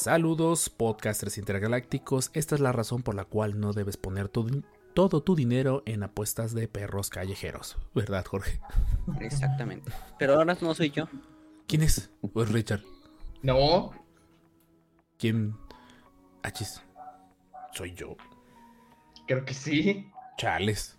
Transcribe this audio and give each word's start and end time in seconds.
Saludos, 0.00 0.70
podcasters 0.70 1.36
intergalácticos. 1.36 2.30
Esta 2.32 2.54
es 2.54 2.62
la 2.62 2.72
razón 2.72 3.02
por 3.02 3.14
la 3.14 3.26
cual 3.26 3.60
no 3.60 3.74
debes 3.74 3.98
poner 3.98 4.28
tu 4.30 4.62
todo 4.94 5.22
tu 5.22 5.36
dinero 5.36 5.82
en 5.84 6.02
apuestas 6.02 6.54
de 6.54 6.68
perros 6.68 7.10
callejeros. 7.10 7.76
¿Verdad, 7.94 8.24
Jorge? 8.24 8.62
Exactamente. 9.20 9.92
Pero 10.18 10.36
ahora 10.36 10.56
no 10.58 10.72
soy 10.72 10.88
yo. 10.90 11.06
¿Quién 11.66 11.82
es? 11.82 12.10
Pues 12.32 12.50
Richard. 12.50 12.80
No, 13.42 13.90
¿Quién? 15.18 15.54
Achis. 16.42 16.82
Soy 17.74 17.92
yo. 17.92 18.16
creo 19.26 19.44
que 19.44 19.52
sí. 19.52 20.10
Chales. 20.38 20.96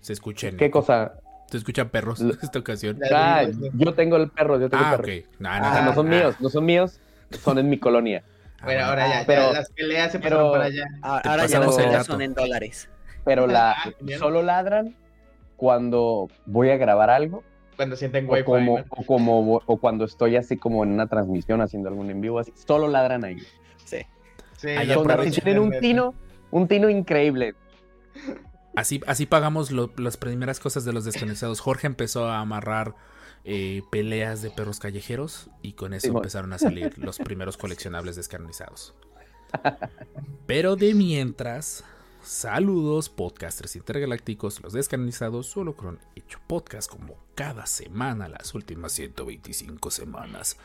Se 0.00 0.14
escuchan. 0.14 0.56
¿Qué 0.56 0.68
cosa? 0.68 1.14
Se 1.48 1.58
escuchan 1.58 1.90
perros 1.90 2.20
en 2.20 2.30
esta 2.42 2.58
ocasión. 2.58 2.98
Ah, 3.14 3.44
yo 3.74 3.94
tengo 3.94 4.16
el 4.16 4.32
perro, 4.32 4.58
yo 4.58 4.68
tengo 4.68 4.82
Ah, 4.84 4.94
el 4.94 5.00
ok. 5.00 5.06
perro. 5.06 5.28
O 5.38 5.42
sea, 5.44 5.80
no, 5.82 5.84
no 5.90 5.94
son 5.94 6.06
ah, 6.08 6.10
míos, 6.10 6.34
no 6.40 6.48
son 6.48 6.64
míos, 6.64 7.00
son 7.30 7.58
en 7.58 7.68
mi 7.68 7.78
colonia. 7.78 8.22
ah, 8.60 8.64
Bueno, 8.64 8.84
ahora 8.84 9.08
ya, 9.08 9.20
ya 9.20 9.26
pero- 9.26 9.52
las 9.52 9.70
peleas 9.70 10.12
se 10.12 10.18
pero- 10.18 10.52
para 10.52 10.64
allá. 10.64 10.84
Ah, 11.02 11.20
Ahora 11.24 11.46
ya 11.46 11.60
las 11.60 12.06
son 12.06 12.22
en 12.22 12.34
dólares. 12.34 12.88
Pero 13.24 13.46
la 13.46 13.72
Ah, 13.72 13.92
solo 14.18 14.42
ladran 14.42 14.96
cuando 15.56 16.28
voy 16.46 16.70
a 16.70 16.76
grabar 16.78 17.10
algo 17.10 17.42
Cuando 17.76 17.94
sienten 17.96 18.26
o 18.28 18.32
wifi. 18.32 18.44
como, 18.44 18.78
¿no? 18.78 18.84
o 18.88 19.04
como 19.04 19.56
o 19.66 19.76
cuando 19.78 20.04
estoy 20.06 20.36
así 20.36 20.56
como 20.56 20.84
en 20.84 20.92
una 20.92 21.06
transmisión 21.06 21.60
haciendo 21.60 21.88
algún 21.90 22.10
en 22.10 22.20
vivo 22.20 22.38
así, 22.38 22.52
solo 22.66 22.88
ladran 22.88 23.24
ahí. 23.24 23.38
Sí. 23.84 23.98
Sí, 24.56 24.70
aprovecha. 24.92 25.42
tienen 25.42 25.62
un 25.62 25.78
tino, 25.80 26.14
un 26.50 26.66
tino 26.68 26.88
increíble. 26.90 27.54
Así, 28.76 29.00
así 29.06 29.26
pagamos 29.26 29.70
lo- 29.70 29.90
las 29.96 30.16
primeras 30.16 30.60
cosas 30.60 30.84
de 30.84 30.92
los 30.92 31.04
descanonizados. 31.04 31.60
Jorge 31.60 31.86
empezó 31.86 32.26
a 32.26 32.40
amarrar 32.40 32.94
eh, 33.44 33.82
peleas 33.90 34.42
de 34.42 34.50
perros 34.50 34.78
callejeros 34.78 35.48
y 35.62 35.72
con 35.72 35.94
eso 35.94 36.08
Sí, 36.08 36.16
empezaron 36.16 36.52
a 36.52 36.58
salir 36.58 36.98
los 36.98 37.18
primeros 37.24 37.56
coleccionables 37.56 38.16
descanonizados. 38.16 38.94
Pero 40.46 40.76
de 40.76 40.94
mientras, 40.94 41.84
saludos 42.22 43.08
podcasters 43.08 43.76
intergalácticos, 43.76 44.62
los 44.62 44.72
descanonizados, 44.72 45.46
solo 45.46 45.74
con 45.74 45.98
hecho 46.14 46.38
podcast 46.46 46.90
como 46.90 47.16
cada 47.34 47.66
semana, 47.66 48.28
las 48.28 48.54
últimas 48.54 48.92
125 48.92 49.90
semanas. 49.90 50.56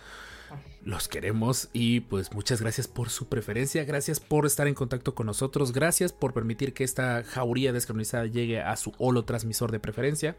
Los 0.84 1.08
queremos 1.08 1.70
y 1.74 2.02
pues 2.02 2.32
muchas 2.34 2.62
gracias 2.62 2.88
por 2.88 3.10
su 3.10 3.28
preferencia, 3.28 3.84
gracias 3.84 4.20
por 4.20 4.46
estar 4.46 4.68
en 4.68 4.76
contacto 4.76 5.16
con 5.16 5.26
nosotros, 5.26 5.72
gracias 5.72 6.14
por 6.14 6.34
permitir 6.34 6.74
que 6.74 6.84
esta 6.84 7.24
jauría 7.24 7.74
descanonizada 7.74 8.28
llegue 8.28 8.62
a 8.62 8.76
su 8.76 8.94
holo 9.00 9.26
transmisor 9.26 9.72
de 9.72 9.80
preferencia. 9.80 10.36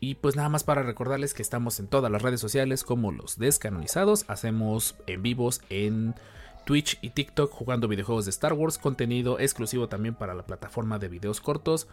Y 0.00 0.14
pues 0.14 0.34
nada 0.34 0.48
más 0.48 0.64
para 0.64 0.82
recordarles 0.82 1.34
que 1.34 1.42
estamos 1.42 1.78
en 1.78 1.86
todas 1.86 2.10
las 2.10 2.22
redes 2.22 2.40
sociales 2.40 2.84
como 2.84 3.12
los 3.12 3.38
descanonizados, 3.38 4.24
hacemos 4.28 4.96
en 5.06 5.22
vivos 5.22 5.60
en 5.68 6.14
Twitch 6.64 6.98
y 7.02 7.10
TikTok 7.10 7.52
jugando 7.52 7.86
videojuegos 7.86 8.24
de 8.24 8.30
Star 8.30 8.54
Wars, 8.54 8.78
contenido 8.78 9.38
exclusivo 9.38 9.88
también 9.88 10.14
para 10.14 10.34
la 10.34 10.46
plataforma 10.46 10.98
de 10.98 11.08
videos 11.08 11.42
cortos. 11.42 11.86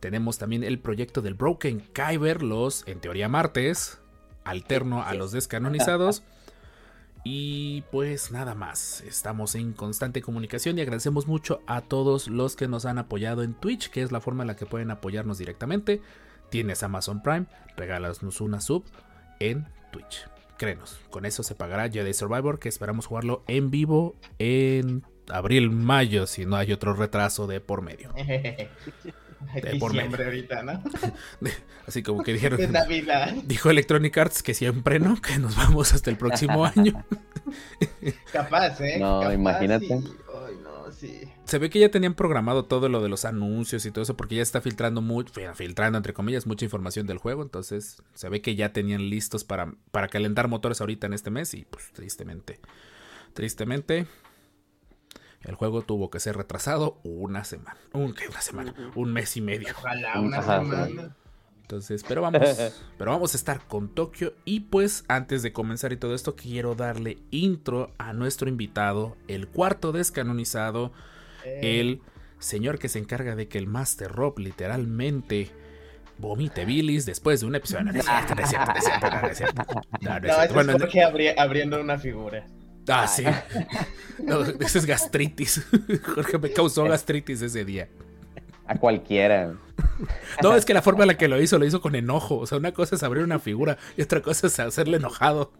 Tenemos 0.00 0.38
también 0.38 0.64
el 0.64 0.78
proyecto 0.78 1.20
del 1.20 1.34
Broken 1.34 1.80
Kyber, 1.92 2.42
los 2.42 2.88
en 2.88 3.00
teoría 3.00 3.28
martes, 3.28 3.98
alterno 4.44 5.02
a 5.02 5.12
los 5.12 5.30
descanonizados. 5.32 6.22
Y 7.24 7.82
pues 7.90 8.32
nada 8.32 8.54
más, 8.54 9.02
estamos 9.02 9.54
en 9.54 9.74
constante 9.74 10.22
comunicación 10.22 10.78
y 10.78 10.80
agradecemos 10.80 11.26
mucho 11.26 11.60
a 11.66 11.82
todos 11.82 12.28
los 12.28 12.56
que 12.56 12.68
nos 12.68 12.86
han 12.86 12.96
apoyado 12.96 13.42
en 13.42 13.52
Twitch, 13.52 13.90
que 13.90 14.00
es 14.00 14.10
la 14.10 14.22
forma 14.22 14.42
en 14.44 14.46
la 14.46 14.56
que 14.56 14.64
pueden 14.64 14.90
apoyarnos 14.90 15.36
directamente. 15.36 16.00
Tienes 16.50 16.82
Amazon 16.82 17.22
Prime, 17.22 17.46
regálanos 17.76 18.40
una 18.40 18.60
sub 18.60 18.84
en 19.38 19.66
Twitch. 19.92 20.26
Créenos, 20.58 21.00
con 21.10 21.24
eso 21.24 21.42
se 21.42 21.54
pagará 21.54 21.88
Jedi 21.88 22.12
Survivor, 22.12 22.58
que 22.58 22.68
esperamos 22.68 23.06
jugarlo 23.06 23.44
en 23.46 23.70
vivo 23.70 24.16
en 24.38 25.02
abril, 25.28 25.70
mayo, 25.70 26.26
si 26.26 26.44
no 26.44 26.56
hay 26.56 26.72
otro 26.72 26.92
retraso 26.92 27.46
de 27.46 27.60
por 27.60 27.82
medio. 27.82 28.12
De 29.54 29.76
por 29.76 29.92
Diciembre 29.92 30.24
ahorita, 30.26 30.62
¿no? 30.62 30.82
Así 31.86 32.02
como 32.02 32.22
que 32.22 32.34
dijeron, 32.34 32.58
De 32.60 32.68
Navidad. 32.68 33.32
dijo 33.44 33.70
Electronic 33.70 34.16
Arts 34.18 34.42
que 34.42 34.52
siempre 34.52 34.98
no, 35.00 35.20
que 35.20 35.38
nos 35.38 35.56
vamos 35.56 35.94
hasta 35.94 36.10
el 36.10 36.18
próximo 36.18 36.66
año. 36.66 37.04
Capaz, 38.32 38.80
¿eh? 38.82 38.98
No, 38.98 39.20
Capaz, 39.20 39.32
imagínate. 39.34 39.98
Sí. 41.00 41.32
Se 41.44 41.58
ve 41.58 41.70
que 41.70 41.78
ya 41.78 41.90
tenían 41.90 42.12
programado 42.12 42.66
todo 42.66 42.90
lo 42.90 43.02
de 43.02 43.08
los 43.08 43.24
anuncios 43.24 43.86
y 43.86 43.90
todo 43.90 44.02
eso, 44.02 44.18
porque 44.18 44.34
ya 44.34 44.42
está 44.42 44.60
filtrando 44.60 45.00
mucho, 45.00 45.32
filtrando 45.54 45.96
entre 45.96 46.12
comillas, 46.12 46.46
mucha 46.46 46.66
información 46.66 47.06
del 47.06 47.16
juego. 47.16 47.42
Entonces, 47.42 48.02
se 48.12 48.28
ve 48.28 48.42
que 48.42 48.54
ya 48.54 48.74
tenían 48.74 49.08
listos 49.08 49.42
para, 49.42 49.72
para 49.92 50.08
calentar 50.08 50.48
motores 50.48 50.82
ahorita 50.82 51.06
en 51.06 51.14
este 51.14 51.30
mes. 51.30 51.54
Y 51.54 51.64
pues 51.64 51.90
tristemente, 51.92 52.60
tristemente, 53.32 54.06
el 55.40 55.54
juego 55.54 55.80
tuvo 55.80 56.10
que 56.10 56.20
ser 56.20 56.36
retrasado 56.36 57.00
una 57.02 57.44
semana. 57.44 57.78
Un, 57.92 58.12
¿qué? 58.12 58.28
una 58.28 58.42
semana, 58.42 58.74
un 58.94 59.10
mes 59.10 59.38
y 59.38 59.40
medio. 59.40 59.68
Ojalá 59.74 60.20
una 60.20 60.38
Ajá, 60.38 60.60
semana. 60.60 61.16
Entonces, 61.70 62.04
pero 62.06 62.20
vamos, 62.22 62.42
pero 62.98 63.12
vamos 63.12 63.32
a 63.32 63.36
estar 63.36 63.60
con 63.68 63.94
Tokio. 63.94 64.34
Y 64.44 64.58
pues, 64.60 65.04
antes 65.06 65.42
de 65.44 65.52
comenzar 65.52 65.92
y 65.92 65.96
todo 65.96 66.16
esto, 66.16 66.34
quiero 66.34 66.74
darle 66.74 67.18
intro 67.30 67.94
a 67.96 68.12
nuestro 68.12 68.48
invitado, 68.48 69.16
el 69.28 69.46
cuarto 69.46 69.92
descanonizado. 69.92 70.92
Eh, 71.44 71.78
el 71.80 72.02
señor 72.40 72.80
que 72.80 72.88
se 72.88 72.98
encarga 72.98 73.36
de 73.36 73.46
que 73.46 73.58
el 73.58 73.68
Master 73.68 74.10
Rob 74.10 74.40
literalmente 74.40 75.50
vomite 76.18 76.64
bilis 76.64 77.06
después 77.06 77.40
de 77.40 77.46
un 77.46 77.54
episodio. 77.54 77.84
No, 77.84 77.90
es 77.92 78.04
Bueno, 80.52 80.72
abri- 80.76 81.34
abriendo 81.38 81.80
una 81.80 81.98
figura. 82.00 82.46
ah, 82.88 83.06
sí. 83.06 83.22
No, 84.24 84.42
ese 84.42 84.78
es 84.80 84.86
gastritis. 84.86 85.64
Jorge 86.14 86.36
me 86.38 86.52
causó 86.52 86.82
gastritis 86.84 87.40
ese 87.42 87.64
día. 87.64 87.88
A 88.70 88.76
cualquiera. 88.76 89.52
No, 90.44 90.54
es 90.54 90.64
que 90.64 90.72
la 90.72 90.80
forma 90.80 91.02
en 91.02 91.08
la 91.08 91.16
que 91.16 91.26
lo 91.26 91.42
hizo, 91.42 91.58
lo 91.58 91.66
hizo 91.66 91.80
con 91.80 91.96
enojo. 91.96 92.38
O 92.38 92.46
sea, 92.46 92.56
una 92.56 92.70
cosa 92.70 92.94
es 92.94 93.02
abrir 93.02 93.24
una 93.24 93.40
figura 93.40 93.78
y 93.96 94.02
otra 94.02 94.22
cosa 94.22 94.46
es 94.46 94.60
hacerle 94.60 94.98
enojado. 94.98 95.50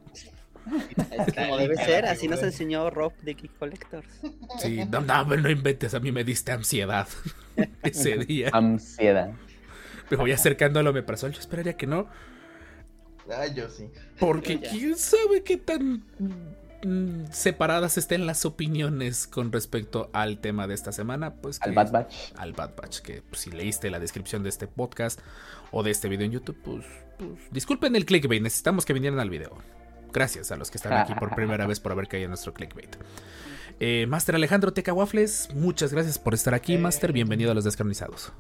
Es 1.11 1.35
como 1.35 1.57
debe 1.57 1.75
ser, 1.75 2.07
así 2.07 2.29
nos 2.29 2.41
enseñó 2.41 2.89
Rob 2.89 3.13
de 3.23 3.35
Geek 3.35 3.59
Collectors. 3.59 4.07
Sí, 4.61 4.85
no, 4.89 5.01
no, 5.01 5.25
no 5.25 5.51
inventes, 5.51 5.93
a 5.95 5.99
mí 5.99 6.13
me 6.13 6.23
diste 6.23 6.53
ansiedad 6.53 7.09
ese 7.83 8.19
día. 8.19 8.51
Ansiedad. 8.53 9.33
Me 10.09 10.17
voy 10.17 10.31
acercando 10.31 10.79
al 10.79 10.87
omeprazol. 10.87 11.33
Yo 11.33 11.41
esperaría 11.41 11.77
que 11.77 11.89
no. 11.89 12.07
Ah, 13.29 13.49
yo 13.49 13.69
sí. 13.69 13.91
Porque 14.21 14.61
quién 14.61 14.97
sabe 14.97 15.43
qué 15.43 15.57
tan 15.57 16.05
separadas 17.33 17.99
estén 17.99 18.27
las 18.27 18.45
opiniones 18.45 19.27
con 19.27 19.53
respecto 19.53 20.11
al 20.13 20.39
tema 20.39 20.67
de 20.67 20.75
esta 20.75 20.93
semana. 20.93 21.35
Pues 21.35 21.61
Al 21.63 21.71
que- 21.71 21.77
Bad 21.77 21.91
Batch. 21.93 22.15
Al 22.37 22.53
Bad 22.53 22.71
Batch. 22.77 23.01
Que 23.01 23.23
pues, 23.23 23.43
si 23.43 23.51
leíste 23.51 23.91
la 23.91 23.99
descripción 24.01 24.43
de 24.43 24.49
este 24.49 24.67
podcast 24.67 25.21
o 25.73 25.83
de 25.83 25.91
este 25.91 26.09
video 26.09 26.27
en 26.27 26.33
YouTube, 26.33 26.57
pues, 26.65 26.85
pues, 27.19 27.31
disculpen 27.51 27.97
el 27.97 28.05
clickbait. 28.07 28.43
Necesitamos 28.43 28.85
que 28.85 28.93
vinieran 28.93 29.21
al 29.21 29.31
video. 29.31 29.57
Gracias 30.13 30.51
a 30.51 30.57
los 30.57 30.71
que 30.71 30.79
están 30.79 30.93
aquí 30.95 31.15
por 31.15 31.35
primera 31.35 31.67
vez 31.67 31.79
por 31.81 31.93
haber 31.93 32.09
caído 32.09 32.25
en 32.25 32.31
nuestro 32.31 32.53
clickbait. 32.53 32.97
Eh, 33.79 34.07
Master 34.09 34.35
Alejandro 34.35 34.73
Teca 34.73 34.93
Waffles, 34.93 35.49
muchas 35.55 35.93
gracias 35.93 36.19
por 36.19 36.35
estar 36.35 36.53
aquí, 36.53 36.75
Eh. 36.75 36.79
Master. 36.79 37.13
Bienvenido 37.13 37.53
a 37.53 37.55
los 37.55 37.65
descarnizados. 37.65 38.33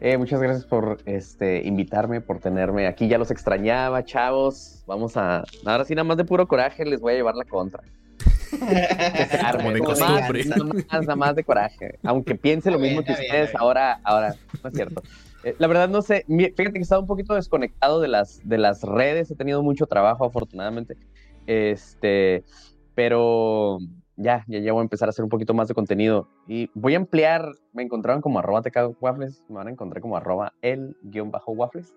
Eh, 0.00 0.16
muchas 0.16 0.40
gracias 0.40 0.64
por 0.64 0.98
este, 1.06 1.66
invitarme, 1.66 2.20
por 2.20 2.38
tenerme 2.38 2.86
aquí. 2.86 3.08
Ya 3.08 3.18
los 3.18 3.30
extrañaba, 3.30 4.04
chavos. 4.04 4.84
Vamos 4.86 5.16
a. 5.16 5.44
Ahora 5.64 5.84
sí, 5.84 5.94
nada 5.94 6.04
más 6.04 6.16
de 6.16 6.24
puro 6.24 6.46
coraje, 6.46 6.84
les 6.84 7.00
voy 7.00 7.14
a 7.14 7.16
llevar 7.16 7.34
la 7.34 7.44
contra. 7.44 7.82
Como 8.50 8.66
de 8.66 8.80
Nada 9.40 9.64
más, 9.64 9.80
costumbre. 9.82 10.44
Nada 10.44 10.64
más, 10.64 10.84
nada 10.90 11.16
más 11.16 11.36
de 11.36 11.44
coraje. 11.44 11.98
Aunque 12.04 12.34
piense 12.34 12.70
lo 12.70 12.78
bien, 12.78 12.94
mismo 12.94 13.04
que 13.04 13.12
bien, 13.12 13.26
ustedes, 13.26 13.54
ahora, 13.56 14.00
ahora, 14.04 14.34
no 14.62 14.70
es 14.70 14.74
cierto. 14.74 15.02
Eh, 15.44 15.54
la 15.58 15.66
verdad 15.66 15.88
no 15.88 16.02
sé, 16.02 16.24
fíjate 16.26 16.72
que 16.72 16.78
estaba 16.80 17.00
un 17.00 17.06
poquito 17.06 17.34
desconectado 17.34 18.00
de 18.00 18.08
las, 18.08 18.40
de 18.44 18.58
las 18.58 18.82
redes, 18.82 19.30
he 19.30 19.36
tenido 19.36 19.62
mucho 19.62 19.86
trabajo 19.86 20.24
afortunadamente, 20.24 20.96
este, 21.46 22.42
pero 22.94 23.78
ya, 24.18 24.44
ya, 24.48 24.58
ya 24.58 24.72
voy 24.72 24.80
a 24.80 24.82
empezar 24.82 25.08
a 25.08 25.10
hacer 25.10 25.22
un 25.24 25.28
poquito 25.30 25.54
más 25.54 25.68
de 25.68 25.74
contenido 25.74 26.28
y 26.46 26.68
voy 26.74 26.94
a 26.94 26.98
ampliar, 26.98 27.52
me 27.72 27.82
encontraron 27.84 28.20
como 28.20 28.38
arroba 28.40 28.62
waffles, 29.00 29.42
me 29.48 29.56
van 29.56 29.68
a 29.68 29.70
encontrar 29.70 30.02
como 30.02 30.16
arroba 30.16 30.52
el 30.60 30.96
guion 31.02 31.30
bajo 31.30 31.52
waffles 31.52 31.94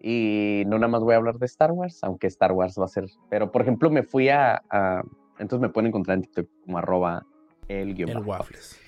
y 0.00 0.62
no 0.66 0.78
nada 0.78 0.88
más 0.88 1.02
voy 1.02 1.14
a 1.14 1.16
hablar 1.16 1.38
de 1.38 1.46
Star 1.46 1.72
Wars, 1.72 1.98
aunque 2.04 2.28
Star 2.28 2.52
Wars 2.52 2.76
va 2.80 2.84
a 2.84 2.88
ser, 2.88 3.06
pero 3.28 3.50
por 3.50 3.62
ejemplo 3.62 3.90
me 3.90 4.02
fui 4.04 4.28
a, 4.28 4.62
a- 4.70 5.02
entonces 5.38 5.60
me 5.60 5.68
pueden 5.68 5.88
encontrar 5.88 6.16
en 6.16 6.22
TikTok 6.22 6.46
como 6.64 6.78
arroba 6.78 7.24
el 7.68 7.94
guion 7.94 8.14
bajo. 8.14 8.30
Waffles. 8.30 8.80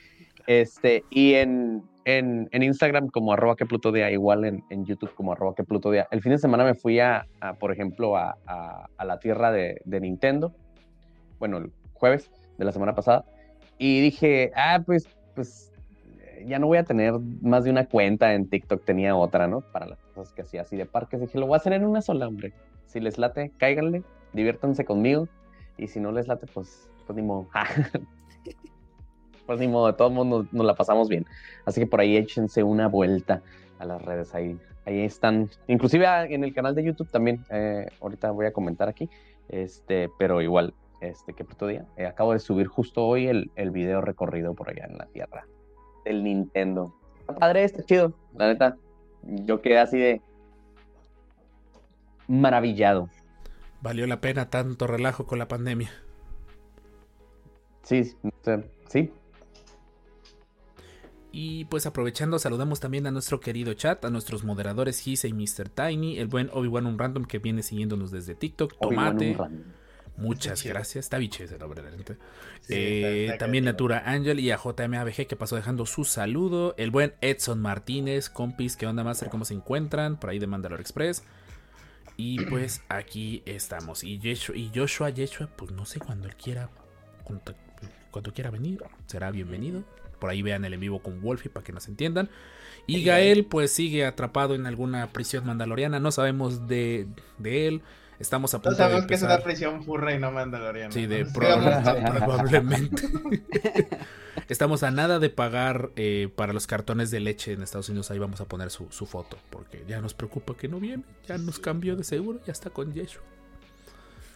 Este, 0.46 1.05
y 1.11 1.34
en, 1.34 1.82
en, 2.05 2.49
en 2.50 2.62
Instagram 2.62 3.08
como 3.08 3.32
arroba 3.32 3.56
que 3.56 3.67
Pluto 3.67 3.93
Día, 3.93 4.11
igual 4.11 4.44
en, 4.44 4.64
en 4.70 4.84
YouTube 4.84 5.14
como 5.14 5.32
arroba 5.32 5.55
que 5.55 5.64
Pluto 5.64 5.90
Día. 5.90 6.08
El 6.11 6.22
fin 6.22 6.32
de 6.32 6.38
semana 6.38 6.64
me 6.64 6.75
fui 6.75 6.99
a, 6.99 7.26
a, 7.40 7.55
por 7.55 7.72
ejemplo, 7.72 8.17
a, 8.17 8.37
a- 8.46 8.88
a 8.96 9.05
la 9.05 9.19
tierra 9.19 9.52
de, 9.52 9.81
de 9.84 10.00
Nintendo, 10.00 10.52
bueno, 11.38 11.58
el 11.58 11.72
jueves 11.94 12.31
de 12.61 12.67
la 12.67 12.73
semana 12.73 12.95
pasada, 12.95 13.25
y 13.79 14.01
dije, 14.01 14.53
ah, 14.55 14.83
pues, 14.85 15.09
pues, 15.35 15.73
ya 16.47 16.59
no 16.59 16.67
voy 16.67 16.79
a 16.79 16.85
tener 16.85 17.19
más 17.43 17.65
de 17.65 17.71
una 17.71 17.87
cuenta 17.87 18.35
en 18.35 18.49
TikTok, 18.49 18.85
tenía 18.85 19.17
otra, 19.17 19.49
¿no? 19.49 19.62
Para 19.62 19.87
las 19.87 19.99
cosas 20.15 20.33
que 20.33 20.43
hacía 20.43 20.62
así 20.62 20.77
de 20.77 20.87
parques, 20.87 21.21
dije, 21.21 21.39
lo 21.39 21.47
voy 21.47 21.55
a 21.55 21.57
hacer 21.57 21.73
en 21.73 21.85
una 21.85 22.03
sola, 22.03 22.29
hombre. 22.29 22.53
Si 22.87 23.01
les 23.01 23.19
late, 23.19 23.51
cáiganle, 23.59 24.03
diviértanse 24.33 24.85
conmigo, 24.85 25.29
y 25.77 25.89
si 25.89 25.99
no 25.99 26.12
les 26.12 26.29
late, 26.29 26.47
pues, 26.47 26.89
pues 27.07 27.17
ni 27.17 27.23
modo. 27.23 27.49
pues 29.47 29.59
ni 29.59 29.67
modo, 29.67 29.91
de 29.91 30.09
modos 30.11 30.27
nos, 30.27 30.53
nos 30.53 30.67
la 30.67 30.75
pasamos 30.75 31.09
bien. 31.09 31.27
Así 31.65 31.81
que 31.81 31.87
por 31.87 32.01
ahí 32.01 32.17
échense 32.17 32.63
una 32.63 32.87
vuelta 32.87 33.43
a 33.79 33.87
las 33.87 34.03
redes, 34.03 34.35
ahí, 34.35 34.59
ahí 34.85 35.01
están. 35.01 35.49
Inclusive 35.67 36.06
ah, 36.06 36.27
en 36.27 36.45
el 36.45 36.53
canal 36.53 36.75
de 36.75 36.85
YouTube 36.85 37.11
también, 37.11 37.45
eh, 37.51 37.87
ahorita 38.01 38.31
voy 38.31 38.47
a 38.47 38.53
comentar 38.53 38.89
aquí, 38.89 39.09
este, 39.49 40.11
pero 40.19 40.43
igual, 40.43 40.75
este, 41.00 41.32
que 41.32 41.44
puto 41.44 41.67
día. 41.67 41.87
Eh, 41.97 42.06
acabo 42.06 42.32
de 42.32 42.38
subir 42.38 42.67
justo 42.67 43.05
hoy 43.06 43.26
el, 43.26 43.50
el 43.56 43.70
video 43.70 44.00
recorrido 44.00 44.55
por 44.55 44.70
allá 44.70 44.87
en 44.87 44.99
la 44.99 45.06
tierra 45.06 45.47
del 46.05 46.25
Nintendo. 46.25 46.94
Está 47.20 47.35
padre, 47.35 47.64
está 47.64 47.82
chido, 47.85 48.12
la 48.35 48.49
neta. 48.49 48.76
Yo 49.23 49.61
quedé 49.61 49.79
así 49.79 49.99
de 49.99 50.23
maravillado. 52.29 53.08
Valió 53.82 54.06
la 54.06 54.20
pena 54.20 54.50
tanto 54.50 54.87
relajo 54.87 55.26
con 55.26 55.38
la 55.38 55.49
pandemia. 55.49 55.91
Sí, 57.82 58.05
sí, 58.88 59.11
Y 61.32 61.64
pues 61.64 61.87
aprovechando, 61.87 62.38
saludamos 62.38 62.79
también 62.79 63.06
a 63.06 63.11
nuestro 63.11 63.41
querido 63.41 63.73
chat, 63.75 64.05
a 64.05 64.11
nuestros 64.11 64.44
moderadores 64.44 65.00
Gise 65.00 65.29
y 65.29 65.32
Mr. 65.32 65.70
Tiny, 65.70 66.19
el 66.19 66.29
buen 66.29 66.50
Obi-Wan 66.53 66.87
Un 66.87 66.99
Random 66.99 67.25
que 67.25 67.38
viene 67.38 67.62
siguiéndonos 67.62 68.11
desde 68.11 68.35
TikTok, 68.35 68.79
Tomate. 68.81 69.37
Muchas 70.20 70.62
gracias. 70.64 71.06
Está 71.06 71.19
biche 71.19 71.44
ese 71.44 71.58
nombre, 71.58 71.82
la 71.82 71.90
neta. 71.90 72.14
Sí, 72.61 72.75
Eh, 72.75 73.00
está- 73.25 73.34
está 73.34 73.44
también. 73.46 73.64
Natura 73.64 74.02
Angel 74.06 74.38
y 74.38 74.50
a 74.50 74.58
JMABG 74.58 75.26
que 75.26 75.37
pasó 75.37 75.56
dejando 75.56 75.87
su 75.87 76.05
saludo. 76.05 76.75
El 76.76 76.90
buen 76.90 77.14
Edson 77.20 77.61
Martínez, 77.61 78.28
compis, 78.31 78.76
¿qué 78.76 78.87
onda, 78.87 79.02
Master? 79.02 79.28
¿Cómo 79.31 79.44
se 79.44 79.55
encuentran? 79.55 80.19
Por 80.20 80.31
ahí 80.31 80.38
de 80.38 80.46
Mandalore 80.46 80.82
Express. 80.82 81.25
Y 82.17 82.44
pues 82.46 82.82
aquí 82.88 83.43
estamos. 83.46 84.05
Y 84.05 84.20
Joshua, 84.22 84.56
y 84.56 84.70
Joshua, 84.75 85.11
Yeshua, 85.11 85.49
pues 85.56 85.70
no 85.72 85.87
sé 85.87 85.99
cuando 85.99 86.28
él 86.28 86.37
quiera, 86.37 86.69
cuando, 87.25 87.55
cuando 88.11 88.32
quiera 88.32 88.50
venir, 88.50 88.82
será 89.06 89.31
bienvenido. 89.31 89.84
Por 90.19 90.28
ahí 90.28 90.43
vean 90.43 90.64
el 90.67 90.75
en 90.75 90.81
vivo 90.81 91.02
con 91.02 91.22
Wolfie 91.22 91.50
para 91.50 91.64
que 91.64 91.72
nos 91.72 91.88
entiendan. 91.88 92.28
Y 92.87 92.99
Y 92.99 93.05
Gael, 93.05 93.46
pues 93.46 93.72
sigue 93.72 94.05
atrapado 94.05 94.55
en 94.55 94.67
alguna 94.67 95.06
prisión 95.12 95.46
mandaloriana. 95.46 95.99
No 95.99 96.12
sabemos 96.12 96.69
de, 96.69 97.06
de 97.38 97.69
él. 97.69 97.82
Estamos 98.20 98.52
a 98.55 98.58
No 98.58 98.62
punto 98.62 98.76
de 98.76 98.82
sabemos 98.82 99.06
que 99.06 99.14
es 99.14 99.22
una 99.22 99.32
empezar. 99.34 99.44
prisión 99.50 99.82
furra 99.82 100.14
y 100.14 100.19
no 100.19 100.31
mandaloriana. 100.31 100.93
Sí, 100.93 101.06
de 101.06 101.25
¿no? 101.25 101.32
pro- 101.32 101.46
Sigamos- 101.49 102.11
probablemente. 102.19 103.02
Estamos 104.49 104.82
a 104.82 104.90
nada 104.90 105.19
de 105.19 105.31
pagar 105.31 105.90
eh, 105.96 106.28
para 106.37 106.52
los 106.52 106.67
cartones 106.67 107.11
de 107.11 107.20
leche 107.20 107.52
en 107.52 107.62
Estados 107.62 107.88
Unidos. 107.88 108.11
Ahí 108.11 108.19
vamos 108.19 108.40
a 108.40 108.44
poner 108.46 108.70
su, 108.70 108.88
su 108.90 109.06
foto. 109.06 109.38
Porque 109.50 109.84
ya 109.88 110.00
nos 110.00 110.14
preocupa 110.14 110.55
que 110.56 110.69
no 110.69 110.81
viene. 110.81 111.05
Ya 111.26 111.38
nos 111.38 111.58
cambió 111.58 111.96
de 111.96 112.05
seguro. 112.05 112.40
Ya 112.46 112.52
está 112.52 112.70
con 112.70 112.93
Yeshua. 112.93 113.22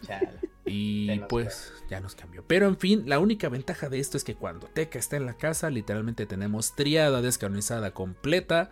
Chale. 0.05 0.29
Y 0.65 1.19
pues 1.29 1.73
ya 1.89 1.99
nos 1.99 2.15
cambió. 2.15 2.43
Pero 2.47 2.67
en 2.67 2.77
fin, 2.77 3.03
la 3.07 3.19
única 3.19 3.49
ventaja 3.49 3.87
de 3.89 3.99
esto 3.99 4.17
es 4.17 4.23
que 4.23 4.35
cuando 4.35 4.67
Teca 4.67 4.97
está 4.99 5.15
en 5.17 5.25
la 5.25 5.33
casa, 5.35 5.69
literalmente 5.69 6.25
tenemos 6.25 6.75
triada 6.75 7.21
descanonizada 7.21 7.91
completa. 7.91 8.71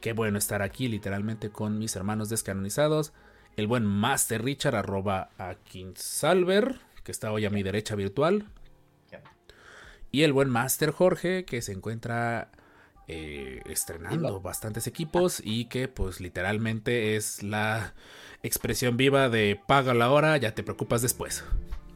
Qué 0.00 0.12
bueno 0.12 0.38
estar 0.38 0.62
aquí 0.62 0.88
literalmente 0.88 1.50
con 1.50 1.78
mis 1.78 1.94
hermanos 1.94 2.28
descanonizados. 2.30 3.12
El 3.60 3.66
buen 3.66 3.84
Master 3.84 4.42
Richard, 4.42 4.74
arroba 4.74 5.28
a 5.38 5.54
Salver, 5.94 6.80
que 7.04 7.12
está 7.12 7.30
hoy 7.30 7.44
a 7.44 7.50
mi 7.50 7.62
derecha 7.62 7.94
virtual. 7.94 8.46
Y 10.10 10.22
el 10.22 10.32
buen 10.32 10.48
Master 10.48 10.92
Jorge, 10.92 11.44
que 11.44 11.60
se 11.60 11.72
encuentra 11.72 12.52
eh, 13.06 13.60
estrenando 13.66 14.40
bastantes 14.40 14.86
equipos 14.86 15.42
y 15.44 15.66
que 15.66 15.88
pues 15.88 16.22
literalmente 16.22 17.16
es 17.16 17.42
la 17.42 17.92
expresión 18.42 18.96
viva 18.96 19.28
de 19.28 19.60
paga 19.66 19.92
la 19.92 20.10
hora, 20.10 20.38
ya 20.38 20.54
te 20.54 20.62
preocupas 20.62 21.02
después. 21.02 21.44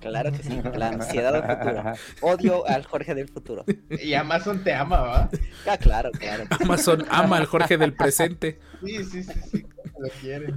Claro 0.01 0.33
que 0.33 0.43
sí, 0.43 0.61
la 0.77 0.89
ansiedad 0.89 1.33
del 1.33 1.45
futuro. 1.45 1.95
Odio 2.21 2.69
al 2.69 2.85
Jorge 2.85 3.15
del 3.15 3.31
futuro. 3.31 3.65
Y 3.89 4.13
Amazon 4.13 4.63
te 4.63 4.75
ama, 4.75 5.01
¿va? 5.01 5.31
Ah, 5.67 5.79
claro, 5.79 6.11
claro. 6.11 6.45
Amazon 6.61 7.07
ama 7.09 7.39
al 7.39 7.47
Jorge 7.47 7.79
del 7.79 7.95
presente. 7.95 8.59
Sí, 8.85 9.03
sí, 9.03 9.23
sí, 9.23 9.41
sí. 9.51 9.63
¿cómo 9.63 10.07
Lo 10.07 10.09
quiere. 10.21 10.53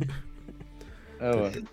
Ah, 1.20 1.32
bueno. 1.36 1.68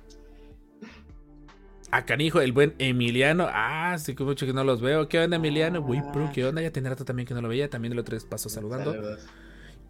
A 1.90 2.04
canijo, 2.04 2.40
el 2.40 2.52
buen 2.52 2.74
Emiliano. 2.78 3.46
Ah, 3.48 3.96
sí, 3.98 4.14
que 4.14 4.24
mucho 4.24 4.46
que 4.46 4.52
no 4.52 4.64
los 4.64 4.80
veo. 4.80 5.08
¿Qué 5.08 5.20
onda, 5.20 5.36
Emiliano? 5.36 5.80
Uy, 5.80 6.02
pero 6.12 6.30
¿qué 6.32 6.44
onda? 6.44 6.60
Ya 6.60 6.72
tiene 6.72 6.88
rato 6.88 7.04
también 7.04 7.26
que 7.26 7.34
no 7.34 7.40
lo 7.40 7.48
veía. 7.48 7.70
También 7.70 7.90
de 7.90 7.96
los 7.96 8.04
tres 8.04 8.24
pasos 8.24 8.52
saludando. 8.52 8.92
Saludos. 8.92 9.26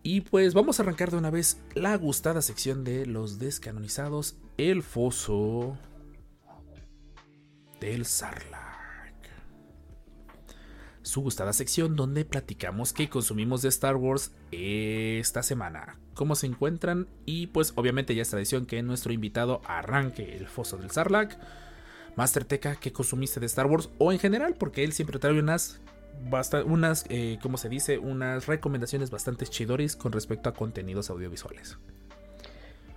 Y 0.02 0.20
pues 0.20 0.52
vamos 0.52 0.78
a 0.78 0.82
arrancar 0.82 1.10
de 1.10 1.16
una 1.16 1.30
vez 1.30 1.62
la 1.74 1.96
gustada 1.96 2.42
sección 2.42 2.84
de 2.84 3.06
los 3.06 3.38
descanonizados. 3.38 4.36
El 4.58 4.82
foso 4.82 5.78
del 7.80 8.04
Sarlacc. 8.04 8.63
Su 11.04 11.20
gustada 11.20 11.52
sección 11.52 11.96
donde 11.96 12.24
platicamos 12.24 12.94
qué 12.94 13.10
consumimos 13.10 13.60
de 13.60 13.68
Star 13.68 13.96
Wars 13.96 14.32
esta 14.50 15.42
semana. 15.42 15.98
Cómo 16.14 16.34
se 16.34 16.46
encuentran 16.46 17.08
y 17.26 17.48
pues 17.48 17.74
obviamente 17.76 18.14
ya 18.14 18.22
es 18.22 18.30
tradición 18.30 18.64
que 18.64 18.82
nuestro 18.82 19.12
invitado 19.12 19.60
arranque 19.66 20.34
el 20.34 20.46
foso 20.46 20.78
del 20.78 20.90
Sarlacc. 20.90 21.36
Master 22.16 22.46
Teca, 22.46 22.76
¿qué 22.76 22.90
consumiste 22.90 23.38
de 23.38 23.44
Star 23.44 23.66
Wars? 23.66 23.90
O 23.98 24.12
en 24.12 24.18
general, 24.18 24.54
porque 24.58 24.82
él 24.82 24.94
siempre 24.94 25.18
trae 25.18 25.38
unas 25.38 25.82
unas, 26.64 27.04
eh, 27.10 27.38
¿cómo 27.42 27.58
se 27.58 27.68
dice? 27.68 27.98
Unas 27.98 28.46
recomendaciones 28.46 29.10
bastante 29.10 29.44
chidoris 29.44 29.96
con 29.96 30.10
respecto 30.10 30.48
a 30.48 30.54
contenidos 30.54 31.10
audiovisuales. 31.10 31.76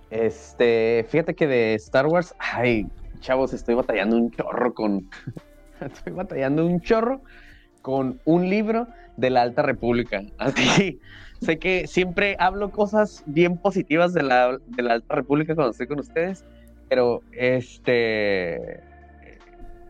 Este, 0.08 1.04
fíjate 1.10 1.34
que 1.34 1.46
de 1.46 1.74
Star 1.74 2.06
Wars, 2.06 2.34
ay, 2.38 2.86
chavos, 3.20 3.52
estoy 3.52 3.74
batallando 3.74 4.16
un 4.16 4.30
chorro 4.30 4.72
con. 4.72 5.10
estoy 5.82 6.14
batallando 6.14 6.64
un 6.64 6.80
chorro 6.80 7.20
con 7.82 8.20
un 8.24 8.48
libro 8.48 8.86
de 9.16 9.30
la 9.30 9.42
Alta 9.42 9.62
República. 9.62 10.22
Así, 10.38 11.00
sé 11.40 11.58
que 11.58 11.86
siempre 11.86 12.36
hablo 12.38 12.70
cosas 12.70 13.22
bien 13.26 13.58
positivas 13.58 14.12
de 14.14 14.22
la, 14.22 14.58
de 14.66 14.82
la 14.82 14.94
Alta 14.94 15.14
República 15.14 15.54
cuando 15.54 15.72
estoy 15.72 15.86
con 15.86 16.00
ustedes, 16.00 16.44
pero 16.88 17.22
este. 17.32 18.80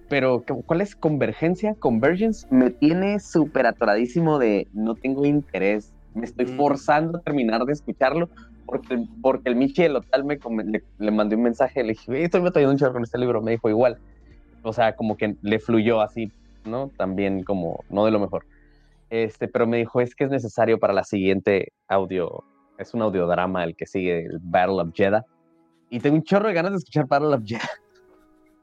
Pero, 0.08 0.42
¿cuál 0.64 0.80
es 0.80 0.96
convergencia? 0.96 1.74
Convergence 1.78 2.46
me 2.50 2.70
tiene 2.70 3.20
súper 3.20 3.66
atoradísimo 3.66 4.38
de 4.38 4.66
no 4.72 4.94
tengo 4.94 5.26
interés. 5.26 5.92
Me 6.14 6.24
estoy 6.24 6.46
Mm. 6.46 6.56
forzando 6.56 7.18
a 7.18 7.20
terminar 7.20 7.62
de 7.64 7.74
escucharlo 7.74 8.30
porque, 8.64 9.04
porque 9.20 9.50
el 9.50 9.56
Michi 9.56 9.82
del 9.82 9.96
hotel 9.96 10.24
me 10.24 10.38
le, 10.64 10.82
le 10.98 11.10
mandé 11.10 11.36
un 11.36 11.42
mensaje, 11.42 11.82
le 11.82 11.90
dije, 11.90 12.10
"Ve, 12.10 12.24
estoy 12.24 12.40
batallando 12.40 12.72
un 12.72 12.78
chorro 12.78 12.94
con 12.94 13.04
este 13.04 13.18
libro, 13.18 13.42
me 13.42 13.50
dijo 13.52 13.68
igual. 13.68 13.98
O 14.62 14.72
sea, 14.72 14.94
como 14.94 15.16
que 15.16 15.34
le 15.42 15.58
fluyó 15.58 16.00
así, 16.00 16.32
¿no? 16.64 16.90
También 16.96 17.42
como, 17.44 17.84
no 17.90 18.04
de 18.04 18.10
lo 18.10 18.20
mejor. 18.20 18.46
Este, 19.10 19.48
pero 19.48 19.66
me 19.66 19.78
dijo, 19.78 20.00
es 20.00 20.14
que 20.14 20.24
es 20.24 20.30
necesario 20.30 20.78
para 20.78 20.92
la 20.92 21.04
siguiente 21.04 21.72
audio, 21.86 22.44
es 22.78 22.92
un 22.94 23.02
audiodrama 23.02 23.64
el 23.64 23.74
que 23.74 23.86
sigue, 23.86 24.26
el 24.26 24.38
Battle 24.40 24.82
of 24.82 24.90
Jeddah. 24.94 25.24
Y 25.90 26.00
tengo 26.00 26.16
un 26.16 26.22
chorro 26.22 26.48
de 26.48 26.54
ganas 26.54 26.72
de 26.72 26.78
escuchar 26.78 27.06
Battle 27.06 27.34
of 27.34 27.42
Jeddah. 27.44 27.68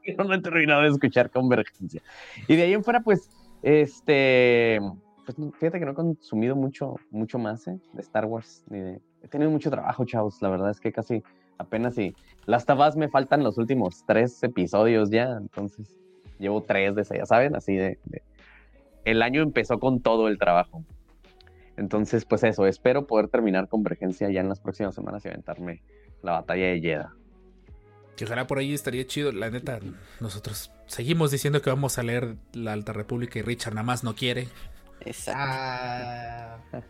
Y 0.08 0.14
no 0.14 0.32
he 0.32 0.40
terminado 0.40 0.82
de 0.82 0.88
escuchar 0.88 1.32
Convergencia. 1.32 2.00
Y 2.46 2.54
de 2.54 2.62
ahí 2.62 2.74
en 2.74 2.84
fuera, 2.84 3.00
pues, 3.00 3.28
este, 3.62 4.78
pues 5.24 5.36
fíjate 5.58 5.80
que 5.80 5.84
no 5.84 5.90
he 5.90 5.94
consumido 5.94 6.54
mucho, 6.54 6.94
mucho 7.10 7.40
más 7.40 7.66
¿eh? 7.66 7.80
de 7.92 8.02
Star 8.02 8.24
Wars. 8.26 8.64
Ni 8.70 8.78
de... 8.78 9.00
He 9.22 9.28
tenido 9.28 9.50
mucho 9.50 9.68
trabajo, 9.68 10.04
chavos. 10.04 10.40
La 10.40 10.48
verdad 10.48 10.70
es 10.70 10.78
que 10.78 10.92
casi 10.92 11.24
apenas 11.58 11.98
y 11.98 12.14
las 12.44 12.64
tabas 12.64 12.96
me 12.96 13.08
faltan 13.08 13.42
los 13.42 13.58
últimos 13.58 14.04
tres 14.06 14.40
episodios 14.44 15.10
ya. 15.10 15.36
Entonces, 15.36 15.98
llevo 16.38 16.62
tres 16.62 16.94
de 16.94 17.02
ese, 17.02 17.16
ya 17.18 17.26
saben, 17.26 17.56
así 17.56 17.74
de, 17.76 17.98
de- 18.04 18.22
El 19.04 19.22
año 19.22 19.42
empezó 19.42 19.78
con 19.78 20.00
todo 20.00 20.28
el 20.28 20.38
trabajo. 20.38 20.84
Entonces, 21.76 22.24
pues 22.24 22.42
eso, 22.42 22.66
espero 22.66 23.06
poder 23.06 23.28
terminar 23.28 23.68
Convergencia 23.68 24.30
ya 24.30 24.40
en 24.40 24.48
las 24.48 24.60
próximas 24.60 24.94
semanas 24.94 25.24
y 25.24 25.28
aventarme 25.28 25.82
la 26.22 26.32
batalla 26.32 26.66
de 26.66 26.80
Jeddah. 26.80 27.12
Que 28.16 28.24
ojalá 28.24 28.46
por 28.46 28.58
ahí 28.58 28.72
estaría 28.72 29.06
chido. 29.06 29.30
La 29.30 29.50
neta, 29.50 29.78
nosotros 30.20 30.72
seguimos 30.86 31.30
diciendo 31.30 31.60
que 31.60 31.68
vamos 31.68 31.98
a 31.98 32.02
leer 32.02 32.36
La 32.54 32.72
Alta 32.72 32.94
República 32.94 33.38
y 33.38 33.42
Richard 33.42 33.74
nada 33.74 33.84
más 33.84 34.04
no 34.04 34.14
quiere. 34.14 34.48
Exacto. 35.00 36.78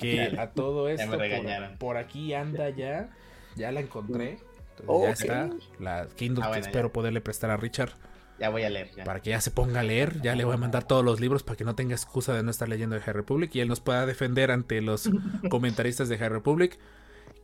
Que 0.00 0.36
a 0.38 0.50
todo 0.50 0.88
esto 0.88 1.16
me 1.16 1.38
por, 1.38 1.78
por 1.78 1.96
aquí 1.96 2.34
anda 2.34 2.68
ya. 2.70 3.10
Ya 3.56 3.72
la 3.72 3.80
encontré. 3.80 4.38
Entonces 4.80 5.18
ya 5.26 5.32
está. 5.46 5.50
La 5.80 6.06
Kindle 6.16 6.44
Ah, 6.46 6.50
que 6.52 6.60
espero 6.60 6.88
ya. 6.88 6.92
poderle 6.92 7.20
prestar 7.20 7.50
a 7.50 7.56
Richard 7.56 7.90
Ya 8.38 8.50
voy 8.50 8.62
a 8.62 8.70
leer. 8.70 8.90
Ya. 8.96 9.04
para 9.04 9.20
que 9.20 9.30
ya 9.30 9.40
se 9.40 9.50
ponga 9.50 9.80
a 9.80 9.82
leer. 9.82 10.20
Ya 10.22 10.34
le 10.34 10.44
voy 10.44 10.54
a 10.54 10.58
mandar 10.58 10.84
todos 10.86 11.04
los 11.04 11.20
libros 11.20 11.42
para 11.42 11.56
que 11.56 11.64
no 11.64 11.74
tenga 11.74 11.94
excusa 11.94 12.34
de 12.34 12.42
no 12.42 12.50
estar 12.50 12.68
leyendo 12.68 12.94
de 12.94 13.02
High 13.02 13.14
Republic 13.14 13.54
y 13.54 13.60
él 13.60 13.68
nos 13.68 13.80
pueda 13.80 14.06
defender 14.06 14.50
ante 14.50 14.80
los 14.80 15.10
comentaristas 15.50 16.08
de 16.08 16.18
High 16.18 16.28
Republic. 16.28 16.78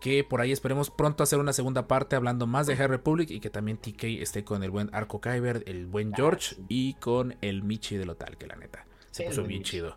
Que 0.00 0.22
por 0.22 0.40
ahí 0.40 0.52
esperemos 0.52 0.90
pronto 0.90 1.22
hacer 1.22 1.38
una 1.38 1.52
segunda 1.54 1.88
parte 1.88 2.14
hablando 2.14 2.46
más 2.46 2.66
de 2.66 2.76
High 2.76 2.88
Republic 2.88 3.30
y 3.30 3.40
que 3.40 3.48
también 3.50 3.78
TK 3.78 4.04
esté 4.20 4.44
con 4.44 4.62
el 4.62 4.70
buen 4.70 4.90
Arco 4.94 5.20
Kyber, 5.20 5.62
el 5.66 5.86
buen 5.86 6.12
George 6.12 6.56
y 6.68 6.94
con 6.94 7.36
el 7.40 7.62
Michi 7.62 7.96
de 7.96 8.04
Lotal, 8.04 8.36
que 8.36 8.46
la 8.46 8.56
neta 8.56 8.86
se 9.10 9.24
puso 9.24 9.44
bien 9.44 9.62
chido. 9.62 9.96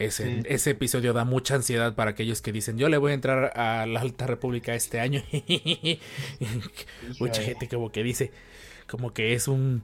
Ese, 0.00 0.24
Sí. 0.24 0.42
ese 0.46 0.70
episodio 0.70 1.12
da 1.12 1.24
mucha 1.24 1.54
ansiedad 1.54 1.94
para 1.94 2.10
aquellos 2.10 2.42
que 2.42 2.50
dicen 2.50 2.78
yo 2.78 2.88
le 2.88 2.96
voy 2.96 3.12
a 3.12 3.14
entrar 3.14 3.52
a 3.56 3.86
la 3.86 4.00
Alta 4.00 4.26
República 4.26 4.74
este 4.74 4.98
año. 4.98 5.22
Mucha 7.20 7.42
gente 7.42 7.68
como 7.68 7.90
que 7.92 8.02
dice 8.02 8.32
como 8.88 9.12
que 9.12 9.34
es 9.34 9.46
un 9.48 9.82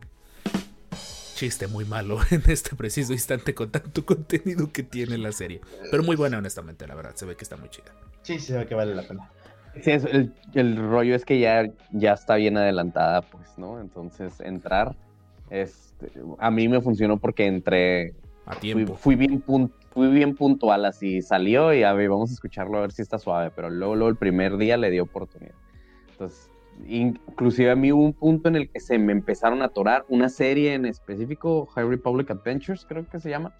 chiste 1.41 1.69
muy 1.69 1.87
malo 1.87 2.19
en 2.31 2.43
este 2.49 2.77
preciso 2.77 3.15
instante 3.15 3.55
con 3.55 3.71
tanto 3.71 4.05
contenido 4.05 4.71
que 4.71 4.83
tiene 4.83 5.17
la 5.17 5.33
serie. 5.33 5.63
Pero 5.91 6.03
muy 6.03 6.15
buena, 6.15 6.37
honestamente, 6.37 6.87
la 6.87 6.95
verdad. 6.95 7.13
Se 7.15 7.25
ve 7.25 7.35
que 7.35 7.45
está 7.45 7.57
muy 7.57 7.71
chida. 7.71 7.93
Sí, 8.21 8.39
sí, 8.39 8.49
se 8.49 8.59
ve 8.59 8.67
que 8.67 8.75
vale 8.75 8.95
la 8.95 9.03
pena. 9.05 9.31
Sí, 9.83 9.91
es- 9.91 10.05
el, 10.05 10.35
el 10.53 10.77
rollo 10.77 11.15
es 11.15 11.25
que 11.25 11.41
ya, 11.41 11.65
ya 11.93 12.13
está 12.13 12.35
bien 12.35 12.59
adelantada, 12.59 13.23
pues, 13.23 13.57
¿no? 13.57 13.81
Entonces, 13.81 14.39
entrar, 14.41 14.95
este, 15.49 16.13
a 16.39 16.51
mí 16.51 16.69
me 16.69 16.83
funcionó 16.83 17.17
porque 17.17 17.47
entré, 17.47 18.13
A 18.45 18.53
fui, 18.57 18.61
tiempo. 18.61 18.95
fui 18.97 19.15
bien 19.17 19.43
pun- 19.43 19.73
fui 19.95 20.09
bien 20.09 20.35
puntual, 20.37 20.85
así 20.85 21.23
salió 21.23 21.73
y 21.73 21.85
a 21.85 21.95
ver, 21.95 22.11
vamos 22.11 22.29
a 22.31 22.35
escucharlo 22.35 22.77
a 22.77 22.81
ver 22.83 22.93
si 22.93 23.01
está 23.01 23.19
suave, 23.19 23.51
pero 23.57 23.71
luego, 23.71 23.97
luego 23.97 24.11
el 24.11 24.17
primer 24.17 24.59
día 24.59 24.77
le 24.77 24.91
dio 24.91 25.05
oportunidad. 25.05 25.55
Entonces, 26.11 26.50
inclusive 26.87 27.71
a 27.71 27.77
mí 27.77 27.93
hubo 27.93 28.03
un 28.03 28.13
punto 28.13 28.49
en 28.49 28.57
el 28.57 28.71
que 28.71 28.81
se 28.81 28.99
me 28.99 29.13
empezaron 29.13 29.63
a 29.63 29.67
atorar 29.67 30.05
una 30.09 30.29
serie 30.29 30.75
en 30.75 30.87
específico, 30.87 31.67
High 31.67 31.89
Republic 31.89 32.31
Adventures, 32.31 32.85
creo 32.89 33.07
que 33.09 33.21
se 33.21 33.31
llama. 33.31 33.53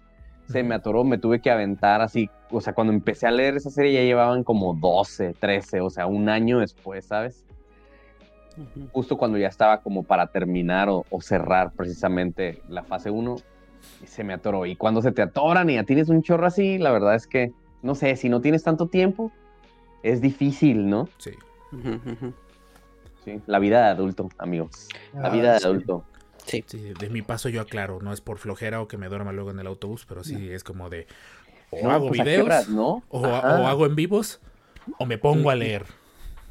Se 0.47 0.63
me 0.63 0.75
atoró, 0.75 1.03
me 1.03 1.17
tuve 1.17 1.39
que 1.39 1.49
aventar 1.49 2.01
así, 2.01 2.29
o 2.49 2.59
sea, 2.59 2.73
cuando 2.73 2.91
empecé 2.91 3.27
a 3.27 3.31
leer 3.31 3.55
esa 3.55 3.69
serie 3.69 3.93
ya 3.93 4.01
llevaban 4.01 4.43
como 4.43 4.73
12, 4.73 5.33
13, 5.39 5.81
o 5.81 5.89
sea, 5.89 6.07
un 6.07 6.27
año 6.27 6.59
después, 6.59 7.05
¿sabes? 7.05 7.45
Ujú. 8.57 8.89
Justo 8.91 9.17
cuando 9.17 9.37
ya 9.37 9.47
estaba 9.47 9.81
como 9.81 10.03
para 10.03 10.27
terminar 10.27 10.89
o, 10.89 11.05
o 11.09 11.21
cerrar 11.21 11.71
precisamente 11.71 12.61
la 12.67 12.83
fase 12.83 13.09
1, 13.09 13.37
y 14.01 14.07
se 14.07 14.23
me 14.23 14.33
atoró. 14.33 14.65
Y 14.65 14.75
cuando 14.75 15.01
se 15.01 15.11
te 15.11 15.21
atoran 15.21 15.69
y 15.69 15.75
ya 15.75 15.83
tienes 15.83 16.09
un 16.09 16.21
chorro 16.21 16.45
así, 16.45 16.77
la 16.77 16.91
verdad 16.91 17.15
es 17.15 17.27
que, 17.27 17.51
no 17.81 17.95
sé, 17.95 18.15
si 18.15 18.29
no 18.29 18.41
tienes 18.41 18.63
tanto 18.63 18.87
tiempo, 18.87 19.31
es 20.03 20.21
difícil, 20.21 20.89
¿no? 20.89 21.07
Sí. 21.17 21.31
Ujú, 21.71 22.11
ujú. 22.11 22.33
Sí, 23.23 23.39
la 23.47 23.59
vida 23.59 23.85
de 23.85 23.89
adulto, 23.91 24.29
amigos. 24.37 24.89
La 25.13 25.29
Ah, 25.29 25.29
vida 25.29 25.53
de 25.53 25.59
sí. 25.59 25.65
adulto. 25.65 26.05
Sí. 26.45 26.65
Sí, 26.67 26.93
de 26.99 27.09
mi 27.09 27.21
paso 27.21 27.49
yo 27.49 27.61
aclaro, 27.61 27.99
no 28.01 28.11
es 28.13 28.21
por 28.21 28.37
flojera 28.39 28.81
o 28.81 28.87
que 28.87 28.97
me 28.97 29.07
duerma 29.09 29.31
luego 29.31 29.51
en 29.51 29.59
el 29.59 29.67
autobús, 29.67 30.05
pero 30.07 30.23
sí 30.23 30.49
es 30.49 30.63
como 30.63 30.89
de 30.89 31.07
o 31.69 31.83
No, 31.83 31.91
hago 31.91 32.07
pues, 32.07 32.19
¿a 32.19 32.23
qué 32.23 32.29
videos 32.29 32.45
horas, 32.47 32.69
no? 32.69 33.03
o, 33.09 33.21
o 33.21 33.67
hago 33.67 33.85
en 33.85 33.95
vivos 33.95 34.41
o 34.97 35.05
me 35.05 35.17
pongo 35.17 35.49
a 35.51 35.55
leer. 35.55 35.85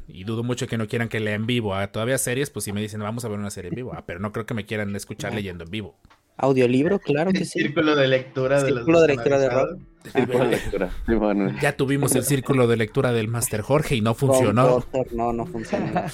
Y 0.07 0.23
dudo 0.23 0.43
mucho 0.43 0.67
que 0.67 0.77
no 0.77 0.87
quieran 0.87 1.07
que 1.09 1.19
lea 1.19 1.35
en 1.35 1.45
vivo. 1.45 1.75
Ah, 1.75 1.91
todavía 1.91 2.17
series, 2.17 2.49
pues 2.49 2.65
si 2.65 2.73
me 2.73 2.81
dicen 2.81 3.01
vamos 3.01 3.23
a 3.25 3.27
ver 3.29 3.39
una 3.39 3.49
serie 3.49 3.69
en 3.69 3.75
vivo. 3.75 3.93
Ah, 3.93 4.03
pero 4.05 4.19
no 4.19 4.31
creo 4.31 4.45
que 4.45 4.53
me 4.53 4.65
quieran 4.65 4.95
escuchar 4.95 5.31
No. 5.31 5.37
leyendo 5.37 5.63
en 5.65 5.71
vivo. 5.71 5.95
Audiolibro, 6.41 6.99
claro 6.99 7.31
que 7.31 7.45
sí. 7.45 7.59
Círculo 7.59 7.95
de 7.95 8.07
lectura 8.07 8.61
de 8.61 8.69
los 8.71 8.79
Círculo 8.79 9.01
de 9.01 9.07
lectura 9.07 9.37
de 9.39 9.43
descanonizados. 9.45 9.87
Tipo 10.13 10.37
de 10.39 10.47
lectura. 10.49 10.89
Sí, 11.07 11.13
bueno. 11.13 11.51
Ya 11.61 11.77
tuvimos 11.77 12.15
el 12.15 12.23
círculo 12.23 12.67
de 12.67 12.75
lectura 12.75 13.11
del 13.13 13.27
Master 13.27 13.61
Jorge 13.61 13.95
y 13.95 14.01
no 14.01 14.15
funcionó. 14.15 14.83
No, 15.13 15.31
no 15.33 15.45
funcionó. 15.45 16.01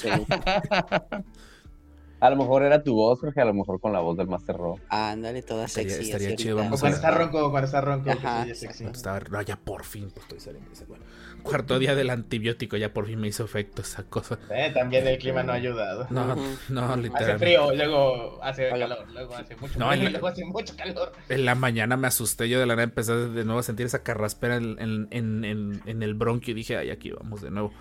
A 2.19 2.31
lo 2.31 2.35
mejor 2.35 2.63
era 2.63 2.81
tu 2.83 2.95
voz, 2.95 3.19
Jorge, 3.19 3.39
a 3.41 3.45
lo 3.45 3.53
mejor 3.53 3.79
con 3.79 3.93
la 3.93 3.99
voz 3.99 4.17
del 4.17 4.25
Master 4.27 4.57
Raw. 4.57 4.79
Ándale, 4.89 5.43
toda 5.43 5.65
Estaría- 5.65 5.91
sexy. 5.91 6.09
estaría 6.09 6.35
chido, 6.35 6.55
vamos 6.57 6.79
O 6.79 6.81
cuando 6.81 6.95
a- 6.95 6.99
está 6.99 7.11
ronco, 7.11 7.51
cuando 7.51 7.65
está 7.67 7.81
ronco. 7.81 8.09
Ajá, 8.09 8.45
sexy. 8.55 8.85
Estaba- 8.85 9.19
no, 9.19 9.41
ya 9.43 9.55
por 9.55 9.83
fin 9.83 10.09
pues, 10.11 10.23
estoy 10.23 10.39
saliendo 10.39 10.67
bueno. 10.87 11.05
Cuarto 11.43 11.79
día 11.79 11.95
del 11.95 12.09
antibiótico, 12.09 12.75
ya 12.77 12.93
por 12.93 13.05
fin 13.07 13.19
me 13.21 13.27
hizo 13.27 13.45
efecto 13.45 13.81
esa 13.81 14.03
cosa. 14.03 14.37
Eh, 14.49 14.71
también 14.73 15.07
el 15.07 15.17
clima 15.17 15.43
no 15.43 15.53
ha 15.53 15.55
ayudado. 15.55 16.07
No, 16.09 16.35
no, 16.69 16.83
Hace 16.91 17.01
literalmente. 17.01 17.37
frío, 17.45 17.73
luego 17.73 18.43
hace 18.43 18.69
calor, 18.69 19.05
luego 19.13 19.35
hace 19.35 19.55
mucho 19.55 19.79
No, 19.79 19.87
frío, 19.89 20.01
el- 20.01 20.07
y 20.07 20.11
luego 20.11 20.27
hace 20.27 20.45
mucho 20.45 20.75
calor. 20.75 21.13
En 21.29 21.45
la 21.45 21.55
mañana 21.55 21.95
me 21.95 22.07
asusté, 22.07 22.49
yo 22.49 22.59
de 22.59 22.65
la 22.65 22.75
nada 22.75 22.83
empecé 22.83 23.13
de 23.13 23.45
nuevo 23.45 23.59
a 23.59 23.63
sentir 23.63 23.85
esa 23.85 24.03
carraspera 24.03 24.57
en, 24.57 24.75
en- 24.79 25.07
en- 25.11 25.45
en- 25.45 25.81
en 25.85 26.03
el 26.03 26.13
bronquio 26.15 26.51
y 26.51 26.55
dije, 26.55 26.75
ay, 26.77 26.89
aquí 26.89 27.11
vamos 27.11 27.41
de 27.41 27.51
nuevo. 27.51 27.73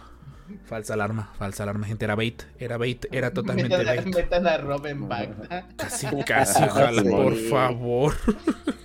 Falsa 0.66 0.94
alarma, 0.94 1.32
falsa 1.36 1.64
alarma, 1.64 1.86
gente, 1.88 2.04
era 2.04 2.14
bait, 2.14 2.44
era 2.60 2.76
bait, 2.76 3.04
era 3.10 3.32
totalmente 3.32 3.76
Metan 3.76 3.98
a, 3.98 4.00
bait. 4.02 4.14
metan 4.14 4.46
a 4.46 4.58
Robin 4.58 5.08
Bagda. 5.08 5.66
Casi, 5.76 6.06
casi, 6.24 6.62
ojalá, 6.62 7.02
Sí. 7.02 7.08
por 7.10 7.34
favor. 7.34 8.14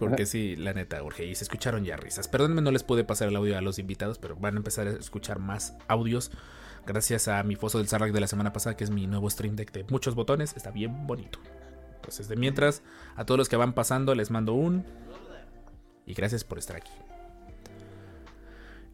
Porque 0.00 0.26
sí, 0.26 0.56
la 0.56 0.72
neta, 0.72 1.00
Jorge, 1.00 1.26
y 1.26 1.34
se 1.34 1.44
escucharon 1.44 1.84
ya 1.84 1.96
risas. 1.96 2.26
Perdónenme, 2.26 2.62
no 2.62 2.70
les 2.70 2.82
pude 2.82 3.04
pasar 3.04 3.28
el 3.28 3.36
audio 3.36 3.56
a 3.56 3.60
los 3.60 3.78
invitados, 3.78 4.18
pero 4.18 4.34
van 4.34 4.54
a 4.54 4.56
empezar 4.56 4.88
a 4.88 4.90
escuchar 4.92 5.38
más 5.38 5.74
audios. 5.88 6.30
Gracias 6.86 7.28
a 7.28 7.42
mi 7.42 7.56
foso 7.56 7.78
del 7.78 7.88
Sarlacc 7.88 8.12
de 8.12 8.20
la 8.20 8.26
semana 8.26 8.52
pasada, 8.52 8.76
que 8.76 8.84
es 8.84 8.90
mi 8.90 9.06
nuevo 9.06 9.28
stream 9.28 9.56
deck 9.56 9.72
de 9.72 9.84
muchos 9.84 10.14
botones. 10.14 10.54
Está 10.56 10.70
bien 10.70 11.06
bonito. 11.06 11.38
Entonces, 11.96 12.28
de 12.28 12.36
mientras, 12.36 12.82
a 13.14 13.26
todos 13.26 13.36
los 13.36 13.48
que 13.48 13.56
van 13.56 13.74
pasando, 13.74 14.14
les 14.14 14.30
mando 14.30 14.54
un. 14.54 14.84
Y 16.06 16.14
gracias 16.14 16.44
por 16.44 16.58
estar 16.58 16.76
aquí. 16.76 16.92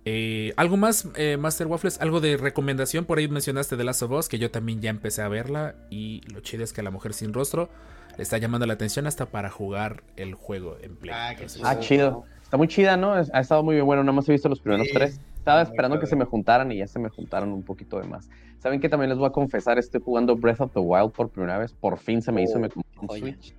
Eh, 0.05 0.53
¿Algo 0.57 0.77
más, 0.77 1.09
eh, 1.15 1.37
Master 1.37 1.67
Waffles? 1.67 2.01
¿Algo 2.01 2.21
de 2.21 2.37
recomendación? 2.37 3.05
Por 3.05 3.19
ahí 3.19 3.29
mencionaste 3.29 3.77
The 3.77 3.85
Last 3.85 4.03
of 4.03 4.11
Us, 4.11 4.29
que 4.29 4.39
yo 4.39 4.51
también 4.51 4.81
ya 4.81 4.91
empecé 4.91 5.23
a 5.23 5.29
verla. 5.29 5.77
Y 5.89 6.23
lo 6.33 6.41
chido 6.41 6.65
es 6.65 6.73
que 6.73 6.83
la 6.83 6.91
mujer 6.91 7.15
sin 7.15 7.33
rostro 7.33 7.71
le 8.17 8.23
está 8.23 8.39
llamando 8.39 8.67
la 8.67 8.75
atención 8.75 9.07
hasta 9.07 9.27
para 9.27 9.51
jugar 9.51 10.03
el 10.17 10.35
juego 10.35 10.77
en 10.83 10.97
Play. 10.97 11.15
Ah, 11.17 11.29
qué 11.37 11.45
Entonces, 11.45 11.63
Ah, 11.65 11.79
chido. 11.79 12.25
Está 12.43 12.57
muy 12.57 12.69
chida, 12.69 12.97
¿no? 12.97 13.13
Ha 13.13 13.41
estado 13.41 13.63
muy 13.65 13.75
bien. 13.75 13.87
Bueno, 13.87 14.03
nada 14.05 14.13
más 14.15 14.29
he 14.29 14.33
visto 14.33 14.49
los 14.49 14.61
primeros 14.61 14.87
Sí, 14.87 14.95
tres. 14.95 15.21
Estaba 15.37 15.63
muy 15.63 15.71
esperando 15.71 15.99
que 16.01 16.07
se 16.07 16.17
me 16.17 16.25
juntaran 16.25 16.71
y 16.73 16.79
ya 16.79 16.87
se 16.87 16.99
me 16.99 17.09
juntaron 17.09 17.53
un 17.53 17.63
poquito 17.63 17.99
de 18.01 18.07
más. 18.07 18.29
¿Saben 18.59 18.81
que 18.81 18.89
también 18.89 19.11
les 19.11 19.19
voy 19.19 19.27
a 19.27 19.31
confesar? 19.31 19.79
Estoy 19.79 20.01
jugando 20.01 20.37
Breath 20.37 20.61
of 20.61 20.73
the 20.73 20.79
Wild 20.81 21.13
por 21.13 21.29
primera 21.29 21.59
vez. 21.59 21.73
Por 21.73 21.99
fin 21.99 22.23
se 22.23 22.31
me 22.33 22.43
hizo, 22.43 22.57
Oh, 22.57 22.61
me 22.61 22.69
compré 22.69 22.85
un. 23.01 23.09
Switch 23.21 23.55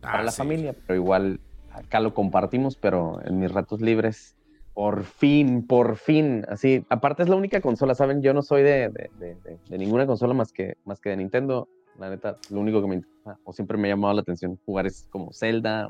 para 0.00 0.18
Ah, 0.20 0.22
la 0.24 0.30
sí. 0.32 0.38
familia, 0.38 0.74
pero 0.86 0.96
igual 1.00 1.40
acá 1.72 2.00
lo 2.00 2.12
compartimos, 2.12 2.76
pero 2.76 3.20
en 3.24 3.38
mis 3.38 3.52
ratos 3.52 3.80
libres. 3.80 4.36
Por 4.74 5.04
fin, 5.04 5.66
por 5.66 5.96
fin. 5.96 6.44
Así, 6.48 6.84
aparte 6.88 7.22
es 7.22 7.28
la 7.28 7.36
única 7.36 7.60
consola, 7.60 7.94
¿saben? 7.94 8.20
Yo 8.22 8.32
no 8.34 8.42
soy 8.42 8.62
de, 8.62 8.88
de- 8.88 9.10
de- 9.18 9.34
de- 9.36 9.58
de 9.68 9.78
ninguna 9.78 10.06
consola 10.06 10.34
más 10.34 10.52
que, 10.52 10.74
más 10.84 11.00
que 11.00 11.10
de 11.10 11.16
Nintendo. 11.18 11.68
La 12.00 12.10
neta, 12.10 12.36
lo 12.50 12.60
único 12.60 12.80
que 12.82 12.88
me 12.88 12.94
interesa, 12.96 13.38
o 13.44 13.52
siempre 13.52 13.76
me 13.78 13.86
ha 13.88 13.92
llamado 13.92 14.14
la 14.14 14.22
atención 14.22 14.58
jugar 14.66 14.86
es 14.86 15.06
como 15.10 15.32
Zelda, 15.32 15.88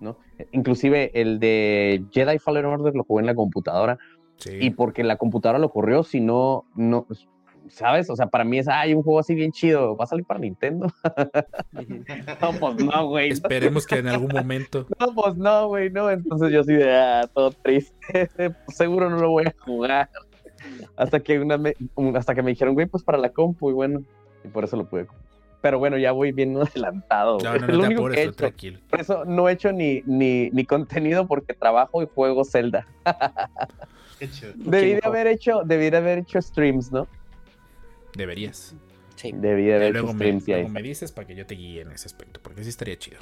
¿no? 0.00 0.18
Inclusive 0.52 1.10
el 1.18 1.38
de 1.38 2.04
Jedi 2.10 2.38
Fallen 2.38 2.66
Order 2.66 2.94
lo 2.94 3.04
jugué 3.04 3.20
en 3.22 3.26
la 3.26 3.34
computadora 3.34 3.96
Sí. 4.38 4.50
y 4.60 4.70
porque 4.70 5.02
la 5.04 5.16
computadora 5.16 5.58
lo 5.58 5.70
corrió, 5.70 6.02
si 6.02 6.20
no, 6.20 6.64
no, 6.74 7.04
pues, 7.04 7.26
¿sabes? 7.68 8.10
O 8.10 8.16
sea, 8.16 8.26
para 8.26 8.44
mí 8.44 8.58
es, 8.58 8.68
ay, 8.68 8.92
un 8.92 9.02
juego 9.02 9.18
así 9.20 9.34
bien 9.34 9.50
chido, 9.52 9.96
¿va 9.96 10.04
a 10.04 10.08
salir 10.08 10.26
para 10.26 10.40
Nintendo? 10.40 10.88
No, 12.42 12.52
pues 12.60 12.76
no, 12.84 13.06
güey. 13.08 13.30
Esperemos 13.30 13.86
que 13.86 13.96
en 13.98 14.08
algún 14.08 14.32
momento. 14.32 14.86
No, 15.00 15.14
pues 15.14 15.36
no, 15.36 15.68
güey, 15.68 15.90
no. 15.90 16.10
Entonces 16.10 16.52
yo 16.52 16.60
así 16.60 16.72
de, 16.74 16.92
ah, 16.94 17.28
todo 17.32 17.50
triste. 17.52 18.28
Seguro 18.68 19.08
no 19.10 19.16
lo 19.18 19.30
voy 19.30 19.44
a 19.46 19.54
jugar. 19.64 20.10
Hasta 20.96 21.20
que, 21.20 21.38
una 21.38 21.56
me- 21.58 21.74
hasta 22.14 22.34
que 22.34 22.42
me 22.42 22.50
dijeron, 22.50 22.74
güey, 22.74 22.86
pues 22.86 23.02
para 23.04 23.18
la 23.18 23.30
compu, 23.30 23.70
y 23.70 23.74
bueno, 23.74 24.02
y 24.44 24.48
por 24.48 24.64
eso 24.64 24.76
lo 24.76 24.88
pude 24.88 25.06
comprar. 25.06 25.26
Pero 25.66 25.80
bueno, 25.80 25.98
ya 25.98 26.12
voy 26.12 26.30
bien 26.30 26.56
adelantado. 26.62 27.38
No, 27.40 27.56
lo 27.58 27.82
único 27.82 28.02
apures, 28.02 28.14
que 28.14 28.22
he 28.22 28.24
tú 28.26 28.30
hecho. 28.30 28.36
tranquilo. 28.36 28.78
Por 28.88 29.00
eso 29.00 29.24
no 29.24 29.48
he 29.48 29.52
hecho 29.52 29.72
ni, 29.72 30.00
ni, 30.06 30.48
ni 30.50 30.64
contenido 30.64 31.26
porque 31.26 31.54
trabajo 31.54 32.04
y 32.04 32.06
juego 32.06 32.44
Zelda. 32.44 32.86
Debí 34.54 34.94
de 34.94 35.00
haber 35.02 35.26
hecho, 35.26 35.62
debí 35.64 35.90
de 35.90 35.96
haber 35.96 36.18
hecho 36.18 36.40
streams, 36.40 36.92
¿no? 36.92 37.08
Deberías. 38.14 38.76
Sí. 39.16 39.32
Debí 39.34 39.64
de 39.64 39.74
haber 39.74 39.92
luego 39.92 40.10
hecho 40.10 40.18
me, 40.18 40.24
streams 40.24 40.48
y 40.48 40.52
ahí 40.52 40.60
luego 40.60 40.74
me 40.74 40.82
dices 40.82 41.10
para 41.10 41.26
que 41.26 41.34
yo 41.34 41.46
te 41.46 41.56
guíe 41.56 41.80
en 41.80 41.90
ese 41.90 42.06
aspecto, 42.06 42.38
porque 42.40 42.62
sí 42.62 42.68
estaría 42.68 42.96
chido. 42.96 43.18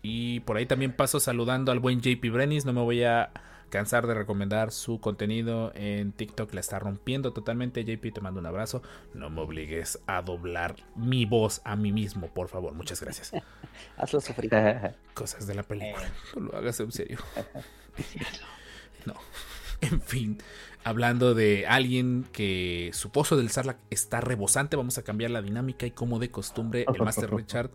Y 0.00 0.40
por 0.40 0.56
ahí 0.56 0.64
también 0.64 0.92
paso 0.92 1.20
saludando 1.20 1.70
al 1.70 1.80
buen 1.80 2.00
JP 2.00 2.32
Brenis. 2.32 2.64
No 2.64 2.72
me 2.72 2.80
voy 2.80 3.04
a 3.04 3.30
cansar 3.74 4.06
de 4.06 4.14
recomendar 4.14 4.70
su 4.70 5.00
contenido 5.00 5.72
en 5.74 6.12
TikTok. 6.12 6.54
La 6.54 6.60
está 6.60 6.78
rompiendo 6.78 7.32
totalmente. 7.32 7.84
JP, 7.84 8.14
te 8.14 8.20
mando 8.20 8.38
un 8.38 8.46
abrazo. 8.46 8.82
No 9.14 9.30
me 9.30 9.40
obligues 9.40 9.98
a 10.06 10.22
doblar 10.22 10.76
mi 10.94 11.24
voz 11.24 11.60
a 11.64 11.74
mí 11.74 11.90
mismo, 11.90 12.28
por 12.28 12.46
favor. 12.46 12.72
Muchas 12.74 13.00
gracias. 13.00 13.32
Hazlo 13.96 14.20
sufrir. 14.20 14.52
Cosas 15.14 15.48
de 15.48 15.56
la 15.56 15.64
película. 15.64 16.08
No 16.36 16.42
lo 16.42 16.56
hagas 16.56 16.78
en 16.78 16.92
serio. 16.92 17.18
No. 19.06 19.16
En 19.82 20.00
fin, 20.00 20.38
hablando 20.82 21.34
de 21.34 21.66
alguien 21.66 22.24
que 22.32 22.88
su 22.94 23.10
pozo 23.10 23.36
del 23.36 23.50
Sarlacc 23.50 23.76
está 23.90 24.22
rebosante, 24.22 24.76
vamos 24.76 24.96
a 24.96 25.02
cambiar 25.02 25.30
la 25.30 25.42
dinámica 25.42 25.84
y 25.84 25.90
como 25.90 26.18
de 26.18 26.30
costumbre, 26.30 26.86
el 26.88 27.02
Master 27.02 27.30
Richard, 27.30 27.70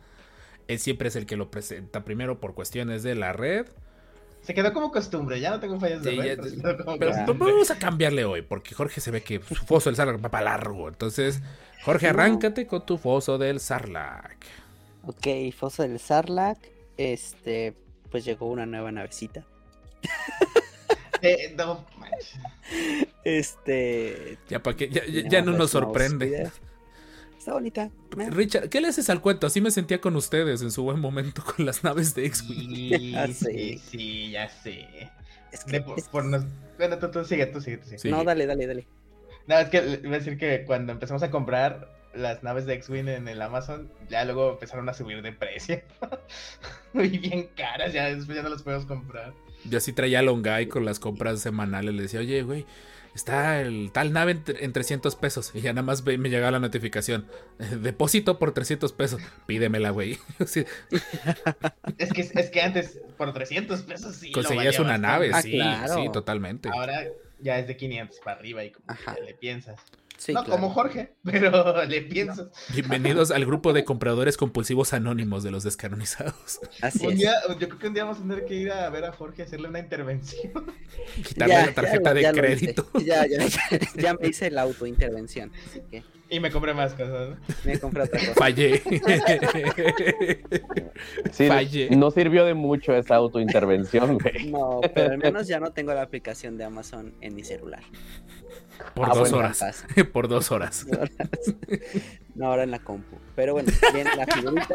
él 0.67 0.79
siempre 0.79 1.09
es 1.09 1.15
el 1.15 1.27
que 1.27 1.37
lo 1.37 1.51
presenta 1.51 2.03
primero 2.03 2.39
por 2.39 2.55
cuestiones 2.55 3.03
de 3.03 3.13
la 3.13 3.31
red. 3.31 3.67
Se 4.41 4.53
quedó 4.53 4.73
como 4.73 4.91
costumbre, 4.91 5.39
ya 5.39 5.51
no 5.51 5.59
tengo 5.59 5.79
fallas 5.79 6.01
de 6.01 6.11
Sí, 6.11 6.17
red, 6.17 6.39
ya- 6.43 6.75
pero 6.97 7.13
como 7.25 7.45
vamos 7.45 7.69
a 7.71 7.77
cambiarle 7.77 8.25
hoy, 8.25 8.41
porque 8.41 8.73
Jorge 8.73 8.99
se 9.01 9.11
ve 9.11 9.21
que 9.21 9.39
su 9.47 9.55
foso 9.65 9.89
del 9.89 9.95
Sarlacc 9.95 10.23
va 10.23 10.29
para 10.29 10.45
largo. 10.45 10.87
Entonces, 10.87 11.41
Jorge, 11.83 12.07
arráncate 12.07 12.65
con 12.65 12.85
tu 12.85 12.97
foso 12.97 13.37
del 13.37 13.59
Sarlacc. 13.59 14.43
Ok, 15.05 15.27
Foso 15.55 15.83
del 15.83 15.99
Sarlacc. 15.99 16.57
Este, 16.97 17.73
pues 18.11 18.25
llegó 18.25 18.47
una 18.47 18.65
nueva 18.65 18.91
navecita. 18.91 19.45
Eh, 21.21 21.53
no, 21.57 21.85
manches. 21.97 22.39
Este. 23.25 24.37
Ya, 24.47 24.63
para 24.63 24.77
que, 24.77 24.87
ya, 24.89 25.05
ya- 25.05 25.27
ya 25.27 25.41
no 25.41 25.51
nos 25.51 25.59
no, 25.59 25.67
sorprende. 25.67 26.49
Está 27.39 27.53
bonita. 27.53 27.89
Richard, 28.31 28.69
¿qué 28.69 28.81
le 28.81 28.89
haces 28.89 29.09
al 29.09 29.21
cuento? 29.21 29.47
Así 29.47 29.61
me 29.61 29.71
sentía 29.71 29.99
con 30.01 30.15
ustedes 30.15 30.61
en 30.61 30.71
su 30.71 30.83
buen 30.83 30.99
momento 30.99 31.41
con 31.55 31.65
las 31.65 31.83
naves 31.83 32.13
de 32.13 32.25
X-Wing. 32.25 32.69
Sí, 32.69 33.15
sí, 33.33 33.33
sí. 33.33 33.81
sí, 33.89 34.31
ya 34.31 34.49
sé. 34.49 34.85
Es 35.51 35.63
que- 35.63 35.71
De 35.79 35.81
por, 35.81 35.97
es- 35.97 36.07
por 36.09 36.25
nos- 36.25 36.45
Bueno, 36.77 36.99
tú, 36.99 37.09
tú 37.09 37.23
sigue, 37.23 37.45
tú 37.47 37.61
sigue, 37.61 37.77
tú 37.77 37.85
sigue. 37.85 37.97
Sí. 37.99 38.09
No, 38.11 38.23
dale, 38.23 38.45
dale, 38.45 38.67
dale. 38.67 38.87
No, 39.47 39.57
es 39.57 39.69
que 39.69 39.77
iba 40.03 40.15
a 40.15 40.19
decir 40.19 40.37
que 40.37 40.63
cuando 40.65 40.91
empezamos 40.91 41.23
a 41.23 41.31
comprar 41.31 41.89
las 42.13 42.43
naves 42.43 42.65
de 42.65 42.73
X-Wing 42.75 43.07
en 43.07 43.27
el 43.27 43.41
Amazon, 43.41 43.89
ya 44.09 44.25
luego 44.25 44.51
empezaron 44.51 44.89
a 44.89 44.93
subir 44.93 45.21
de 45.21 45.31
precio. 45.31 45.81
Muy 46.93 47.07
bien 47.17 47.49
caras, 47.55 47.93
ya 47.93 48.13
después 48.13 48.35
ya 48.35 48.43
no 48.43 48.49
las 48.49 48.63
podemos 48.63 48.85
comprar. 48.85 49.33
Yo 49.65 49.77
así 49.77 49.93
traía 49.93 50.19
a 50.19 50.21
Longay 50.23 50.67
con 50.67 50.85
las 50.85 50.99
compras 50.99 51.39
semanales. 51.41 51.93
Le 51.95 52.01
decía, 52.03 52.19
oye, 52.19 52.43
güey, 52.43 52.65
está 53.15 53.61
el 53.61 53.91
tal 53.91 54.13
nave 54.13 54.31
en, 54.31 54.43
en 54.47 54.73
300 54.73 55.15
pesos. 55.15 55.51
Y 55.53 55.61
ya 55.61 55.73
nada 55.73 55.85
más 55.85 56.03
me 56.05 56.29
llegaba 56.29 56.51
la 56.51 56.59
notificación. 56.59 57.27
Depósito 57.81 58.39
por 58.39 58.53
300 58.53 58.91
pesos. 58.93 59.21
Pídemela, 59.45 59.89
güey. 59.91 60.17
Sí, 60.45 60.65
Es 61.97 62.11
que, 62.13 62.21
es 62.21 62.49
que 62.49 62.61
antes, 62.61 62.99
por 63.17 63.33
300 63.33 63.81
pesos 63.83 64.15
sí. 64.15 64.31
conseguías 64.31 64.79
una 64.79 64.97
nave, 64.97 65.31
sí, 65.41 65.51
claro. 65.51 65.95
sí, 65.95 66.09
totalmente. 66.11 66.69
Ahora 66.69 67.03
ya 67.39 67.59
es 67.59 67.67
de 67.67 67.77
500 67.77 68.19
para 68.23 68.37
arriba 68.39 68.63
y 68.63 68.71
como 68.71 68.87
que 68.87 68.93
Ajá. 68.93 69.15
ya 69.17 69.23
le 69.23 69.33
piensas. 69.33 69.79
Sí, 70.19 70.33
no 70.33 70.43
claro. 70.43 70.59
como 70.61 70.73
Jorge, 70.73 71.13
pero 71.23 71.85
le 71.85 72.01
piensas. 72.01 72.49
Bienvenidos 72.73 73.31
al 73.31 73.45
grupo 73.45 73.71
de 73.71 73.85
compradores 73.85 74.35
compulsivos 74.35 74.91
anónimos 74.91 75.43
de 75.43 75.51
los 75.51 75.63
descanonizados. 75.63 76.59
Así 76.81 77.07
Un 77.07 77.13
es. 77.13 77.19
día, 77.19 77.33
yo 77.57 77.67
creo 77.69 77.79
que 77.79 77.87
un 77.87 77.93
día 77.93 78.03
vamos 78.03 78.19
a 78.19 78.21
tener 78.23 78.43
que 78.45 78.53
ir 78.55 78.69
a 78.71 78.89
ver 78.89 79.05
a 79.05 79.13
Jorge 79.13 79.43
a 79.43 79.45
hacerle 79.45 79.69
una 79.69 79.79
intervención. 79.79 80.51
Quitarle 81.25 81.53
Ya, 81.53 81.65
la 81.67 81.73
tarjeta 81.73 82.09
ya, 82.09 82.13
de 82.13 82.21
ya 82.21 82.31
crédito. 82.33 82.85
Ya, 83.05 83.25
ya, 83.27 83.37
ya, 83.47 83.61
ya 83.95 84.13
me 84.15 84.27
hice 84.27 84.51
la 84.51 84.63
autointervención. 84.63 85.53
Así 85.69 85.81
que 85.89 86.03
Y 86.29 86.41
me 86.41 86.51
compré 86.51 86.73
más 86.73 86.93
cosas. 86.95 87.29
¿no? 87.29 87.37
me 87.63 87.79
compré 87.79 88.03
otra 88.03 88.19
cosa. 88.19 88.33
Fallé. 88.33 88.81
Sí, 91.31 91.47
Falle. 91.47 91.89
no 91.95 92.11
sirvió 92.11 92.43
de 92.43 92.55
mucho 92.55 92.93
esa 92.93 93.15
autointervención, 93.15 94.17
güey. 94.17 94.51
No, 94.51 94.81
pero 94.93 95.13
al 95.13 95.17
menos 95.19 95.47
ya 95.47 95.61
no 95.61 95.71
tengo 95.71 95.93
la 95.93 96.01
aplicación 96.01 96.57
de 96.57 96.65
Amazon 96.65 97.13
en 97.21 97.35
mi 97.35 97.45
celular. 97.45 97.83
Por 98.93 99.05
Ah, 99.05 99.09
dos 99.13 99.19
bueno, 99.31 99.37
horas. 99.37 99.85
Por 100.13 100.27
dos 100.27 100.51
horas. 100.51 100.85
No, 102.35 102.45
ahora 102.45 102.63
en 102.63 102.71
la 102.71 102.79
compu. 102.79 103.17
Pero 103.35 103.51
bueno, 103.51 103.69
viene 103.93 104.15
la 104.15 104.25
figurita. 104.25 104.67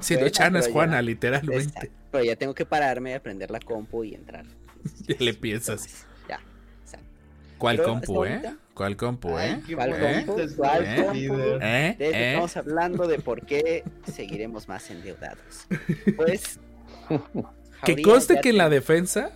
Siendo 0.00 0.24
Bueno, 0.24 0.28
Chana 0.28 0.58
es 0.60 0.64
pero 0.66 0.68
ya- 0.68 0.72
Juana, 0.72 1.02
literalmente. 1.02 1.64
Exacto. 1.64 1.90
Pero 2.12 2.24
ya 2.24 2.36
tengo 2.36 2.54
que 2.54 2.64
pararme, 2.64 3.14
aprender 3.14 3.50
la 3.50 3.58
compu 3.60 4.04
y 4.04 4.14
entrar. 4.14 4.44
Ya 5.08 5.16
le 5.18 5.34
piensas. 5.34 5.80
Entonces, 5.84 6.06
ya. 6.28 6.38
exacto. 6.84 7.06
¿Cuál 7.58 7.76
Pero 7.76 7.88
compu, 7.88 8.24
eh? 8.24 8.28
bonita. 8.30 8.56
¿Cuál 8.74 8.96
compu, 8.96 9.36
Ay, 9.36 9.50
eh? 9.68 9.74
¿Cuál 9.74 9.90
compu? 10.24 10.54
¿Cuál 10.56 10.96
compu? 10.96 11.14
¿Eh? 11.60 11.96
De 11.98 12.08
hecho, 12.08 12.16
¿Eh? 12.16 12.28
estamos 12.28 12.56
hablando 12.56 13.08
de 13.08 13.18
por 13.18 13.44
qué 13.46 13.82
seguiremos 14.12 14.68
más 14.68 14.88
endeudados. 14.90 15.66
Pues. 16.14 16.60
Que 17.84 18.00
conste 18.02 18.40
que 18.40 18.50
en 18.50 18.58
la 18.58 18.68
defensa 18.68 19.30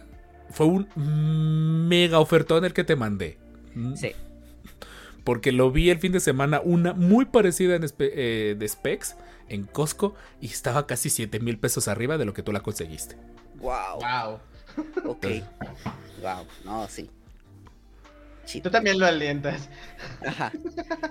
fue 0.50 0.66
un 0.66 1.88
mega 1.88 2.18
ofertón 2.18 2.64
el 2.64 2.72
que 2.72 2.84
te 2.84 2.96
mandé. 2.96 3.38
Mm. 3.74 3.94
Sí. 3.94 4.12
Porque 5.24 5.52
lo 5.52 5.70
vi 5.70 5.90
el 5.90 5.98
fin 5.98 6.12
de 6.12 6.20
semana, 6.20 6.60
una 6.64 6.92
muy 6.92 7.26
parecida 7.26 7.76
en 7.76 7.84
eh, 7.98 8.56
de 8.58 8.68
specs 8.68 9.16
en 9.48 9.64
Costco 9.64 10.14
y 10.40 10.46
estaba 10.46 10.86
casi 10.86 11.10
7 11.10 11.40
mil 11.40 11.58
pesos 11.58 11.88
arriba 11.88 12.16
de 12.18 12.24
lo 12.24 12.32
que 12.32 12.42
tú 12.42 12.52
la 12.52 12.60
conseguiste. 12.60 13.16
Wow. 13.56 14.00
Wow. 14.00 14.40
Ok. 15.04 15.26
Wow. 16.22 16.46
No, 16.64 16.88
sí. 16.88 17.10
Sí. 18.44 18.60
Tú 18.60 18.70
también 18.70 18.98
lo 18.98 19.06
alientas. 19.06 19.68
Ajá. 20.26 20.50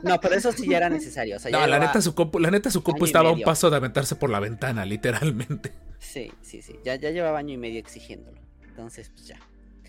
No, 0.03 0.19
pero 0.19 0.35
eso 0.35 0.51
sí 0.51 0.67
ya 0.67 0.77
era 0.77 0.89
necesario. 0.89 1.37
O 1.37 1.39
sea, 1.39 1.51
ya 1.51 1.59
No, 1.59 1.67
la 1.67 1.79
neta 1.79 2.01
su 2.01 2.13
compu, 2.13 2.39
la 2.39 2.51
neta 2.51 2.69
su 2.69 2.83
compu 2.83 3.05
estaba 3.05 3.29
a 3.29 3.31
un 3.31 3.41
paso 3.43 3.69
de 3.69 3.77
aventarse 3.77 4.15
por 4.15 4.29
la 4.29 4.39
ventana, 4.39 4.85
literalmente. 4.85 5.73
Sí, 5.99 6.31
sí, 6.41 6.61
sí. 6.61 6.79
Ya, 6.83 6.95
ya 6.95 7.11
llevaba 7.11 7.39
año 7.39 7.53
y 7.53 7.57
medio 7.57 7.79
exigiéndolo. 7.79 8.38
Entonces, 8.79 9.09
pues 9.13 9.27
ya. 9.27 9.37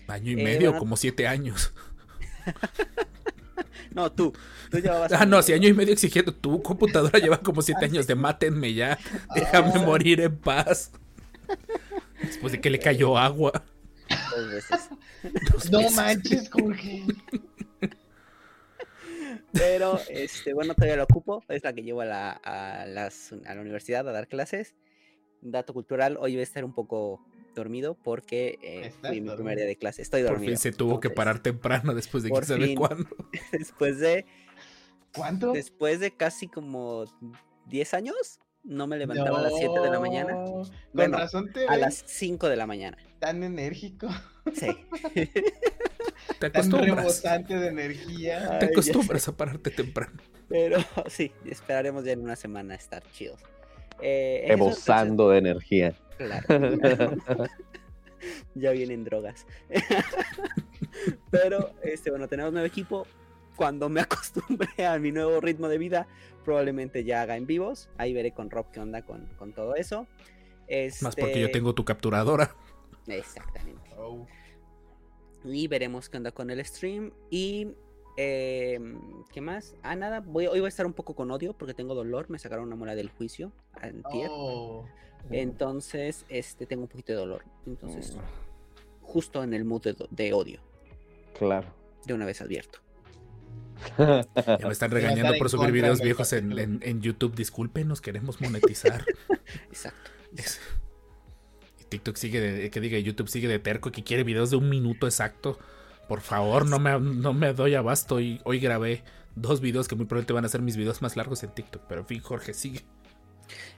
Año 0.07 0.31
y 0.31 0.41
Eh, 0.41 0.43
medio, 0.43 0.69
bueno. 0.71 0.79
como 0.79 0.97
7 0.97 1.27
años. 1.27 1.73
No, 3.93 4.09
tú. 4.11 4.33
Tú 4.69 4.79
llevabas. 4.79 5.11
Ah, 5.11 5.25
no, 5.25 5.41
si 5.41 5.51
año 5.51 5.67
y 5.67 5.73
medio 5.73 5.91
exigiendo, 5.93 6.33
tu 6.33 6.61
computadora 6.63 7.19
lleva 7.19 7.37
como 7.41 7.61
7 7.61 7.79
Ah, 7.81 7.85
años 7.85 8.07
de 8.07 8.15
mátenme 8.15 8.73
ya, 8.73 8.97
déjame 9.35 9.73
Ah. 9.75 9.79
morir 9.79 10.21
en 10.21 10.37
paz. 10.37 10.91
Después 12.21 12.53
de 12.53 12.61
que 12.61 12.69
le 12.69 12.79
cayó 12.79 13.17
agua. 13.17 13.51
Dos 14.35 14.49
veces. 14.49 14.89
Dos 15.51 15.69
No 15.71 15.79
veces. 15.79 15.95
manches, 15.95 16.49
Jorge. 16.49 17.03
Pero, 19.51 19.99
este, 20.09 20.53
bueno, 20.53 20.73
todavía 20.73 20.95
lo 20.95 21.03
ocupo. 21.03 21.43
Es 21.49 21.63
la 21.63 21.73
que 21.73 21.83
llevo 21.83 22.01
a 22.01 22.05
la, 22.05 22.31
a, 22.31 22.85
las- 22.85 23.33
a 23.45 23.53
la 23.55 23.61
universidad 23.61 24.07
a 24.07 24.11
dar 24.13 24.27
clases. 24.29 24.73
Dato 25.41 25.73
cultural, 25.73 26.17
hoy 26.19 26.33
voy 26.33 26.39
a 26.41 26.43
estar 26.43 26.63
un 26.63 26.73
poco 26.73 27.25
dormido 27.53 27.95
porque 27.95 28.57
eh, 28.61 28.81
¿Estás 28.87 29.11
fui 29.11 29.21
mi 29.21 29.29
primer 29.29 29.57
día 29.57 29.65
de 29.65 29.75
clase. 29.77 30.01
Estoy 30.01 30.21
Por 30.23 30.31
dormido. 30.31 30.51
fin 30.51 30.57
se 30.57 30.71
tuvo 30.71 30.99
que 30.99 31.09
parar 31.09 31.39
temprano 31.39 31.93
después 31.93 32.23
de 32.23 32.29
por 32.29 32.45
quién 32.45 32.57
sabe 32.57 32.67
fin. 32.67 32.77
cuándo. 32.77 33.09
Después 33.51 33.99
de, 33.99 34.25
¿Cuánto? 35.15 35.51
después 35.53 35.99
de 35.99 36.11
casi 36.11 36.47
como 36.47 37.05
10 37.67 37.93
años, 37.93 38.39
no 38.63 38.87
me 38.87 38.97
levantaba 38.97 39.39
a 39.39 39.41
las 39.43 39.53
7 39.57 39.79
de 39.79 39.89
la 39.89 39.99
mañana. 39.99 40.33
Con 40.45 40.69
Bueno, 40.93 41.17
razón 41.17 41.51
te 41.51 41.67
A 41.67 41.77
las 41.77 42.03
5 42.05 42.47
de 42.49 42.55
la 42.55 42.65
mañana. 42.67 42.97
tan 43.19 43.43
enérgico, 43.43 44.07
Sí. 44.53 44.67
Te 46.39 46.49
tan 46.49 46.61
acostumbras. 46.61 46.95
rebosante 46.97 47.55
de 47.57 47.67
energía. 47.67 48.57
Te 48.59 48.65
Ay, 48.65 48.71
acostumbras 48.71 49.27
a 49.27 49.35
pararte 49.37 49.69
temprano. 49.71 50.19
Pero 50.49 50.77
sí, 51.07 51.31
esperaremos 51.45 52.03
ya 52.05 52.11
en 52.13 52.21
una 52.21 52.35
semana 52.35 52.75
estar 52.75 53.03
chidos. 53.11 53.39
Eh, 54.01 54.45
Rebosando 54.47 55.29
de 55.29 55.37
energía. 55.39 55.95
Claro. 56.25 57.17
ya 58.55 58.71
vienen 58.71 59.03
drogas. 59.03 59.45
Pero, 61.31 61.71
este, 61.83 62.09
bueno, 62.09 62.27
tenemos 62.27 62.51
nuevo 62.51 62.67
equipo. 62.67 63.07
Cuando 63.55 63.89
me 63.89 64.01
acostumbre 64.01 64.85
a 64.85 64.97
mi 64.99 65.11
nuevo 65.11 65.39
ritmo 65.41 65.67
de 65.67 65.77
vida, 65.77 66.07
probablemente 66.43 67.03
ya 67.03 67.21
haga 67.21 67.37
en 67.37 67.45
vivos. 67.45 67.89
Ahí 67.97 68.13
veré 68.13 68.31
con 68.33 68.49
Rob 68.49 68.71
qué 68.71 68.79
onda 68.79 69.03
con, 69.03 69.27
con 69.37 69.53
todo 69.53 69.75
eso. 69.75 70.07
Más 71.01 71.15
porque 71.15 71.39
yo 71.39 71.45
Este, 71.47 71.59
tengo 71.59 71.75
tu 71.75 71.83
capturadora. 71.83 72.55
Exactamente. 73.07 73.89
Oh. 73.97 74.25
Y 75.43 75.67
veremos 75.67 76.07
qué 76.09 76.17
onda 76.17 76.31
con 76.31 76.49
el 76.49 76.63
stream. 76.65 77.11
Y. 77.29 77.67
eh, 78.15 78.79
¿Qué 79.33 79.41
más? 79.41 79.75
Ah, 79.83 79.95
nada. 79.95 80.21
Voy, 80.21 80.47
hoy 80.47 80.59
voy 80.59 80.67
a 80.67 80.69
estar 80.69 80.85
un 80.85 80.93
poco 80.93 81.13
con 81.13 81.29
odio 81.29 81.53
porque 81.53 81.73
tengo 81.73 81.93
dolor. 81.93 82.29
Me 82.29 82.39
sacaron 82.39 82.67
una 82.67 82.75
muela 82.77 82.95
del 82.95 83.09
juicio. 83.09 83.51
Antier. 83.73 84.29
Oh. 84.31 84.85
Entonces, 85.29 86.25
este, 86.29 86.65
tengo 86.65 86.83
un 86.83 86.87
poquito 86.89 87.13
de 87.13 87.19
dolor. 87.19 87.43
Entonces, 87.67 88.15
Mm, 88.15 88.19
justo 89.01 89.43
en 89.43 89.53
el 89.53 89.65
mood 89.65 89.81
de, 90.09 90.33
odio. 90.33 90.59
Claro. 91.37 91.67
De 92.05 92.13
una 92.13 92.25
vez 92.25 92.41
advierto. 92.41 92.79
Ya 93.97 94.59
me 94.63 94.71
están 94.71 94.91
regañando 94.91 95.33
por 95.37 95.49
subir 95.49 95.71
videos 95.71 96.01
viejos 96.01 96.31
en, 96.33 96.49
capítulo. 96.49 96.61
en- 96.61 96.79
en 96.83 97.01
YouTube. 97.01 97.35
Disculpen, 97.35 97.87
nos 97.87 98.01
queremos 98.01 98.39
monetizar. 98.41 99.05
Exacto. 99.69 100.11
Es- 100.35 100.59
y 101.79 101.83
TikTok 101.85 102.15
sigue 102.15 102.39
de, 102.39 102.69
que 102.69 102.79
diga 102.79 102.97
YouTube 102.99 103.27
sigue 103.27 103.47
de 103.47 103.59
terco 103.59 103.91
que 103.91 104.03
quiere 104.03 104.23
videos 104.23 104.49
de 104.51 104.55
un 104.57 104.69
minuto 104.69 105.07
exacto. 105.07 105.57
Por 106.07 106.21
favor, 106.21 106.65
no 106.67 106.79
me, 106.79 106.99
no 106.99 107.33
me 107.33 107.53
doy 107.53 107.75
abasto. 107.75 108.19
Y 108.19 108.39
hoy 108.43 108.59
grabé 108.59 109.03
dos 109.35 109.61
videos 109.61 109.87
que 109.87 109.95
muy 109.95 110.05
probablemente 110.05 110.33
van 110.33 110.45
a 110.45 110.49
ser 110.49 110.61
mis 110.61 110.77
videos 110.77 111.01
más 111.01 111.15
largos 111.17 111.43
en 111.43 111.51
TikTok. 111.51 111.83
Pero 111.87 112.01
en 112.01 112.07
fin, 112.07 112.19
Jorge, 112.21 112.53
sigue. 112.53 112.81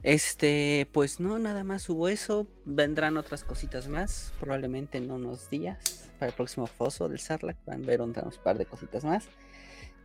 Este, 0.04 0.88
pues 0.92 1.20
no, 1.20 1.40
nada 1.40 1.64
más 1.64 1.90
hubo 1.90 2.10
eso. 2.10 2.48
Vendrán 2.66 3.18
otras 3.18 3.44
cositas 3.44 3.88
más, 3.88 4.34
probablemente 4.40 4.98
en 4.98 5.10
unos 5.10 5.50
días. 5.50 6.10
Para 6.20 6.30
el 6.30 6.36
próximo 6.36 6.68
foso 6.68 7.10
del 7.10 7.20
Sarlac 7.20 7.58
van 7.66 7.84
a 7.84 7.88
ver 7.88 8.02
un, 8.02 8.10
un 8.10 8.44
par 8.44 8.58
de 8.58 8.66
cositas 8.66 9.04
más. 9.04 9.30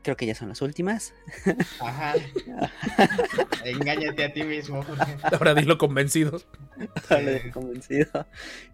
Creo 0.02 0.16
que 0.16 0.26
ya 0.26 0.34
son 0.34 0.48
las 0.48 0.62
últimas. 0.62 1.12
Ajá. 1.80 2.14
Engáñate 3.64 4.24
a 4.24 4.32
ti 4.32 4.44
mismo. 4.44 4.84
Ahora 5.32 5.54
dilo 5.54 5.76
convencido. 5.76 6.40
Lo 7.10 7.16
he 7.16 7.50
convencido. 7.50 8.26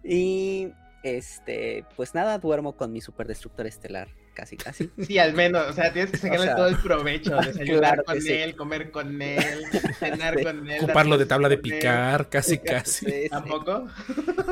Y 0.03 0.69
este, 1.05 1.85
pues 1.97 2.15
nada, 2.15 2.39
duermo 2.39 2.77
con 2.77 2.91
mi 2.93 3.01
superdestructor 3.03 3.67
estelar, 3.67 4.09
casi, 4.33 4.57
casi. 4.57 4.91
Sí, 5.07 5.19
al 5.19 5.35
menos, 5.35 5.69
o 5.69 5.73
sea, 5.75 5.93
tienes 5.93 6.11
que 6.11 6.17
sacarle 6.17 6.47
sea, 6.47 6.57
todo 6.57 6.67
el 6.69 6.79
provecho, 6.79 7.37
desayunar 7.41 7.79
claro 7.79 8.05
con 8.05 8.21
sí. 8.23 8.33
él, 8.33 8.57
comer 8.57 8.91
con 8.91 9.21
él, 9.21 9.65
cenar 9.99 10.39
Sí. 10.39 10.45
con 10.45 10.71
él. 10.71 10.83
Ocuparlo 10.83 11.19
de 11.19 11.27
tabla 11.27 11.49
de 11.51 11.57
él. 11.57 11.61
picar, 11.61 12.29
casi, 12.31 12.59
casi. 12.59 13.05
Sí, 13.05 13.23
sí. 13.25 13.29
Tampoco. 13.29 13.87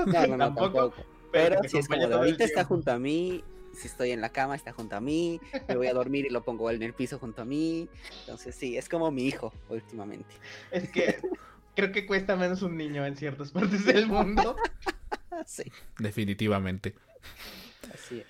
No, 0.07 0.27
no, 0.27 0.37
no, 0.37 0.39
Tampoco, 0.39 0.79
tampoco. 0.91 1.07
Pero 1.33 1.61
te 1.63 1.69
si 1.71 1.79
es 1.79 1.89
como 1.89 2.07
de 2.07 2.15
ahorita 2.15 2.45
está 2.45 2.65
junto 2.65 2.93
a 2.93 2.99
mí, 2.99 3.43
si 3.75 3.89
estoy 3.89 4.11
en 4.11 4.21
la 4.21 4.29
cama 4.29 4.55
está 4.55 4.73
junto 4.73 4.97
a 4.97 5.01
mí, 5.01 5.41
me 5.67 5.77
voy 5.77 5.87
a 5.87 5.95
dormir 5.95 6.27
y 6.27 6.31
lo 6.31 6.45
pongo 6.45 6.71
en 6.71 6.83
el 6.83 6.93
piso 6.93 7.19
junto 7.19 7.41
a 7.41 7.45
mí. 7.47 7.89
Entonces 8.21 8.55
sí, 8.55 8.77
es 8.77 8.89
como 8.89 9.11
mi 9.11 9.27
hijo 9.27 9.53
últimamente. 9.71 10.35
Es 10.71 10.91
que 10.91 11.17
creo 11.75 11.91
que 11.91 12.05
cuesta 12.07 12.37
menos 12.37 12.61
un 12.61 12.77
niño 12.77 13.07
en 13.07 13.17
ciertas 13.17 13.51
partes 13.51 13.87
del 13.87 14.07
mundo. 14.07 14.57
Sí, 15.47 15.65
Definitivamente. 15.99 16.95
así 17.93 18.21
es. 18.21 18.27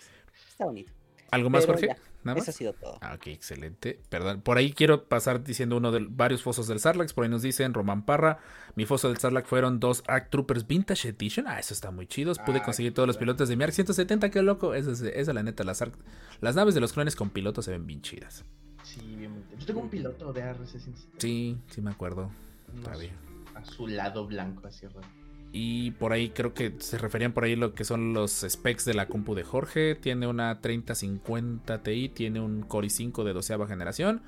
Está 0.50 0.64
bonito. 0.66 0.92
¿Algo 1.30 1.48
más, 1.50 1.62
Pero 1.66 1.78
Jorge? 1.78 1.86
ya, 1.88 1.96
¿Nada 2.24 2.38
Eso 2.38 2.46
más? 2.46 2.48
ha 2.50 2.52
sido 2.58 2.72
todo. 2.74 2.98
Ah, 3.00 3.14
ok, 3.14 3.28
excelente. 3.28 3.98
Perdón. 4.10 4.42
Por 4.42 4.58
ahí 4.58 4.72
quiero 4.72 5.04
pasar 5.08 5.42
diciendo 5.42 5.78
uno 5.78 5.90
de 5.90 6.06
varios 6.08 6.42
fosos 6.42 6.68
del 6.68 6.78
Sarlax. 6.78 7.14
Por 7.14 7.24
ahí 7.24 7.30
nos 7.30 7.42
dicen 7.42 7.72
Román 7.74 8.04
Parra. 8.04 8.38
Mi 8.76 8.84
foso 8.84 9.08
del 9.08 9.16
Sarlax 9.16 9.48
fueron 9.48 9.80
dos 9.80 10.04
Act 10.06 10.30
Troopers 10.30 10.66
Vintage 10.66 11.08
Edition. 11.08 11.48
Ah, 11.48 11.58
eso 11.58 11.72
está 11.74 11.90
muy 11.90 12.06
chido. 12.06 12.32
Pude 12.46 12.58
Ah, 12.58 12.62
conseguir 12.62 12.92
todos 12.94 13.06
los 13.06 13.16
pilotos 13.16 13.48
de 13.48 13.56
mi 13.56 13.64
ARC 13.64 13.72
170. 13.72 14.30
Qué 14.30 14.42
loco. 14.42 14.74
Esa, 14.74 14.92
es- 14.92 15.00
esa 15.00 15.32
la 15.32 15.42
neta, 15.42 15.64
las, 15.64 15.80
Arc- 15.82 15.98
las 16.40 16.54
naves 16.54 16.74
de 16.74 16.80
los 16.80 16.92
clones 16.92 17.16
con 17.16 17.30
pilotos 17.30 17.64
se 17.64 17.72
ven 17.72 17.86
bien 17.86 18.02
chidas. 18.02 18.44
Sí, 18.84 19.00
bien 19.16 19.32
bonito. 19.32 19.56
Yo 19.58 19.66
tengo 19.66 19.80
un 19.80 19.88
piloto 19.90 20.32
de 20.34 20.42
RC-170. 20.42 20.94
Sí, 21.18 21.58
sí 21.70 21.80
me 21.80 21.90
acuerdo. 21.90 22.30
Está 22.76 22.96
bien. 22.98 23.16
Azulado 23.54 24.26
blanco, 24.26 24.68
así 24.68 24.86
raro. 24.86 25.08
Y 25.52 25.92
por 25.92 26.12
ahí 26.12 26.30
creo 26.30 26.54
que 26.54 26.74
se 26.78 26.96
referían 26.98 27.32
por 27.32 27.44
ahí 27.44 27.56
lo 27.56 27.74
que 27.74 27.84
son 27.84 28.14
los 28.14 28.44
specs 28.48 28.84
de 28.86 28.94
la 28.94 29.08
compu 29.08 29.34
de 29.34 29.44
Jorge. 29.44 29.94
Tiene 29.94 30.26
una 30.26 30.60
3050 30.60 31.82
Ti, 31.82 32.08
tiene 32.08 32.40
un 32.40 32.62
Core 32.62 32.88
i5 32.88 33.22
de 33.24 33.34
doceava 33.34 33.66
generación, 33.66 34.22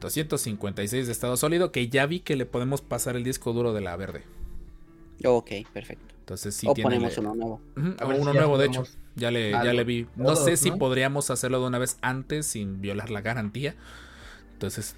256 0.00 1.06
de 1.06 1.12
estado 1.12 1.36
sólido, 1.36 1.72
que 1.72 1.88
ya 1.88 2.06
vi 2.06 2.20
que 2.20 2.36
le 2.36 2.46
podemos 2.46 2.80
pasar 2.82 3.16
el 3.16 3.24
disco 3.24 3.52
duro 3.52 3.72
de 3.74 3.82
la 3.82 3.96
verde. 3.96 4.24
Ok, 5.24 5.50
perfecto. 5.72 6.14
Entonces 6.20 6.54
sí 6.54 6.66
o 6.66 6.74
tiene... 6.74 6.82
ponemos 6.84 7.14
le- 7.14 7.20
uno 7.20 7.34
nuevo. 7.34 7.60
O 8.02 8.14
si 8.14 8.20
uno 8.20 8.34
nuevo, 8.34 8.58
de 8.58 8.66
hecho. 8.66 8.84
Ya 9.14 9.30
le, 9.30 9.50
ya 9.62 9.72
le 9.72 9.84
vi. 9.84 10.06
No 10.16 10.34
Todos, 10.34 10.44
sé 10.44 10.56
si 10.56 10.70
¿no? 10.70 10.78
podríamos 10.78 11.30
hacerlo 11.30 11.60
de 11.60 11.66
una 11.66 11.78
vez 11.78 11.96
antes 12.02 12.46
sin 12.46 12.80
violar 12.80 13.10
la 13.10 13.22
garantía. 13.22 13.76
Entonces, 14.52 14.96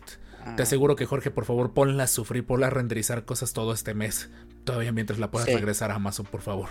te 0.56 0.62
Ah, 0.62 0.62
aseguro 0.62 0.96
que 0.96 1.06
Jorge, 1.06 1.30
por 1.30 1.44
favor, 1.44 1.72
ponla 1.72 2.04
a 2.04 2.06
sufrir, 2.06 2.44
ponla 2.46 2.68
a 2.68 2.70
renderizar 2.70 3.24
cosas 3.24 3.52
todo 3.52 3.72
este 3.72 3.94
mes. 3.94 4.30
Todavía 4.68 4.92
mientras 4.92 5.18
la 5.18 5.30
puedas 5.30 5.48
Sí. 5.48 5.54
regresar 5.54 5.90
a 5.90 5.94
Amazon, 5.96 6.26
por 6.26 6.40
favor. 6.42 6.68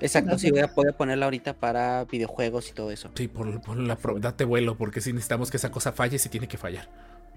Exacto, 0.00 0.38
sí, 0.38 0.50
voy 0.50 0.60
a 0.60 0.68
poder 0.74 0.94
ponerla 0.94 1.26
ahorita 1.26 1.54
para 1.54 2.04
videojuegos 2.04 2.70
y 2.70 2.72
todo 2.72 2.90
eso. 2.90 3.10
Sí, 3.14 3.28
por, 3.28 3.60
por 3.60 3.76
la 3.78 3.96
pro- 3.96 4.18
date 4.18 4.44
vuelo, 4.44 4.76
porque 4.76 5.00
si 5.00 5.12
necesitamos 5.12 5.50
que 5.50 5.58
esa 5.58 5.70
cosa 5.70 5.92
falle, 5.92 6.18
si 6.18 6.28
tiene 6.30 6.48
que 6.48 6.56
fallar. 6.56 6.88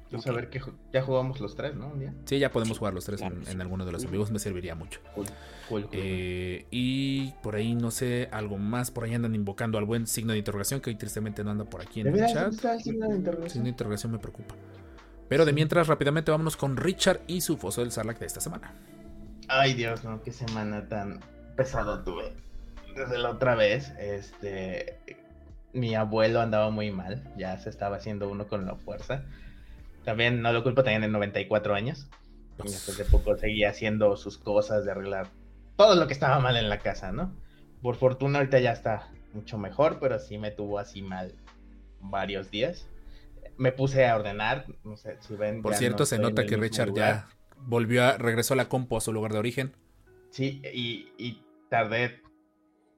Yo 0.09 0.19
Ok. 0.19 0.25
saber 0.25 0.49
que 0.49 0.61
ya 0.93 1.01
jugamos 1.01 1.41
los 1.41 1.55
tres, 1.55 1.75
¿no? 1.75 1.87
Un 1.87 1.99
día. 1.99 2.13
Sí, 2.25 2.37
ya 2.39 2.51
podemos 2.51 2.75
Sí, 2.77 2.79
jugar 2.79 2.93
los 2.93 3.03
tres 3.03 3.19
claro 3.19 3.35
en, 3.35 3.47
en 3.47 3.61
alguno 3.61 3.83
de 3.85 3.91
los 3.91 4.05
amigos, 4.05 4.29
me 4.31 4.37
serviría 4.39 4.75
mucho. 4.75 5.01
Cool, 5.15 5.25
cool, 5.67 5.81
cool. 5.83 5.89
Eh, 5.91 6.67
y 6.71 7.31
por 7.41 7.55
ahí, 7.55 7.73
no 7.75 7.89
sé, 7.91 8.29
algo 8.31 8.57
más. 8.57 8.91
Por 8.91 9.05
ahí 9.05 9.13
andan 9.13 9.33
invocando 9.35 9.77
al 9.77 9.85
buen 9.85 10.05
signo 10.07 10.31
de 10.33 10.37
interrogación, 10.37 10.79
que 10.81 10.91
hoy 10.91 10.95
tristemente 10.95 11.43
no 11.43 11.51
anda 11.51 11.65
por 11.65 11.81
aquí 11.81 12.01
en 12.01 12.13
¿De 12.13 12.19
el 12.19 12.31
chat. 12.31 12.47
el 12.47 12.53
signo 12.53 12.71
de 12.73 12.79
Signo 12.83 13.09
de 13.09 13.15
interrogación? 13.15 13.67
interrogación 13.67 14.11
me 14.11 14.19
preocupa. 14.19 14.55
Pero 15.27 15.45
de 15.45 15.51
mientras, 15.53 15.87
rápidamente 15.87 16.29
vámonos 16.31 16.55
con 16.55 16.77
Richard 16.77 17.21
y 17.27 17.41
su 17.41 17.57
foso 17.57 17.81
del 17.81 17.91
Sarlacc 17.91 18.19
de 18.19 18.27
esta 18.27 18.39
semana. 18.39 18.73
Ay, 19.47 19.73
Dios, 19.73 20.03
no, 20.03 20.21
qué 20.21 20.31
semana 20.31 20.87
tan 20.87 21.19
pesada 21.55 22.03
tuve. 22.03 22.33
Desde 22.95 23.17
la 23.17 23.31
otra 23.31 23.55
vez, 23.55 23.89
este. 23.99 24.99
Mi 25.73 25.95
abuelo 25.95 26.39
andaba 26.39 26.69
muy 26.69 26.91
mal, 26.91 27.23
ya 27.35 27.57
se 27.57 27.69
estaba 27.69 27.95
haciendo 27.95 28.29
uno 28.29 28.47
con 28.47 28.65
la 28.65 28.75
fuerza. 28.75 29.23
También 30.05 30.41
no 30.41 30.53
lo 30.53 30.61
culpo, 30.61 30.83
también 30.83 31.03
en 31.03 31.11
94 31.11 31.73
años. 31.73 32.07
Y 32.63 32.69
después 32.69 32.97
de 32.97 33.05
poco 33.05 33.35
seguía 33.35 33.69
haciendo 33.69 34.15
sus 34.15 34.37
cosas 34.37 34.85
de 34.85 34.91
arreglar 34.91 35.29
todo 35.75 35.95
lo 35.95 36.05
que 36.07 36.13
estaba 36.13 36.39
mal 36.39 36.57
en 36.57 36.69
la 36.69 36.79
casa, 36.79 37.11
¿no? 37.11 37.33
Por 37.81 37.95
fortuna 37.95 38.39
ahorita 38.39 38.59
ya 38.59 38.71
está 38.71 39.09
mucho 39.33 39.57
mejor, 39.57 39.97
pero 39.99 40.19
sí 40.19 40.37
me 40.37 40.51
tuvo 40.51 40.77
así 40.77 41.01
mal 41.01 41.33
varios 41.99 42.51
días. 42.51 42.87
Me 43.57 43.71
puse 43.71 44.07
a 44.07 44.15
ordenar, 44.15 44.65
no 44.83 44.95
sé 44.97 45.17
si 45.19 45.35
ven. 45.35 45.61
Por 45.61 45.75
cierto, 45.75 45.99
no 45.99 46.05
se 46.05 46.19
nota 46.19 46.45
que 46.45 46.57
Richard 46.57 46.93
ya 46.93 47.27
volvió 47.65 48.03
a, 48.05 48.17
regresó 48.17 48.55
la 48.55 48.69
compu 48.69 48.97
a 48.97 49.01
su 49.01 49.13
lugar 49.13 49.33
de 49.33 49.39
origen. 49.39 49.75
Sí, 50.29 50.61
y, 50.73 51.11
y 51.17 51.43
tardé 51.69 52.21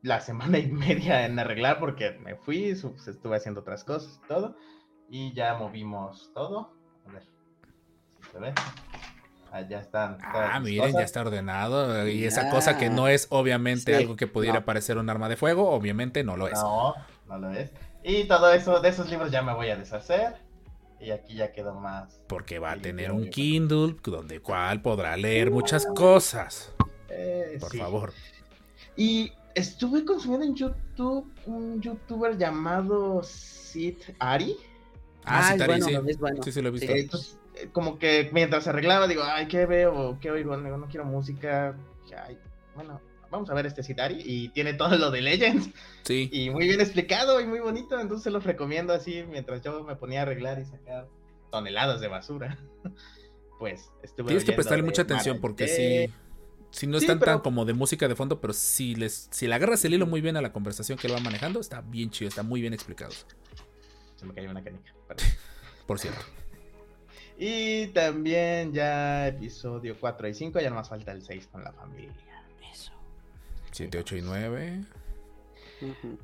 la 0.01 0.21
semana 0.21 0.57
y 0.59 0.67
media 0.71 1.25
en 1.25 1.39
arreglar 1.39 1.79
porque 1.79 2.11
me 2.11 2.35
fui, 2.35 2.75
pues, 2.81 3.07
estuve 3.07 3.35
haciendo 3.37 3.61
otras 3.61 3.83
cosas 3.83 4.19
y 4.23 4.27
todo. 4.27 4.55
Y 5.09 5.33
ya 5.33 5.55
movimos 5.55 6.31
todo. 6.33 6.73
A 7.07 7.11
ver 7.11 7.23
si 7.23 8.31
se 8.31 8.39
ve. 8.39 8.53
Allá 9.51 9.79
están. 9.79 10.17
todas 10.31 10.51
Ah, 10.53 10.59
miren, 10.59 10.93
ya 10.93 11.03
está 11.03 11.21
ordenado. 11.21 12.07
Y 12.07 12.25
esa 12.25 12.49
cosa 12.49 12.77
que 12.77 12.89
no 12.89 13.07
es 13.07 13.27
obviamente 13.29 13.93
Sí, 13.93 13.93
algo 13.95 14.15
que 14.15 14.27
pudiera 14.27 14.59
no. 14.59 14.65
parecer 14.65 14.97
un 14.97 15.09
arma 15.09 15.29
de 15.29 15.37
fuego, 15.37 15.71
obviamente 15.71 16.23
no 16.23 16.35
lo 16.37 16.47
es. 16.47 16.53
No, 16.53 16.93
no 17.27 17.37
lo 17.37 17.51
es. 17.51 17.71
Y 18.03 18.25
todo 18.27 18.51
eso, 18.53 18.79
de 18.81 18.89
esos 18.89 19.09
libros 19.09 19.31
ya 19.31 19.41
me 19.43 19.53
voy 19.53 19.69
a 19.69 19.77
deshacer. 19.77 20.35
Y 21.05 21.11
aquí 21.11 21.35
ya 21.35 21.51
quedó 21.51 21.75
más. 21.75 22.19
Porque 22.27 22.57
va 22.57 22.71
a 22.71 22.77
tener 22.77 23.11
un. 23.11 23.29
Kindle 23.29 23.95
donde 24.03 24.39
cual 24.39 24.81
podrá 24.81 25.15
leer 25.15 25.51
muchas 25.51 25.85
cosas. 25.85 26.73
Eh, 27.09 27.57
Por 27.59 27.71
sí. 27.71 27.77
favor. 27.77 28.11
Y 28.97 29.31
estuve 29.53 30.03
consumiendo 30.03 30.47
en 30.47 30.55
YouTube 30.55 31.31
un 31.45 31.79
youtuber 31.79 32.37
llamado 32.39 33.21
Sid 33.23 33.97
Ari. 34.17 34.57
Ah, 35.25 35.49
sí, 35.49 35.53
es 35.53 35.59
Tari, 35.59 35.81
bueno, 35.81 35.85
sí. 35.85 36.09
es 36.09 36.17
bueno. 36.17 36.43
Sí, 36.43 36.51
sí, 36.51 36.61
lo 36.61 36.69
he 36.69 36.71
visto. 36.71 36.91
Eh, 36.91 36.99
entonces, 37.01 37.37
eh, 37.55 37.69
como 37.71 37.99
que 37.99 38.29
mientras 38.33 38.67
arreglaba, 38.67 39.07
digo, 39.07 39.21
ay, 39.23 39.47
¿qué 39.47 39.67
veo? 39.67 40.17
¿Qué 40.19 40.31
oigo? 40.31 40.57
Digo, 40.57 40.77
no 40.77 40.87
quiero 40.87 41.05
música. 41.05 41.75
Ay, 42.25 42.39
bueno, 42.73 42.99
vamos 43.35 43.49
a 43.49 43.53
ver 43.53 43.65
este 43.65 43.83
Citari. 43.83 44.21
Y 44.25 44.49
tiene 44.49 44.73
todo 44.73 44.97
lo 44.97 45.11
de 45.11 45.21
Legends. 45.21 45.69
Sí. 46.03 46.29
Y 46.31 46.49
muy 46.49 46.67
bien 46.67 46.81
explicado 46.81 47.39
y 47.39 47.45
muy 47.45 47.59
bonito. 47.59 47.99
Entonces 47.99 48.23
se 48.23 48.31
los 48.31 48.43
recomiendo 48.43 48.93
así 48.93 49.23
mientras 49.29 49.61
yo 49.61 49.83
me 49.83 49.95
ponía 49.95 50.19
a 50.19 50.21
arreglar 50.23 50.59
y 50.59 50.65
sacar 50.65 51.07
toneladas 51.51 52.01
de 52.01 52.07
basura. 52.07 52.57
Pues 53.57 53.89
estuve. 54.03 54.27
Tienes 54.27 54.43
que 54.43 54.51
prestarle 54.51 54.83
mucha 54.83 55.03
atención 55.03 55.39
porque 55.39 55.67
sí. 55.69 56.13
Si 56.71 56.87
no 56.87 56.99
Sí, 56.99 57.05
están 57.05 57.19
pero- 57.19 57.31
tan 57.31 57.39
como 57.41 57.63
de 57.63 57.73
música 57.73 58.05
de 58.05 58.13
fondo, 58.13 58.41
pero 58.41 58.51
si 58.51 58.95
les, 58.95 59.29
si 59.31 59.47
le 59.47 59.55
agarras 59.55 59.85
el 59.85 59.93
hilo 59.93 60.05
muy 60.07 60.19
bien 60.19 60.35
a 60.35 60.41
la 60.41 60.51
conversación 60.51 60.97
que 60.97 61.07
él 61.07 61.13
va 61.13 61.21
manejando, 61.21 61.61
está 61.61 61.79
bien 61.79 62.09
chido, 62.09 62.27
está 62.27 62.43
muy 62.43 62.59
bien 62.59 62.73
explicado. 62.73 63.13
Se 64.17 64.25
me 64.25 64.33
cayó 64.33 64.51
una 64.51 64.61
canica. 64.61 64.93
Por 65.87 65.99
cierto. 65.99 66.19
Y 67.37 67.87
también 67.87 68.73
ya 68.73 69.27
episodio 69.29 69.95
4 69.99 70.27
y 70.27 70.33
5, 70.33 70.59
ya 70.59 70.69
no 70.69 70.75
más 70.75 70.89
falta 70.89 71.13
el 71.13 71.21
6 71.21 71.47
con 71.49 71.63
la 71.63 71.71
familia. 71.71 72.11
Eso. 73.75 73.89
7, 73.91 73.97
8 73.99 74.15
y 74.17 74.21
9. 74.21 74.83
Ujú. 75.81 76.17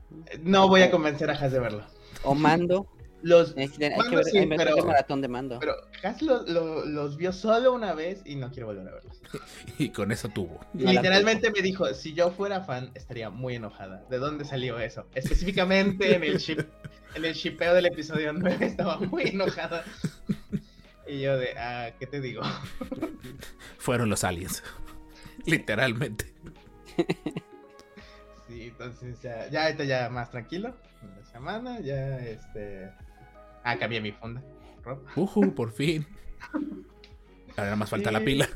No 0.44 0.68
voy 0.70 0.82
a 0.84 0.92
convencer 0.92 1.30
a 1.30 1.34
Has 1.34 1.52
de 1.52 1.60
verlo. 1.60 1.84
O 2.24 2.34
mando. 2.36 2.88
Los, 3.24 3.56
Hay 3.56 3.68
que, 3.70 3.92
Mando 3.96 4.16
ver, 4.16 4.26
sí, 4.26 4.38
hay 4.40 4.50
que 4.50 4.58
ver 4.58 4.68
pero- 4.74 4.84
maratón 4.86 5.22
de 5.22 5.28
mando. 5.28 5.60
pero 5.60 5.76
Has 6.02 6.24
lo- 6.24 6.42
lo- 6.48 6.84
los 6.86 7.18
vio 7.18 7.32
solo 7.32 7.72
una 7.72 7.94
vez 7.94 8.24
y 8.26 8.36
no 8.36 8.50
quiero 8.50 8.66
volver 8.68 8.88
a 8.88 8.92
verlos. 8.96 9.22
Y 9.78 9.90
con 9.90 10.12
eso 10.12 10.28
tuvo. 10.30 10.60
Literalmente 10.74 11.52
me 11.52 11.62
dijo, 11.62 11.94
si 11.94 12.14
yo 12.16 12.32
fuera 12.32 12.62
fan, 12.62 12.90
estaría 12.96 13.30
muy 13.30 13.56
enojada. 13.56 14.04
¿De 14.10 14.18
dónde 14.18 14.44
salió 14.46 14.80
eso? 14.80 15.06
Específicamente 15.14 16.16
en 16.16 16.24
el 16.24 16.38
ship, 16.40 16.62
en 17.16 17.26
el 17.26 17.34
shipeo 17.36 17.76
del 17.76 17.86
episodio 17.86 18.34
9 18.34 18.66
estaba 18.66 18.98
muy 18.98 19.24
enojada. 19.28 19.84
Y 21.06 21.20
yo 21.22 21.38
de, 21.38 21.50
ah, 21.60 21.92
¿qué 22.00 22.08
te 22.08 22.22
digo? 22.22 22.42
Fueron 23.78 24.10
los 24.10 24.24
aliens. 24.24 24.64
Literalmente. 25.46 26.34
Sí, 28.48 28.68
entonces 28.68 29.22
ya, 29.22 29.48
ya 29.50 29.66
ahorita 29.66 29.84
ya 29.86 30.10
más 30.10 30.30
tranquilo. 30.30 30.76
en 31.02 31.16
La 31.18 31.26
semana, 31.26 31.80
ya 31.80 32.18
este. 32.20 32.92
Ah, 33.64 33.78
cambié 33.78 34.02
mi 34.02 34.12
funda. 34.12 34.42
Rob. 34.84 35.00
Ujú, 35.16 35.56
por 35.56 35.72
fin. 35.72 36.06
Ahora 37.56 37.76
más 37.76 37.90
falta 37.90 38.12
la 38.12 38.20
pila. 38.20 38.48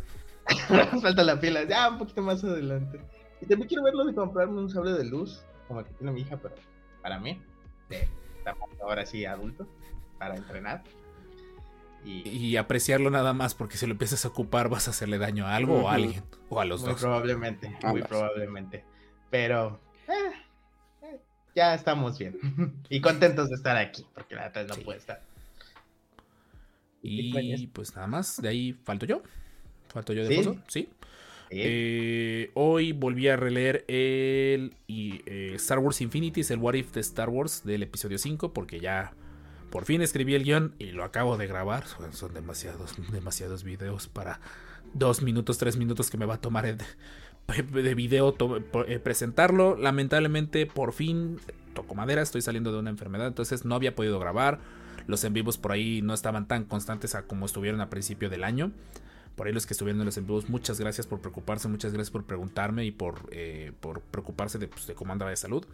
Falta 1.02 1.24
la 1.24 1.40
pila, 1.40 1.64
ya 1.64 1.90
un 1.90 1.98
poquito 1.98 2.22
más 2.22 2.44
adelante. 2.44 3.00
Y 3.42 3.46
también 3.46 3.68
quiero 3.68 3.84
verlo 3.84 4.06
de 4.06 4.14
comprarme 4.14 4.60
un 4.60 4.70
sable 4.70 4.92
de 4.92 5.06
luz, 5.06 5.44
como 5.68 5.80
el 5.80 5.86
que 5.86 5.94
tiene 5.94 6.12
mi 6.12 6.22
hija, 6.22 6.38
pero 6.38 6.56
para 7.02 7.20
mí, 7.20 7.42
ahora 8.82 9.06
sí 9.06 9.26
adulto, 9.26 9.68
para 10.20 10.36
entrenar. 10.36 10.84
Y 12.06 12.30
Y 12.30 12.58
apreciarlo 12.58 13.10
nada 13.10 13.34
más 13.34 13.56
porque 13.56 13.78
si 13.78 13.86
lo 13.86 13.94
empiezas 13.94 14.26
a 14.26 14.28
ocupar 14.30 14.70
vas 14.70 14.88
a 14.88 14.92
hacerle 14.92 15.18
daño 15.18 15.46
a 15.48 15.56
algo 15.56 15.82
o 15.84 15.90
a 15.90 15.96
alguien. 15.96 16.24
O 16.50 16.60
a 16.62 16.66
los 16.66 16.82
muy 16.82 16.92
dos. 16.92 17.02
probablemente, 17.02 17.76
muy 17.84 18.04
probablemente. 18.04 18.84
Pero 19.32 19.80
eh, 20.08 20.14
eh, 21.04 21.20
ya 21.56 21.74
estamos 21.74 22.18
bien. 22.20 22.38
y 22.90 23.02
contentos 23.02 23.50
de 23.50 23.56
estar 23.56 23.76
aquí, 23.78 24.06
porque 24.14 24.36
la 24.36 24.46
neta 24.46 24.64
no 24.64 24.76
Sí. 24.76 24.82
puede 24.82 25.00
estar. 25.00 25.22
Y 27.02 27.68
pues 27.68 27.96
nada 27.96 28.08
más, 28.08 28.42
de 28.42 28.50
ahí 28.50 28.74
falto 28.84 29.06
yo. 29.06 29.22
Falto 29.90 30.14
yo 30.14 30.28
de 30.28 30.44
¿Sí? 30.44 30.50
sí. 30.68 30.90
Eh, 31.52 32.50
hoy 32.56 32.92
volví 32.92 33.28
a 33.28 33.36
releer 33.38 33.86
el 33.88 34.76
y, 34.88 35.22
eh, 35.28 35.54
Star 35.56 35.80
Wars 35.80 36.02
Infinity, 36.02 36.42
el 36.50 36.58
What 36.58 36.74
If 36.74 36.92
de 36.94 37.02
Star 37.02 37.30
Wars 37.30 37.64
del 37.64 37.84
episodio 37.84 38.18
5, 38.18 38.52
porque 38.52 38.80
ya 38.80 39.14
por 39.76 39.84
fin 39.84 40.02
escribí 40.02 40.36
el 40.36 40.46
guion 40.46 40.74
y 40.80 40.94
lo 40.94 41.04
acabo 41.04 41.36
de 41.36 41.48
grabar. 41.48 41.84
Son, 42.14 42.34
demasiados, 42.34 42.96
demasiados 43.12 43.66
videos 43.66 44.08
para 44.08 44.40
dos 44.94 45.22
minutos, 45.22 45.58
tres 45.58 45.76
minutos 45.76 46.10
que 46.10 46.18
me 46.18 46.26
va 46.26 46.36
a 46.36 46.38
tomar 46.40 46.64
de, 46.78 47.62
de 47.62 47.94
video 47.94 48.34
eh, 48.88 49.00
presentarlo. 49.00 49.76
Lamentablemente, 49.76 50.66
por 50.66 50.94
fin 50.94 51.42
toco 51.74 51.94
madera, 51.94 52.22
estoy 52.22 52.42
saliendo 52.42 52.72
de 52.72 52.80
una 52.80 52.90
enfermedad, 52.90 53.28
entonces 53.28 53.66
no 53.66 53.76
había 53.76 53.96
podido 53.96 54.18
grabar. 54.18 54.62
Los 55.08 55.26
en 55.26 55.34
vivos 55.34 55.58
por 55.58 55.74
ahí 55.74 56.02
no 56.02 56.14
estaban 56.14 56.48
tan 56.48 56.64
constantes 56.64 57.14
a 57.14 57.24
como 57.24 57.46
estuvieron 57.46 57.82
a 57.82 57.90
principio 57.90 58.30
del 58.30 58.46
año. 58.46 58.72
Por 59.36 59.48
ahí 59.48 59.54
los 59.54 59.66
que 59.66 59.74
estuvieron 59.74 60.00
en 60.00 60.06
los 60.06 60.16
en 60.16 60.26
vivos, 60.26 60.48
muchas 60.48 60.80
gracias 60.80 61.06
por 61.06 61.20
preocuparse, 61.20 61.68
muchas 61.68 61.92
gracias 61.92 62.12
por 62.12 62.24
preguntarme 62.24 62.86
y 62.86 62.92
por, 62.92 63.28
eh, 63.34 63.74
preocuparse 64.10 64.58
de, 64.58 64.70
pues, 64.70 64.88
de 64.88 64.96
cómo 64.96 65.12
andaba 65.12 65.32
de 65.32 65.36
salud. 65.36 65.66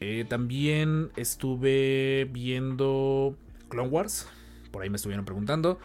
Eh, 0.00 0.26
también 0.28 1.10
estuve 1.16 2.28
viendo 2.30 3.36
Clone 3.68 3.88
Wars, 3.88 4.28
por 4.70 4.82
ahí 4.82 4.90
me 4.90 4.96
estuvieron 4.96 5.24
preguntando. 5.24 5.78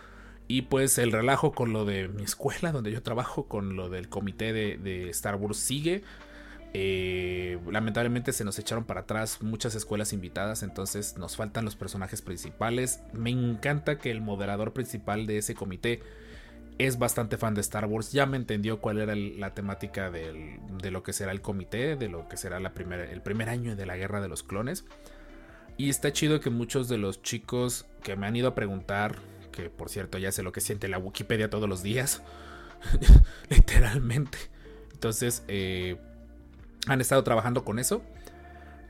Y 0.47 0.63
pues 0.63 0.97
el 0.97 1.13
relajo 1.13 1.53
con 1.53 1.71
lo 1.71 1.85
de 1.85 2.09
mi 2.09 2.23
escuela, 2.23 2.71
donde 2.73 2.91
yo 2.91 3.01
trabajo, 3.01 3.45
con 3.47 3.75
lo 3.75 3.89
del 3.89 4.09
comité 4.09 4.51
de, 4.53 5.09
Star 5.09 5.35
Wars 5.35 5.57
sigue. 5.57 6.03
Eh, 6.73 7.59
lamentablemente 7.69 8.31
se 8.31 8.45
nos 8.45 8.57
echaron 8.57 8.85
para 8.85 9.01
atrás 9.01 9.41
muchas 9.41 9.75
escuelas 9.75 10.13
invitadas, 10.13 10.63
entonces 10.63 11.17
nos 11.17 11.35
faltan 11.35 11.65
los 11.65 11.75
personajes 11.75 12.21
principales. 12.21 13.01
Me 13.13 13.29
encanta 13.29 13.97
que 13.97 14.11
el 14.11 14.21
moderador 14.21 14.73
principal 14.73 15.25
de 15.25 15.37
ese 15.37 15.55
comité 15.55 16.01
es 16.85 16.97
bastante 16.97 17.37
fan 17.37 17.53
de 17.53 17.61
Star 17.61 17.85
Wars, 17.85 18.11
ya 18.11 18.25
me 18.25 18.37
entendió 18.37 18.79
cuál 18.79 18.99
era 18.99 19.15
la 19.15 19.53
temática 19.53 20.09
de 20.09 20.59
lo 20.91 21.03
que 21.03 21.13
será 21.13 21.31
el 21.31 21.41
comité, 21.41 21.95
de 21.95 22.09
lo 22.09 22.27
que 22.27 22.37
será 22.37 22.57
el 22.57 23.21
primer 23.21 23.49
año 23.49 23.75
de 23.75 23.85
la 23.85 23.97
guerra 23.97 24.21
de 24.21 24.27
los 24.27 24.43
clones. 24.43 24.85
Y 25.77 25.89
está 25.89 26.11
chido 26.13 26.39
que 26.39 26.49
muchos 26.49 26.89
de 26.89 26.97
los 26.97 27.21
chicos 27.21 27.85
que 28.03 28.15
me 28.15 28.27
han 28.27 28.35
ido 28.35 28.49
a 28.49 28.55
preguntar, 28.55 29.17
que 29.51 29.69
por 29.69 29.89
cierto 29.89 30.17
ya 30.17 30.31
sé 30.31 30.43
lo 30.43 30.51
que 30.51 30.61
siente 30.61 30.87
la 30.87 30.97
Wikipedia 30.97 31.49
todos 31.49 31.67
los 31.67 31.83
días, 31.83 32.21
literalmente. 33.49 34.37
Entonces, 34.93 35.43
eh, 35.47 35.97
han 36.87 37.01
estado 37.01 37.23
trabajando 37.23 37.63
con 37.63 37.79
eso. 37.79 38.01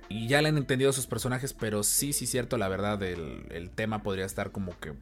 Y 0.10 0.28
ya 0.28 0.42
le 0.42 0.50
han 0.50 0.58
entendido 0.58 0.92
sus 0.92 1.08
personajes, 1.08 1.54
pero 1.54 1.84
sí, 1.84 2.12
sí, 2.12 2.28
cierto, 2.28 2.58
la 2.58 2.68
verdad, 2.68 3.02
el 3.02 3.70
tema 3.74 4.04
podría 4.04 4.26
estar 4.26 4.52
como 4.52 4.78
que 4.78 4.94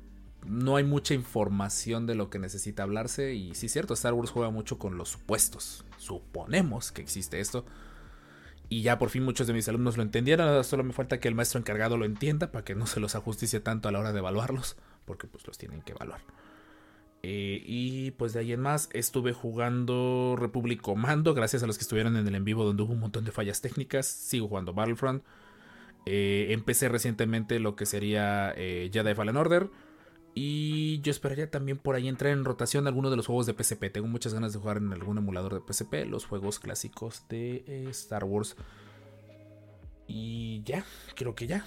no 0.45 0.75
hay 0.75 0.83
mucha 0.83 1.13
información 1.13 2.05
de 2.05 2.15
lo 2.15 2.29
que 2.29 2.39
necesita 2.39 2.83
hablarse. 2.83 3.33
Y 3.33 3.55
sí, 3.55 3.69
cierto, 3.69 3.93
Star 3.93 4.13
Wars 4.13 4.31
juega 4.31 4.49
mucho 4.49 4.77
con 4.77 4.97
los 4.97 5.09
supuestos. 5.09 5.85
Suponemos 5.97 6.91
que 6.91 7.01
existe 7.01 7.39
esto. 7.39 7.65
Y 8.69 8.83
ya 8.83 8.99
por 8.99 9.09
fin 9.09 9.23
muchos 9.23 9.47
de 9.47 9.53
mis 9.53 9.67
alumnos 9.67 9.97
lo 9.97 10.03
entendieron. 10.03 10.63
Solo 10.63 10.83
me 10.83 10.93
falta 10.93 11.19
que 11.19 11.27
el 11.27 11.35
maestro 11.35 11.59
encargado 11.59 11.97
lo 11.97 12.05
entienda 12.05 12.51
para 12.51 12.63
que 12.63 12.75
no 12.75 12.85
se 12.85 12.99
los 12.99 13.15
ajusticie 13.15 13.59
tanto 13.59 13.89
a 13.89 13.91
la 13.91 13.99
hora 13.99 14.13
de 14.13 14.19
evaluarlos. 14.19 14.77
Porque 15.05 15.27
pues 15.27 15.45
los 15.47 15.57
tienen 15.57 15.81
que 15.81 15.93
evaluar. 15.93 16.21
Eh, 17.21 17.61
y 17.65 18.11
pues 18.11 18.31
de 18.31 18.39
ahí 18.39 18.53
en 18.53 18.61
más 18.61 18.89
estuve 18.93 19.33
jugando 19.33 20.35
Republic 20.37 20.81
Commando. 20.81 21.33
Gracias 21.33 21.63
a 21.63 21.67
los 21.67 21.77
que 21.77 21.81
estuvieron 21.81 22.15
en 22.15 22.27
el 22.27 22.35
en 22.35 22.45
vivo 22.45 22.63
donde 22.63 22.83
hubo 22.83 22.93
un 22.93 22.99
montón 22.99 23.25
de 23.25 23.31
fallas 23.31 23.61
técnicas. 23.61 24.05
Sigo 24.05 24.47
jugando 24.47 24.73
Battlefront. 24.73 25.23
Eh, 26.05 26.47
empecé 26.51 26.89
recientemente 26.89 27.59
lo 27.59 27.75
que 27.75 27.85
sería 27.85 28.53
eh, 28.55 28.89
Jedi 28.93 29.15
Fallen 29.15 29.37
Order. 29.37 29.69
Y 30.41 31.01
yo 31.01 31.11
esperaría 31.11 31.51
también 31.51 31.77
por 31.77 31.95
ahí 31.95 32.07
entrar 32.07 32.31
en 32.31 32.45
rotación 32.45 32.87
algunos 32.87 33.11
de 33.11 33.17
los 33.17 33.27
juegos 33.27 33.45
de 33.45 33.61
PSP. 33.61 33.91
Tengo 33.91 34.07
muchas 34.07 34.33
ganas 34.33 34.53
de 34.53 34.59
jugar 34.59 34.77
en 34.77 34.93
algún 34.93 35.17
emulador 35.17 35.53
de 35.53 35.59
PSP. 35.59 36.05
Los 36.07 36.25
juegos 36.25 36.59
clásicos 36.59 37.25
de 37.27 37.65
eh, 37.67 37.87
Star 37.89 38.23
Wars. 38.23 38.55
Y 40.07 40.63
ya, 40.63 40.85
creo 41.17 41.35
que 41.35 41.45
ya. 41.45 41.65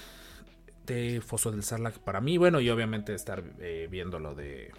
De 0.86 1.20
Foso 1.20 1.50
del 1.50 1.64
Sarlacc 1.64 1.98
para 1.98 2.22
mí. 2.22 2.38
Bueno, 2.38 2.62
y 2.62 2.70
obviamente 2.70 3.14
estar 3.14 3.44
eh, 3.60 3.88
viendo 3.90 4.18
lo 4.18 4.34
de. 4.34 4.70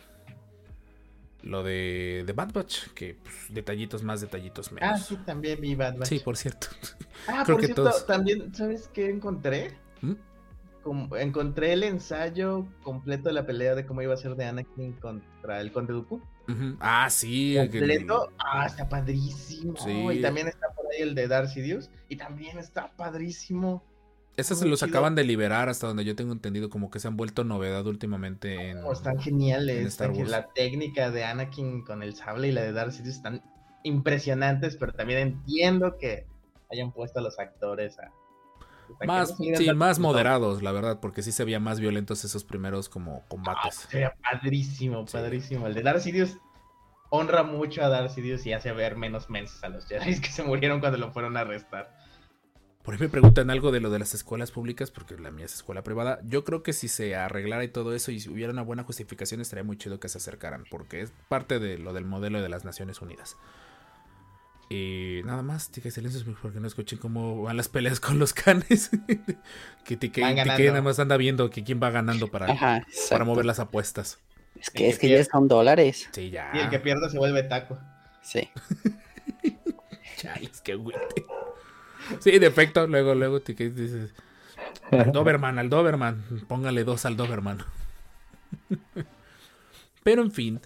Lo 1.44 1.62
de, 1.62 2.24
de 2.26 2.34
Bad 2.34 2.52
Batch. 2.52 2.88
Que 2.96 3.14
pues, 3.14 3.36
detallitos 3.50 4.02
más, 4.02 4.22
detallitos 4.22 4.72
menos. 4.72 4.90
Ah, 4.92 4.98
sí, 4.98 5.18
también 5.18 5.62
vi 5.62 5.76
Bad 5.76 5.98
Batch. 5.98 6.10
Sí, 6.10 6.18
por 6.18 6.36
cierto. 6.36 6.66
ah, 7.28 7.44
creo 7.46 7.58
por 7.58 7.60
que 7.60 7.66
cierto, 7.68 7.84
todos. 7.84 8.08
también, 8.08 8.56
¿sabes 8.56 8.90
qué 8.92 9.12
encontré? 9.12 9.78
¿Mm? 10.02 10.14
Como- 10.84 11.16
encontré 11.16 11.74
el 11.74 11.84
ensayo 11.84 12.66
completo 12.84 13.30
de 13.30 13.34
la 13.34 13.46
pelea 13.46 13.74
de 13.76 13.86
cómo 13.86 14.02
iba 14.02 14.14
a 14.14 14.18
ser 14.18 14.36
de 14.36 14.46
Anakin 14.46 14.94
contra 14.94 15.62
el 15.62 15.72
Conde 15.72 15.94
Dooku. 15.94 16.22
Ah, 16.80 17.10
sí. 17.10 17.54
que- 17.72 17.80
Completo. 17.80 18.30
Ah, 18.38 18.66
está 18.66 18.90
padrísimo. 18.90 19.76
Sí. 19.78 19.92
Y 20.12 20.22
también 20.22 20.48
está 20.50 20.68
por 20.76 20.86
ahí 20.92 21.02
el 21.02 21.16
de 21.16 21.28
Darth 21.30 21.50
Sidious. 21.50 21.90
Y 22.10 22.18
también 22.18 22.58
está 22.60 22.92
padrísimo. 22.98 23.82
Esos 24.36 24.58
se 24.60 24.68
los 24.68 24.80
chido. 24.80 24.90
acaban 24.90 25.14
de 25.16 25.24
liberar 25.24 25.70
hasta 25.70 25.86
donde 25.88 26.04
yo 26.04 26.16
tengo 26.16 26.34
entendido, 26.34 26.70
como 26.70 26.90
que 26.90 27.00
se 27.00 27.08
han 27.08 27.16
vuelto 27.16 27.44
novedad 27.44 27.86
últimamente 27.86 28.72
en. 28.72 28.80
Oh, 28.84 28.92
están 28.92 29.20
geniales. 29.20 29.78
en 29.80 29.88
Star 29.88 30.12
Wars. 30.12 30.30
La 30.30 30.48
técnica 30.54 31.12
de 31.12 31.24
Anakin 31.24 31.84
con 31.86 32.02
el 32.04 32.16
sable 32.16 32.48
y 32.48 32.52
la 32.52 32.62
de 32.62 32.74
Darth 32.74 32.92
Sidious 32.94 33.16
están 33.18 33.42
impresionantes, 33.84 34.76
pero 34.76 34.92
también 34.94 35.20
entiendo 35.20 35.98
que 35.98 36.26
hayan 36.72 36.92
puesto 36.92 37.20
a 37.20 37.22
los 37.22 37.38
actores 37.40 38.00
a... 38.00 38.12
Más, 39.06 39.40
no 39.40 39.56
sí, 39.58 39.74
más 39.74 40.00
moderados, 40.00 40.62
la 40.64 40.72
verdad, 40.72 41.00
porque 41.00 41.22
sí 41.22 41.32
se 41.32 41.44
veían 41.44 41.64
más 41.64 41.80
violentos 41.80 42.24
esos 42.24 42.44
primeros 42.44 42.90
como 42.90 43.26
combates. 43.28 43.76
Sería 43.90 44.16
padrísimo, 44.22 45.06
Sí. 45.08 45.14
padrísimo. 45.14 45.68
El 45.68 45.74
de 45.74 45.82
Darth 45.82 46.02
Sidious 46.02 46.38
honra 47.10 47.44
mucho 47.44 47.84
a 47.84 47.90
Darth 47.90 48.12
Sidious 48.12 48.46
y 48.46 48.54
hace 48.54 48.72
ver 48.72 48.96
menos 48.96 49.30
mensos 49.30 49.64
a 49.64 49.70
los 49.70 49.86
Jedi 49.88 50.20
que 50.22 50.30
se 50.32 50.44
murieron 50.44 50.80
cuando 50.80 50.98
lo 50.98 51.12
fueron 51.12 51.38
a 51.38 51.42
arrestar. 51.42 51.96
Por 52.84 52.94
ahí 52.96 53.00
me 53.00 53.08
preguntan 53.08 53.50
algo 53.50 53.72
de 53.72 53.80
lo 53.80 53.90
de 53.90 54.00
las 54.00 54.14
escuelas 54.14 54.52
públicas, 54.52 54.92
porque 54.92 55.18
la 55.18 55.32
mía 55.32 55.46
es 55.46 55.54
escuela 55.54 55.84
privada. 55.84 56.20
Yo 56.26 56.44
creo 56.44 56.64
que 56.64 56.74
si 56.74 56.90
se 56.90 57.16
arreglara 57.16 57.64
y 57.64 57.70
todo 57.70 57.94
eso 57.94 58.12
y 58.12 58.20
si 58.20 58.30
hubiera 58.30 58.52
una 58.52 58.62
buena 58.62 58.84
justificación, 58.84 59.40
estaría 59.40 59.64
muy 59.64 59.78
chido 59.78 60.02
que 60.02 60.10
se 60.10 60.18
acercaran, 60.18 60.66
porque 60.70 61.00
es 61.00 61.14
parte 61.30 61.60
de 61.60 61.78
lo 61.78 61.94
del 61.94 62.04
modelo 62.04 62.42
de 62.42 62.50
las 62.50 62.66
Naciones 62.66 63.02
Unidas. 63.02 63.38
Y 64.74 65.22
nada 65.24 65.44
más, 65.44 65.70
tique 65.70 65.92
silencios 65.92 66.26
porque 66.42 66.60
no 66.60 66.66
escuchen 66.66 66.98
cómo 66.98 67.44
van 67.44 67.58
las 67.58 67.70
peleas 67.70 68.00
con 68.00 68.18
los 68.18 68.34
canes. 68.34 68.90
que 69.86 69.98
Tique, 69.98 70.24
Tique 70.24 70.68
nada 70.70 70.82
más 70.82 70.98
anda 70.98 71.16
viendo 71.16 71.52
que 71.52 71.64
quién 71.64 71.80
va 71.82 71.92
ganando 71.92 72.30
para, 72.30 72.52
Ajá, 72.52 72.88
para 73.12 73.24
mover 73.24 73.46
las 73.46 73.60
apuestas. 73.60 74.18
Es 74.60 74.72
que, 74.72 74.86
El 74.86 74.90
es 74.90 74.98
que 74.98 75.10
que 75.10 75.14
ya 75.14 75.24
son 75.26 75.48
dólares. 75.48 76.10
Sí, 76.12 76.32
ya. 76.32 76.50
Y 76.56 76.58
el 76.58 76.72
que 76.72 76.80
pierde 76.80 77.08
se 77.12 77.20
vuelve 77.20 77.44
taco. 77.44 77.78
Sí. 78.24 78.50
Chales, 80.18 80.60
qué 80.62 80.74
güey. 80.74 80.98
Sí, 82.20 82.40
de 82.40 82.48
efecto, 82.48 82.88
luego, 82.88 83.14
luego 83.14 83.42
te 83.42 83.54
que 83.54 83.70
dices. 83.70 84.12
Al 84.90 85.12
Doberman, 85.12 85.60
al 85.60 85.70
Doberman. 85.70 86.24
Póngale 86.48 86.84
dos 86.84 87.06
al 87.06 87.16
Doberman. 87.16 87.60
Pero 90.04 90.24
en 90.24 90.32
fin. 90.32 90.62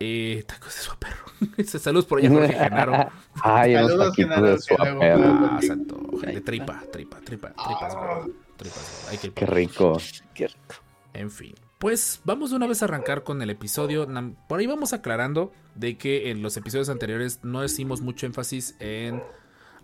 Eh, 0.00 0.44
tacos 0.46 0.74
de 0.74 0.80
su 0.80 0.96
perro. 0.96 1.24
Saludos 1.78 2.06
por 2.06 2.18
allá, 2.18 2.30
Jorge 2.30 2.52
Genaro. 2.52 3.10
Ay, 3.42 3.74
Saludos, 3.74 4.14
Genaro, 4.14 4.46
de 4.46 4.58
su 4.58 4.76
perro. 4.76 5.00
Ah, 5.02 5.58
santo. 5.60 5.96
De 6.24 6.40
tripa, 6.40 6.82
tripa, 6.92 7.18
tripa, 7.20 7.52
tripas, 7.52 7.94
gordo, 7.94 8.30
tripas. 8.56 9.02
gordo. 9.02 9.10
Hay 9.10 9.18
que 9.18 9.32
Qué 9.32 9.46
rico. 9.46 9.98
Qué 10.34 10.46
rico. 10.46 10.74
En 11.14 11.30
fin, 11.30 11.54
pues 11.78 12.20
vamos 12.24 12.50
de 12.50 12.56
una 12.56 12.66
vez 12.66 12.82
a 12.82 12.84
arrancar 12.84 13.24
con 13.24 13.40
el 13.42 13.50
episodio. 13.50 14.06
Por 14.48 14.60
ahí 14.60 14.66
vamos 14.66 14.92
aclarando 14.92 15.52
de 15.74 15.96
que 15.96 16.30
en 16.30 16.42
los 16.42 16.56
episodios 16.56 16.88
anteriores 16.88 17.40
no 17.42 17.64
hicimos 17.64 18.00
mucho 18.00 18.26
énfasis 18.26 18.76
en 18.78 19.22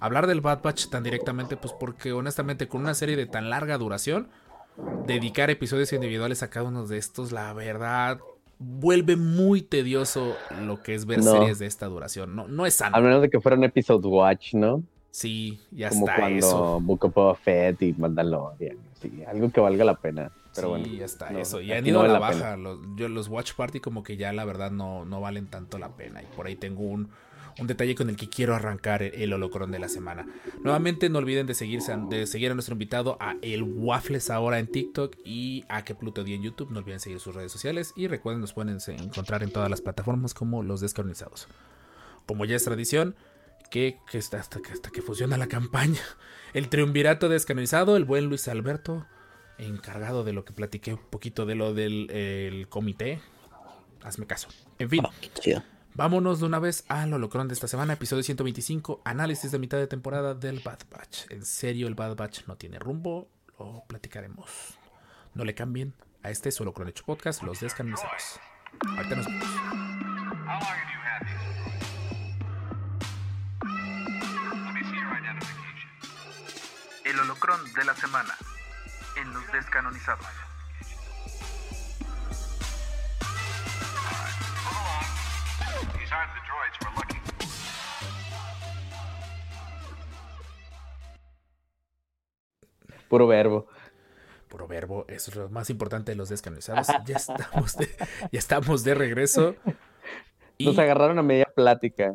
hablar 0.00 0.27
del 0.27 0.40
Bad 0.40 0.62
Batch 0.62 0.88
tan 0.88 1.03
directamente, 1.03 1.57
pues 1.57 1.72
porque 1.72 2.12
honestamente 2.12 2.68
con 2.68 2.83
una 2.83 2.94
serie 2.94 3.16
de 3.16 3.27
tan 3.27 3.48
larga 3.48 3.79
duración, 3.79 4.29
dedicar 5.07 5.50
episodios 5.50 5.92
individuales 5.92 6.42
a 6.42 6.50
cada 6.50 6.66
uno 6.66 6.87
de 6.87 6.98
estos, 6.98 7.33
la 7.33 7.53
verdad, 7.53 8.20
vuelve 8.59 9.17
muy 9.17 9.62
tedioso 9.62 10.37
lo 10.62 10.83
que 10.83 10.95
es 10.95 11.07
ver 11.07 11.23
No. 11.23 11.33
series 11.33 11.59
de 11.59 11.67
esta 11.67 11.87
duración. 11.87 12.35
No, 12.35 12.49
no 12.49 12.67
es 12.67 12.75
sano. 12.75 12.97
A 12.97 13.01
menos 13.01 13.23
de 13.23 13.31
que 13.31 13.40
fuera 13.40 13.57
un 13.57 13.64
episode 13.64 14.07
watch, 14.07 14.55
¿no? 14.55 14.83
Sí, 15.11 15.61
ya 15.71 15.90
Como 15.90 16.09
está 16.09 16.17
cuando 16.17 16.38
eso. 16.38 16.81
Book 16.81 17.12
of 17.14 17.40
Fett 17.40 17.81
y 17.83 17.93
Mandalorian. 17.93 18.77
Sí, 19.01 19.23
algo 19.27 19.51
que 19.51 19.61
valga 19.61 19.85
la 19.85 19.95
pena. 19.95 20.33
Pero 20.55 20.75
sí, 20.75 20.81
bueno. 20.83 20.99
ya 20.99 21.05
está 21.05 21.31
no, 21.31 21.38
eso. 21.38 21.61
Y 21.61 21.73
aquí 21.73 21.79
han 21.79 21.85
no 21.85 21.90
ido 21.90 21.99
a 22.01 22.03
vale 22.03 22.12
la 22.12 22.19
baja. 22.19 22.57
Los, 22.57 22.79
yo, 22.97 23.09
los 23.09 23.29
Watch 23.29 23.55
Party 23.55 23.81
como 23.81 24.03
que 24.03 24.17
ya 24.17 24.33
la 24.33 24.45
verdad 24.45 24.71
no, 24.71 25.05
no 25.05 25.21
valen 25.21 25.47
tanto 25.47 25.79
la 25.79 25.90
pena. 25.90 26.23
Y 26.23 26.27
por 26.35 26.47
ahí 26.47 26.57
tengo 26.57 26.83
un, 26.83 27.11
un 27.59 27.67
detalle 27.67 27.95
con 27.95 28.11
el 28.11 28.17
que 28.17 28.29
quiero 28.29 28.55
arrancar 28.55 29.03
el, 29.03 29.14
el 29.14 29.33
holocrón 29.33 29.71
de 29.71 29.79
la 29.79 29.88
semana. 29.88 30.27
Nuevamente 30.62 31.09
no 31.09 31.19
olviden 31.19 31.47
de, 31.47 31.55
seguirse, 31.55 31.97
de 32.09 32.27
seguir 32.27 32.51
a 32.51 32.55
nuestro 32.55 32.75
invitado 32.75 33.17
a 33.21 33.37
El 33.43 33.62
Waffles 33.62 34.31
ahora 34.31 34.59
en 34.59 34.67
TikTok 34.67 35.17
y 35.25 35.64
a 35.69 35.85
Que 35.85 35.95
Pluto 35.95 36.25
Día 36.25 36.37
en 36.37 36.43
YouTube. 36.43 36.71
No 36.71 36.81
olviden 36.81 37.01
seguir 37.01 37.21
sus 37.21 37.35
redes 37.35 37.53
sociales. 37.53 37.93
Y 37.97 38.09
recuerden, 38.09 38.40
nos 38.40 38.53
pueden 38.53 38.79
encontrar 38.87 39.43
en 39.43 39.51
todas 39.51 39.71
las 39.71 39.81
plataformas 39.81 40.35
como 40.35 40.62
Los 40.62 40.81
Descarnizados. 40.81 41.49
Como 42.27 42.45
ya 42.45 42.57
es 42.57 42.64
tradición, 42.64 43.14
que, 43.71 43.99
hasta, 44.12 44.61
que 44.61 44.73
hasta 44.73 44.90
que 44.90 45.03
funciona 45.03 45.37
la 45.37 45.49
campaña. 45.49 46.01
El 46.53 46.69
triunvirato 46.69 47.29
descanonizado, 47.29 47.97
el 47.97 48.05
buen 48.05 48.27
Luis 48.27 48.47
Alberto, 48.49 49.07
encargado 49.59 50.25
de 50.25 50.33
lo 50.33 50.45
que 50.45 50.53
platiqué 50.53 50.95
un 50.95 51.11
poquito 51.11 51.47
de 51.47 51.55
lo 51.55 51.75
del 51.75 52.11
el 52.11 52.69
comité. 52.69 53.21
Hazme 54.03 54.27
caso. 54.27 54.49
En 54.79 54.90
fin. 54.90 55.03
Vámonos 55.96 56.40
de 56.40 56.46
una 56.46 56.59
vez 56.59 56.85
a 56.88 57.07
lo 57.07 57.18
locrón 57.18 57.46
de 57.46 57.54
esta 57.54 57.68
semana, 57.68 57.92
episodio 57.92 58.24
125, 58.24 59.02
análisis 59.04 59.52
de 59.52 59.61
mitad 59.61 59.78
de 59.78 59.87
temporada 59.87 60.35
del 60.35 60.59
Bad 60.59 60.80
Batch. 60.90 61.30
En 61.30 61.44
serio, 61.44 61.87
el 61.87 61.94
Bad 61.94 62.16
Batch 62.16 62.48
no 62.48 62.57
tiene 62.57 62.80
rumbo, 62.80 63.28
lo 63.61 63.85
platicaremos. 63.87 64.76
No 65.35 65.44
le 65.44 65.54
cambien 65.54 65.94
a 66.24 66.30
este 66.30 66.50
solo 66.50 66.74
hecho 66.88 67.04
podcast, 67.04 67.44
los 67.44 67.61
descanonizados. 67.61 68.40
Ahorita 68.88 69.14
nos 69.14 69.26
vemos. 69.26 69.46
El 77.04 77.20
holocrón 77.20 77.72
de 77.72 77.85
la 77.85 77.94
semana 77.94 78.35
en 79.16 79.33
los 79.33 79.52
descanonizados. 79.52 80.43
Along. 86.14 86.29
These 86.29 86.31
aren't 86.31 86.33
the 86.35 86.42
droids 86.46 86.77
we're 86.81 86.96
looking 86.96 87.20
for. 87.24 87.35
Puro 93.09 93.27
verbo. 93.27 93.66
Puro 94.48 94.66
verbo, 94.68 95.05
eso 95.09 95.31
es 95.31 95.37
lo 95.37 95.48
más 95.48 95.68
importante 95.70 96.12
de 96.12 96.16
los 96.16 96.29
descanonizados. 96.29 96.87
Ya 97.07 97.16
estamos 97.16 97.77
de, 97.77 97.88
ya 98.33 98.38
estamos 98.38 98.85
de 98.85 98.94
regreso. 98.94 99.57
Y 100.57 100.66
Nos 100.66 100.79
agarraron 100.79 101.18
a 101.18 101.22
media 101.22 101.46
plática. 101.55 102.14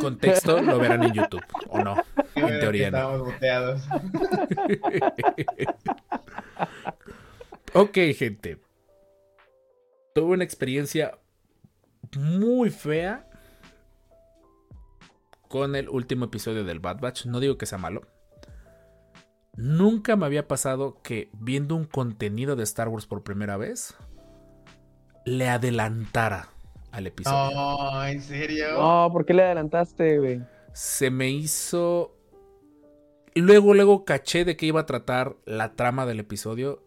contexto 0.00 0.60
lo 0.60 0.78
verán 0.80 1.04
en 1.04 1.12
YouTube, 1.12 1.44
¿o 1.68 1.78
no? 1.78 1.94
Qué 2.34 2.40
En 2.40 2.58
teoría 2.60 2.90
no. 2.90 2.98
estábamos 2.98 3.32
boteados. 3.32 3.82
ok, 7.74 7.98
gente. 8.16 8.58
Tuve 10.12 10.32
una 10.34 10.42
experiencia 10.42 11.16
muy 12.16 12.70
fea 12.70 13.28
con 15.48 15.74
el 15.74 15.88
último 15.88 16.26
episodio 16.26 16.64
del 16.64 16.80
Bad 16.80 17.00
Batch. 17.00 17.26
No 17.26 17.40
digo 17.40 17.58
que 17.58 17.66
sea 17.66 17.78
malo. 17.78 18.02
Nunca 19.56 20.16
me 20.16 20.26
había 20.26 20.46
pasado 20.46 21.00
que 21.02 21.28
viendo 21.32 21.74
un 21.74 21.84
contenido 21.84 22.56
de 22.56 22.62
Star 22.62 22.88
Wars 22.88 23.06
por 23.06 23.22
primera 23.22 23.56
vez, 23.56 23.94
le 25.24 25.48
adelantara 25.48 26.48
al 26.92 27.06
episodio. 27.06 27.54
No, 27.54 28.06
en 28.06 28.22
serio. 28.22 28.78
No, 28.78 29.10
¿por 29.12 29.26
qué 29.26 29.34
le 29.34 29.44
adelantaste, 29.44 30.18
güey? 30.18 30.42
Se 30.72 31.10
me 31.10 31.30
hizo... 31.30 32.16
Luego, 33.34 33.74
luego 33.74 34.04
caché 34.04 34.44
de 34.44 34.56
qué 34.56 34.66
iba 34.66 34.80
a 34.80 34.86
tratar 34.86 35.36
la 35.44 35.74
trama 35.74 36.06
del 36.06 36.20
episodio 36.20 36.82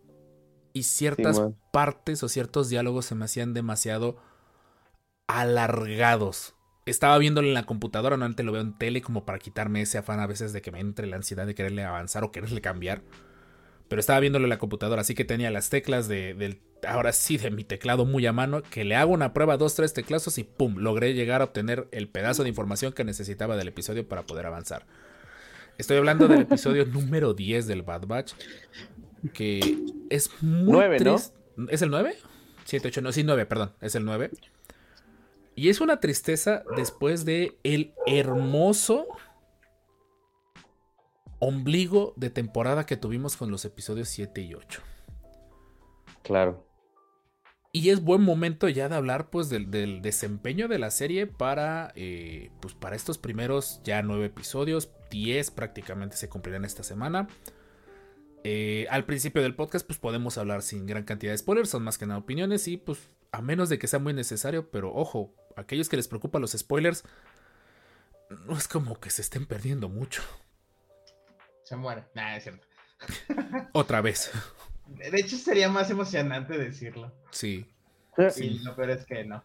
y 0.73 0.83
ciertas 0.83 1.41
partes 1.71 2.23
o 2.23 2.29
ciertos 2.29 2.69
diálogos 2.69 3.05
se 3.05 3.15
me 3.15 3.25
hacían 3.25 3.53
demasiado 3.53 4.17
alargados. 5.34 6.54
Estaba 6.86 7.17
viéndolo 7.17 7.48
en 7.48 7.54
la 7.56 7.65
computadora, 7.65 8.17
no 8.17 8.26
antes 8.26 8.46
lo 8.46 8.52
veo 8.52 8.62
en 8.62 8.78
tele 8.78 9.02
como 9.02 9.26
para 9.26 9.39
quitarme 9.39 9.82
ese 9.82 9.98
afán 9.98 10.19
a 10.19 10.28
veces 10.28 10.54
de 10.54 10.62
que 10.62 10.72
me 10.72 10.80
entre 10.80 11.08
la 11.08 11.15
ansiedad 11.15 11.48
de 11.48 11.56
quererle 11.56 11.84
avanzar 11.84 12.24
o 12.24 12.32
quererle 12.32 12.62
cambiar. 12.62 13.02
Pero 13.88 14.00
estaba 14.00 14.19
viéndolo 14.19 14.46
en 14.46 14.50
la 14.50 14.60
computadora, 14.60 15.02
así 15.02 15.15
que 15.15 15.26
tenía 15.26 15.50
las 15.50 15.69
teclas 15.69 16.08
de, 16.08 16.36
del, 16.36 16.62
ahora 16.88 17.13
sí, 17.13 17.38
de 17.38 17.50
mi 17.50 17.63
teclado 17.63 18.06
muy 18.06 18.26
a 18.28 18.34
mano, 18.34 18.62
que 18.62 18.84
le 18.84 18.96
hago 18.96 19.12
una 19.12 19.34
prueba, 19.34 19.58
dos, 19.58 19.76
tres 19.76 19.93
teclazos 19.93 20.38
y 20.38 20.43
pum, 20.43 20.78
logré 20.78 21.13
llegar 21.13 21.41
a 21.41 21.46
obtener 21.46 21.88
el 21.91 22.10
pedazo 22.10 22.43
de 22.43 22.50
información 22.50 22.93
que 22.93 23.04
necesitaba 23.04 23.56
del 23.56 23.69
episodio 23.69 24.08
para 24.08 24.24
poder 24.24 24.46
avanzar. 24.46 24.86
Estoy 25.80 25.98
hablando 25.98 26.28
del 26.28 26.41
episodio 26.41 26.86
número 26.91 27.34
10 27.34 27.65
del 27.65 27.82
Bad 27.82 28.06
Batch, 28.06 28.34
que 29.34 29.80
es 30.10 30.30
muy 30.41 30.74
Nueve, 30.74 31.00
¿no? 31.00 31.15
triste. 31.15 31.36
¿Es 31.69 31.82
el 31.82 31.89
9? 31.89 32.17
7, 32.65 32.88
8, 32.88 33.02
no, 33.02 33.12
sí, 33.12 33.24
9, 33.24 33.46
perdón, 33.46 33.74
es 33.82 33.96
el 33.96 34.06
9. 34.06 34.30
Y 35.55 35.69
es 35.69 35.81
una 35.81 35.99
tristeza 35.99 36.63
después 36.75 37.25
de 37.25 37.59
el 37.63 37.93
hermoso 38.05 39.07
ombligo 41.39 42.13
de 42.15 42.29
temporada 42.29 42.85
que 42.85 42.97
tuvimos 42.97 43.37
con 43.37 43.51
los 43.51 43.65
episodios 43.65 44.09
7 44.09 44.41
y 44.41 44.55
8. 44.55 44.81
Claro. 46.23 46.65
Y 47.75 47.89
es 47.89 48.03
buen 48.03 48.21
momento 48.21 48.69
ya 48.69 48.87
de 48.87 48.95
hablar 48.95 49.29
pues 49.29 49.49
del, 49.49 49.71
del 49.71 50.01
desempeño 50.01 50.67
de 50.67 50.77
la 50.79 50.91
serie 50.91 51.25
para, 51.25 51.91
eh, 51.95 52.51
pues, 52.61 52.75
para 52.75 52.95
estos 52.95 53.17
primeros 53.17 53.81
ya 53.83 54.01
nueve 54.03 54.27
episodios. 54.27 54.89
10 55.09 55.51
prácticamente 55.51 56.15
se 56.15 56.29
cumplirán 56.29 56.65
esta 56.65 56.83
semana. 56.83 57.27
Eh, 58.43 58.87
al 58.89 59.05
principio 59.05 59.41
del 59.41 59.55
podcast 59.55 59.87
pues 59.87 59.99
podemos 59.99 60.37
hablar 60.37 60.61
sin 60.61 60.85
gran 60.85 61.03
cantidad 61.03 61.31
de 61.31 61.37
spoilers, 61.37 61.69
son 61.69 61.83
más 61.83 61.97
que 61.97 62.05
nada 62.05 62.19
opiniones 62.19 62.67
y 62.67 62.75
pues 62.75 63.09
a 63.31 63.41
menos 63.41 63.69
de 63.69 63.79
que 63.79 63.87
sea 63.87 63.99
muy 63.99 64.13
necesario, 64.13 64.69
pero 64.69 64.93
ojo, 64.93 65.33
aquellos 65.55 65.89
que 65.89 65.97
les 65.97 66.07
preocupan 66.07 66.41
los 66.41 66.51
spoilers, 66.51 67.03
no 68.45 68.57
es 68.57 68.67
como 68.67 68.99
que 68.99 69.09
se 69.09 69.21
estén 69.21 69.45
perdiendo 69.45 69.89
mucho. 69.89 70.21
Se 71.63 71.75
muere. 71.75 72.03
Nah, 72.15 72.35
es 72.37 72.43
cierto. 72.43 72.67
Otra 73.73 74.01
vez, 74.01 74.31
De 74.87 75.19
hecho, 75.19 75.37
sería 75.37 75.69
más 75.69 75.89
emocionante 75.89 76.57
decirlo. 76.57 77.11
sí. 77.31 77.69
Y 78.37 78.59
lo 78.59 78.75
peor 78.75 78.91
es 78.91 79.05
que 79.05 79.23
no. 79.23 79.43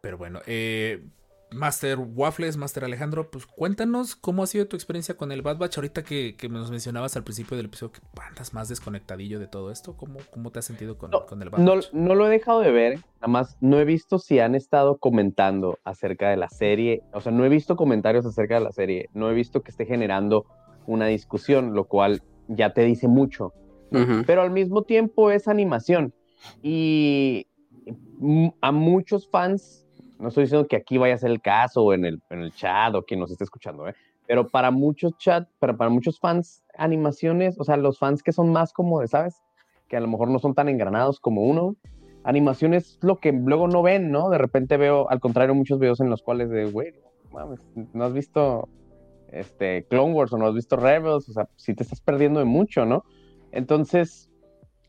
Pero 0.00 0.16
bueno, 0.16 0.40
eh, 0.46 1.04
Master 1.52 1.98
Waffles, 1.98 2.56
Master 2.56 2.84
Alejandro, 2.84 3.30
pues 3.30 3.46
cuéntanos 3.46 4.14
cómo 4.14 4.42
ha 4.42 4.46
sido 4.46 4.68
tu 4.68 4.76
experiencia 4.76 5.16
con 5.16 5.32
el 5.32 5.42
Bad 5.42 5.58
Batch 5.58 5.78
ahorita 5.78 6.04
que, 6.04 6.36
que 6.36 6.48
nos 6.48 6.70
mencionabas 6.70 7.16
al 7.16 7.24
principio 7.24 7.56
del 7.56 7.66
episodio 7.66 7.92
que 7.92 8.00
andas 8.20 8.54
más 8.54 8.68
desconectadillo 8.68 9.40
de 9.40 9.48
todo 9.48 9.70
esto. 9.72 9.96
¿Cómo, 9.96 10.18
cómo 10.30 10.50
te 10.52 10.60
has 10.60 10.64
sentido 10.64 10.96
con, 10.96 11.10
No, 11.10 11.26
con 11.26 11.42
el 11.42 11.50
Bad 11.50 11.60
No, 11.60 11.74
Batch? 11.76 11.92
no 11.92 12.14
lo 12.14 12.26
he 12.26 12.30
dejado 12.30 12.60
de 12.60 12.70
ver, 12.70 12.94
nada 13.16 13.26
más 13.28 13.56
no 13.60 13.80
he 13.80 13.84
visto 13.84 14.18
si 14.18 14.38
han 14.38 14.54
estado 14.54 14.98
comentando 14.98 15.78
acerca 15.84 16.30
de 16.30 16.36
la 16.36 16.48
serie, 16.48 17.02
o 17.12 17.20
sea, 17.20 17.32
no 17.32 17.44
he 17.44 17.48
visto 17.48 17.74
comentarios 17.76 18.24
acerca 18.26 18.54
de 18.54 18.60
la 18.64 18.72
serie, 18.72 19.08
no 19.12 19.28
he 19.30 19.34
visto 19.34 19.62
que 19.62 19.70
esté 19.72 19.86
generando 19.86 20.46
una 20.86 21.06
discusión, 21.06 21.74
lo 21.74 21.84
cual 21.86 22.22
ya 22.48 22.72
te 22.72 22.84
dice 22.84 23.08
mucho, 23.08 23.52
Ujú. 23.92 24.22
pero 24.26 24.42
al 24.42 24.50
mismo 24.50 24.82
tiempo 24.82 25.30
es 25.32 25.48
animación 25.48 26.14
y 26.62 27.46
a 28.60 28.70
muchos 28.72 29.28
fans, 29.28 29.86
no 30.20 30.28
estoy 30.28 30.44
diciendo 30.44 30.68
que 30.68 30.76
aquí 30.76 30.98
vaya 30.98 31.14
a 31.14 31.18
ser 31.18 31.30
el 31.30 31.40
caso 31.40 31.82
o 31.82 31.94
en 31.94 32.04
el, 32.04 32.22
en 32.30 32.40
el 32.40 32.52
chat 32.52 32.94
o 32.94 33.02
quien 33.02 33.20
nos 33.20 33.30
esté 33.30 33.44
escuchando, 33.44 33.88
¿eh? 33.88 33.94
pero 34.30 34.46
para 34.46 34.70
muchos 34.70 35.18
chat, 35.18 35.48
para, 35.58 35.76
para 35.76 35.90
muchos 35.90 36.20
fans, 36.20 36.62
animaciones, 36.78 37.58
o 37.58 37.64
sea, 37.64 37.76
los 37.76 37.98
fans 37.98 38.22
que 38.22 38.30
son 38.30 38.52
más 38.52 38.72
como 38.72 39.00
de, 39.00 39.08
¿sabes? 39.08 39.42
Que 39.88 39.96
a 39.96 40.00
lo 40.00 40.06
mejor 40.06 40.28
no 40.28 40.38
son 40.38 40.54
tan 40.54 40.68
engranados 40.68 41.18
como 41.18 41.42
uno. 41.42 41.74
Animación 42.22 42.72
es 42.72 42.96
lo 43.02 43.18
que 43.18 43.32
luego 43.32 43.66
no 43.66 43.82
ven, 43.82 44.12
¿no? 44.12 44.30
De 44.30 44.38
repente 44.38 44.76
veo, 44.76 45.10
al 45.10 45.18
contrario, 45.18 45.52
muchos 45.56 45.80
videos 45.80 46.00
en 46.00 46.10
los 46.10 46.22
cuales 46.22 46.48
de, 46.48 46.66
güey, 46.66 46.92
mames, 47.32 47.58
no 47.92 48.04
has 48.04 48.12
visto 48.12 48.68
este, 49.32 49.84
Clone 49.88 50.12
Wars 50.12 50.32
o 50.32 50.38
no 50.38 50.46
has 50.46 50.54
visto 50.54 50.76
Rebels, 50.76 51.28
o 51.28 51.32
sea, 51.32 51.48
si 51.56 51.74
te 51.74 51.82
estás 51.82 52.00
perdiendo 52.00 52.38
de 52.38 52.46
mucho, 52.46 52.84
¿no? 52.84 53.02
Entonces, 53.50 54.30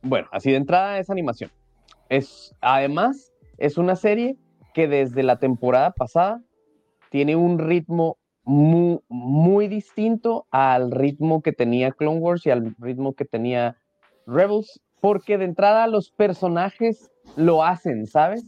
bueno, 0.04 0.28
así 0.32 0.52
de 0.52 0.58
entrada 0.58 1.00
es 1.00 1.10
animación. 1.10 1.50
Es, 2.10 2.54
además, 2.62 3.34
es 3.58 3.80
una 3.80 3.96
serie 3.96 4.38
que 4.74 4.88
desde 4.88 5.24
la 5.24 5.38
temporada 5.38 5.92
pasada 5.92 6.42
tiene 7.10 7.36
un 7.36 7.60
ritmo 7.60 8.18
muy, 8.44 9.00
muy 9.10 9.68
distinto 9.68 10.48
al 10.52 10.92
ritmo 10.92 11.42
que 11.42 11.54
tenía 11.54 11.92
Clone 11.92 12.20
Wars 12.20 12.46
y 12.46 12.50
al 12.50 12.76
ritmo 12.80 13.14
que 13.14 13.26
tenía 13.26 13.78
Rebels, 14.26 14.82
porque 15.00 15.38
de 15.38 15.46
entrada 15.46 15.88
los 15.88 16.12
personajes 16.12 17.12
lo 17.36 17.64
hacen, 17.64 18.08
¿sabes? 18.08 18.44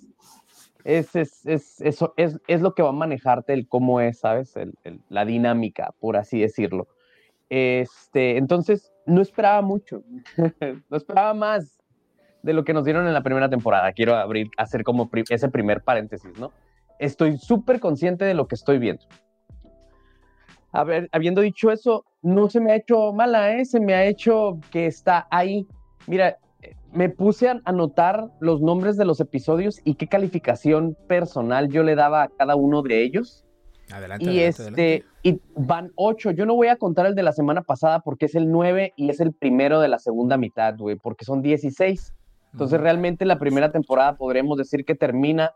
Es, 0.84 1.16
es, 1.16 1.46
es, 1.46 1.82
es, 2.18 2.40
es 2.48 2.62
lo 2.62 2.74
que 2.74 2.84
va 2.84 2.90
a 2.90 2.94
manejarte 2.94 3.54
el 3.54 3.68
cómo 3.68 4.02
es, 4.02 4.20
¿sabes? 4.20 4.54
La 5.10 5.26
dinámica, 5.26 5.94
por 6.00 6.18
así 6.18 6.40
decirlo. 6.42 6.88
Este, 7.50 8.38
entonces, 8.38 8.92
no 9.06 9.22
esperaba 9.22 9.62
mucho, 9.62 10.04
no 10.90 10.98
esperaba 10.98 11.34
más 11.34 11.83
de 12.44 12.54
lo 12.54 12.64
que 12.64 12.74
nos 12.74 12.84
dieron 12.86 13.08
en 13.08 13.14
la 13.14 13.24
primera 13.24 13.50
temporada. 13.50 13.92
Quiero 13.94 14.16
abrir, 14.16 14.52
hacer 14.58 14.84
como 14.84 15.10
pri- 15.10 15.24
ese 15.30 15.50
primer 15.50 15.82
paréntesis, 15.82 16.38
¿no? 16.38 16.52
Estoy 17.00 17.38
súper 17.38 17.80
consciente 17.80 18.26
de 18.26 18.34
lo 18.36 18.48
que 18.48 18.56
estoy 18.56 18.78
viendo. 18.78 19.04
A 20.72 20.84
ver, 20.84 21.08
habiendo 21.12 21.42
dicho 21.42 21.72
eso, 21.72 22.06
no 22.22 22.50
se 22.50 22.60
me 22.60 22.72
ha 22.72 22.76
hecho 22.76 23.14
mala, 23.14 23.56
¿eh? 23.56 23.66
Se 23.66 23.80
me 23.80 23.94
ha 23.94 24.06
hecho 24.06 24.60
que 24.72 24.88
está 24.88 25.28
ahí. 25.30 25.68
Mira, 26.08 26.38
me 26.92 27.10
puse 27.10 27.48
a 27.50 27.62
anotar 27.66 28.30
los 28.40 28.62
nombres 28.62 28.98
de 28.98 29.06
los 29.06 29.20
episodios 29.20 29.80
y 29.84 29.96
qué 29.96 30.08
calificación 30.08 30.98
personal 31.08 31.70
yo 31.70 31.84
le 31.84 31.96
daba 31.96 32.24
a 32.24 32.28
cada 32.30 32.56
uno 32.56 32.82
de 32.82 33.04
ellos. 33.04 33.46
Adelante, 33.92 34.26
Y 34.26 34.28
adelante, 34.30 34.48
este, 34.48 34.62
adelante. 34.64 35.06
y 35.24 35.42
van 35.56 35.92
ocho. 35.96 36.32
Yo 36.32 36.46
no 36.46 36.56
voy 36.56 36.68
a 36.68 36.78
contar 36.78 37.06
el 37.06 37.16
de 37.16 37.24
la 37.24 37.34
semana 37.34 37.62
pasada 37.62 38.00
porque 38.00 38.26
es 38.26 38.36
el 38.36 38.50
nueve 38.52 38.94
y 38.96 39.10
es 39.10 39.20
el 39.20 39.34
primero 39.34 39.80
de 39.80 39.88
la 39.90 40.00
segunda 40.00 40.38
mitad, 40.38 40.76
güey, 40.78 40.96
porque 40.96 41.26
son 41.26 41.42
16. 41.42 42.14
Entonces, 42.54 42.80
realmente 42.80 43.26
la 43.26 43.40
primera 43.40 43.72
temporada 43.72 44.16
podremos 44.16 44.58
decir 44.58 44.86
que 44.86 44.96
termina 44.96 45.52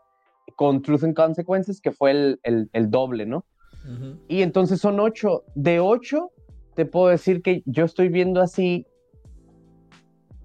con 0.56 0.82
Truth 0.82 1.04
and 1.04 1.14
Consequences, 1.14 1.80
que 1.80 1.92
fue 1.92 2.10
el, 2.10 2.40
el- 2.42 2.68
el 2.72 2.90
doble, 2.90 3.24
¿no? 3.24 3.44
Ujú. 3.84 4.18
Y 4.28 4.42
entonces 4.42 4.80
son 4.80 4.98
ocho. 5.00 5.44
De 5.54 5.78
ocho, 5.80 6.32
te 6.74 6.84
puedo 6.86 7.08
decir 7.08 7.40
que 7.42 7.62
yo 7.66 7.84
estoy 7.84 8.08
viendo 8.08 8.40
así 8.42 8.86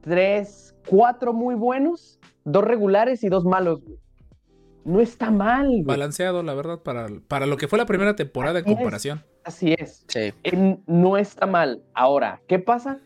tres, 0.01 0.76
cuatro 0.88 1.34
muy 1.34 1.56
buenos, 1.56 2.20
dos 2.43 2.64
regulares 2.64 3.24
y 3.24 3.30
dos 3.30 3.45
malos, 3.45 3.82
güey. 3.84 3.97
no 4.86 4.99
está 4.99 5.32
mal. 5.32 5.68
güey. 5.68 5.84
Balanceado, 5.84 6.43
la 6.43 6.54
verdad, 6.54 6.80
para, 6.84 7.08
para 7.28 7.45
lo 7.45 7.56
que 7.58 7.68
fue 7.68 7.80
la 7.80 7.86
primera 7.86 8.16
temporada 8.16 8.60
en 8.60 8.66
Así 8.66 8.72
es. 8.74 8.78
comparación. 8.78 9.24
Así 9.45 9.76
es. 9.78 10.06
Sí. 10.08 10.34
Eh, 10.43 10.78
no 10.86 11.18
está 11.18 11.45
mal. 11.45 11.82
Ahora, 11.93 12.41
¿qué 12.47 12.60
pasa? 12.60 12.99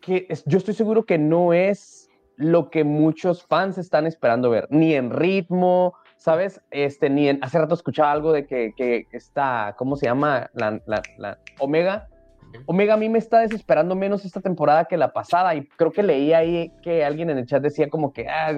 Que 0.00 0.26
es- 0.30 0.44
yo 0.46 0.58
estoy 0.58 0.74
seguro 0.74 1.04
que 1.04 1.18
no 1.18 1.52
es 1.52 2.07
lo 2.38 2.70
que 2.70 2.84
muchos 2.84 3.44
fans 3.44 3.76
están 3.78 4.06
esperando 4.06 4.48
ver, 4.48 4.66
ni 4.70 4.94
en 4.94 5.10
ritmo, 5.10 5.94
¿sabes? 6.16 6.60
Este, 6.70 7.10
ni 7.10 7.28
en. 7.28 7.38
Hace 7.42 7.58
rato 7.58 7.74
escuchaba 7.74 8.10
algo 8.12 8.32
de 8.32 8.46
que, 8.46 8.72
que 8.76 9.06
está, 9.12 9.74
¿cómo 9.76 9.96
se 9.96 10.06
llama? 10.06 10.48
La, 10.54 10.80
la- 10.86 11.02
la- 11.18 11.38
Omega. 11.58 12.08
Omega 12.64 12.94
a 12.94 12.96
mí 12.96 13.08
me 13.10 13.18
está 13.18 13.40
desesperando 13.40 13.94
menos 13.94 14.24
esta 14.24 14.40
temporada 14.40 14.86
que 14.86 14.96
la 14.96 15.12
pasada 15.12 15.54
y 15.54 15.66
creo 15.76 15.92
que 15.92 16.02
leí 16.02 16.32
ahí 16.32 16.72
que 16.82 17.04
alguien 17.04 17.28
en 17.28 17.36
el 17.38 17.46
chat 17.46 17.62
decía 17.62 17.90
como 17.90 18.12
que, 18.14 18.26
ah, 18.26 18.52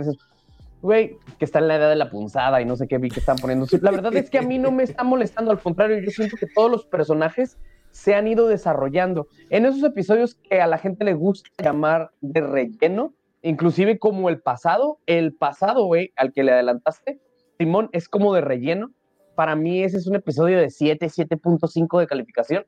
güey, 0.80 1.16
que 1.38 1.44
está 1.44 1.58
en 1.58 1.66
la 1.68 1.74
edad 1.76 1.88
de 1.88 1.96
la 1.96 2.08
punzada 2.08 2.60
y 2.62 2.64
no 2.64 2.76
sé 2.76 2.86
qué 2.86 2.98
vi 2.98 3.08
que 3.08 3.18
están 3.20 3.36
poniendo. 3.36 3.66
La 3.82 3.90
verdad 3.90 4.14
es 4.14 4.30
que 4.30 4.38
a 4.38 4.42
mí 4.42 4.58
no 4.58 4.70
me 4.70 4.82
está 4.84 5.02
molestando, 5.02 5.50
al 5.50 5.58
contrario, 5.58 5.98
yo 5.98 6.10
siento 6.10 6.36
que 6.36 6.46
todos 6.54 6.70
los 6.70 6.84
personajes 6.86 7.58
se 7.90 8.14
han 8.14 8.28
ido 8.28 8.46
desarrollando. 8.46 9.26
En 9.50 9.66
esos 9.66 9.82
episodios 9.82 10.36
que 10.36 10.60
a 10.60 10.66
la 10.68 10.78
gente 10.78 11.04
le 11.04 11.14
gusta 11.14 11.50
llamar 11.62 12.12
de 12.20 12.40
relleno, 12.42 13.12
inclusive 13.42 13.98
como 13.98 14.28
el 14.28 14.40
pasado, 14.40 14.98
el 15.06 15.34
pasado, 15.34 15.84
güey, 15.84 16.12
al 16.16 16.32
que 16.32 16.42
le 16.44 16.52
adelantaste, 16.52 17.20
Simón, 17.58 17.88
es 17.92 18.08
como 18.08 18.34
de 18.34 18.40
relleno. 18.40 18.90
Para 19.34 19.56
mí 19.56 19.82
ese 19.82 19.96
es 19.98 20.06
un 20.06 20.16
episodio 20.16 20.58
de 20.58 20.70
7, 20.70 21.06
7.5 21.08 21.98
de 22.00 22.06
calificación, 22.06 22.66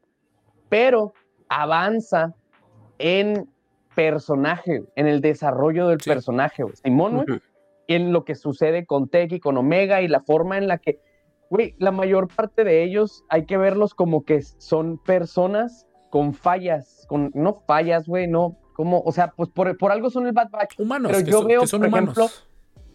pero 0.69 1.13
avanza 1.49 2.35
en 2.99 3.49
personaje, 3.95 4.83
en 4.97 5.07
el 5.07 5.21
desarrollo 5.21 5.89
del 5.89 6.01
Sí. 6.01 6.09
personaje, 6.11 6.63
güey. 6.63 6.75
Simón, 6.83 7.25
güey, 7.27 7.41
en 7.89 8.13
lo 8.13 8.25
que 8.25 8.35
sucede 8.35 8.87
con 8.87 9.09
Tech 9.09 9.33
y 9.33 9.41
con 9.41 9.57
Omega 9.59 10.01
y 10.01 10.09
la 10.09 10.21
forma 10.21 10.57
en 10.57 10.67
la 10.69 10.79
que, 10.79 10.99
güey, 11.51 11.75
la 11.79 11.91
mayor 11.91 12.29
parte 12.35 12.65
de 12.65 12.83
ellos 12.85 13.25
hay 13.29 13.45
que 13.45 13.59
verlos 13.59 13.95
como 13.95 14.25
que 14.25 14.41
son 14.43 14.97
personas 14.99 15.87
con 16.11 16.33
fallas, 16.33 17.05
con, 17.09 17.31
no 17.35 17.63
fallas, 17.67 18.07
güey, 18.07 18.29
no, 18.29 18.57
como, 18.73 19.01
o 19.01 19.13
sea, 19.13 19.33
pues 19.37 19.49
por, 19.51 19.77
por 19.77 19.93
algo 19.93 20.11
son 20.11 20.27
el 20.27 20.33
Bad 20.33 20.51
Batch. 20.51 20.79
Humanos, 20.79 21.13
Pero 21.13 21.25
que, 21.25 21.31
yo 21.31 21.39
son, 21.39 21.49
veo, 21.49 21.61
que 21.63 21.67
son 21.67 21.81
por 21.81 21.89
humanos. 21.89 22.17
ejemplo, 22.19 22.43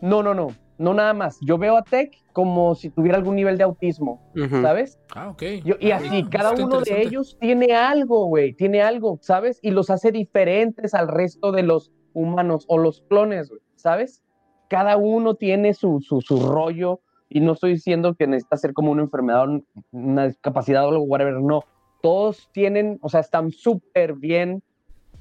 No, 0.01 0.21
no, 0.23 0.33
no, 0.33 0.47
no 0.77 0.93
nada 0.93 1.13
más. 1.13 1.37
Yo 1.41 1.57
veo 1.57 1.75
a 1.77 1.83
Tech 1.83 2.11
como 2.33 2.75
si 2.75 2.89
tuviera 2.91 3.17
algún 3.17 3.35
nivel 3.35 3.57
de 3.57 3.63
autismo. 3.63 4.21
¿sabes? 4.61 4.99
ah, 5.15 5.29
ok. 5.29 5.41
Yo- 5.65 5.75
y 5.79 5.89
Ah, 5.91 5.97
así, 5.97 6.23
cada 6.29 6.51
uno 6.51 6.81
de 6.81 7.01
ellos 7.01 7.35
tiene 7.39 7.73
algo, 7.75 8.25
güey, 8.27 8.53
tiene 8.53 8.81
algo, 8.81 9.17
¿sabes? 9.21 9.59
Y 9.63 9.71
los 9.71 9.89
hace 9.89 10.11
diferentes 10.11 10.93
al 10.93 11.07
resto 11.07 11.51
de 11.51 11.63
los 11.63 11.91
humanos 12.13 12.65
o 12.67 12.77
los 12.77 13.01
clones, 13.09 13.49
güey, 13.49 13.61
¿sabes? 13.75 14.21
Cada 14.69 14.97
uno 14.97 15.33
tiene 15.35 15.73
su, 15.73 15.99
su, 16.01 16.21
su 16.21 16.39
rollo 16.47 16.99
y 17.29 17.39
no 17.39 17.53
estoy 17.53 17.71
diciendo 17.73 18.13
que 18.15 18.27
necesita 18.27 18.57
ser 18.57 18.73
como 18.73 18.91
una 18.91 19.01
enfermedad, 19.03 19.45
un- 19.47 19.65
una 19.91 20.27
discapacidad 20.27 20.85
o 20.85 20.89
algo, 20.89 21.03
whatever, 21.05 21.33
no. 21.41 21.63
Todos 22.03 22.49
tienen, 22.53 22.99
o 23.01 23.09
sea, 23.09 23.21
están 23.21 23.49
súper 23.51 24.13
bien 24.13 24.61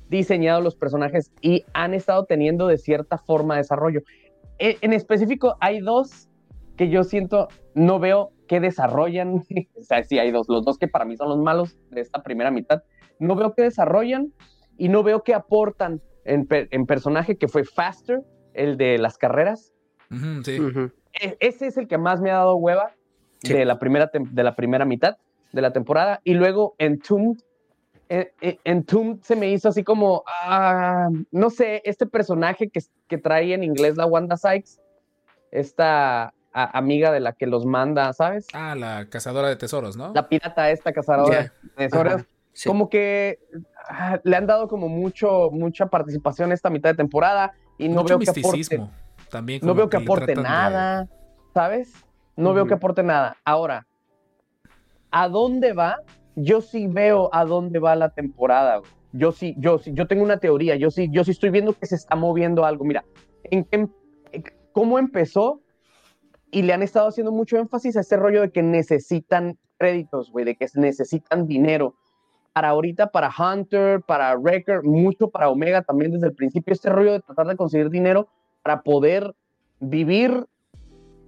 diseñados 0.08 0.62
los 0.62 0.76
personajes 0.76 1.32
y 1.40 1.64
han 1.72 1.94
estado 1.94 2.24
teniendo 2.24 2.66
de 2.66 2.78
cierta 2.78 3.18
forma 3.18 3.56
desarrollo. 3.56 4.02
E- 4.58 4.78
En 4.80 4.92
específico, 4.92 5.56
hay 5.60 5.80
dos 5.80 6.28
que 6.76 6.88
yo 6.88 7.04
siento, 7.04 7.48
no 7.74 7.98
veo 7.98 8.30
que 8.48 8.60
desarrollan, 8.60 9.42
o 9.76 9.82
sea, 9.82 10.02
sí 10.04 10.18
hay 10.18 10.30
dos, 10.30 10.46
los 10.48 10.64
dos 10.64 10.78
que 10.78 10.88
para 10.88 11.04
mí 11.04 11.16
son 11.16 11.28
los 11.28 11.38
malos 11.38 11.76
de 11.90 12.00
esta 12.00 12.22
primera 12.22 12.50
mitad, 12.50 12.82
no 13.18 13.34
veo 13.34 13.54
que 13.54 13.62
desarrollan 13.62 14.32
y 14.76 14.88
no 14.88 15.02
veo 15.02 15.22
que 15.22 15.34
aportan 15.34 16.00
en, 16.24 16.46
per- 16.46 16.68
en 16.70 16.86
personaje 16.86 17.36
que 17.36 17.48
fue 17.48 17.64
Faster, 17.64 18.20
el 18.54 18.76
de 18.76 18.98
las 18.98 19.16
carreras. 19.18 19.72
Sí. 20.44 20.58
E- 21.20 21.36
ese 21.40 21.66
es 21.66 21.76
el 21.78 21.88
que 21.88 21.98
más 21.98 22.20
me 22.20 22.30
ha 22.30 22.34
dado 22.36 22.56
hueva 22.56 22.92
Sí. 23.42 23.52
de, 23.52 23.64
la 23.66 23.78
primera 23.78 24.10
de 24.12 24.42
la 24.42 24.56
primera 24.56 24.84
mitad 24.86 25.16
de 25.52 25.60
la 25.62 25.72
temporada. 25.72 26.20
Y 26.24 26.34
luego 26.34 26.74
Entombed, 26.78 27.38
eh, 28.08 28.32
eh, 28.40 28.58
Entombed 28.64 29.22
se 29.22 29.34
me 29.36 29.50
hizo 29.50 29.68
así 29.68 29.82
como, 29.82 30.22
ah, 30.26 31.08
no 31.32 31.50
sé, 31.50 31.82
este 31.84 32.06
personaje 32.06 32.68
que, 32.68 32.80
que 33.08 33.18
trae 33.18 33.52
en 33.54 33.64
inglés 33.64 33.96
la 33.96 34.06
Wanda 34.06 34.36
Sykes, 34.36 34.80
esta 35.50 36.32
a- 36.52 36.78
amiga 36.78 37.12
de 37.12 37.20
la 37.20 37.32
que 37.32 37.46
los 37.46 37.64
manda, 37.66 38.12
¿sabes? 38.12 38.46
Ah, 38.52 38.74
la 38.74 39.08
cazadora 39.08 39.48
de 39.48 39.56
tesoros, 39.56 39.96
¿no? 39.96 40.12
La 40.14 40.28
pirata 40.28 40.70
esta 40.70 40.92
cazadora 40.92 41.42
de 41.42 41.50
tesoros. 41.76 42.14
Ajá, 42.14 42.26
sí. 42.52 42.68
Como 42.68 42.88
que 42.88 43.38
ah, 43.88 44.20
le 44.24 44.36
han 44.36 44.46
dado 44.46 44.68
como 44.68 44.88
mucho, 44.88 45.50
mucha 45.50 45.86
participación 45.86 46.52
esta 46.52 46.70
mitad 46.70 46.90
de 46.90 46.96
temporada 46.96 47.52
y 47.78 47.88
no 47.88 48.02
Mucho 48.02 48.18
veo 48.18 48.18
que 48.20 48.30
aporte 48.30 48.56
misticismo. 48.56 48.90
También 49.30 49.60
no 49.64 49.74
veo 49.74 49.88
que 49.90 49.96
aporte 49.96 50.34
de- 50.34 50.40
nada, 50.42 51.06
¿sabes? 51.52 51.92
No 52.36 52.54
veo 52.54 52.66
que 52.66 52.74
aporte 52.74 53.02
nada. 53.02 53.36
Ahora, 53.44 53.86
¿a 55.10 55.28
dónde 55.28 55.72
va? 55.72 55.98
Yo 56.36 56.60
sí 56.60 56.86
veo 56.86 57.30
a 57.32 57.44
dónde 57.44 57.78
va 57.78 57.96
la 57.96 58.10
temporada. 58.10 58.78
güey. 58.78 58.90
Yo 59.12 59.32
sí, 59.32 59.54
yo 59.58 59.78
sí, 59.78 59.92
yo 59.94 60.06
tengo 60.06 60.22
una 60.22 60.36
teoría. 60.38 60.76
Yo 60.76 60.90
sí, 60.90 61.08
yo 61.10 61.24
sí 61.24 61.30
estoy 61.30 61.50
viendo 61.50 61.72
que 61.72 61.86
se 61.86 61.94
está 61.96 62.14
moviendo 62.16 62.64
algo. 62.64 62.84
Mira, 62.84 63.04
en 63.44 63.64
qué 63.64 63.76
em- 63.76 63.88
en 64.32 64.44
cómo 64.72 64.98
empezó 64.98 65.62
y 66.50 66.62
le 66.62 66.72
han 66.74 66.82
estado 66.82 67.08
haciendo 67.08 67.32
mucho 67.32 67.56
énfasis 67.56 67.96
a 67.96 68.00
este 68.00 68.16
rollo 68.16 68.42
de 68.42 68.50
que 68.50 68.62
necesitan 68.62 69.58
créditos, 69.78 70.30
güey, 70.30 70.44
de 70.44 70.56
que 70.56 70.66
necesitan 70.74 71.46
dinero. 71.46 71.94
Para 72.52 72.68
ahorita, 72.70 73.10
para 73.10 73.30
Hunter, 73.30 74.00
para 74.02 74.34
Wrecker, 74.36 74.82
mucho 74.82 75.28
para 75.28 75.48
Omega 75.50 75.82
también 75.82 76.12
desde 76.12 76.26
el 76.28 76.34
principio, 76.34 76.72
este 76.72 76.88
rollo 76.90 77.12
de 77.12 77.20
tratar 77.20 77.46
de 77.46 77.56
conseguir 77.56 77.90
dinero 77.90 78.28
para 78.62 78.82
poder 78.82 79.34
vivir 79.80 80.46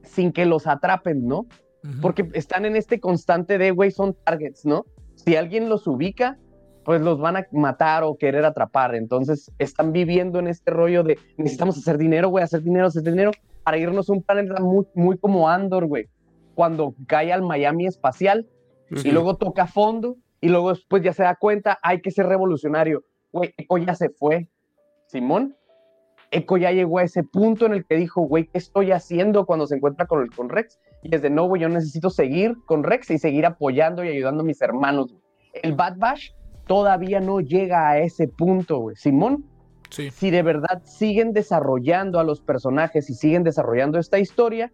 sin 0.02 0.32
que 0.32 0.46
los 0.46 0.66
atrapen, 0.66 1.26
¿no? 1.26 1.46
Porque 2.00 2.28
están 2.34 2.64
en 2.64 2.76
este 2.76 2.98
constante 2.98 3.58
de, 3.58 3.70
güey, 3.70 3.90
son 3.90 4.14
targets, 4.24 4.64
¿no? 4.64 4.84
Si 5.24 5.36
alguien 5.36 5.68
los 5.68 5.86
ubica, 5.86 6.38
pues 6.84 7.02
los 7.02 7.18
van 7.18 7.36
a 7.36 7.46
matar 7.52 8.02
o 8.04 8.16
querer 8.16 8.44
atrapar. 8.44 8.94
Entonces 8.94 9.52
están 9.58 9.92
viviendo 9.92 10.38
en 10.38 10.48
este 10.48 10.70
rollo 10.70 11.02
de 11.02 11.18
necesitamos 11.36 11.76
hacer 11.76 11.98
dinero, 11.98 12.28
güey, 12.28 12.44
hacer 12.44 12.62
dinero, 12.62 12.86
hacer 12.86 13.02
dinero, 13.02 13.32
para 13.62 13.76
irnos 13.76 14.08
a 14.08 14.12
un 14.14 14.22
planeta 14.22 14.60
muy, 14.60 14.86
muy 14.94 15.18
como 15.18 15.48
Andor, 15.48 15.86
güey. 15.86 16.08
Cuando 16.54 16.94
cae 17.06 17.32
al 17.32 17.42
Miami 17.42 17.86
espacial 17.86 18.46
y 18.90 19.10
luego 19.10 19.36
toca 19.36 19.66
fondo 19.66 20.16
y 20.40 20.48
luego 20.48 20.70
después 20.70 21.02
ya 21.02 21.12
se 21.12 21.24
da 21.24 21.34
cuenta, 21.34 21.78
hay 21.82 22.00
que 22.00 22.10
ser 22.10 22.26
revolucionario. 22.26 23.04
Güey, 23.32 23.52
Echo 23.56 23.76
ya 23.76 23.94
se 23.94 24.08
fue, 24.08 24.48
Simón. 25.08 25.56
Echo 26.30 26.56
ya 26.56 26.72
llegó 26.72 26.98
a 27.00 27.04
ese 27.04 27.22
punto 27.22 27.66
en 27.66 27.74
el 27.74 27.84
que 27.84 27.96
dijo, 27.96 28.22
güey, 28.22 28.46
¿qué 28.46 28.58
estoy 28.58 28.92
haciendo 28.92 29.46
cuando 29.46 29.66
se 29.66 29.76
encuentra 29.76 30.06
con, 30.06 30.22
el, 30.22 30.30
con 30.34 30.48
Rex? 30.48 30.78
Y 31.02 31.14
es 31.14 31.22
de, 31.22 31.30
no, 31.30 31.46
güey, 31.46 31.62
yo 31.62 31.68
necesito 31.68 32.10
seguir 32.10 32.56
con 32.66 32.82
Rex 32.82 33.10
y 33.10 33.18
seguir 33.18 33.46
apoyando 33.46 34.04
y 34.04 34.08
ayudando 34.08 34.42
a 34.42 34.44
mis 34.46 34.60
hermanos. 34.60 35.12
güey". 35.12 35.22
El 35.62 35.74
Bad 35.74 35.96
Bash 35.98 36.30
todavía 36.66 37.20
no 37.20 37.40
llega 37.40 37.88
a 37.88 37.98
ese 37.98 38.28
punto, 38.28 38.78
güey. 38.78 38.96
Simón, 38.96 39.44
Sí. 39.90 40.10
si 40.10 40.30
de 40.30 40.42
verdad 40.42 40.82
siguen 40.84 41.32
desarrollando 41.32 42.18
a 42.20 42.24
los 42.24 42.40
personajes 42.42 43.08
y 43.08 43.14
siguen 43.14 43.42
desarrollando 43.42 43.98
esta 43.98 44.18
historia, 44.18 44.70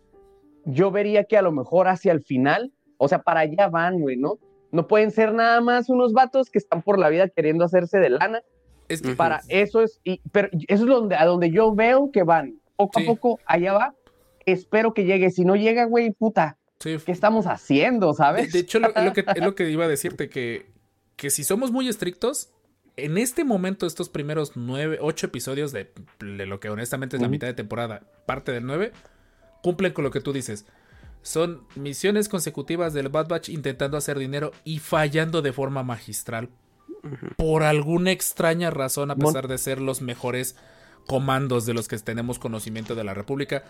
yo 0.64 0.90
vería 0.90 1.24
que 1.24 1.36
a 1.36 1.42
lo 1.42 1.52
mejor 1.52 1.86
hacia 1.88 2.10
el 2.12 2.22
final, 2.22 2.72
o 2.98 3.06
sea, 3.06 3.20
para 3.22 3.40
allá 3.40 3.68
van, 3.68 4.00
güey, 4.00 4.16
¿no? 4.16 4.38
No 4.72 4.88
pueden 4.88 5.12
ser 5.12 5.32
nada 5.32 5.60
más 5.60 5.88
unos 5.88 6.12
vatos 6.12 6.50
que 6.50 6.58
están 6.58 6.82
por 6.82 6.98
la 6.98 7.10
vida 7.10 7.28
queriendo 7.28 7.64
hacerse 7.64 7.98
de 8.00 8.10
lana. 8.10 8.40
Es 8.88 9.02
que. 9.02 9.14
Para 9.14 9.40
eso 9.48 9.82
es, 9.82 10.00
y, 10.04 10.20
pero 10.32 10.48
eso 10.66 10.82
es 10.84 10.88
donde, 10.90 11.14
a 11.14 11.24
donde 11.26 11.50
yo 11.50 11.72
veo 11.74 12.10
que 12.10 12.24
van. 12.24 12.54
Poco 12.76 12.98
Sí. 12.98 13.04
a 13.04 13.06
poco, 13.06 13.38
allá 13.46 13.72
va. 13.72 13.94
Espero 14.46 14.94
que 14.94 15.04
llegue. 15.04 15.30
Si 15.30 15.44
no 15.44 15.56
llega, 15.56 15.84
güey, 15.84 16.12
puta, 16.12 16.58
sí, 16.80 16.96
¿qué 17.04 17.12
estamos 17.12 17.46
haciendo, 17.46 18.14
sabes? 18.14 18.52
de 18.52 18.60
hecho, 18.60 18.78
lo, 18.78 18.94
es 18.94 19.04
lo 19.04 19.12
que, 19.12 19.24
es 19.26 19.42
lo 19.42 19.54
que 19.56 19.70
iba 19.70 19.84
a 19.84 19.88
decirte, 19.88 20.28
que, 20.28 20.66
que 21.16 21.30
si 21.30 21.44
somos 21.44 21.70
muy 21.72 21.88
estrictos, 21.88 22.50
en 22.96 23.18
este 23.18 23.44
momento, 23.44 23.86
estos 23.86 24.08
primeros 24.08 24.52
nueve, 24.54 24.98
ocho 25.00 25.26
episodios 25.26 25.72
de, 25.72 25.92
de 26.20 26.46
lo 26.46 26.60
que 26.60 26.70
honestamente 26.70 27.16
es 27.16 27.22
la 27.22 27.28
mitad 27.28 27.46
de 27.46 27.54
temporada, 27.54 28.02
parte 28.26 28.52
del 28.52 28.66
nueve, 28.66 28.92
cumplen 29.62 29.92
con 29.92 30.04
lo 30.04 30.10
que 30.10 30.20
tú 30.20 30.32
dices. 30.32 30.66
Son 31.22 31.66
misiones 31.74 32.28
consecutivas 32.28 32.92
del 32.92 33.08
Bad 33.08 33.28
Batch 33.28 33.48
intentando 33.48 33.96
hacer 33.96 34.18
dinero 34.18 34.52
y 34.62 34.78
fallando 34.78 35.40
de 35.42 35.52
forma 35.52 35.82
magistral. 35.82 36.50
Por 37.36 37.62
alguna 37.62 38.12
extraña 38.12 38.70
razón, 38.70 39.10
a 39.10 39.16
pesar 39.16 39.48
de 39.48 39.58
ser 39.58 39.80
los 39.80 40.02
mejores 40.02 40.56
comandos 41.06 41.66
de 41.66 41.74
los 41.74 41.88
que 41.88 41.98
tenemos 41.98 42.38
conocimiento 42.38 42.94
de 42.94 43.04
la 43.04 43.14
República, 43.14 43.64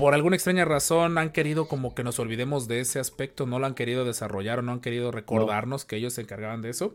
por 0.00 0.14
alguna 0.14 0.34
extraña 0.34 0.64
razón 0.64 1.18
han 1.18 1.30
querido 1.30 1.68
como 1.68 1.94
que 1.94 2.02
nos 2.02 2.18
olvidemos 2.18 2.66
de 2.66 2.80
ese 2.80 3.00
aspecto, 3.00 3.44
no 3.44 3.58
lo 3.58 3.66
han 3.66 3.74
querido 3.74 4.06
desarrollar 4.06 4.60
o 4.60 4.62
no 4.62 4.72
han 4.72 4.80
querido 4.80 5.10
recordarnos 5.12 5.84
que 5.84 5.96
ellos 5.96 6.14
se 6.14 6.22
encargaban 6.22 6.62
de 6.62 6.70
eso. 6.70 6.94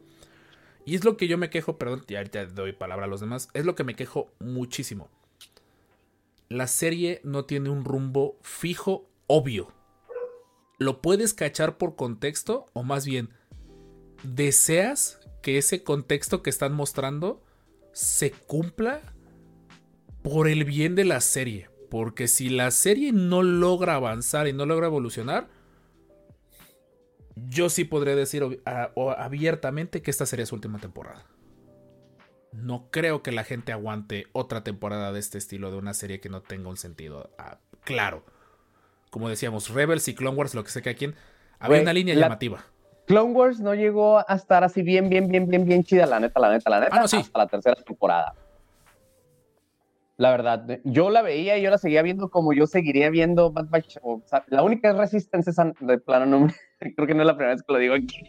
Y 0.86 0.96
es 0.96 1.06
lo 1.06 1.16
que 1.16 1.28
yo 1.28 1.38
me 1.38 1.52
quejo, 1.52 1.78
perdón, 1.78 2.04
y 2.08 2.16
ahorita 2.16 2.48
doy 2.48 2.74
palabra 2.74 3.06
a 3.06 3.08
los 3.08 3.22
demás, 3.22 3.50
es 3.54 3.64
lo 3.64 3.76
que 3.76 3.84
me 3.84 3.96
quejo 3.96 4.32
muchísimo. 4.40 5.08
La 6.50 6.66
serie 6.66 7.22
no 7.24 7.46
tiene 7.46 7.70
un 7.70 7.86
rumbo 7.86 8.40
fijo, 8.42 9.08
obvio. 9.28 9.72
Lo 10.80 11.04
puedes 11.04 11.36
cachar 11.36 11.78
por 11.78 11.96
contexto 11.96 12.66
o 12.74 12.82
más 12.82 13.06
bien 13.06 13.30
deseas 14.24 15.20
que 15.44 15.60
ese 15.60 15.84
contexto 15.84 16.42
que 16.42 16.50
están 16.50 16.74
mostrando 16.74 17.44
se 17.94 18.32
cumpla 18.32 19.14
por 20.24 20.48
el 20.48 20.64
bien 20.66 20.96
de 20.96 21.06
la 21.06 21.22
serie, 21.22 21.70
Porque 21.96 22.28
si 22.28 22.50
la 22.50 22.72
serie 22.72 23.14
no 23.14 23.42
logra 23.42 23.96
avanzar 23.96 24.50
y 24.50 24.52
no 24.52 24.66
logra 24.66 24.88
evolucionar, 24.88 25.48
yo 27.38 27.70
sí 27.70 27.86
podría 27.86 28.18
decir 28.18 28.62
abiertamente 29.18 30.02
que 30.02 30.12
esta 30.12 30.26
sería 30.26 30.46
su 30.46 30.56
última 30.56 30.78
temporada. 30.80 31.24
No 32.52 32.90
creo 32.92 33.24
que 33.24 33.32
la 33.32 33.46
gente 33.46 33.72
aguante 33.72 34.28
otra 34.34 34.62
temporada 34.62 35.14
de 35.14 35.22
este 35.22 35.38
estilo 35.38 35.72
de 35.72 35.78
una 35.78 35.94
serie 35.94 36.20
que 36.20 36.28
no 36.28 36.42
tenga 36.42 36.68
un 36.68 36.76
sentido 36.76 37.30
ah, 37.38 37.60
claro. 37.86 38.26
Como 39.10 39.30
decíamos, 39.30 39.70
Rebels 39.70 40.06
y 40.10 40.16
Clone 40.16 40.36
Wars, 40.36 40.54
lo 40.54 40.66
que 40.66 40.72
sé 40.72 40.82
que 40.82 40.90
a 40.90 40.96
quien 40.96 41.16
había 41.60 41.82
una 41.82 41.94
línea 41.94 42.14
la- 42.16 42.24
llamativa. 42.24 42.66
Clone 43.08 43.32
Wars 43.32 43.62
no 43.62 43.74
llegó 43.74 44.20
a 44.20 44.36
estar 44.36 44.66
así 44.66 44.82
bien, 44.82 45.08
bien, 45.08 45.30
bien, 45.30 45.48
bien, 45.48 45.64
bien 45.64 45.82
chida, 45.86 46.06
la 46.08 46.20
neta, 46.20 46.42
la 46.42 46.50
neta, 46.52 46.70
la 46.70 46.82
neta, 46.82 46.94
Ah, 46.98 47.00
no, 47.00 47.08
sí. 47.08 47.16
hasta 47.16 47.40
la 47.40 47.48
tercera 47.48 47.82
temporada. 47.82 48.36
La 50.18 50.32
verdad, 50.32 50.80
yo 50.86 51.10
la 51.10 51.22
veía 51.22 51.58
y 51.58 51.62
yo 51.62 51.70
la 51.70 51.78
seguía 51.78 52.02
viendo 52.02 52.30
como 52.30 52.54
yo 52.54 52.68
seguiría 52.68 53.10
viendo 53.10 53.52
Bad 53.52 53.68
Batch. 53.70 53.98
O 54.02 54.22
sea, 54.26 54.46
la 54.48 54.64
única 54.64 54.90
es 54.90 54.98
Resistance, 54.98 55.52
de 55.82 55.98
plano 55.98 56.26
no 56.26 56.48
creo 56.80 57.08
que 57.08 57.14
no 57.14 57.22
es 57.22 57.28
la 57.28 57.36
primera 57.36 57.54
vez 57.54 57.64
que 57.64 57.74
lo 57.74 57.80
digo 57.80 57.96
aquí. 57.96 58.22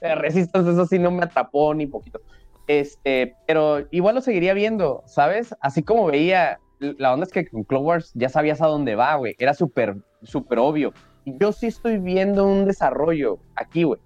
Resistance, 0.00 0.70
eso 0.70 0.86
sí 0.86 0.98
no 0.98 1.10
me 1.10 1.24
atrapó 1.24 1.74
ni 1.74 1.86
poquito. 1.86 2.20
Este, 2.66 3.36
pero 3.46 3.86
igual 3.90 4.14
lo 4.14 4.20
seguiría 4.22 4.54
viendo, 4.54 5.02
¿sabes? 5.06 5.54
Así 5.60 5.82
como 5.82 6.06
veía, 6.06 6.58
la 6.78 7.12
onda 7.12 7.24
es 7.24 7.32
que 7.32 7.46
con 7.46 7.64
Clone 7.64 7.84
Wars 7.84 8.12
ya 8.14 8.30
sabías 8.30 8.62
a 8.62 8.66
dónde 8.66 8.94
va, 8.94 9.14
güey. 9.16 9.34
Era 9.38 9.52
súper, 9.52 9.96
súper 10.22 10.58
obvio. 10.58 10.94
Yo 11.26 11.52
sí 11.52 11.66
estoy 11.66 11.98
viendo 11.98 12.46
un 12.46 12.64
desarrollo 12.64 13.38
aquí, 13.54 13.82
güey. 13.82 14.00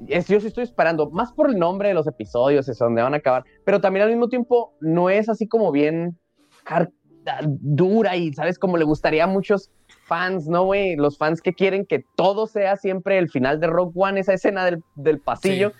Yo 0.00 0.40
sí 0.40 0.46
estoy 0.46 0.64
esperando, 0.64 1.10
más 1.10 1.32
por 1.32 1.50
el 1.50 1.58
nombre 1.58 1.88
de 1.88 1.94
los 1.94 2.06
episodios, 2.06 2.68
es 2.68 2.78
donde 2.78 3.02
van 3.02 3.14
a 3.14 3.18
acabar, 3.18 3.44
pero 3.64 3.80
también 3.80 4.04
al 4.04 4.10
mismo 4.10 4.28
tiempo 4.28 4.74
no 4.80 5.10
es 5.10 5.28
así 5.28 5.46
como 5.46 5.70
bien 5.70 6.18
har- 6.66 6.90
dura 7.46 8.16
y, 8.16 8.32
¿sabes? 8.32 8.58
Como 8.58 8.76
le 8.76 8.84
gustaría 8.84 9.24
a 9.24 9.28
muchos 9.28 9.70
fans, 10.06 10.48
¿no, 10.48 10.64
güey? 10.64 10.96
Los 10.96 11.18
fans 11.18 11.40
que 11.40 11.52
quieren 11.52 11.86
que 11.86 12.04
todo 12.16 12.48
sea 12.48 12.76
siempre 12.76 13.16
el 13.18 13.30
final 13.30 13.60
de 13.60 13.68
Rock 13.68 13.92
One, 13.94 14.18
esa 14.18 14.32
escena 14.34 14.64
del, 14.64 14.82
del 14.96 15.20
pasillo. 15.20 15.70
Sí. 15.70 15.76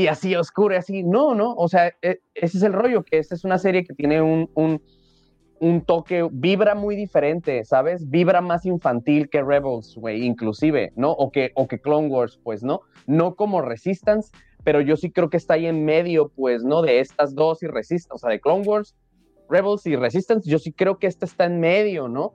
Y 0.00 0.06
así 0.08 0.34
oscuro, 0.34 0.74
y 0.74 0.78
así. 0.78 1.04
No, 1.04 1.34
no, 1.34 1.54
o 1.54 1.68
sea, 1.68 1.88
e- 2.02 2.18
ese 2.34 2.56
es 2.56 2.62
el 2.64 2.72
rollo, 2.72 3.04
que 3.04 3.18
esta 3.18 3.34
es 3.36 3.44
una 3.44 3.58
serie 3.58 3.84
que 3.84 3.94
tiene 3.94 4.20
un, 4.22 4.50
un, 4.54 4.82
un 5.60 5.82
toque, 5.82 6.28
vibra 6.32 6.74
muy 6.74 6.96
diferente, 6.96 7.64
¿sabes? 7.64 8.10
Vibra 8.10 8.40
más 8.40 8.66
infantil 8.66 9.28
que 9.30 9.40
Rebels, 9.42 9.94
güey, 9.96 10.24
inclusive, 10.24 10.92
¿no? 10.96 11.12
O 11.12 11.30
que, 11.30 11.52
o 11.54 11.68
que 11.68 11.78
Clone 11.80 12.08
Wars, 12.08 12.40
pues, 12.42 12.64
¿no? 12.64 12.80
No 13.06 13.36
como 13.36 13.60
Resistance, 13.62 14.32
pero 14.64 14.80
yo 14.80 14.96
sí 14.96 15.12
creo 15.12 15.30
que 15.30 15.36
está 15.36 15.54
ahí 15.54 15.66
en 15.66 15.84
medio, 15.84 16.30
pues, 16.34 16.64
¿no? 16.64 16.82
De 16.82 16.98
estas 16.98 17.34
dos 17.36 17.62
y 17.62 17.66
Resistance, 17.68 18.08
o 18.14 18.18
sea, 18.18 18.30
de 18.30 18.40
Clone 18.40 18.66
Wars, 18.66 18.96
Rebels 19.54 19.86
y 19.86 19.94
Resistance, 19.94 20.50
yo 20.50 20.58
sí 20.58 20.72
creo 20.72 20.98
que 20.98 21.06
esta 21.06 21.26
está 21.26 21.44
en 21.44 21.60
medio, 21.60 22.08
¿no? 22.08 22.34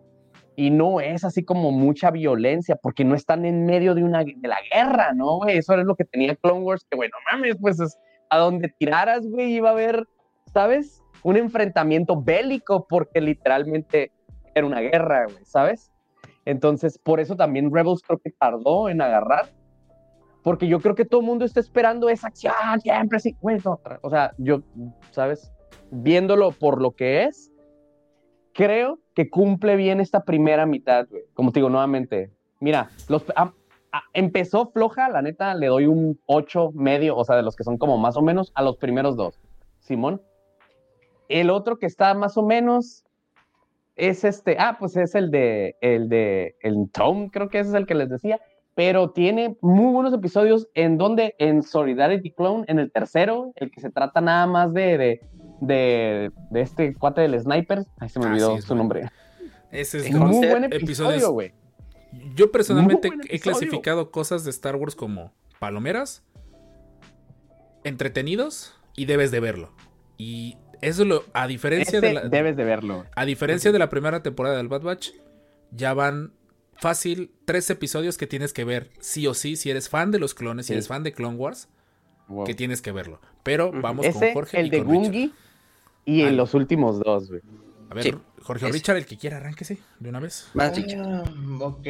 Y 0.56 0.70
no 0.70 1.00
es 1.00 1.24
así 1.24 1.44
como 1.44 1.72
mucha 1.72 2.12
violencia, 2.12 2.76
porque 2.76 3.04
no 3.04 3.16
están 3.16 3.46
en 3.46 3.66
medio 3.66 3.96
de, 3.96 4.04
una, 4.04 4.24
de 4.24 4.48
la 4.48 4.60
guerra, 4.74 5.14
¿no, 5.14 5.38
güey? 5.38 5.58
Eso 5.58 5.74
es 5.74 5.86
lo 5.86 5.96
que 5.96 6.06
tenía 6.06 6.36
Clone 6.36 6.62
Wars, 6.62 6.86
que, 6.90 6.96
bueno, 6.96 7.16
mames, 7.32 7.58
pues, 7.60 7.80
es, 7.80 7.98
a 8.30 8.38
donde 8.38 8.70
tiraras, 8.78 9.26
güey, 9.26 9.54
iba 9.54 9.70
a 9.70 9.74
haber, 9.74 10.06
¿sabes? 10.54 11.02
Un 11.24 11.38
enfrentamiento 11.38 12.22
bélico, 12.22 12.88
porque 12.88 13.22
literalmente 13.22 14.12
era 14.56 14.66
una 14.66 14.82
guerra, 14.82 15.26
güey, 15.26 15.46
¿sabes? 15.46 15.92
Entonces, 16.46 16.98
por 16.98 17.20
eso 17.20 17.36
también 17.36 17.74
Rebels 17.74 18.02
creo 18.02 18.20
que 18.20 18.32
tardó 18.32 18.90
en 18.90 19.02
agarrar, 19.02 19.50
porque 20.44 20.68
yo 20.68 20.80
creo 20.80 20.96
que 20.96 21.06
todo 21.06 21.22
el 21.22 21.28
mundo 21.28 21.46
está 21.46 21.60
esperando 21.60 22.10
esa 22.10 22.28
acción 22.28 22.54
siempre 22.82 23.18
así, 23.18 23.36
güey, 23.42 23.58
no, 23.64 23.80
o 24.02 24.10
sea, 24.10 24.34
yo, 24.38 24.62
¿sabes? 25.12 25.52
Viéndolo 25.92 26.52
por 26.52 26.82
lo 26.82 26.92
que 26.92 27.24
es, 27.24 27.52
creo 28.54 29.00
que 29.16 29.30
cumple 29.30 29.76
bien 29.76 30.00
esta 30.00 30.24
primera 30.24 30.66
mitad. 30.66 31.08
Como 31.34 31.52
te 31.52 31.60
digo 31.60 31.70
nuevamente, 31.70 32.32
mira, 32.60 32.90
ah, 33.36 33.54
ah, 33.92 34.04
empezó 34.14 34.72
floja, 34.72 35.10
la 35.10 35.22
neta, 35.22 35.56
le 35.56 35.68
doy 35.68 35.88
un 35.88 36.20
8 36.26 36.72
medio, 36.74 37.16
o 37.16 37.24
sea, 37.24 37.36
de 37.36 37.44
los 37.44 37.56
que 37.56 37.64
son 37.64 37.78
como 37.78 37.98
más 37.98 38.18
o 38.18 38.22
menos, 38.22 38.52
a 38.56 38.62
los 38.62 38.78
primeros 38.78 39.16
dos. 39.16 39.40
Simón. 39.80 40.22
El 41.28 41.50
otro 41.50 41.78
que 41.78 41.86
está 41.86 42.14
más 42.14 42.38
o 42.38 42.44
menos 42.44 43.04
es 43.96 44.24
este, 44.24 44.58
ah, 44.60 44.78
pues 44.80 44.96
es 44.96 45.14
el 45.16 45.30
de, 45.30 45.76
el 45.82 46.10
de, 46.10 46.56
el 46.62 46.90
Tom, 46.92 47.30
creo 47.30 47.50
que 47.50 47.60
ese 47.60 47.70
es 47.70 47.76
el 47.76 47.86
que 47.86 47.96
les 47.96 48.10
decía, 48.10 48.40
pero 48.76 49.12
tiene 49.12 49.58
muy 49.62 49.92
buenos 49.92 50.14
episodios 50.14 50.70
en 50.74 50.98
donde, 50.98 51.36
en 51.38 51.64
Solidarity 51.64 52.32
Clone, 52.32 52.64
en 52.68 52.80
el 52.80 52.92
tercero, 52.92 53.52
el 53.56 53.72
que 53.72 53.82
se 53.82 53.92
trata 53.92 54.22
nada 54.22 54.48
más 54.48 54.74
de, 54.74 55.20
de, 55.62 56.32
de 56.50 56.62
este 56.62 56.94
cuate 56.96 57.22
del 57.22 57.40
sniper, 57.40 57.86
ay, 58.00 58.10
se 58.10 58.20
me 58.20 58.26
Ah, 58.26 58.30
olvidó 58.30 58.52
sí, 58.54 58.60
es 58.60 58.66
su 58.66 58.76
nombre. 58.76 59.10
Ese 59.72 60.00
es 60.00 60.12
Muy 60.12 60.40
de 60.40 60.50
buen 60.50 60.64
episodio, 60.66 61.32
güey. 61.32 61.54
Yo 62.36 62.52
personalmente 62.52 63.10
Muy 63.12 63.26
he 63.30 63.40
clasificado 63.40 64.10
cosas 64.12 64.44
de 64.44 64.50
Star 64.50 64.76
Wars 64.76 64.96
como 64.96 65.32
palomeras, 65.60 66.24
entretenidos 67.84 68.76
y 68.96 69.06
debes 69.06 69.32
de 69.32 69.40
verlo. 69.40 69.72
Y 70.18 70.58
eso 70.82 71.06
lo, 71.06 71.24
a 71.34 71.48
diferencia 71.48 72.02
de 72.02 72.08
Este 72.14 72.22
la, 72.24 72.30
debes 72.30 72.58
de 72.58 72.64
verlo. 72.64 73.06
a 73.16 73.26
diferencia 73.26 73.72
de 73.72 73.80
la 73.80 73.90
primera 73.90 74.24
temporada 74.24 74.58
del 74.58 74.68
Bad 74.68 74.82
Batch, 74.82 75.12
ya 75.72 75.94
van 75.94 76.34
fácil 76.76 77.32
tres 77.46 77.70
episodios 77.70 78.18
que 78.18 78.26
tienes 78.28 78.54
que 78.54 78.64
ver 78.64 78.90
sí 79.00 79.28
o 79.28 79.34
sí 79.34 79.56
si 79.56 79.70
eres 79.70 79.90
fan 79.90 80.12
de 80.12 80.20
los 80.20 80.34
clones, 80.34 80.66
si 80.68 80.74
eres 80.74 80.88
fan 80.88 81.04
de 81.04 81.14
Clone 81.14 81.38
Wars, 81.38 81.70
Wow. 82.28 82.46
que 82.46 82.54
tienes 82.54 82.82
que 82.84 82.92
verlo. 82.92 83.20
Pero 83.42 83.72
vamos 83.72 84.06
Ese, 84.06 84.20
con 84.28 84.34
Jorge 84.34 84.60
el 84.60 84.68
y 84.68 84.70
de 84.70 84.84
con 84.84 84.92
Richard. 85.04 85.32
Y 86.06 86.22
en 86.22 86.38
los 86.38 86.54
últimos 86.54 87.00
dos, 87.00 87.30
güey. 87.30 87.42
A 87.90 87.94
ver, 87.96 88.04
Sí. 88.04 88.14
Jorge 88.42 88.66
o 88.66 88.68
Ese. 88.70 88.78
Richard, 88.78 88.98
el 88.98 89.06
que 89.06 89.18
quiera, 89.18 89.38
arránquese 89.38 89.78
de 90.00 90.10
una 90.10 90.20
vez. 90.20 90.50
Más. 90.54 90.74
Ah, 90.98 91.24
ok. 91.60 91.88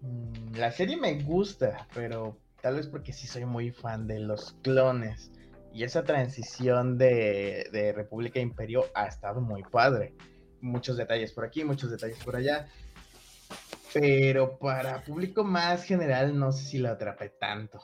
Mm, 0.00 0.54
La 0.56 0.72
serie 0.72 0.96
me 0.96 1.22
gusta, 1.22 1.86
pero 1.94 2.38
tal 2.60 2.76
vez 2.76 2.86
porque 2.86 3.12
sí 3.12 3.26
soy 3.26 3.44
muy 3.44 3.70
fan 3.70 4.06
de 4.06 4.18
los 4.20 4.56
clones. 4.62 5.30
Y 5.72 5.84
esa 5.84 6.02
transición 6.02 6.98
de, 6.98 7.68
de 7.72 7.92
República 7.92 8.40
a 8.40 8.42
Imperio 8.42 8.86
ha 8.94 9.06
estado 9.06 9.40
muy 9.40 9.62
padre. 9.62 10.14
Muchos 10.60 10.96
detalles 10.96 11.32
por 11.32 11.44
aquí, 11.44 11.64
muchos 11.64 11.90
detalles 11.90 12.18
por 12.24 12.34
allá. 12.36 12.66
Pero 13.92 14.58
para 14.58 15.02
público 15.04 15.44
más 15.44 15.84
general, 15.84 16.38
no 16.38 16.52
sé 16.52 16.64
si 16.64 16.78
lo 16.78 16.90
atrapé 16.90 17.30
tanto 17.30 17.80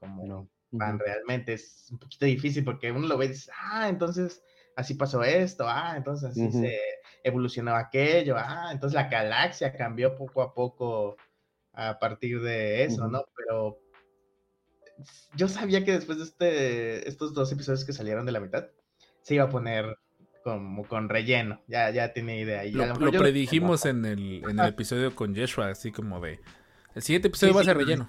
como 0.00 0.26
No. 0.26 0.48
Fan 0.76 0.98
realmente. 0.98 1.54
Es 1.54 1.88
un 1.90 1.98
poquito 1.98 2.26
difícil 2.26 2.64
porque 2.64 2.90
uno 2.92 3.06
lo 3.06 3.16
ve 3.18 3.26
y 3.26 3.28
dice, 3.28 3.50
ah, 3.60 3.88
entonces 3.88 4.42
así 4.76 4.94
pasó 4.94 5.22
esto, 5.24 5.64
ah, 5.68 5.94
entonces 5.96 6.30
así 6.30 6.52
se 6.52 6.78
evolucionó 7.24 7.74
aquello, 7.74 8.36
ah, 8.38 8.68
entonces 8.72 8.94
la 8.94 9.08
galaxia 9.08 9.72
cambió 9.76 10.16
poco 10.16 10.42
a 10.42 10.54
poco 10.54 11.16
a 11.72 11.98
partir 11.98 12.40
de 12.42 12.84
eso. 12.84 13.08
¿no? 13.08 13.24
Pero 13.36 13.78
yo 15.36 15.48
sabía 15.48 15.84
que 15.84 15.92
después 15.92 16.18
de 16.18 16.24
este, 16.24 17.08
estos 17.08 17.34
dos 17.34 17.50
episodios 17.52 17.84
que 17.84 17.92
salieron 17.92 18.26
de 18.26 18.32
la 18.32 18.40
mitad, 18.40 18.66
se 19.22 19.34
iba 19.34 19.44
a 19.44 19.48
poner 19.50 19.96
como 20.44 20.86
con 20.86 21.08
relleno, 21.08 21.60
ya, 21.66 21.90
ya 21.90 22.12
tenía 22.12 22.36
idea. 22.40 22.64
Y 22.64 22.72
Lo, 22.72 22.86
mejor 22.86 23.02
lo 23.02 23.12
yo- 23.12 23.20
predijimos 23.20 23.84
en 23.86 24.04
el, 24.04 24.42
en 24.48 24.58
el 24.58 24.66
episodio 24.68 25.14
con 25.14 25.34
Yeshua, 25.34 25.68
así 25.68 25.92
como 25.92 26.20
de... 26.20 26.40
El 26.94 27.02
siguiente 27.02 27.28
episodio 27.28 27.52
Sí, 27.52 27.56
va 27.56 27.60
a 27.62 27.64
ser 27.64 27.76
relleno. 27.76 28.08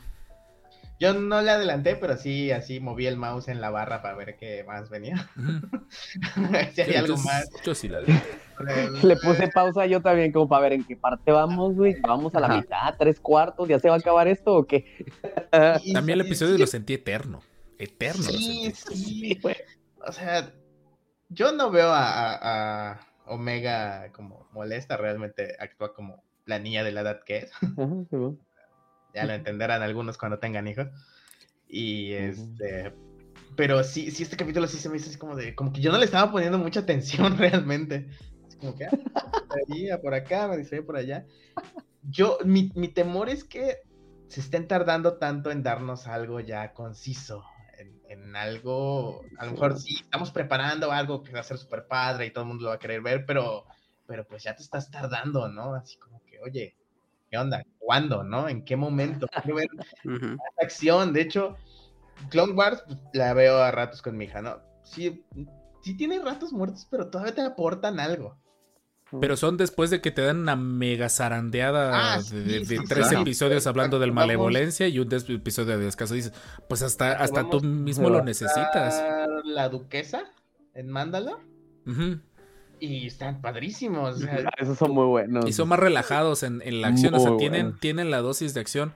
Yo 1.00 1.14
no 1.14 1.42
le 1.42 1.52
adelanté, 1.52 1.96
pero 1.96 2.18
sí, 2.18 2.52
así 2.52 2.80
moví 2.80 3.08
el 3.08 3.16
mouse 3.16 3.48
en 3.48 3.62
la 3.62 3.70
barra 3.70 4.02
para 4.02 4.16
ver 4.16 4.36
qué 4.38 4.64
más 4.66 4.90
venía. 4.90 5.30
Si 6.74 6.82
hay 6.82 6.96
algo 6.96 7.18
más. 7.18 7.50
Yo 7.64 7.74
sí 7.74 7.88
la 7.88 8.02
Le 9.04 9.16
puse 9.16 9.48
pausa 9.48 9.86
yo 9.86 10.02
también 10.02 10.32
como 10.34 10.50
para 10.50 10.64
ver 10.64 10.74
en 10.74 10.84
qué 10.84 10.96
parte 10.98 11.32
vamos, 11.32 11.76
güey. 11.76 11.96
Vamos 12.02 12.36
a 12.36 12.40
la 12.42 12.48
Ajá. 12.48 12.58
mitad, 12.58 12.96
tres 13.00 13.20
cuartos, 13.20 13.68
¿ya 13.70 13.80
se 13.80 13.88
va 13.90 13.96
a 13.96 14.00
acabar 14.00 14.28
esto 14.28 14.54
o 14.56 14.66
qué? 14.68 14.86
También 15.94 16.20
el 16.20 16.26
episodio 16.26 16.56
sí, 16.56 16.60
lo 16.60 16.68
sentí 16.68 16.94
eterno. 16.96 17.42
Eterno 17.78 18.24
lo 18.24 18.38
Sí, 18.38 18.74
sentí. 18.74 18.96
sí. 18.96 19.42
O 20.06 20.12
sea, 20.12 20.52
yo 21.30 21.54
no 21.54 21.72
veo 21.72 21.88
a, 21.90 22.34
a- 22.34 22.92
a 22.92 23.00
Omega 23.28 24.12
como 24.12 24.48
molesta, 24.52 24.98
realmente 24.98 25.56
actúa 25.60 25.94
como 25.94 26.24
la 26.46 26.60
niña 26.60 26.84
de 26.84 26.92
la 26.92 27.02
edad 27.02 27.22
que 27.26 27.38
es. 27.38 27.52
Ya 29.14 29.26
lo 29.26 29.34
entenderán 29.34 29.82
algunos 29.82 30.18
cuando 30.18 30.40
tengan 30.40 30.68
hijos. 30.68 30.88
Y 31.68 32.14
este. 32.14 32.94
Pero 33.56 33.84
sí, 33.84 34.12
sí, 34.12 34.24
este 34.24 34.38
capítulo 34.38 34.68
sí 34.68 34.78
se 34.78 34.90
me 34.90 34.98
hizo 34.98 35.10
así 35.10 35.18
como 35.18 35.36
de. 35.36 35.56
Como 35.56 35.72
que 35.72 35.82
yo 35.82 35.92
no 35.92 35.98
le 35.98 36.06
estaba 36.06 36.32
poniendo 36.32 36.58
mucha 36.58 36.82
atención 36.82 37.38
realmente. 37.38 38.10
Así 38.48 38.58
como 38.58 38.76
que. 38.76 38.86
ah, 38.86 38.92
me 39.50 39.62
distraía 39.66 40.02
por 40.02 40.14
acá, 40.14 40.48
me 40.48 40.58
distraía 40.58 40.86
por 40.86 40.98
allá. 40.98 41.26
Yo, 42.04 42.38
mi, 42.46 42.72
mi 42.76 42.88
temor 42.88 43.30
es 43.30 43.44
que 43.44 43.78
se 44.28 44.42
estén 44.42 44.68
tardando 44.68 45.18
tanto 45.18 45.52
en 45.52 45.64
darnos 45.64 46.08
algo 46.08 46.40
ya 46.40 46.74
conciso. 46.74 47.44
En, 47.78 48.02
en 48.10 48.36
algo. 48.36 49.22
A 49.38 49.46
lo 49.46 49.52
mejor 49.52 49.80
sí, 49.80 49.98
estamos 50.02 50.32
preparando 50.32 50.92
algo 50.92 51.24
que 51.24 51.32
va 51.32 51.42
a 51.42 51.44
ser 51.44 51.58
súper 51.58 51.88
padre 51.88 52.26
y 52.26 52.32
todo 52.32 52.44
el 52.44 52.50
mundo 52.50 52.64
lo 52.64 52.70
va 52.70 52.76
a 52.76 52.80
querer 52.80 53.02
ver, 53.02 53.26
pero. 53.26 53.66
Pero 54.08 54.26
pues 54.26 54.42
ya 54.44 54.56
te 54.56 54.64
estás 54.64 54.90
tardando, 54.90 55.48
¿no? 55.50 55.76
Así 55.76 55.98
como 55.98 56.24
que, 56.26 56.40
oye, 56.40 56.76
¿qué 57.30 57.38
onda? 57.38 57.64
¿Cuándo, 57.90 58.24
no? 58.24 58.48
¿En 58.48 58.64
qué 58.64 58.76
momento? 58.76 59.26
Quiero 59.44 59.56
ver 59.56 59.68
Ujú. 60.06 60.38
acción. 60.62 61.12
De 61.12 61.22
hecho, 61.22 61.56
Clone 62.30 62.54
Wars 62.54 62.84
pues, 62.86 63.00
la 63.14 63.34
veo 63.34 63.58
a 63.58 63.72
ratos 63.72 64.04
con 64.04 64.16
mi 64.16 64.26
hija, 64.26 64.44
¿no? 64.44 64.60
Sí, 64.84 65.26
sí 65.82 65.98
tiene 65.98 66.20
ratos 66.20 66.54
muertos, 66.54 66.88
pero 66.92 67.08
todavía 67.10 67.34
te 67.34 67.42
aportan 67.42 68.00
algo. 68.00 68.38
Pero 69.20 69.36
son 69.38 69.58
después 69.58 69.90
de 69.90 70.02
que 70.02 70.12
te 70.12 70.22
dan 70.22 70.38
una 70.38 70.56
mega 70.56 71.10
zarandeada 71.10 72.14
Ah, 72.14 72.18
de, 72.22 72.44
de- 72.44 72.60
sí, 72.60 72.76
de 72.76 72.78
sí, 72.78 72.84
tres 72.88 73.08
claro. 73.08 73.22
episodios 73.24 73.66
hablando 73.66 73.98
del 73.98 74.12
malevolencia 74.12 74.88
y 74.88 75.00
un 75.00 75.10
des- 75.10 75.28
episodio 75.28 75.76
de 75.80 75.86
descanso. 75.86 76.14
Dices, 76.14 76.32
pues 76.68 76.84
hasta, 76.84 77.14
hasta 77.14 77.50
tú 77.50 77.60
mismo 77.62 78.12
lo 78.12 78.24
necesitas. 78.24 79.04
La 79.46 79.68
duquesa 79.68 80.26
en 80.76 80.90
Mandalor. 80.92 81.40
Ujú. 81.88 82.20
Y 82.80 83.08
están 83.08 83.42
padrísimos. 83.42 84.16
o 84.16 84.20
sea, 84.20 84.50
Esos 84.58 84.78
son 84.78 84.92
muy 84.92 85.06
buenos. 85.06 85.46
Y 85.48 85.54
son 85.54 85.68
más 85.70 85.80
relajados 85.80 86.44
en, 86.44 86.62
en 86.64 86.82
la 86.82 86.88
acción. 86.90 87.14
O 87.14 87.20
sea, 87.20 87.36
tienen, 87.38 87.78
tienen 87.80 88.12
la 88.12 88.22
dosis 88.22 88.54
de 88.54 88.62
acción. 88.62 88.94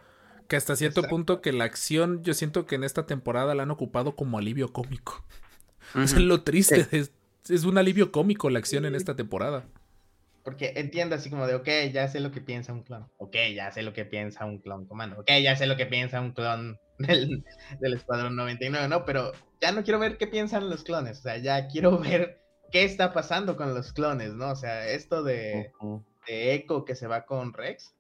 Que 0.48 0.58
hasta 0.58 0.76
cierto 0.76 1.00
Exacto. 1.02 1.16
punto 1.16 1.42
que 1.42 1.54
la 1.54 1.64
acción, 1.64 2.22
yo 2.24 2.34
siento 2.34 2.66
que 2.66 2.76
en 2.76 2.84
esta 2.84 3.06
temporada 3.06 3.56
la 3.56 3.64
han 3.64 3.72
ocupado 3.72 4.16
como 4.16 4.38
alivio 4.38 4.72
cómico. 4.74 5.24
Es 6.02 6.14
Ujú. 6.14 6.22
lo 6.22 6.42
triste. 6.44 6.88
Es, 6.92 7.12
es 7.50 7.66
un 7.66 7.78
alivio 7.78 8.12
cómico 8.12 8.50
la 8.50 8.60
acción 8.60 8.86
en 8.86 8.96
esta 8.96 9.16
temporada. 9.16 9.66
Porque 10.44 10.74
entiendo 10.76 11.16
así 11.16 11.30
como 11.30 11.46
de, 11.48 11.56
ok, 11.56 11.68
ya 11.94 12.08
sé 12.08 12.20
lo 12.20 12.32
que 12.32 12.42
piensa 12.42 12.74
un 12.74 12.84
clon. 12.84 13.08
Ok, 13.18 13.36
ya 13.54 13.72
sé 13.72 13.82
lo 13.84 13.94
que 13.94 14.04
piensa 14.06 14.46
un 14.46 14.58
clon 14.60 14.86
comando. 14.86 15.20
Ok, 15.20 15.30
ya 15.42 15.56
sé 15.56 15.68
lo 15.68 15.78
que 15.78 15.86
piensa 15.86 16.20
un 16.20 16.32
clon 16.32 16.78
del, 17.00 17.44
del 17.80 17.94
Escuadrón 17.94 18.36
99, 18.36 18.88
¿no? 18.90 19.06
Pero 19.06 19.32
ya 19.62 19.72
no 19.72 19.84
quiero 19.84 20.00
ver 20.00 20.18
qué 20.18 20.28
piensan 20.28 20.70
los 20.70 20.84
clones. 20.84 21.20
O 21.20 21.22
sea, 21.24 21.38
ya 21.38 21.68
quiero 21.68 21.98
ver 22.00 22.43
qué 22.74 22.84
está 22.84 23.14
pasando 23.14 23.56
con 23.56 23.74
los 23.76 23.94
clones, 23.94 24.34
¿no? 24.34 24.50
O 24.50 24.56
sea, 24.56 24.88
esto 24.90 25.24
de, 25.24 25.72
de 26.28 26.54
Echo 26.56 26.84
que 26.84 26.96
se 26.96 27.06
va 27.08 27.26
con 27.26 27.54
Rex. 27.54 27.96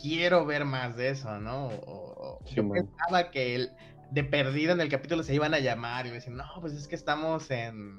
Quiero 0.00 0.44
ver 0.44 0.66
más 0.66 0.96
de 0.96 1.08
eso, 1.08 1.40
¿no? 1.40 1.68
O- 1.68 2.40
Sí, 2.44 2.56
yo 2.56 2.64
man. 2.64 2.86
pensaba 2.86 3.30
que 3.30 3.54
el, 3.54 3.72
de 4.10 4.22
perdido 4.22 4.72
en 4.72 4.82
el 4.82 4.90
capítulo 4.90 5.22
se 5.22 5.34
iban 5.34 5.54
a 5.54 5.60
llamar 5.60 6.06
y 6.06 6.10
a 6.10 6.12
decir, 6.12 6.32
no, 6.34 6.44
pues 6.60 6.74
es 6.74 6.86
que 6.86 6.94
estamos 6.94 7.50
en, 7.50 7.96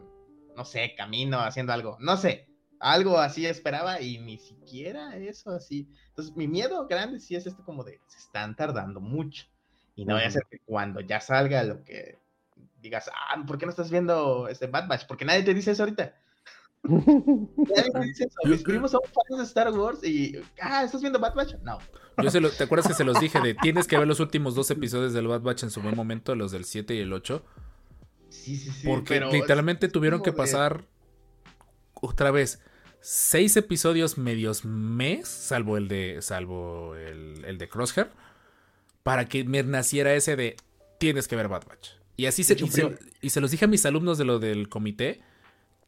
no 0.56 0.64
sé, 0.64 0.94
camino, 0.96 1.40
haciendo 1.40 1.74
algo. 1.74 1.98
No 2.00 2.16
sé, 2.16 2.48
algo 2.80 3.18
así 3.18 3.48
esperaba 3.48 4.00
y 4.00 4.20
ni 4.20 4.38
siquiera 4.38 5.18
eso 5.18 5.50
así. 5.50 5.90
Entonces, 6.10 6.36
mi 6.36 6.48
miedo 6.48 6.88
grande 6.88 7.20
sí 7.20 7.36
es 7.36 7.48
esto 7.48 7.66
como 7.66 7.84
de, 7.84 8.00
se 8.06 8.20
están 8.20 8.56
tardando 8.56 9.02
mucho. 9.02 9.46
Y 9.96 10.06
no 10.06 10.14
voy 10.14 10.24
a 10.26 10.30
ser 10.30 10.44
que 10.52 10.60
cuando 10.64 11.02
ya 11.02 11.20
salga 11.20 11.64
lo 11.64 11.84
que 11.84 12.20
digas, 12.82 13.10
ah, 13.14 13.44
¿por 13.46 13.58
qué 13.58 13.66
no 13.66 13.72
estás 13.72 13.90
viendo 13.92 14.48
este 14.48 14.68
Bad 14.68 14.88
Batch? 14.88 15.06
Porque 15.08 15.26
nadie 15.26 15.44
te 15.44 15.54
dice 15.54 15.72
eso 15.72 15.84
ahorita. 15.84 16.16
Nadie 16.84 17.92
te 17.92 18.00
dice 18.02 18.24
eso. 18.26 18.38
Mis 18.46 18.62
primos 18.64 18.92
son 18.92 19.02
fans 19.04 19.40
de 19.40 19.44
Star 19.44 19.72
Wars 19.74 20.04
y, 20.04 20.40
ah, 20.62 20.84
¿estás 20.84 21.02
viendo 21.02 21.20
Bad 21.20 21.34
Batch? 21.36 21.56
No. 21.64 21.80
Yo 22.22 22.30
se 22.32 22.40
lo- 22.40 22.50
¿Te 22.52 22.64
acuerdas 22.64 22.88
que 22.88 22.94
se 22.94 23.04
los 23.04 23.20
dije 23.20 23.40
de 23.42 23.56
tienes 23.56 23.88
que 23.88 23.98
ver 23.98 24.08
los 24.08 24.20
últimos 24.20 24.56
dos 24.56 24.72
episodios 24.72 25.12
del 25.14 25.28
Bad 25.28 25.42
Batch 25.42 25.64
en 25.64 25.72
su 25.72 25.82
buen 25.82 25.96
momento, 25.96 26.36
los 26.36 26.52
del 26.52 26.66
7 26.66 26.94
y 26.96 27.00
el 27.00 27.12
8? 27.14 27.44
Sí, 28.30 28.56
sí, 28.58 28.72
sí. 28.72 28.88
Porque 28.88 29.16
pero 29.16 29.32
literalmente 29.32 29.88
tuvieron 29.90 30.22
que 30.22 30.32
pasar 30.34 30.86
otra 31.94 32.32
vez 32.32 32.62
seis 33.02 33.56
episodios 33.58 34.18
medios 34.18 34.66
mes, 34.66 35.28
salvo 35.28 35.78
el 35.78 35.88
de 35.88 36.22
salvo 36.22 36.96
el, 36.96 37.44
el 37.46 37.58
de 37.58 37.70
Crosshair, 37.70 38.10
para 39.04 39.26
que 39.26 39.44
me 39.44 39.64
naciera 39.64 40.14
ese 40.14 40.36
de 40.36 40.58
tienes 41.00 41.28
que 41.28 41.36
ver 41.36 41.48
Bad 41.48 41.66
Batch. 41.68 41.92
Y 42.18 42.26
así 42.26 42.44
se, 42.44 42.54
hecho, 42.54 42.66
y 42.66 42.70
se, 42.70 42.82
primo- 42.88 42.98
y 43.22 43.30
se 43.30 43.40
los 43.42 43.52
dije 43.52 43.66
a 43.66 43.68
mis 43.68 43.86
alumnos 43.86 44.18
de 44.18 44.26
lo 44.26 44.40
del 44.40 44.68
comité. 44.70 45.22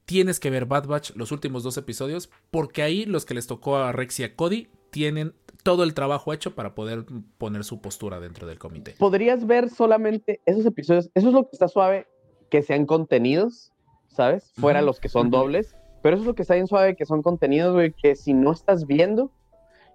Tienes 0.05 0.39
que 0.39 0.49
ver 0.49 0.65
Bad 0.65 0.87
Batch 0.87 1.11
los 1.15 1.31
últimos 1.31 1.63
dos 1.63 1.77
episodios, 1.77 2.29
porque 2.51 2.81
ahí 2.81 3.05
los 3.05 3.25
que 3.25 3.33
les 3.33 3.47
tocó 3.47 3.77
a 3.77 3.91
Rex 3.91 4.19
y 4.19 4.23
a 4.23 4.35
Cody 4.35 4.69
tienen 4.91 5.33
todo 5.63 5.83
el 5.83 5.93
trabajo 5.93 6.33
hecho 6.33 6.55
para 6.55 6.73
poder 6.73 7.05
poner 7.37 7.63
su 7.63 7.81
postura 7.81 8.19
dentro 8.19 8.47
del 8.47 8.57
comité. 8.57 8.95
Podrías 8.97 9.45
ver 9.45 9.69
solamente 9.69 10.41
esos 10.45 10.65
episodios. 10.65 11.09
Eso 11.13 11.27
es 11.27 11.33
lo 11.33 11.43
que 11.43 11.49
está 11.53 11.67
suave, 11.67 12.07
que 12.49 12.63
sean 12.63 12.85
contenidos, 12.85 13.71
¿sabes? 14.07 14.51
Fuera 14.55 14.81
los 14.81 14.99
que 14.99 15.09
son 15.09 15.29
dobles. 15.29 15.75
Pero 16.01 16.15
eso 16.15 16.23
es 16.23 16.27
lo 16.27 16.33
que 16.33 16.43
está 16.43 16.55
bien 16.55 16.65
suave, 16.67 16.95
que 16.95 17.05
son 17.05 17.21
contenidos, 17.21 17.73
güey, 17.73 17.91
que 17.93 18.15
si 18.15 18.33
no 18.33 18.51
estás 18.53 18.87
viendo 18.87 19.31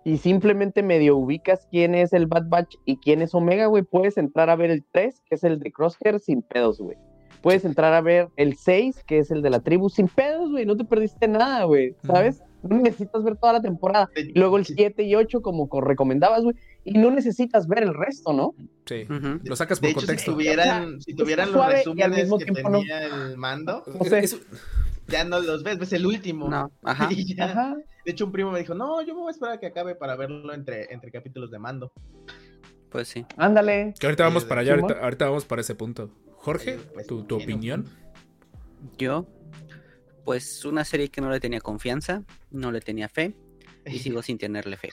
y 0.04 0.18
simplemente 0.18 0.82
medio 0.82 1.16
ubicas 1.16 1.66
quién 1.70 1.94
es 1.94 2.12
el 2.12 2.26
Bad 2.26 2.44
Batch 2.48 2.76
y 2.84 2.96
quién 2.98 3.22
es 3.22 3.34
Omega, 3.34 3.66
güey, 3.66 3.82
puedes 3.82 4.16
entrar 4.18 4.50
a 4.50 4.56
ver 4.56 4.70
el 4.70 4.84
3, 4.92 5.22
que 5.28 5.34
es 5.34 5.44
el 5.44 5.58
de 5.60 5.72
Crosshair, 5.72 6.20
sin 6.20 6.42
pedos, 6.42 6.78
güey. 6.78 6.96
Puedes 7.42 7.64
entrar 7.66 7.92
a 7.92 8.00
ver 8.00 8.28
el 8.36 8.56
6, 8.56 9.04
que 9.06 9.18
es 9.18 9.30
el 9.30 9.42
de 9.42 9.50
la 9.50 9.60
tribu, 9.60 9.90
sin 9.90 10.08
pedos, 10.08 10.50
güey. 10.50 10.64
No 10.64 10.76
te 10.76 10.84
perdiste 10.84 11.28
nada, 11.28 11.64
güey, 11.64 11.94
¿sabes? 12.06 12.42
No 12.62 12.78
necesitas 12.78 13.22
ver 13.22 13.36
toda 13.36 13.52
la 13.52 13.60
temporada. 13.60 14.08
Y 14.16 14.38
luego 14.38 14.56
el 14.56 14.64
sí, 14.64 14.72
7 14.76 15.02
y 15.02 15.14
8, 15.14 15.42
como 15.42 15.68
co- 15.68 15.82
recomendabas, 15.82 16.42
güey. 16.42 16.56
Y 16.84 16.92
no 16.98 17.10
necesitas 17.10 17.68
ver 17.68 17.82
el 17.82 17.92
resto, 17.92 18.32
¿no? 18.32 18.54
Sí, 18.86 19.02
Ujú. 19.10 19.40
lo 19.44 19.56
sacas 19.56 19.78
De 19.82 19.88
por 19.88 19.90
hecho, 19.90 20.00
si 20.00 20.06
contexto. 20.06 20.32
tuvieran, 20.32 21.00
si 21.02 21.14
tuvieran 21.14 21.52
los 21.52 21.66
resúmenes 21.66 22.18
mismo 22.20 22.38
que 22.38 22.44
tiempo 22.46 22.70
no. 22.70 22.78
tenía 22.78 23.04
el 23.04 23.36
mando, 23.36 23.82
No 23.98 24.04
sé. 24.04 24.20
Es- 24.20 24.40
ya 25.08 25.24
no 25.24 25.40
los 25.40 25.62
ves, 25.62 25.78
ves 25.78 25.92
el 25.92 26.06
último. 26.06 26.48
No, 26.48 26.70
ajá. 26.82 27.08
Y 27.12 27.34
ya. 27.34 27.44
Ajá. 27.46 27.76
De 28.04 28.10
hecho, 28.12 28.26
un 28.26 28.32
primo 28.32 28.50
me 28.50 28.58
dijo, 28.58 28.74
no, 28.74 29.00
yo 29.02 29.14
me 29.14 29.20
voy 29.20 29.28
a 29.28 29.30
esperar 29.30 29.54
a 29.54 29.60
que 29.60 29.66
acabe 29.66 29.94
para 29.94 30.14
verlo 30.16 30.52
entre, 30.52 30.92
entre 30.92 31.10
capítulos 31.10 31.50
de 31.50 31.58
mando. 31.58 31.90
Pues 32.90 33.08
sí. 33.08 33.24
Ándale. 33.36 33.94
Que 33.98 34.06
ahorita 34.06 34.24
vamos 34.24 34.44
para 34.44 34.60
allá, 34.60 34.74
ahorita, 34.74 35.00
ahorita 35.02 35.24
vamos 35.26 35.44
para 35.46 35.62
ese 35.62 35.74
punto. 35.74 36.10
Jorge, 36.36 36.76
Sí, 36.78 36.84
pues, 36.92 37.06
tu, 37.06 37.24
tu 37.24 37.36
opinión. 37.36 37.86
Yo, 38.98 39.26
pues 40.24 40.64
una 40.66 40.84
serie 40.84 41.08
que 41.08 41.20
no 41.22 41.30
le 41.30 41.40
tenía 41.40 41.60
confianza, 41.60 42.22
no 42.50 42.70
le 42.70 42.80
tenía 42.82 43.08
fe 43.08 43.34
y 43.86 43.98
sigo 43.98 44.22
sin 44.22 44.36
tenerle 44.38 44.76
fe. 44.76 44.90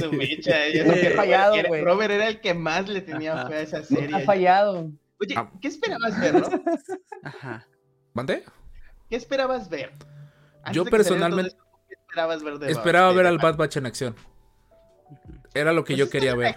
Su 0.00 0.12
mecha, 0.12 0.68
yo 0.72 0.84
No 0.84 0.94
que 0.94 1.10
fallado. 1.10 1.56
Robert 1.82 2.12
era 2.12 2.28
el 2.28 2.40
que 2.40 2.54
más 2.54 2.88
le 2.88 3.00
tenía 3.00 3.34
Ajá. 3.34 3.48
fe 3.48 3.54
a 3.56 3.60
esa 3.62 3.82
serie. 3.82 4.14
ha 4.14 4.20
fallado. 4.20 4.92
Oye, 5.20 5.34
Ah. 5.36 5.50
¿qué 5.60 5.68
esperabas 5.68 6.20
ver, 6.20 6.34
no? 6.34 6.46
Ajá. 7.22 7.66
¿Mande? 8.14 8.44
¿Qué 9.08 9.16
esperabas 9.16 9.68
ver? 9.68 9.92
Antes 10.62 10.74
Yo 10.76 10.82
todo 10.82 10.90
personalmente- 10.90 11.56
¿Qué 11.88 11.94
esperabas 11.94 12.42
ver 12.42 12.58
de 12.58 12.70
Esperaba 12.72 13.08
de- 13.10 13.14
ver 13.16 13.24
de 13.24 13.28
al 13.30 13.38
Bad 13.38 13.56
Batch 13.56 13.76
en 13.76 13.86
acción. 13.86 14.16
Era 15.52 15.72
lo 15.72 15.82
que 15.84 15.94
Pues 15.94 15.98
yo 15.98 16.10
quería 16.10 16.34
ver. 16.36 16.56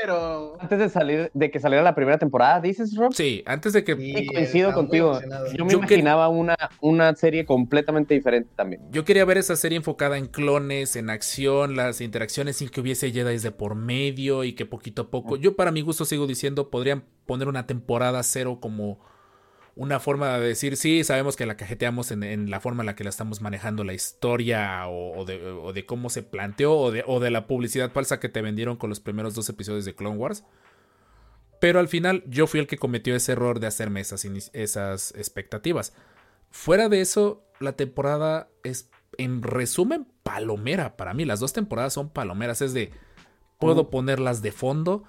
pero... 0.00 0.56
Antes 0.60 0.78
de 0.78 0.88
salir, 0.88 1.30
de 1.34 1.50
que 1.50 1.58
saliera 1.58 1.82
la 1.82 1.94
primera 1.94 2.18
temporada, 2.18 2.60
dices, 2.60 2.94
Rob. 2.96 3.12
Sí, 3.12 3.42
antes 3.46 3.72
de 3.72 3.82
que. 3.82 3.96
Sí, 3.96 4.26
coincido 4.26 4.72
contigo. 4.72 5.20
Yo 5.56 5.64
me 5.64 5.72
Yo 5.72 5.80
que- 5.80 5.94
imaginaba 5.94 6.28
una, 6.28 6.56
una 6.80 7.14
serie 7.16 7.44
completamente 7.44 8.14
diferente 8.14 8.48
también. 8.54 8.82
Yo 8.92 9.04
quería 9.04 9.24
ver 9.24 9.38
esa 9.38 9.56
serie 9.56 9.76
enfocada 9.76 10.18
en 10.18 10.26
clones, 10.26 10.94
en 10.94 11.10
acción, 11.10 11.74
las 11.74 12.00
interacciones 12.00 12.56
sin 12.56 12.68
que 12.68 12.80
hubiese 12.80 13.10
Jedi 13.10 13.38
de 13.38 13.50
por 13.50 13.74
medio 13.74 14.44
y 14.44 14.52
que 14.52 14.66
poquito 14.66 15.02
a 15.02 15.10
poco. 15.10 15.36
Yo, 15.36 15.56
para 15.56 15.72
mi 15.72 15.80
gusto, 15.80 16.04
sigo 16.04 16.26
diciendo, 16.28 16.70
podrían 16.70 17.04
poner 17.26 17.48
una 17.48 17.66
temporada 17.66 18.22
cero 18.22 18.58
como 18.60 19.00
una 19.78 20.00
forma 20.00 20.38
de 20.38 20.48
decir, 20.48 20.76
sí, 20.76 21.04
sabemos 21.04 21.36
que 21.36 21.46
la 21.46 21.56
cajeteamos 21.56 22.10
en, 22.10 22.24
en 22.24 22.50
la 22.50 22.58
forma 22.58 22.82
en 22.82 22.86
la 22.86 22.96
que 22.96 23.04
la 23.04 23.10
estamos 23.10 23.40
manejando 23.40 23.84
la 23.84 23.94
historia 23.94 24.88
o, 24.88 25.20
o 25.20 25.24
de, 25.24 25.40
o 25.46 25.72
de 25.72 25.86
cómo 25.86 26.10
se 26.10 26.24
planteó 26.24 26.76
o 26.76 26.90
de, 26.90 27.04
o 27.06 27.20
de 27.20 27.30
la 27.30 27.46
publicidad 27.46 27.92
falsa 27.92 28.18
que 28.18 28.28
te 28.28 28.42
vendieron 28.42 28.76
con 28.76 28.90
los 28.90 28.98
primeros 28.98 29.36
dos 29.36 29.48
episodios 29.48 29.84
de 29.84 29.94
Clone 29.94 30.16
Wars. 30.16 30.42
Pero 31.60 31.78
al 31.78 31.86
final 31.86 32.24
yo 32.26 32.48
fui 32.48 32.58
el 32.58 32.66
que 32.66 32.76
cometió 32.76 33.14
ese 33.14 33.32
error 33.32 33.60
de 33.60 33.68
hacerme 33.68 34.00
esas, 34.00 34.24
esas 34.52 35.14
expectativas. 35.14 35.94
Fuera 36.50 36.88
de 36.88 37.00
eso, 37.00 37.44
la 37.60 37.74
temporada 37.74 38.48
es, 38.64 38.90
en 39.16 39.42
resumen, 39.42 40.08
palomera 40.24 40.96
para 40.96 41.14
mí. 41.14 41.24
Las 41.24 41.38
dos 41.38 41.52
temporadas 41.52 41.92
son 41.92 42.10
palomeras. 42.10 42.62
Es 42.62 42.74
de, 42.74 42.90
puedo 43.60 43.90
ponerlas 43.90 44.42
de 44.42 44.50
fondo. 44.50 45.04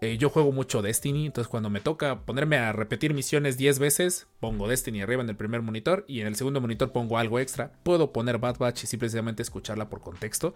Eh, 0.00 0.18
yo 0.18 0.28
juego 0.28 0.52
mucho 0.52 0.82
Destiny, 0.82 1.26
entonces 1.26 1.48
cuando 1.48 1.70
me 1.70 1.80
toca 1.80 2.20
ponerme 2.26 2.58
a 2.58 2.72
repetir 2.72 3.14
misiones 3.14 3.56
10 3.56 3.78
veces, 3.78 4.26
pongo 4.40 4.68
Destiny 4.68 5.00
arriba 5.00 5.22
en 5.22 5.28
el 5.30 5.36
primer 5.36 5.62
monitor 5.62 6.04
y 6.08 6.20
en 6.20 6.26
el 6.26 6.36
segundo 6.36 6.60
monitor 6.60 6.92
pongo 6.92 7.16
algo 7.16 7.38
extra. 7.38 7.72
Puedo 7.84 8.12
poner 8.12 8.38
Bad 8.38 8.58
Batch 8.58 8.84
y 8.84 8.86
simplemente 8.86 9.42
escucharla 9.42 9.88
por 9.88 10.00
contexto. 10.02 10.54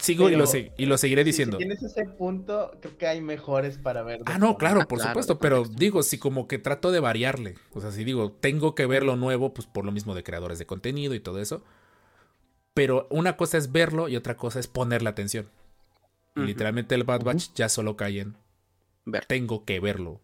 Sigo 0.00 0.28
y, 0.30 0.34
lo, 0.34 0.46
y 0.78 0.86
lo 0.86 0.98
seguiré 0.98 1.22
diciendo. 1.22 1.58
Si 1.58 1.64
tienes 1.64 1.82
ese 1.82 2.06
punto, 2.06 2.72
creo 2.80 2.96
que 2.98 3.06
hay 3.06 3.20
mejores 3.20 3.78
para 3.78 4.02
ver. 4.02 4.22
Ah, 4.24 4.38
no, 4.38 4.56
claro, 4.56 4.80
Ah, 4.80 4.88
por 4.88 4.98
claro, 4.98 5.10
supuesto, 5.12 5.38
pero 5.38 5.58
contexto. 5.58 5.78
digo, 5.78 6.02
si 6.02 6.18
como 6.18 6.48
que 6.48 6.58
trato 6.58 6.90
de 6.90 6.98
variarle, 6.98 7.54
o 7.74 7.80
sea, 7.80 7.92
si 7.92 8.02
digo, 8.02 8.32
tengo 8.32 8.74
que 8.74 8.86
ver 8.86 9.04
lo 9.04 9.14
nuevo, 9.16 9.54
pues 9.54 9.68
por 9.68 9.84
lo 9.84 9.92
mismo 9.92 10.14
de 10.16 10.24
creadores 10.24 10.58
de 10.58 10.66
contenido 10.66 11.14
y 11.14 11.20
todo 11.20 11.38
eso, 11.40 11.62
pero 12.74 13.06
una 13.10 13.36
cosa 13.36 13.58
es 13.58 13.70
verlo 13.70 14.08
y 14.08 14.16
otra 14.16 14.36
cosa 14.36 14.58
es 14.58 14.66
ponerle 14.66 15.10
atención. 15.10 15.48
Literalmente 16.34 16.94
el 16.94 17.04
Bad 17.04 17.22
Batch 17.24 17.52
ya 17.54 17.68
solo 17.68 17.96
cae 17.96 18.20
en, 18.20 18.36
Ver. 19.04 19.26
tengo 19.26 19.64
que 19.64 19.80
verlo, 19.80 20.20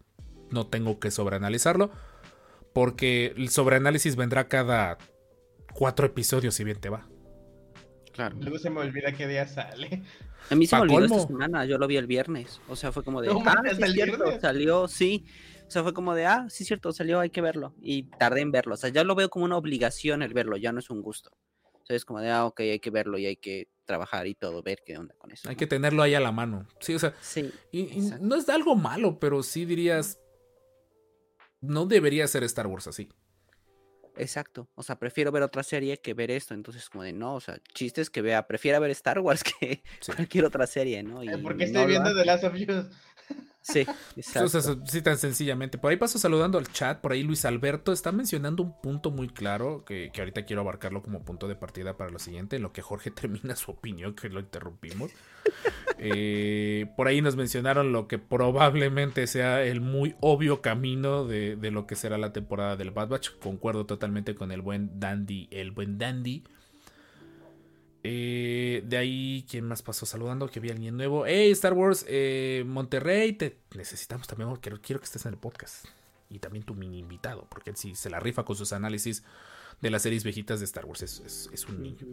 no 0.50 0.66
tengo 0.66 0.98
que 0.98 1.10
sobreanalizarlo, 1.10 1.90
porque 2.72 3.34
el 3.36 3.50
sobreanálisis 3.50 4.16
vendrá 4.16 4.48
cada 4.48 4.98
cuatro 5.74 6.06
episodios 6.06 6.54
si 6.54 6.64
bien 6.64 6.80
te 6.80 6.88
va. 6.88 7.06
Claro. 8.12 8.36
Luego 8.40 8.58
se 8.58 8.70
me 8.70 8.80
olvida 8.80 9.12
qué 9.12 9.28
día 9.28 9.46
sale. 9.46 10.02
A 10.50 10.54
mí 10.54 10.66
se 10.66 10.74
me 10.76 10.82
olvidó 10.82 11.00
colmo. 11.00 11.16
esta 11.16 11.28
semana, 11.28 11.64
yo 11.66 11.78
lo 11.78 11.86
vi 11.86 11.96
el 11.96 12.06
viernes. 12.06 12.60
O 12.68 12.74
sea, 12.74 12.90
fue 12.90 13.04
como 13.04 13.20
de, 13.20 13.28
No 13.28 13.42
ah, 13.44 13.62
sí, 13.62 13.70
¿el 13.76 13.84
es 13.84 13.92
cierto, 13.92 14.16
viernes? 14.24 14.40
salió, 14.40 14.88
sí. 14.88 15.24
O 15.66 15.70
sea, 15.70 15.82
fue 15.82 15.92
como 15.92 16.14
de, 16.14 16.26
ah, 16.26 16.46
sí, 16.48 16.64
es 16.64 16.68
cierto, 16.68 16.90
salió, 16.92 17.20
hay 17.20 17.30
que 17.30 17.42
verlo. 17.42 17.74
Y 17.80 18.04
tardé 18.04 18.40
en 18.40 18.50
verlo. 18.50 18.74
O 18.74 18.76
sea, 18.76 18.90
ya 18.90 19.04
lo 19.04 19.14
veo 19.14 19.28
como 19.28 19.44
una 19.44 19.56
obligación 19.56 20.22
el 20.22 20.34
verlo, 20.34 20.56
ya 20.56 20.72
no 20.72 20.80
es 20.80 20.90
un 20.90 21.02
gusto. 21.02 21.30
O 21.74 21.84
sea, 21.84 21.94
es 21.94 22.04
como 22.04 22.20
de, 22.20 22.30
ah, 22.30 22.46
ok, 22.46 22.60
hay 22.60 22.80
que 22.80 22.90
verlo 22.90 23.18
y 23.18 23.26
hay 23.26 23.36
que 23.36 23.68
trabajar 23.88 24.28
y 24.28 24.34
todo, 24.36 24.62
ver 24.62 24.82
qué 24.86 24.96
onda 24.96 25.14
con 25.18 25.32
eso. 25.32 25.48
Hay 25.48 25.56
¿no? 25.56 25.58
que 25.58 25.66
tenerlo 25.66 26.02
ahí 26.04 26.14
a 26.14 26.20
la 26.20 26.30
mano. 26.30 26.68
Sí, 26.78 26.94
o 26.94 26.98
sea, 27.00 27.12
Sí, 27.20 27.50
Y, 27.72 27.80
y 27.98 28.12
no 28.20 28.36
es 28.36 28.48
algo 28.48 28.76
malo, 28.76 29.18
pero 29.18 29.42
sí 29.42 29.64
dirías. 29.64 30.20
No 31.60 31.86
debería 31.86 32.28
ser 32.28 32.44
Star 32.44 32.68
Wars 32.68 32.86
así. 32.86 33.08
Exacto. 34.16 34.68
O 34.74 34.82
sea, 34.82 34.98
prefiero 34.98 35.30
ver 35.32 35.42
otra 35.42 35.62
serie 35.62 35.98
que 36.00 36.12
ver 36.14 36.30
esto. 36.30 36.54
Entonces, 36.54 36.88
como 36.90 37.04
de 37.04 37.12
no, 37.12 37.34
o 37.34 37.40
sea, 37.40 37.58
chistes 37.74 38.10
que 38.10 38.20
vea, 38.22 38.46
prefiera 38.46 38.78
ver 38.78 38.90
Star 38.90 39.20
Wars 39.20 39.42
que 39.60 39.82
Sí. 40.00 40.12
cualquier 40.12 40.44
otra 40.44 40.66
serie, 40.66 41.02
¿no? 41.02 41.22
Y 41.22 41.28
Eh, 41.28 41.38
Porque 41.38 41.64
no 41.66 41.80
estoy 41.80 41.86
viendo. 41.86 42.14
The 42.14 42.24
Last 42.24 42.44
of 42.44 42.54
Us. 42.54 42.86
Sí, 43.68 43.86
exacto. 44.16 44.86
sí, 44.86 45.02
tan 45.02 45.18
sencillamente. 45.18 45.76
Por 45.76 45.90
ahí 45.90 45.98
paso 45.98 46.18
saludando 46.18 46.56
al 46.56 46.72
chat. 46.72 47.00
Por 47.00 47.12
ahí 47.12 47.22
Luis 47.22 47.44
Alberto 47.44 47.92
está 47.92 48.12
mencionando 48.12 48.62
un 48.62 48.80
punto 48.80 49.10
muy 49.10 49.28
claro 49.28 49.84
que, 49.84 50.10
que 50.12 50.22
ahorita 50.22 50.46
quiero 50.46 50.62
abarcarlo 50.62 51.02
como 51.02 51.22
punto 51.22 51.48
de 51.48 51.54
partida 51.54 51.96
para 51.96 52.10
lo 52.10 52.18
siguiente, 52.18 52.56
en 52.56 52.62
lo 52.62 52.72
que 52.72 52.80
Jorge 52.80 53.10
termina 53.10 53.56
su 53.56 53.72
opinión, 53.72 54.14
que 54.14 54.30
lo 54.30 54.40
interrumpimos. 54.40 55.10
Eh, 55.98 56.86
por 56.96 57.08
ahí 57.08 57.20
nos 57.20 57.36
mencionaron 57.36 57.92
lo 57.92 58.08
que 58.08 58.18
probablemente 58.18 59.26
sea 59.26 59.62
el 59.62 59.80
muy 59.80 60.14
obvio 60.20 60.62
camino 60.62 61.24
de, 61.24 61.56
de 61.56 61.70
lo 61.70 61.86
que 61.86 61.96
será 61.96 62.16
la 62.18 62.32
temporada 62.32 62.76
del 62.76 62.90
Bad 62.90 63.08
Batch. 63.08 63.30
Concuerdo 63.38 63.84
totalmente 63.84 64.34
con 64.34 64.50
el 64.50 64.62
buen 64.62 64.98
Dandy, 64.98 65.48
el 65.50 65.72
buen 65.72 65.98
Dandy. 65.98 66.44
Eh, 68.10 68.82
de 68.86 68.96
ahí, 68.96 69.44
¿quién 69.50 69.66
más 69.66 69.82
pasó 69.82 70.06
saludando? 70.06 70.48
Que 70.48 70.60
vi 70.60 70.70
a 70.70 70.72
alguien 70.72 70.96
nuevo. 70.96 71.26
Hey, 71.26 71.50
Star 71.50 71.74
Wars 71.74 72.06
eh, 72.08 72.64
Monterrey, 72.66 73.34
te 73.34 73.58
necesitamos 73.76 74.26
también. 74.26 74.54
Quiero, 74.56 74.80
quiero 74.80 74.98
que 74.98 75.04
estés 75.04 75.26
en 75.26 75.34
el 75.34 75.38
podcast. 75.38 75.84
Y 76.30 76.38
también 76.38 76.64
tu 76.64 76.74
mini 76.74 76.98
invitado, 77.00 77.46
porque 77.50 77.68
él 77.70 77.76
sí 77.76 77.94
se 77.94 78.08
la 78.08 78.18
rifa 78.18 78.44
con 78.46 78.56
sus 78.56 78.72
análisis 78.72 79.24
de 79.82 79.90
las 79.90 80.00
series 80.02 80.24
viejitas 80.24 80.58
de 80.60 80.64
Star 80.64 80.86
Wars. 80.86 81.02
Es, 81.02 81.20
es- 81.20 81.50
es 81.52 81.66
un 81.66 81.82
niño. 81.82 82.06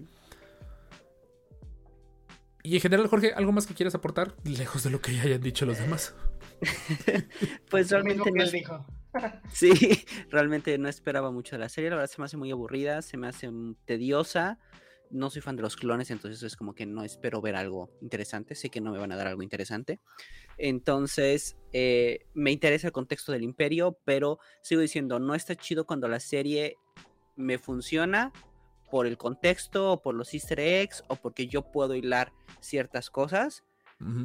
Y 2.63 2.75
en 2.75 2.81
general, 2.81 3.07
Jorge, 3.07 3.31
¿algo 3.33 3.51
más 3.53 3.65
que 3.67 3.73
quieras 3.73 3.95
aportar? 3.95 4.35
Lejos 4.43 4.83
de 4.83 4.89
lo 4.89 4.99
que 4.99 5.13
ya 5.15 5.21
hayan 5.21 5.41
dicho 5.41 5.65
los 5.65 5.77
demás. 5.79 6.13
Pues 7.69 7.89
realmente 7.89 8.31
no 8.31 8.49
dijo. 8.49 8.85
Sí, 9.53 9.71
realmente 10.29 10.77
no 10.77 10.89
esperaba 10.89 11.31
mucho 11.31 11.55
de 11.55 11.59
la 11.59 11.69
serie. 11.69 11.89
La 11.89 11.95
verdad 11.95 12.11
se 12.11 12.19
me 12.21 12.25
hace 12.25 12.35
muy 12.35 12.51
aburrida, 12.51 13.01
se 13.01 13.15
me 13.15 13.27
hace 13.27 13.49
mm, 13.49 13.75
tediosa. 13.85 14.59
No 15.11 15.29
soy 15.29 15.41
fan 15.41 15.55
de 15.55 15.61
los 15.61 15.75
clones, 15.75 16.11
entonces 16.11 16.43
es 16.43 16.55
como 16.55 16.73
que 16.73 16.85
no 16.85 17.03
espero 17.03 17.41
ver 17.41 17.55
algo 17.55 17.89
interesante. 18.01 18.55
Sé 18.55 18.69
que 18.69 18.81
no 18.81 18.91
me 18.91 18.99
van 18.99 19.11
a 19.11 19.15
dar 19.15 19.27
algo 19.27 19.43
interesante. 19.43 19.99
Entonces, 20.57 21.57
eh, 21.73 22.25
me 22.33 22.51
interesa 22.51 22.87
el 22.87 22.93
contexto 22.93 23.31
del 23.31 23.43
imperio, 23.43 23.97
pero 24.05 24.39
sigo 24.61 24.81
diciendo, 24.81 25.19
no 25.19 25.35
está 25.35 25.55
chido 25.55 25.85
cuando 25.85 26.07
la 26.07 26.19
serie 26.19 26.77
me 27.35 27.57
funciona 27.57 28.31
por 28.89 29.07
el 29.07 29.17
contexto, 29.17 29.91
o 29.93 30.01
por 30.01 30.15
los 30.15 30.33
easter 30.33 30.59
eggs, 30.59 31.03
o 31.07 31.15
porque 31.15 31.47
yo 31.47 31.71
puedo 31.71 31.95
hilar 31.95 32.31
ciertas 32.59 33.09
cosas 33.09 33.63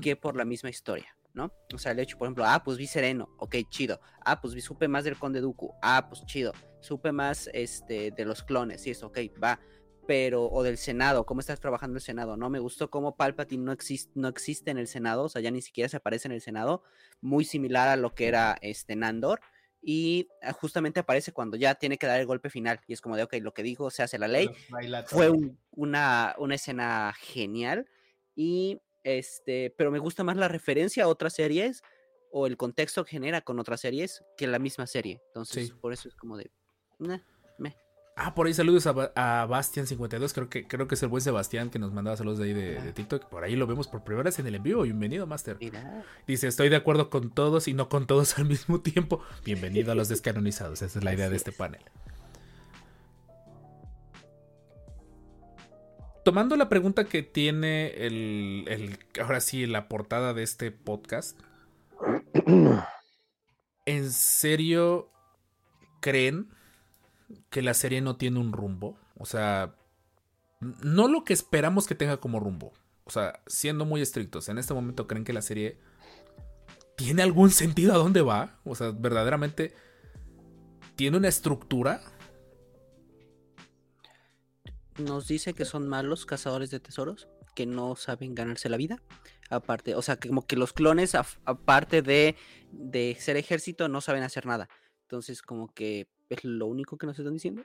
que 0.02 0.16
por 0.16 0.36
la 0.36 0.44
misma 0.44 0.68
historia, 0.68 1.16
¿no? 1.32 1.52
O 1.72 1.78
sea, 1.78 1.92
el 1.92 2.00
hecho, 2.00 2.18
por 2.18 2.26
ejemplo, 2.26 2.44
ah, 2.44 2.62
pues 2.64 2.76
vi 2.76 2.86
Sereno, 2.86 3.30
ok, 3.38 3.56
chido. 3.68 4.00
Ah, 4.24 4.40
pues 4.40 4.54
vi, 4.54 4.60
supe 4.60 4.88
más 4.88 5.04
del 5.04 5.16
Conde 5.16 5.40
Dooku, 5.40 5.72
ah, 5.80 6.06
pues 6.08 6.24
chido. 6.26 6.52
Supe 6.80 7.12
más 7.12 7.48
este, 7.52 8.10
de 8.10 8.24
los 8.24 8.42
clones, 8.42 8.82
sí, 8.82 8.90
eso, 8.90 9.06
ok, 9.06 9.18
va. 9.42 9.60
Pero, 10.10 10.50
o 10.50 10.64
del 10.64 10.76
Senado, 10.76 11.24
cómo 11.24 11.38
estás 11.38 11.60
trabajando 11.60 11.98
el 11.98 12.02
Senado, 12.02 12.36
¿no? 12.36 12.50
Me 12.50 12.58
gustó 12.58 12.90
cómo 12.90 13.14
Palpatine 13.16 13.62
no, 13.62 13.70
existe 13.70 14.10
no 14.16 14.26
existe 14.26 14.72
en 14.72 14.78
el 14.78 14.88
Senado, 14.88 15.22
o 15.22 15.28
sea, 15.28 15.40
ya 15.40 15.52
ni 15.52 15.62
siquiera 15.62 15.88
se 15.88 15.98
aparece 15.98 16.26
en 16.26 16.32
el 16.32 16.40
Senado, 16.40 16.82
muy 17.20 17.44
similar 17.44 17.86
a 17.86 17.94
lo 17.94 18.12
que 18.12 18.26
era 18.26 18.58
este 18.60 18.96
Nandor. 18.96 19.40
Y 19.80 20.26
ah, 20.42 20.52
justamente 20.52 20.98
aparece 20.98 21.30
cuando 21.30 21.56
ya 21.56 21.76
tiene 21.76 21.96
que 21.96 22.08
dar 22.08 22.18
el 22.18 22.26
golpe 22.26 22.50
final. 22.50 22.80
Y 22.88 22.92
es 22.92 23.00
como 23.00 23.16
de, 23.16 23.22
ok, 23.22 23.34
lo 23.40 23.54
que 23.54 23.62
dijo 23.62 23.88
se 23.92 24.02
hace 24.02 24.18
la 24.18 24.26
ley 24.26 24.48
fue 25.06 25.30
un- 25.30 25.60
una, 25.70 26.34
una 26.38 26.56
escena 26.56 27.14
genial 27.16 27.86
y 28.34 28.80
este 29.04 29.72
pero 29.78 29.92
me 29.92 30.00
gusta 30.00 30.24
más 30.24 30.36
la 30.36 30.48
referencia 30.48 31.04
a 31.04 31.08
otras 31.08 31.34
series 31.34 31.82
o 32.32 32.48
el 32.48 32.56
contexto 32.56 33.04
que 33.04 33.12
genera 33.12 33.42
con 33.42 33.60
otras 33.60 33.80
series 33.80 34.24
que 34.36 34.48
la 34.48 34.58
misma 34.58 34.88
serie 34.88 35.20
entonces 35.28 35.68
Sí. 35.68 35.72
por 35.80 35.92
eso 35.92 36.08
es 36.08 36.16
como 36.16 36.36
de 36.36 36.50
"Nah, 36.98 37.16
me". 37.16 37.22
Ah, 38.16 38.34
por 38.34 38.46
ahí 38.46 38.52
saludos 38.54 38.86
a, 38.86 38.92
Ba- 38.92 39.12
a 39.14 39.46
Bastian52. 39.48 40.34
Creo 40.34 40.50
que, 40.50 40.66
creo 40.66 40.86
que 40.86 40.94
es 40.94 41.02
el 41.02 41.08
buen 41.08 41.22
Sebastián 41.22 41.70
que 41.70 41.78
nos 41.78 41.92
mandaba 41.92 42.16
saludos 42.18 42.38
de 42.38 42.44
ahí 42.46 42.52
de, 42.52 42.80
de 42.80 42.92
TikTok. 42.92 43.26
Por 43.30 43.44
ahí 43.44 43.56
lo 43.56 43.66
vemos 43.66 43.88
por 43.88 44.04
primera 44.04 44.24
vez 44.24 44.38
en 44.38 44.46
el 44.46 44.54
envío. 44.56 44.82
Bienvenido, 44.82 45.26
Master. 45.26 45.56
mira 45.58 46.04
Dice, 46.26 46.46
estoy 46.48 46.68
de 46.68 46.76
acuerdo 46.76 47.08
con 47.08 47.30
todos 47.30 47.66
y 47.66 47.72
no 47.72 47.88
con 47.88 48.06
todos 48.06 48.38
al 48.38 48.44
mismo 48.44 48.80
tiempo. 48.82 49.22
Bienvenido 49.44 49.92
a 49.92 49.94
los 49.94 50.08
descanonizados. 50.10 50.82
Esa 50.82 50.98
es 50.98 51.04
la 51.04 51.14
idea 51.14 51.30
de 51.30 51.36
este 51.36 51.50
es. 51.50 51.56
panel. 51.56 51.80
Tomando 56.24 56.56
la 56.56 56.68
pregunta 56.68 57.04
que 57.04 57.22
tiene 57.22 57.88
el, 58.06 58.64
el- 58.68 58.98
ahora 59.22 59.40
sí, 59.40 59.66
la 59.66 59.88
portada 59.88 60.34
de 60.34 60.42
este 60.42 60.70
podcast. 60.70 61.38
¿En 63.86 64.10
serio 64.12 65.10
creen 66.02 66.50
que 67.50 67.62
la 67.62 67.74
serie 67.74 68.00
no 68.00 68.16
tiene 68.16 68.38
un 68.38 68.52
rumbo? 68.52 68.98
O 69.18 69.26
sea, 69.26 69.74
no 70.60 71.08
lo 71.08 71.24
que 71.24 71.32
esperamos 71.32 71.86
que 71.86 71.94
tenga 71.94 72.18
como 72.18 72.40
rumbo. 72.40 72.72
O 73.04 73.10
sea, 73.10 73.42
siendo 73.46 73.84
muy 73.84 74.00
estrictos, 74.00 74.48
en 74.48 74.58
este 74.58 74.74
momento 74.74 75.06
creen 75.06 75.24
que 75.24 75.32
la 75.32 75.42
serie 75.42 75.78
tiene 76.96 77.22
algún 77.22 77.50
sentido 77.50 77.94
a 77.94 77.98
dónde 77.98 78.22
va. 78.22 78.58
O 78.64 78.74
sea, 78.74 78.90
verdaderamente 78.90 79.74
tiene 80.96 81.16
una 81.16 81.28
estructura. 81.28 82.02
nos 84.98 85.26
dice 85.26 85.54
que 85.54 85.64
son 85.64 85.88
malos 85.88 86.26
cazadores 86.26 86.70
de 86.70 86.78
tesoros 86.78 87.26
que 87.54 87.64
no 87.64 87.96
saben 87.96 88.34
ganarse 88.34 88.68
la 88.68 88.76
vida 88.76 89.00
aparte 89.48 89.94
o 89.94 90.02
sea 90.02 90.16
que 90.16 90.28
como 90.28 90.46
que 90.46 90.56
los 90.56 90.72
clones 90.72 91.14
aparte 91.14 92.02
de 92.02 92.36
de 92.70 93.16
ser 93.18 93.36
ejército 93.36 93.88
no 93.88 94.00
saben 94.00 94.22
hacer 94.22 94.44
nada 94.44 94.68
entonces 95.02 95.42
como 95.42 95.72
que 95.72 96.06
es 96.30 96.44
lo 96.44 96.66
único 96.66 96.96
que 96.96 97.06
nos 97.06 97.18
están 97.18 97.34
diciendo 97.34 97.62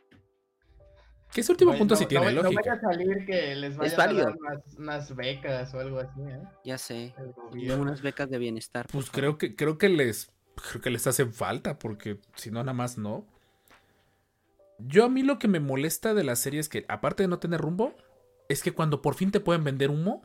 Que 1.34 1.42
ese 1.42 1.52
último 1.52 1.72
Oye, 1.72 1.80
punto 1.80 1.94
no- 1.96 2.00
sí 2.00 2.06
tiene 2.06 2.26
no, 2.34 2.42
lógica. 2.44 2.50
No 2.50 2.56
vaya 2.56 2.74
a 2.74 2.80
salir 2.94 3.26
que 3.26 3.56
les 3.56 3.76
vayan 3.78 3.94
a 3.94 3.98
válido. 4.06 4.26
dar 4.26 4.36
unas, 4.38 4.76
unas 4.78 5.16
becas 5.16 5.74
o 5.74 5.80
algo 5.80 6.00
así, 6.00 6.22
¿eh? 6.22 6.40
ya 6.64 6.78
sé 6.78 7.14
unas 7.54 8.02
becas 8.02 8.30
de 8.30 8.38
bienestar 8.38 8.86
Pues 8.92 9.10
creo 9.12 9.38
que, 9.38 9.56
creo 9.56 9.78
que 9.78 9.90
les. 9.90 10.32
Creo 10.70 10.82
que 10.82 10.90
les 10.90 11.06
hacen 11.08 11.34
falta. 11.34 11.78
Porque 11.78 12.20
si 12.36 12.50
no, 12.52 12.60
nada 12.62 12.74
más 12.74 12.98
no. 12.98 13.26
Yo 14.80 15.06
a 15.06 15.10
mí 15.10 15.22
lo 15.24 15.38
que 15.40 15.48
me 15.50 15.60
molesta 15.60 16.14
de 16.14 16.24
la 16.24 16.36
serie 16.36 16.60
es 16.60 16.70
que, 16.70 16.86
aparte 16.88 17.24
de 17.24 17.28
no 17.30 17.40
tener 17.40 17.60
rumbo, 17.62 17.94
es 18.50 18.64
que 18.64 18.72
cuando 18.74 19.02
por 19.02 19.16
fin 19.16 19.32
te 19.32 19.40
pueden 19.42 19.64
vender 19.64 19.90
humo, 19.90 20.22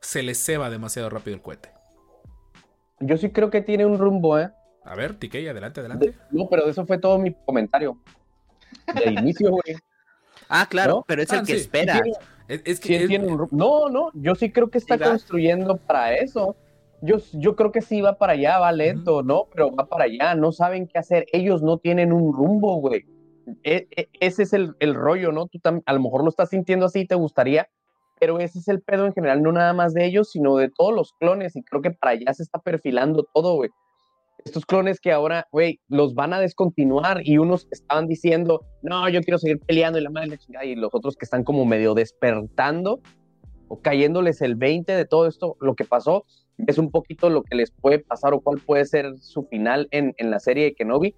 se 0.00 0.22
les 0.24 0.44
ceba 0.44 0.68
demasiado 0.70 1.10
rápido 1.10 1.36
el 1.36 1.42
cohete. 1.42 1.70
Yo 3.00 3.16
sí 3.16 3.30
creo 3.30 3.50
que 3.50 3.60
tiene 3.60 3.86
un 3.86 3.98
rumbo, 3.98 4.38
¿eh? 4.38 4.50
A 4.84 4.94
ver, 4.96 5.14
TK, 5.14 5.48
adelante, 5.50 5.80
adelante. 5.80 6.06
De- 6.10 6.14
no, 6.30 6.48
pero 6.48 6.66
eso 6.66 6.84
fue 6.86 6.98
todo 6.98 7.18
mi 7.18 7.32
comentario. 7.44 7.98
De 8.94 9.10
inicio, 9.12 9.50
güey. 9.50 9.62
Ah, 10.48 10.66
claro, 10.68 10.96
¿No? 10.96 11.04
pero 11.06 11.22
es 11.22 11.32
Ah, 11.32 11.36
el 11.38 11.46
que 11.46 11.54
sí. 11.54 11.60
espera. 11.60 12.02
Sí, 12.04 12.12
Es, 12.48 12.62
es 12.66 12.80
que 12.80 12.88
sí 12.88 12.94
es- 12.96 13.06
tiene 13.08 13.26
un 13.26 13.38
rumbo. 13.38 13.56
No, 13.56 13.88
no, 13.88 14.10
yo 14.14 14.34
sí 14.34 14.50
creo 14.50 14.68
que 14.70 14.76
está 14.78 14.98
construyendo 14.98 15.76
para 15.78 16.14
eso. 16.16 16.56
Yo, 17.00 17.16
yo 17.32 17.56
creo 17.56 17.72
que 17.72 17.80
sí 17.80 18.02
va 18.02 18.18
para 18.18 18.34
allá, 18.34 18.58
va 18.58 18.70
lento, 18.72 19.22
¿no? 19.22 19.46
Pero 19.54 19.74
va 19.74 19.86
para 19.86 20.04
allá, 20.04 20.34
no 20.34 20.52
saben 20.52 20.88
qué 20.88 20.98
hacer. 20.98 21.24
Ellos 21.32 21.62
no 21.62 21.78
tienen 21.78 22.12
un 22.12 22.34
rumbo, 22.34 22.76
güey. 22.80 23.06
E- 23.62 23.86
e- 23.96 24.08
ese 24.20 24.42
es 24.42 24.52
el, 24.52 24.74
el 24.80 24.94
rollo, 24.94 25.32
¿no? 25.32 25.46
Tú 25.46 25.58
a 25.64 25.92
lo 25.92 26.00
mejor 26.00 26.22
lo 26.22 26.28
estás 26.28 26.50
sintiendo 26.50 26.86
así, 26.86 27.06
te 27.06 27.14
gustaría, 27.14 27.68
pero 28.20 28.38
ese 28.38 28.58
es 28.58 28.68
el 28.68 28.82
pedo 28.82 29.06
en 29.06 29.14
general, 29.14 29.42
no 29.42 29.52
nada 29.52 29.72
más 29.72 29.94
de 29.94 30.04
ellos, 30.04 30.30
sino 30.32 30.56
de 30.56 30.68
todos 30.70 30.92
los 30.92 31.12
clones. 31.18 31.56
Y 31.56 31.62
creo 31.62 31.80
que 31.80 31.92
para 31.92 32.12
allá 32.12 32.34
se 32.34 32.42
está 32.42 32.58
perfilando 32.58 33.26
todo, 33.32 33.54
güey. 33.54 33.70
Estos 34.44 34.66
clones 34.66 35.00
que 35.00 35.12
ahora, 35.12 35.46
güey, 35.52 35.80
los 35.88 36.14
van 36.14 36.32
a 36.32 36.40
descontinuar 36.40 37.20
y 37.24 37.38
unos 37.38 37.68
estaban 37.70 38.08
diciendo, 38.08 38.64
no, 38.82 39.08
yo 39.08 39.20
quiero 39.20 39.38
seguir 39.38 39.60
peleando 39.60 39.98
y 39.98 40.02
la 40.02 40.10
madre, 40.10 40.28
la 40.28 40.36
chingada", 40.36 40.64
y 40.64 40.74
los 40.74 40.92
otros 40.92 41.16
que 41.16 41.24
están 41.24 41.44
como 41.44 41.64
medio 41.64 41.94
despertando 41.94 43.00
o 43.68 43.80
cayéndoles 43.80 44.42
el 44.42 44.56
20 44.56 44.92
de 44.92 45.04
todo 45.04 45.26
esto, 45.26 45.56
lo 45.60 45.74
que 45.74 45.84
pasó, 45.84 46.26
es 46.66 46.78
un 46.78 46.90
poquito 46.90 47.30
lo 47.30 47.42
que 47.42 47.56
les 47.56 47.70
puede 47.70 48.00
pasar 48.00 48.34
o 48.34 48.40
cuál 48.40 48.58
puede 48.58 48.84
ser 48.84 49.18
su 49.18 49.44
final 49.44 49.88
en, 49.90 50.14
en 50.18 50.30
la 50.30 50.40
serie 50.40 50.64
de 50.64 50.74
Kenobi. 50.74 51.14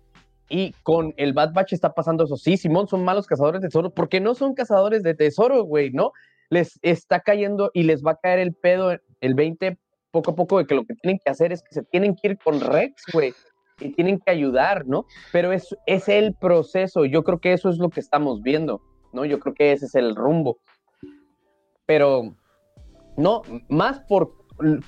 Y 0.49 0.73
con 0.83 1.15
el 1.17 1.33
Bad 1.33 1.55
Batch 1.55 1.73
está 1.73 1.95
pasando 1.95 2.25
eso. 2.25 2.37
Sí, 2.37 2.57
Simón, 2.57 2.87
son 2.87 3.05
malos 3.05 3.27
cazadores 3.27 3.63
de 3.63 3.69
tesoro, 3.69 3.91
porque 3.91 4.21
no 4.21 4.35
son 4.35 4.55
cazadores 4.55 5.03
de 5.03 5.15
tesoro, 5.15 5.65
güey, 5.65 5.91
¿no? 5.91 6.13
Les 6.51 6.79
está 6.83 7.21
cayendo 7.21 7.71
y 7.73 7.85
les 7.85 8.05
va 8.05 8.13
a 8.13 8.17
caer 8.17 8.39
el 8.39 8.55
pedo, 8.55 8.93
el 9.21 9.35
20 9.35 9.79
poco 10.15 10.31
a 10.31 10.35
poco, 10.37 10.59
de 10.59 10.67
que 10.67 10.77
lo 10.77 10.85
que 10.85 10.95
tienen 10.95 11.19
que 11.23 11.29
hacer 11.29 11.53
es 11.53 11.61
que 11.61 11.75
se 11.75 11.83
tienen 11.83 12.15
que 12.15 12.29
ir 12.29 12.39
con 12.39 12.61
Rex, 12.61 13.03
güey, 13.13 13.35
y 13.81 13.91
tienen 13.91 14.21
que 14.21 14.31
ayudar, 14.31 14.87
¿no? 14.87 15.07
Pero 15.33 15.53
es, 15.53 15.77
es 15.87 16.09
el 16.09 16.35
proceso, 16.35 17.05
yo 17.05 17.25
creo 17.25 17.41
que 17.41 17.53
eso 17.53 17.69
es 17.69 17.79
lo 17.79 17.91
que 17.91 17.99
estamos 17.99 18.41
viendo, 18.41 18.81
¿no? 19.13 19.25
Yo 19.25 19.41
creo 19.41 19.55
que 19.55 19.73
ese 19.73 19.87
es 19.87 19.97
el 19.97 20.15
rumbo. 20.15 20.59
Pero, 21.85 22.37
no, 23.17 23.43
más 23.69 24.01
por 24.09 24.33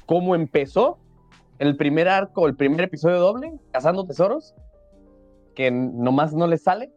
cómo 0.07 0.37
empezó 0.37 0.99
el 1.59 1.77
primer 1.77 2.09
arco, 2.09 2.47
el 2.47 2.55
primer 2.55 2.83
episodio 2.83 3.19
doble, 3.19 3.53
cazando 3.73 4.05
tesoros, 4.05 4.55
que 5.57 5.73
nomás 5.73 6.35
no 6.35 6.47
le 6.47 6.59
sale, 6.59 6.93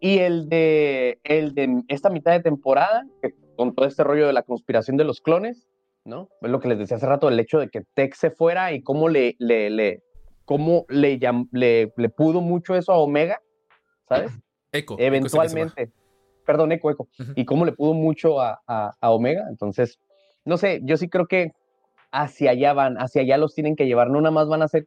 y 0.00 0.20
el 0.20 0.48
de, 0.48 1.18
el 1.24 1.54
de 1.54 1.82
esta 1.88 2.08
mitad 2.08 2.32
de 2.32 2.40
temporada, 2.40 3.04
que 3.20 3.34
con 3.56 3.74
todo 3.74 3.86
este 3.86 4.04
rollo 4.04 4.26
de 4.26 4.32
la 4.32 4.42
conspiración 4.42 4.96
de 4.96 5.04
los 5.04 5.20
clones, 5.20 5.68
¿no? 6.04 6.28
Es 6.42 6.50
lo 6.50 6.60
que 6.60 6.68
les 6.68 6.78
decía 6.78 6.96
hace 6.96 7.06
rato, 7.06 7.28
el 7.28 7.38
hecho 7.40 7.58
de 7.58 7.68
que 7.68 7.82
Tech 7.94 8.14
se 8.14 8.30
fuera 8.30 8.72
y 8.72 8.82
cómo 8.82 9.08
le, 9.08 9.36
le, 9.38 9.70
le, 9.70 10.02
cómo 10.44 10.84
le, 10.88 11.18
le, 11.52 11.92
le 11.96 12.08
pudo 12.10 12.40
mucho 12.40 12.74
eso 12.74 12.92
a 12.92 12.98
Omega, 12.98 13.40
¿sabes? 14.08 14.30
Va. 14.94 15.04
eventualmente. 15.04 15.92
Perdón, 16.46 16.72
eco, 16.72 16.90
eco. 16.90 17.08
Y 17.36 17.44
cómo 17.46 17.64
le 17.64 17.72
pudo 17.72 17.94
mucho 17.94 18.40
a, 18.40 18.60
a- 18.66 18.92
a 19.00 19.10
Omega. 19.12 19.46
Entonces, 19.48 19.98
no 20.44 20.56
sé, 20.58 20.80
yo 20.82 20.96
sí 20.98 21.08
creo 21.08 21.26
que 21.26 21.52
hacia 22.12 22.50
allá 22.50 22.72
van, 22.74 22.96
hacia 22.98 23.22
allá 23.22 23.38
los 23.38 23.54
tienen 23.54 23.76
que 23.76 23.86
llevar. 23.86 24.10
No 24.10 24.20
nada 24.20 24.30
más 24.32 24.48
van 24.48 24.60
a 24.62 24.68
ser 24.68 24.86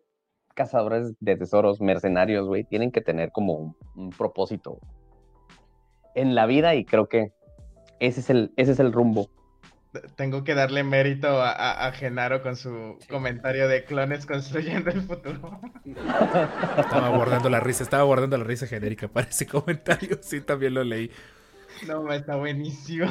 cazadores 0.54 1.14
de 1.20 1.36
tesoros, 1.36 1.82
mercenarios, 1.82 2.46
güey. 2.48 2.64
Tienen 2.64 2.92
que 2.92 3.02
tener 3.02 3.32
como 3.32 3.54
un, 3.54 3.76
un 3.96 4.10
propósito 4.12 4.78
en 6.16 6.36
la 6.36 6.46
vida 6.46 6.76
y 6.76 6.86
creo 6.86 7.08
que 7.08 7.32
ese 8.00 8.20
es 8.20 8.30
el, 8.30 8.52
ese 8.56 8.74
es 8.74 8.80
el 8.80 8.92
rumbo. 8.94 9.28
Tengo 10.16 10.44
que 10.44 10.54
darle 10.56 10.84
mérito 10.84 11.28
a, 11.42 11.52
a- 11.52 11.88
a 11.88 11.92
Genaro 11.92 12.42
con 12.42 12.56
su 12.56 12.98
comentario 13.10 13.68
de 13.68 13.84
clones 13.86 14.26
construyendo 14.26 14.90
el 14.92 15.02
futuro. 15.02 15.60
Estaba 15.86 17.10
guardando 17.10 17.50
la 17.50 17.60
risa, 17.60 17.84
estaba 17.84 18.04
guardando 18.04 18.38
la 18.38 18.44
risa 18.44 18.68
genérica 18.68 19.08
para 19.08 19.28
ese 19.30 19.46
comentario. 19.48 20.18
Sí, 20.22 20.42
también 20.42 20.74
lo 20.74 20.84
leí. 20.84 21.12
No, 21.88 22.12
está 22.12 22.36
buenísimo. 22.36 23.08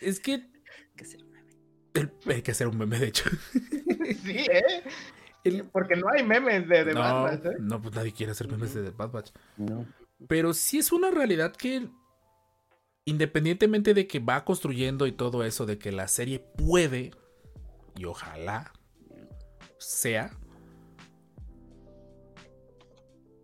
Es 0.00 0.20
que 0.20 0.46
Que 0.96 1.04
sea 1.04 1.20
un 1.24 1.30
meme. 1.32 1.52
el- 1.94 2.12
hay 2.32 2.42
que 2.42 2.50
hacer 2.50 2.68
un 2.68 2.78
meme, 2.78 2.98
de 2.98 3.06
hecho. 3.08 3.28
Sí, 4.24 4.36
¿eh? 4.36 4.82
El- 5.44 5.64
Porque 5.64 5.96
no 5.96 6.06
hay 6.10 6.22
memes 6.24 6.68
de, 6.68 6.84
de 6.84 6.94
no, 6.94 7.00
Batman, 7.00 7.52
¿eh? 7.52 7.56
no, 7.60 7.80
pues 7.82 7.94
nadie 7.94 8.12
quiere 8.12 8.32
hacer 8.32 8.48
memes 8.48 8.74
de 8.74 8.82
The 8.84 8.90
Bad 8.90 9.10
Batch. 9.10 9.30
No. 9.56 9.86
Pero 10.28 10.54
sí 10.54 10.78
es 10.78 10.92
una 10.92 11.10
realidad 11.10 11.52
que, 11.54 11.88
independientemente 13.04 13.94
de 13.94 14.06
que 14.06 14.18
va 14.18 14.44
construyendo 14.44 15.06
y 15.06 15.12
todo 15.12 15.44
eso, 15.44 15.66
de 15.66 15.78
que 15.78 15.92
la 15.92 16.08
serie 16.08 16.38
puede, 16.38 17.12
y 17.96 18.04
ojalá 18.06 18.72
sea, 19.78 20.30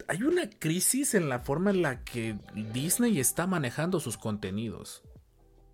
hay 0.08 0.22
una 0.22 0.48
crisis 0.50 1.14
en 1.14 1.28
la 1.28 1.40
forma 1.40 1.70
en 1.70 1.82
la 1.82 2.02
que 2.02 2.36
Disney 2.72 3.20
está 3.20 3.46
manejando 3.46 4.00
sus 4.00 4.16
contenidos. 4.16 5.02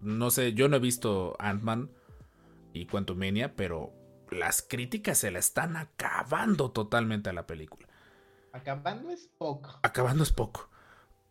No 0.00 0.30
sé, 0.30 0.52
yo 0.52 0.68
no 0.68 0.76
he 0.76 0.80
visto 0.80 1.36
Ant-Man 1.38 1.90
y 2.74 2.86
Quantumania, 2.86 3.54
pero 3.56 3.92
las 4.30 4.60
críticas 4.60 5.18
se 5.18 5.30
la 5.30 5.38
están 5.38 5.76
acabando 5.76 6.70
totalmente 6.70 7.30
a 7.30 7.32
la 7.32 7.46
película. 7.46 7.88
Acabando 8.52 9.10
es 9.10 9.30
poco. 9.38 9.78
Acabando 9.82 10.22
es 10.22 10.32
poco. 10.32 10.68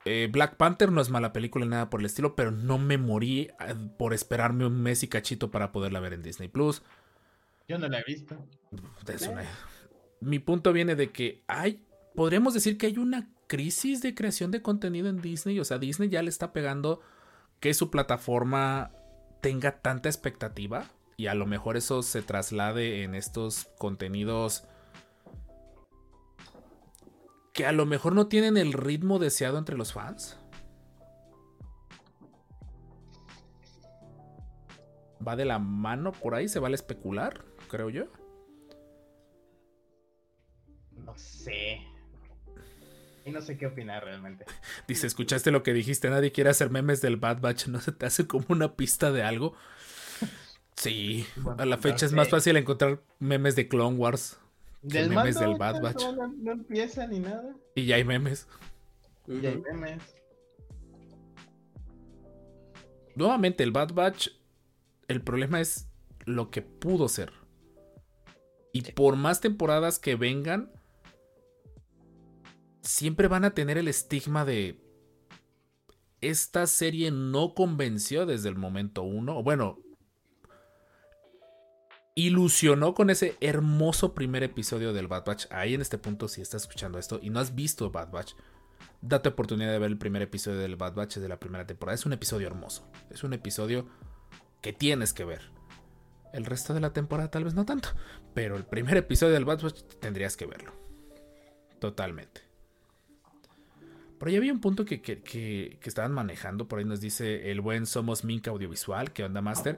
Eh, 0.06 0.30
Black 0.32 0.56
Panther 0.58 0.92
no 0.92 1.02
es 1.02 1.10
mala 1.10 1.34
película 1.34 1.66
ni 1.66 1.72
nada 1.72 1.90
por 1.90 2.00
el 2.00 2.06
estilo, 2.06 2.36
pero 2.36 2.52
no 2.52 2.78
me 2.78 2.98
morí 2.98 3.50
eh, 3.60 3.76
por 3.98 4.14
esperarme 4.14 4.66
un 4.66 4.82
mes 4.82 5.02
y 5.04 5.08
cachito 5.08 5.50
para 5.52 5.72
poderla 5.72 6.00
ver 6.00 6.14
en 6.14 6.22
Disney 6.24 6.48
Plus. 6.48 6.84
Yo 7.68 7.80
no 7.80 7.88
la 7.88 8.00
he 8.00 8.04
visto. 8.06 8.38
Es 9.12 9.28
una- 9.28 9.44
Mi 10.22 10.40
punto 10.40 10.74
viene 10.74 10.96
de 10.96 11.12
que 11.12 11.44
hay, 11.48 11.84
podríamos 12.14 12.54
decir 12.54 12.78
que 12.78 12.86
hay 12.88 12.98
una 13.00 13.30
crisis 13.48 14.02
de 14.02 14.14
creación 14.16 14.52
de 14.52 14.62
contenido 14.62 15.10
en 15.10 15.22
Disney. 15.22 15.60
O 15.60 15.66
sea, 15.66 15.80
Disney 15.80 16.10
ya 16.10 16.22
le 16.22 16.30
está 16.30 16.54
pegando 16.54 17.02
que 17.60 17.74
su 17.74 17.90
plataforma 17.92 18.92
tenga 19.42 19.80
tanta 19.82 20.10
expectativa 20.10 20.92
y 21.18 21.28
a 21.28 21.34
lo 21.36 21.46
mejor 21.46 21.78
eso 21.78 22.04
se 22.04 22.22
traslade 22.22 23.04
en 23.04 23.16
estos 23.16 23.66
contenidos 23.80 24.66
que 27.56 27.66
a 27.66 27.72
lo 27.72 27.86
mejor 27.86 28.14
no 28.14 28.28
tienen 28.28 28.58
el 28.58 28.74
ritmo 28.74 29.18
deseado 29.18 29.58
entre 29.58 29.78
los 29.78 29.94
fans. 29.94 30.38
Va 35.26 35.38
de 35.38 35.46
la 35.46 35.58
mano 35.58 36.12
por 36.12 36.36
ahí, 36.36 36.50
se 36.50 36.60
vale 36.60 36.76
especular, 36.76 37.46
creo 37.70 37.90
yo. 37.90 38.08
No 40.98 41.18
sé. 41.18 41.82
Y 43.24 43.32
no 43.32 43.42
sé 43.42 43.58
qué 43.58 43.68
opinar 43.68 44.04
realmente. 44.04 44.44
Dice, 44.90 45.08
¿escuchaste 45.08 45.50
lo 45.50 45.64
que 45.64 45.72
dijiste? 45.72 46.10
Nadie 46.10 46.34
quiere 46.34 46.50
hacer 46.50 46.70
memes 46.70 47.02
del 47.02 47.16
Bad 47.16 47.40
Batch. 47.40 47.68
¿No 47.68 47.80
se 47.80 47.94
te 47.94 48.06
hace 48.06 48.28
como 48.28 48.46
una 48.50 48.76
pista 48.76 49.12
de 49.12 49.24
algo? 49.24 49.56
Sí, 50.76 51.26
Bueno, 51.38 51.64
a 51.64 51.66
la 51.66 51.78
no 51.78 51.82
fecha 51.82 52.06
es 52.06 52.12
más 52.12 52.28
fácil 52.28 52.58
encontrar 52.58 53.02
memes 53.20 53.56
de 53.56 53.70
Clone 53.70 53.96
Wars. 53.96 54.42
¿Qué 54.90 55.00
Del 55.00 55.10
memes 55.10 55.36
mando 55.36 55.50
del 55.50 55.58
Bad 55.58 55.82
Batch? 55.82 56.04
No, 56.04 56.28
no 56.28 56.52
empieza 56.52 57.08
ni 57.08 57.20
nada. 57.20 57.56
Y 57.74 57.86
ya 57.86 57.96
hay 57.96 58.04
memes. 58.04 58.48
Y 59.28 59.46
hay 59.46 59.58
memes. 59.58 60.16
Nuevamente, 63.16 63.64
el 63.64 63.72
Bad 63.72 63.94
Batch, 63.94 64.30
el 65.08 65.22
problema 65.22 65.60
es 65.60 65.88
lo 66.26 66.52
que 66.52 66.62
pudo 66.62 67.08
ser. 67.08 67.32
Y 68.74 68.82
por 68.92 69.16
más 69.16 69.42
temporadas 69.42 70.00
que 70.00 70.16
vengan, 70.16 70.72
siempre 72.82 73.28
van 73.28 73.46
a 73.46 73.52
tener 73.52 73.78
el 73.78 73.88
estigma 73.88 74.46
de... 74.46 74.82
Esta 76.22 76.68
serie 76.68 77.12
no 77.12 77.54
convenció 77.54 78.26
desde 78.26 78.50
el 78.50 78.56
momento 78.56 79.04
uno. 79.04 79.44
Bueno, 79.44 79.80
ilusionó 82.16 82.94
con 82.94 83.10
ese 83.10 83.36
hermoso 83.42 84.14
primer 84.14 84.42
episodio 84.44 84.94
del 84.94 85.08
Bad 85.08 85.26
Batch. 85.26 85.46
Ahí 85.52 85.74
en 85.74 85.82
este 85.82 85.98
punto, 85.98 86.28
si 86.28 86.42
estás 86.42 86.64
escuchando 86.64 86.98
esto 86.98 87.20
y 87.22 87.30
no 87.30 87.40
has 87.40 87.54
visto 87.56 87.92
Bad 87.92 88.10
Batch, 88.12 88.34
date 89.02 89.30
oportunidad 89.30 89.72
de 89.72 89.80
ver 89.80 89.92
el 89.92 89.98
primer 89.98 90.22
episodio 90.22 90.58
del 90.60 90.78
Bad 90.78 90.94
Batch 90.96 91.18
de 91.18 91.28
la 91.30 91.40
primera 91.40 91.68
temporada. 91.68 91.94
Es 91.96 92.06
un 92.06 92.14
episodio 92.14 92.48
hermoso. 92.48 92.90
Es 93.10 93.24
un 93.24 93.34
episodio 93.34 93.88
que 94.62 94.72
tienes 94.74 95.12
que 95.14 95.26
ver. 95.26 95.42
El 96.34 96.46
resto 96.46 96.74
de 96.74 96.80
la 96.80 96.94
temporada 96.94 97.30
tal 97.30 97.44
vez 97.44 97.54
no 97.54 97.66
tanto. 97.66 97.90
Pero 98.34 98.56
el 98.56 98.64
primer 98.66 98.98
episodio 98.98 99.34
del 99.34 99.46
Bad 99.46 99.62
Batch 99.62 99.82
tendrías 100.00 100.38
que 100.38 100.46
verlo. 100.46 100.74
Totalmente. 101.80 102.42
Por 104.18 104.30
ahí 104.30 104.38
había 104.38 104.54
un 104.54 104.62
punto 104.62 104.86
que, 104.86 105.02
que- 105.02 105.22
que- 105.22 105.78
que 105.82 105.90
estaban 105.90 106.14
manejando. 106.14 106.68
Por 106.70 106.80
ahí 106.80 106.86
nos 106.86 107.02
dice 107.02 107.52
el 107.52 107.60
buen 107.60 107.86
Somos 107.86 108.24
Minca 108.24 108.52
Audiovisual. 108.52 109.12
que 109.12 109.26
onda, 109.26 109.42
Master? 109.42 109.78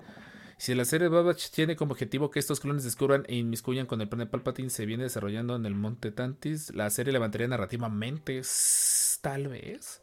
Si 0.57 0.73
la 0.73 0.85
serie 0.85 1.07
Bad 1.07 1.23
Batch 1.25 1.49
tiene 1.51 1.75
como 1.75 1.91
objetivo 1.91 2.31
que 2.31 2.39
estos 2.39 2.59
clones 2.59 2.83
descubran 2.83 3.25
e 3.27 3.35
inmiscuyan 3.35 3.85
con 3.85 4.01
el 4.01 4.09
plan 4.09 4.19
de 4.19 4.25
Palpatine 4.25 4.69
se 4.71 4.85
viene 4.87 5.03
desarrollando 5.03 5.55
en 5.55 5.65
el 5.67 5.75
Monte 5.75 6.11
Tantis, 6.11 6.73
la 6.73 6.89
serie 6.89 7.13
levantaría 7.13 7.47
narrativamente, 7.47 8.41
tal 9.21 9.47
vez. 9.49 10.01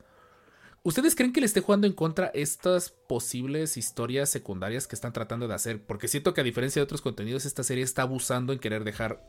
¿Ustedes 0.84 1.16
creen 1.16 1.32
que 1.32 1.40
le 1.40 1.46
esté 1.46 1.60
jugando 1.60 1.86
en 1.86 1.92
contra 1.94 2.26
estas 2.34 2.90
posibles 2.90 3.76
historias 3.76 4.28
secundarias 4.28 4.86
que 4.86 4.94
están 4.94 5.12
tratando 5.12 5.48
de 5.48 5.54
hacer? 5.54 5.82
Porque 5.84 6.08
siento 6.08 6.34
que 6.34 6.42
a 6.42 6.44
diferencia 6.44 6.78
de 6.80 6.84
otros 6.84 7.00
contenidos, 7.00 7.46
esta 7.46 7.64
serie 7.64 7.82
está 7.82 8.02
abusando 8.02 8.52
en 8.52 8.58
querer 8.60 8.84
dejar 8.84 9.20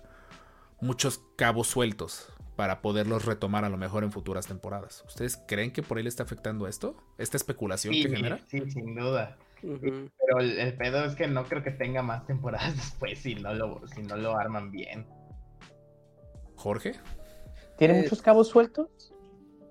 muchos 0.82 1.22
cabos 1.38 1.68
sueltos 1.68 2.28
para 2.56 2.82
poderlos 2.82 3.26
retomar 3.26 3.66
a 3.66 3.70
lo 3.70 3.78
mejor 3.78 4.04
en 4.04 4.12
futuras 4.12 4.48
temporadas. 4.48 5.04
¿Ustedes 5.08 5.40
creen 5.48 5.72
que 5.72 5.82
por 5.82 5.98
ahí 5.98 6.04
le 6.04 6.10
está 6.10 6.24
afectando 6.24 6.68
esto? 6.68 6.96
¿Esta 7.18 7.38
especulación 7.38 7.94
Sí, 7.94 8.04
que 8.04 8.10
genera? 8.10 8.40
sí, 8.48 8.62
sin 8.70 8.94
duda. 8.94 9.38
Pero 9.66 10.40
el, 10.40 10.60
el 10.60 10.78
pedo 10.78 11.04
es 11.06 11.16
que 11.16 11.28
no 11.28 11.44
creo 11.46 11.64
que 11.64 11.72
tenga 11.72 12.02
más 12.02 12.26
temporadas 12.26 12.76
después 12.76 13.20
si 13.20 13.36
no 13.36 13.54
lo, 13.54 13.82
si 13.88 14.02
no 14.04 14.16
lo 14.18 14.38
arman 14.38 14.72
bien. 14.72 15.08
Jorge. 16.56 16.94
¿Tiene 17.78 18.00
Eh, 18.00 18.02
muchos 18.04 18.22
cabos 18.22 18.48
sueltos? 18.50 19.14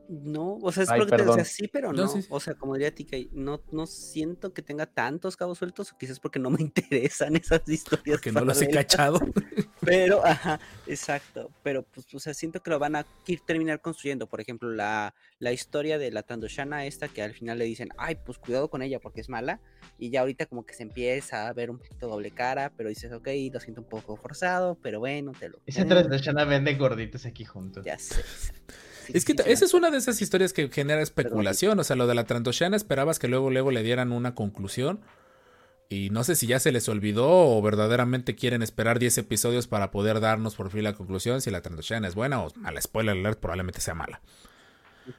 No, 0.09 0.59
o 0.61 0.71
sea, 0.73 0.83
es 0.83 0.91
Ay, 0.91 1.01
lo 1.01 1.07
que 1.07 1.17
te 1.17 1.25
decía, 1.25 1.45
sí, 1.45 1.69
pero 1.69 1.93
No, 1.93 2.03
no. 2.03 2.09
sí, 2.09 2.23
sí. 2.23 2.29
O 2.31 2.39
sea, 2.41 2.55
como 2.55 2.75
diría 2.75 2.95
TK, 2.95 3.33
no, 3.33 3.63
no 3.73 3.87
siento 3.87 4.53
que 4.53 4.63
tenga 4.63 4.87
tantos 4.87 5.37
cabos 5.37 5.59
sueltos, 5.59 5.93
o 5.93 5.99
quizás 5.99 6.21
porque 6.21 6.39
no 6.39 6.51
me 6.51 6.61
interesan 6.63 7.37
esas 7.37 7.63
historias. 7.67 8.17
Porque 8.19 8.33
no 8.33 8.45
los 8.45 8.61
he 8.61 8.69
cachado. 8.69 9.21
Pero, 9.81 10.25
ajá, 10.25 10.61
exacto. 10.87 11.51
Pero, 11.63 11.83
pues, 11.83 12.07
o 12.15 12.19
sea, 12.19 12.35
siento 12.35 12.63
que 12.63 12.71
lo 12.71 12.79
van 12.79 12.97
a 12.97 13.07
ir 13.27 13.41
terminar 13.41 13.81
construyendo. 13.81 14.27
Por 14.27 14.41
ejemplo, 14.41 14.71
la, 14.71 15.15
la 15.39 15.53
historia 15.53 15.99
de 15.99 16.11
la 16.11 16.23
Tandoshana 16.23 16.87
esta, 16.87 17.09
que 17.09 17.23
al 17.23 17.33
final 17.35 17.59
le 17.59 17.65
dicen, 17.65 17.89
ay, 17.97 18.17
pues 18.17 18.39
cuidado 18.39 18.69
con 18.69 18.83
ella 18.83 19.01
porque 19.01 19.21
es 19.21 19.29
mala. 19.29 19.61
Y 19.99 20.11
ya 20.11 20.21
ahorita 20.21 20.47
como 20.47 20.65
que 20.65 20.75
se 20.75 20.83
empieza 20.83 21.49
a 21.49 21.53
ver 21.53 21.71
un 21.71 21.79
poquito 21.79 22.09
doble 22.09 22.31
cara, 22.31 22.73
pero 22.77 22.89
dices, 22.89 23.13
ok, 23.13 23.29
lo 23.53 23.61
siento 23.61 23.81
un 23.83 23.89
poco 23.89 24.17
forzado, 24.17 24.77
pero 24.83 25.01
bueno, 25.01 25.33
te 25.39 25.49
lo... 25.49 25.61
Esa 25.67 25.81
compro". 25.81 25.99
transdashana 25.99 26.45
vende 26.45 26.75
gorditos 26.75 27.27
aquí 27.27 27.45
juntos. 27.45 27.85
Ya 27.85 27.99
sé. 27.99 28.21
exacto. 28.21 28.75
Es 29.13 29.25
que 29.25 29.35
esa 29.47 29.65
es 29.65 29.75
una 29.75 29.91
de 29.91 29.99
esas 29.99 30.21
historias 30.23 30.53
que 30.53 30.69
genera 30.69 31.03
especulación. 31.03 31.79
O 31.79 31.85
sea, 31.85 31.97
lo 31.97 32.07
de 32.07 32.15
la 32.15 32.25
Trandoshana 32.25 32.77
esperabas 32.77 33.19
que 33.19 33.29
luego, 33.29 33.51
luego 33.51 33.71
le 33.71 33.83
dieran 33.83 34.13
una 34.13 34.35
conclusión. 34.35 35.01
Y 35.91 36.09
no 36.11 36.25
sé 36.25 36.35
si 36.35 36.47
ya 36.47 36.59
se 36.59 36.73
les 36.73 36.89
olvidó 36.89 37.29
o 37.29 37.61
verdaderamente 37.63 38.35
quieren 38.35 38.63
esperar 38.63 38.99
10 38.99 39.19
episodios 39.19 39.67
para 39.67 39.91
poder 39.91 40.19
darnos 40.21 40.55
por 40.55 40.71
fin 40.71 40.83
la 40.83 40.95
conclusión 40.95 41.41
si 41.43 41.51
la 41.51 41.61
Trandoshana 41.61 42.09
es 42.09 42.15
buena 42.15 42.41
o 42.43 42.51
mala. 42.57 42.81
Spoiler 42.81 43.17
alert, 43.17 43.39
probablemente 43.39 43.81
sea 43.81 43.95
mala. 43.95 44.21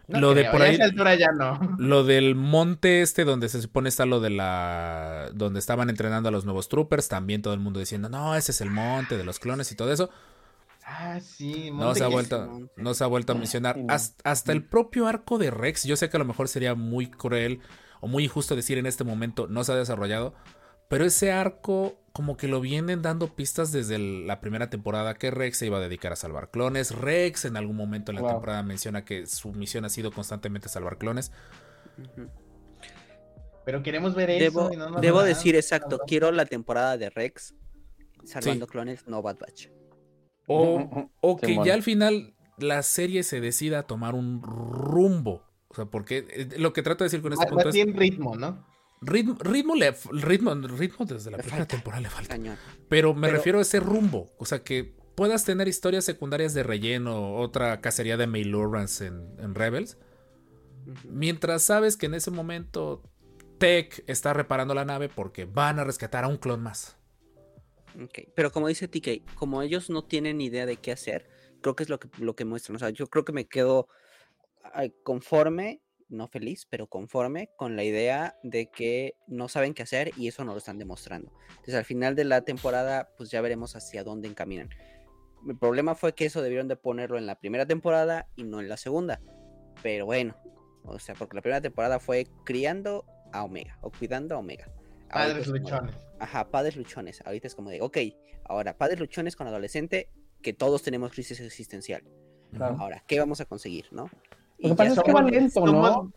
No 0.07 0.19
lo 0.19 0.33
de 0.33 0.45
por 0.45 0.63
a 0.63 0.65
ahí- 0.65 0.81
altura 0.81 1.13
ya 1.13 1.31
no. 1.31 1.75
Lo 1.77 2.03
del 2.03 2.33
monte 2.33 3.03
este 3.03 3.23
donde 3.23 3.49
se 3.49 3.61
supone 3.61 3.87
está 3.89 4.07
lo 4.07 4.19
de 4.19 4.31
la... 4.31 5.29
donde 5.33 5.59
estaban 5.59 5.91
entrenando 5.91 6.29
a 6.29 6.31
los 6.31 6.43
nuevos 6.45 6.67
troopers, 6.69 7.07
también 7.07 7.43
todo 7.43 7.53
el 7.53 7.59
mundo 7.59 7.79
diciendo, 7.79 8.09
no, 8.09 8.35
ese 8.35 8.51
es 8.51 8.61
el 8.61 8.71
monte 8.71 9.15
de 9.17 9.23
los 9.23 9.37
clones 9.37 9.71
y 9.71 9.75
todo 9.75 9.93
eso. 9.93 10.09
Ah, 10.87 11.19
sí. 11.19 11.71
No 11.71 11.95
se 11.95 12.03
ha 12.03 12.07
vuelto, 12.07 12.69
no 12.77 12.93
se 12.93 13.03
ha 13.03 13.07
vuelto 13.07 13.31
a 13.31 13.35
mencionar. 13.35 13.79
Hasta, 13.87 14.29
hasta 14.29 14.51
el 14.51 14.63
propio 14.63 15.07
arco 15.07 15.37
de 15.39 15.49
Rex, 15.49 15.83
yo 15.85 15.95
sé 15.95 16.09
que 16.09 16.17
a 16.17 16.19
lo 16.19 16.25
mejor 16.25 16.47
sería 16.47 16.75
muy 16.75 17.09
cruel 17.09 17.59
o 18.01 18.07
muy 18.07 18.25
injusto 18.25 18.55
decir 18.55 18.77
en 18.77 18.85
este 18.85 19.03
momento 19.03 19.47
no 19.47 19.63
se 19.63 19.71
ha 19.71 19.75
desarrollado, 19.75 20.35
pero 20.87 21.03
ese 21.05 21.31
arco 21.31 21.97
como 22.13 22.37
que 22.37 22.47
lo 22.47 22.61
vienen 22.61 23.01
dando 23.01 23.35
pistas 23.35 23.71
desde 23.71 23.95
el- 23.95 24.27
la 24.27 24.39
primera 24.41 24.69
temporada 24.69 25.15
que 25.15 25.31
Rex 25.31 25.57
se 25.57 25.65
iba 25.65 25.77
a 25.77 25.81
dedicar 25.81 26.13
a 26.13 26.15
salvar 26.15 26.51
clones. 26.51 26.91
Rex 26.95 27.45
en 27.45 27.57
algún 27.57 27.75
momento 27.75 28.11
en 28.11 28.17
la 28.17 28.21
Wow. 28.21 28.31
temporada 28.33 28.61
menciona 28.63 29.03
que 29.03 29.25
su 29.25 29.51
misión 29.53 29.85
ha 29.85 29.89
sido 29.89 30.11
constantemente 30.11 30.69
salvar 30.69 30.97
clones. 30.99 31.31
Pero 33.65 33.81
queremos 33.81 34.13
ver 34.15 34.29
eso. 34.29 34.39
Debo, 34.43 34.71
y 34.73 34.77
no 34.77 34.89
nos 34.91 35.01
debo 35.01 35.23
decir 35.23 35.55
exacto, 35.55 35.99
quiero 36.05 36.31
la 36.31 36.45
temporada 36.45 36.97
de 36.97 37.09
Rex 37.09 37.55
salvando 38.23 38.67
clones, 38.67 39.07
no 39.07 39.21
Bad 39.23 39.39
Batch. 39.39 39.67
O, 40.47 41.09
o 41.21 41.37
que 41.37 41.57
ya 41.65 41.73
al 41.73 41.83
final 41.83 42.33
la 42.57 42.83
serie 42.83 43.23
se 43.23 43.41
decida 43.41 43.79
a 43.79 43.83
tomar 43.83 44.13
un 44.15 44.41
rumbo. 44.43 45.43
O 45.69 45.75
sea, 45.75 45.85
porque 45.85 46.25
eh, 46.29 46.49
lo 46.57 46.71
que 46.73 46.81
trato 46.83 47.03
de 47.03 47.07
decir 47.07 47.21
con 47.21 47.33
este 47.33 47.45
Más- 47.45 47.53
punto 47.53 47.69
es 47.69 47.75
bien 47.75 47.95
ritmo, 47.95 48.35
¿no? 48.35 48.65
ritmo, 49.01 49.35
ritmo, 49.39 49.75
le- 49.75 49.93
ritmo, 50.11 50.53
ritmo 50.55 51.05
desde 51.05 51.29
la 51.31 51.37
Le 51.37 51.43
primera 51.43 51.57
falta. 51.63 51.75
temporada 51.75 52.01
le 52.01 52.09
falta. 52.09 52.35
Cañón. 52.35 52.57
Pero 52.89 53.13
me 53.13 53.27
Pero- 53.27 53.37
refiero 53.37 53.59
a 53.59 53.61
ese 53.63 53.79
rumbo. 53.79 54.31
O 54.37 54.45
sea, 54.45 54.63
que 54.63 54.95
puedas 55.15 55.43
tener 55.45 55.67
historias 55.67 56.05
secundarias 56.05 56.53
de 56.53 56.63
relleno, 56.63 57.35
otra 57.35 57.81
cacería 57.81 58.15
de 58.17 58.25
Mailurans 58.27 59.01
en, 59.01 59.35
en 59.39 59.53
Rebels. 59.53 59.97
Mientras 61.09 61.63
sabes 61.63 61.97
que 61.97 62.05
en 62.05 62.13
ese 62.13 62.31
momento 62.31 63.01
Tech 63.57 64.03
está 64.07 64.33
reparando 64.33 64.73
la 64.75 64.85
nave 64.85 65.09
porque 65.09 65.45
van 65.45 65.79
a 65.79 65.83
rescatar 65.83 66.23
a 66.23 66.27
un 66.27 66.37
clon 66.37 66.61
más. 66.61 66.97
Pero 68.35 68.51
como 68.51 68.67
dice 68.67 68.87
TK, 68.87 69.35
como 69.35 69.61
ellos 69.61 69.89
no 69.89 70.03
tienen 70.03 70.41
idea 70.41 70.65
de 70.65 70.77
qué 70.77 70.91
hacer, 70.91 71.27
creo 71.61 71.75
que 71.75 71.83
es 71.83 71.89
lo 71.89 71.99
que, 71.99 72.09
lo 72.19 72.35
que 72.35 72.45
muestran. 72.45 72.75
O 72.75 72.79
sea, 72.79 72.89
yo 72.89 73.07
creo 73.07 73.25
que 73.25 73.33
me 73.33 73.47
quedo 73.47 73.87
conforme, 75.03 75.81
no 76.09 76.27
feliz, 76.27 76.67
pero 76.69 76.87
conforme 76.87 77.49
con 77.55 77.75
la 77.75 77.83
idea 77.83 78.37
de 78.43 78.69
que 78.69 79.15
no 79.27 79.47
saben 79.47 79.73
qué 79.73 79.83
hacer 79.83 80.11
y 80.17 80.27
eso 80.27 80.43
no 80.43 80.51
lo 80.51 80.57
están 80.57 80.77
demostrando. 80.77 81.31
Entonces 81.49 81.75
al 81.75 81.85
final 81.85 82.15
de 82.15 82.25
la 82.25 82.41
temporada, 82.41 83.09
pues 83.17 83.31
ya 83.31 83.41
veremos 83.41 83.75
hacia 83.75 84.03
dónde 84.03 84.27
encaminan. 84.27 84.69
Mi 85.43 85.53
problema 85.53 85.95
fue 85.95 86.13
que 86.13 86.25
eso 86.25 86.41
debieron 86.41 86.67
de 86.67 86.75
ponerlo 86.75 87.17
en 87.17 87.25
la 87.25 87.39
primera 87.39 87.65
temporada 87.65 88.27
y 88.35 88.43
no 88.43 88.59
en 88.59 88.69
la 88.69 88.77
segunda. 88.77 89.21
Pero 89.83 90.05
bueno, 90.05 90.35
o 90.83 90.99
sea, 90.99 91.15
porque 91.15 91.35
la 91.35 91.41
primera 91.41 91.61
temporada 91.61 91.99
fue 91.99 92.27
criando 92.43 93.05
a 93.31 93.43
Omega 93.43 93.77
o 93.81 93.91
cuidando 93.91 94.35
a 94.35 94.39
Omega. 94.39 94.71
Padres 95.15 95.51
de- 95.51 95.59
luchones. 95.59 95.95
Ajá, 96.19 96.49
padres 96.49 96.75
luchones. 96.77 97.21
Ahorita 97.25 97.47
es 97.47 97.55
como 97.55 97.69
de, 97.69 97.81
ok, 97.81 97.97
ahora, 98.45 98.77
padres 98.77 98.99
luchones 98.99 99.35
con 99.35 99.47
adolescente, 99.47 100.09
que 100.41 100.53
todos 100.53 100.83
tenemos 100.83 101.11
crisis 101.11 101.39
existencial. 101.39 102.03
Claro. 102.53 102.77
Ahora, 102.79 103.03
¿qué 103.07 103.19
vamos 103.19 103.41
a 103.41 103.45
conseguir, 103.45 103.85
no? 103.91 104.09
Lo 104.59 104.69
que 104.69 104.75
pasa 104.75 104.93
es 104.93 104.99
que 105.03 105.11
va 105.11 105.21
lento, 105.23 105.65
somos- 105.65 105.73
¿no? 105.91 106.13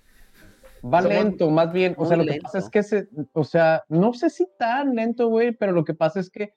Va 0.89 1.03
somos 1.03 1.05
lento, 1.17 1.51
más 1.51 1.73
bien. 1.73 1.95
O 1.99 2.07
sea, 2.07 2.17
lo 2.17 2.23
que 2.25 2.31
lento. 2.31 2.45
pasa 2.45 2.59
es 2.59 2.69
que, 2.71 2.83
se, 2.85 3.09
o 3.33 3.43
sea, 3.45 3.83
no 3.89 4.13
sé 4.13 4.31
si 4.31 4.47
tan 4.59 4.95
lento, 4.95 5.29
güey, 5.29 5.53
pero 5.53 5.73
lo 5.73 5.85
que 5.85 5.95
pasa 5.95 6.21
es 6.21 6.31
que 6.31 6.55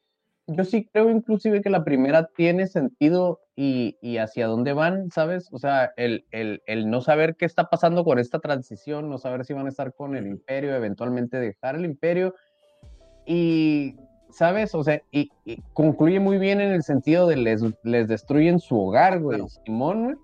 yo 0.47 0.63
sí 0.63 0.87
creo 0.91 1.09
inclusive 1.09 1.61
que 1.61 1.69
la 1.69 1.83
primera 1.83 2.27
tiene 2.35 2.67
sentido 2.67 3.39
y, 3.55 3.97
y 4.01 4.17
hacia 4.17 4.47
dónde 4.47 4.73
van, 4.73 5.11
¿sabes? 5.11 5.49
O 5.51 5.59
sea, 5.59 5.91
el, 5.97 6.25
el, 6.31 6.61
el 6.65 6.89
no 6.89 7.01
saber 7.01 7.35
qué 7.35 7.45
está 7.45 7.69
pasando 7.69 8.03
con 8.03 8.19
esta 8.19 8.39
transición, 8.39 9.09
no 9.09 9.17
saber 9.17 9.45
si 9.45 9.53
van 9.53 9.67
a 9.67 9.69
estar 9.69 9.93
con 9.93 10.15
el 10.15 10.27
imperio, 10.27 10.75
eventualmente 10.75 11.39
dejar 11.39 11.75
el 11.75 11.85
imperio. 11.85 12.33
Y, 13.25 13.95
¿sabes? 14.31 14.73
O 14.75 14.83
sea, 14.83 15.01
y, 15.11 15.29
y 15.45 15.61
concluye 15.73 16.19
muy 16.19 16.37
bien 16.37 16.59
en 16.59 16.71
el 16.71 16.83
sentido 16.83 17.27
de 17.27 17.37
les, 17.37 17.61
les 17.83 18.07
destruyen 18.07 18.59
su 18.59 18.79
hogar, 18.79 19.19
güey. 19.19 19.39
Claro. 19.39 19.49
Simón, 19.65 20.03
güey. 20.03 20.15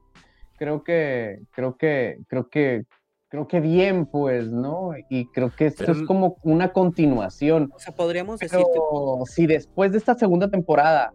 Creo 0.58 0.84
que, 0.84 1.40
creo 1.52 1.78
que, 1.78 2.18
creo 2.28 2.50
que, 2.50 2.86
creo 3.30 3.48
que 3.48 3.60
bien, 3.60 4.06
pues, 4.06 4.50
¿no? 4.50 4.92
Y 5.10 5.28
creo 5.28 5.52
que 5.56 5.68
esto 5.68 5.84
Pero 5.86 5.94
es 5.94 6.08
como 6.08 6.38
una 6.44 6.72
continuación. 6.72 7.70
O 7.74 7.80
sea, 7.80 7.94
podríamos 7.94 8.40
decir 8.40 8.60
que 8.60 8.66
Pero 8.74 9.24
si 9.26 9.48
después 9.48 9.92
de 9.92 9.98
esta 9.98 10.16
segunda 10.16 10.50
temporada 10.50 11.14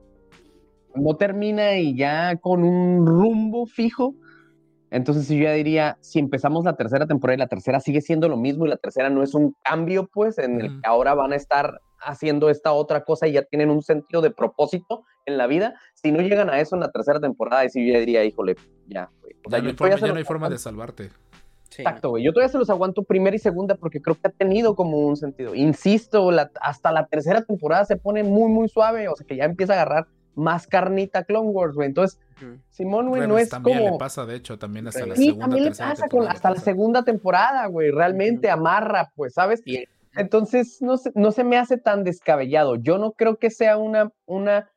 no 0.95 1.17
termina 1.17 1.77
y 1.77 1.97
ya 1.97 2.37
con 2.37 2.65
un 2.65 3.07
rumbo 3.07 3.67
fijo, 3.67 4.15
entonces 4.91 5.27
sí 5.27 5.39
yo 5.39 5.45
ya 5.45 5.53
diría, 5.53 5.97
si 6.01 6.19
empezamos 6.19 6.65
la 6.65 6.77
tercera 6.77 7.07
temporada 7.07 7.37
y 7.37 7.39
la 7.39 7.47
tercera 7.47 7.81
sigue 7.81 8.03
siendo 8.03 8.29
lo 8.29 8.37
mismo 8.37 8.67
y 8.67 8.69
la 8.69 8.77
tercera 8.77 9.09
no 9.09 9.23
es 9.23 9.33
un 9.35 9.57
cambio, 9.65 10.09
pues, 10.13 10.37
en 10.37 10.61
el 10.61 10.67
Ujú. 10.67 10.81
que 10.83 10.87
ahora 10.87 11.15
van 11.15 11.33
a 11.33 11.37
estar 11.37 11.81
haciendo 11.99 12.51
esta 12.51 12.73
otra 12.73 13.05
cosa 13.05 13.27
y 13.27 13.33
ya 13.33 13.43
tienen 13.43 13.71
un 13.71 13.81
sentido 13.81 14.21
de 14.21 14.31
propósito 14.31 15.05
en 15.25 15.39
la 15.39 15.47
vida, 15.47 15.75
si 15.95 16.13
no 16.13 16.21
llegan 16.21 16.51
a 16.51 16.61
eso 16.61 16.77
en 16.77 16.81
la 16.81 16.91
tercera 16.91 17.21
temporada, 17.21 17.65
y 17.65 17.71
sí 17.71 17.87
yo 17.87 17.95
ya 17.95 18.01
diría, 18.01 18.25
híjole, 18.25 18.57
ya. 18.87 19.09
O 19.47 19.51
sea, 19.51 19.61
Ya 19.61 19.65
no 19.65 19.71
yo 19.71 19.77
forma, 19.77 19.97
ya 19.97 20.09
no 20.09 20.19
hay 20.19 20.25
forma 20.25 20.51
de 20.51 20.59
salvarte. 20.59 21.11
Sí, 21.73 21.83
güey. 22.03 22.23
Yo 22.25 22.33
todavía 22.33 22.51
se 22.53 22.59
los 22.59 22.71
aguanto 22.71 23.03
primera 23.03 23.35
y 23.35 23.39
segunda 23.39 23.75
porque 23.75 24.01
creo 24.01 24.15
que 24.15 24.29
ha 24.29 24.31
tenido 24.31 24.75
como 24.75 24.99
un 24.99 25.17
sentido. 25.17 25.55
Insisto, 25.55 26.31
la- 26.31 26.51
hasta 26.61 26.93
la 26.93 27.07
tercera 27.07 27.43
temporada 27.43 27.85
se 27.85 27.97
pone 27.97 28.23
muy, 28.23 28.51
muy 28.51 28.69
suave, 28.69 29.09
o 29.09 29.17
sea 29.17 29.27
que 29.27 29.37
ya 29.37 29.45
empieza 29.45 29.73
a 29.73 29.77
agarrar 29.83 30.07
más 30.35 30.67
carnita 30.67 31.25
Clone 31.25 31.51
Wars, 31.51 31.75
güey. 31.75 31.89
Entonces, 31.89 32.19
Ujú. 32.41 32.59
Simón, 32.71 33.09
güey, 33.11 33.27
no 33.27 33.37
es 33.39 33.51
también 33.51 33.79
como... 33.79 33.91
le 33.93 33.99
pasa, 33.99 34.25
de 34.25 34.37
hecho, 34.37 34.59
también 34.59 34.89
hasta 34.89 35.05
la 35.07 35.15
segunda, 35.17 35.45
también 35.45 35.65
le 35.65 35.71
pasa 35.71 35.85
con, 35.85 36.09
temporada 36.09 36.25
le 36.33 36.37
hasta 36.37 36.51
la 36.51 36.61
segunda 36.61 37.03
temporada, 37.05 37.67
güey. 37.67 37.91
Realmente 37.91 38.51
amarra, 38.51 39.11
pues, 39.15 39.35
¿sabes? 39.35 39.63
Y 39.67 39.85
Entonces, 40.17 40.81
no 40.81 40.97
se, 40.99 41.11
no 41.15 41.33
se 41.33 41.45
me 41.45 41.57
hace 41.59 41.77
tan 41.79 42.05
descabellado. 42.05 42.77
Yo 42.77 42.99
no 42.99 43.13
creo 43.13 43.37
que 43.37 43.51
sea 43.51 43.77
una, 43.79 44.11
una, 44.27 44.71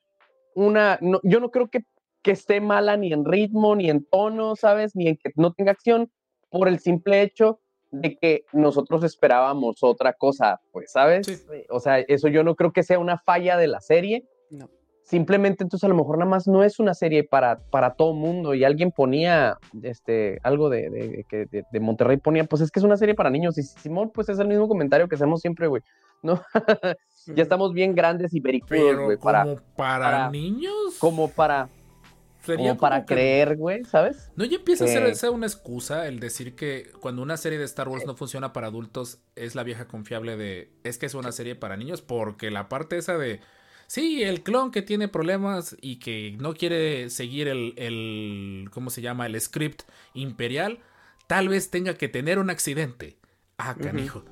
una, 0.56 0.98
no- 1.02 1.20
yo 1.24 1.40
no 1.40 1.52
creo 1.52 1.70
que, 1.70 1.84
que 2.22 2.32
esté 2.32 2.60
mala 2.62 2.98
ni 2.98 3.14
en 3.14 3.26
ritmo, 3.26 3.76
ni 3.76 3.90
en 3.90 4.06
tono, 4.06 4.56
¿sabes? 4.56 4.96
Ni 4.96 5.08
en 5.08 5.18
que 5.18 5.32
no 5.36 5.54
tenga 5.54 5.72
acción, 5.72 6.10
por 6.50 6.68
el 6.68 6.80
simple 6.80 7.22
hecho 7.22 7.60
de 7.92 8.18
que 8.18 8.44
nosotros 8.54 9.04
esperábamos 9.04 9.78
otra 9.84 10.14
cosa, 10.14 10.60
pues, 10.72 10.92
¿sabes? 10.92 11.26
Sí. 11.28 11.36
O 11.70 11.80
sea, 11.80 12.00
eso 12.00 12.28
yo 12.28 12.44
no 12.44 12.56
creo 12.56 12.72
que 12.74 12.84
sea 12.84 13.00
una 13.00 13.18
falla 13.20 13.56
de 13.58 13.68
la 13.68 13.80
serie. 13.82 14.26
No. 14.50 14.70
Simplemente, 15.04 15.64
entonces, 15.64 15.84
a 15.86 15.88
lo 15.88 15.96
mejor 15.96 16.18
nada 16.18 16.30
más 16.30 16.48
no 16.48 16.64
es 16.64 16.80
una 16.80 16.96
serie 16.96 17.24
para, 17.24 17.60
para 17.70 17.94
todo 17.94 18.14
mundo. 18.14 18.56
Y 18.56 18.64
alguien 18.64 18.92
ponía 18.92 19.60
este, 19.84 20.40
algo 20.42 20.68
de, 20.70 20.90
de, 20.90 21.26
de- 21.52 21.64
de 21.72 21.80
Monterrey, 21.80 22.18
ponía, 22.18 22.44
pues 22.46 22.64
es 22.64 22.72
que 22.72 22.80
es 22.80 22.84
una 22.84 22.98
serie 22.98 23.14
para 23.14 23.30
niños. 23.30 23.56
Y 23.60 23.64
Simón, 23.64 24.10
pues 24.12 24.30
es 24.30 24.40
el 24.40 24.48
mismo 24.48 24.68
comentario 24.68 25.08
que 25.08 25.14
hacemos 25.16 25.42
siempre, 25.42 25.68
güey. 25.68 25.84
¿No? 26.24 26.42
ya 27.36 27.44
estamos 27.44 27.72
bien 27.74 27.94
grandes 27.94 28.34
y 28.34 28.40
vericudos, 28.40 28.98
güey, 29.00 29.18
para, 29.18 29.46
para- 29.78 30.30
niños, 30.32 30.98
como 31.00 31.30
para, 31.30 31.70
sería 32.46 32.70
como 32.70 32.80
para 32.80 33.06
que- 33.06 33.14
creer, 33.16 33.56
güey, 33.58 33.84
¿sabes? 33.86 34.30
¿No 34.36 34.46
ya 34.46 34.58
empieza 34.58 34.86
a 34.86 34.88
ser 34.88 35.30
una 35.32 35.46
excusa 35.48 36.08
el 36.08 36.20
decir 36.20 36.56
que 36.56 36.92
cuando 37.00 37.22
una 37.22 37.38
serie 37.38 37.58
de 37.60 37.66
Star 37.66 37.88
Wars 37.90 38.06
no 38.06 38.16
funciona 38.16 38.54
para 38.54 38.68
adultos 38.68 39.20
es 39.36 39.56
la 39.56 39.64
vieja 39.64 39.88
confiable 39.88 40.38
de 40.38 40.70
es 40.84 40.98
que 40.98 41.06
es 41.06 41.14
una 41.14 41.32
serie 41.32 41.56
para 41.56 41.78
niños? 41.78 42.02
Porque 42.02 42.52
la 42.52 42.70
parte 42.70 42.98
esa 42.98 43.18
de 43.18 43.40
sí, 43.88 44.24
el 44.24 44.42
clon 44.44 44.72
que 44.72 44.82
tiene 44.82 45.08
problemas 45.08 45.76
y 45.82 45.98
que 45.98 46.36
no 46.40 46.54
quiere 46.54 47.10
seguir 47.10 47.48
el, 47.48 47.74
el 47.78 48.70
¿cómo 48.72 48.90
se 48.90 49.02
llama? 49.02 49.26
el 49.26 49.40
script 49.40 49.84
imperial, 50.14 50.80
tal 51.28 51.50
vez 51.50 51.70
tenga 51.70 51.94
que 51.96 52.08
tener 52.08 52.40
un 52.40 52.50
accidente. 52.50 53.18
Ah, 53.58 53.76
canijo. 53.76 54.26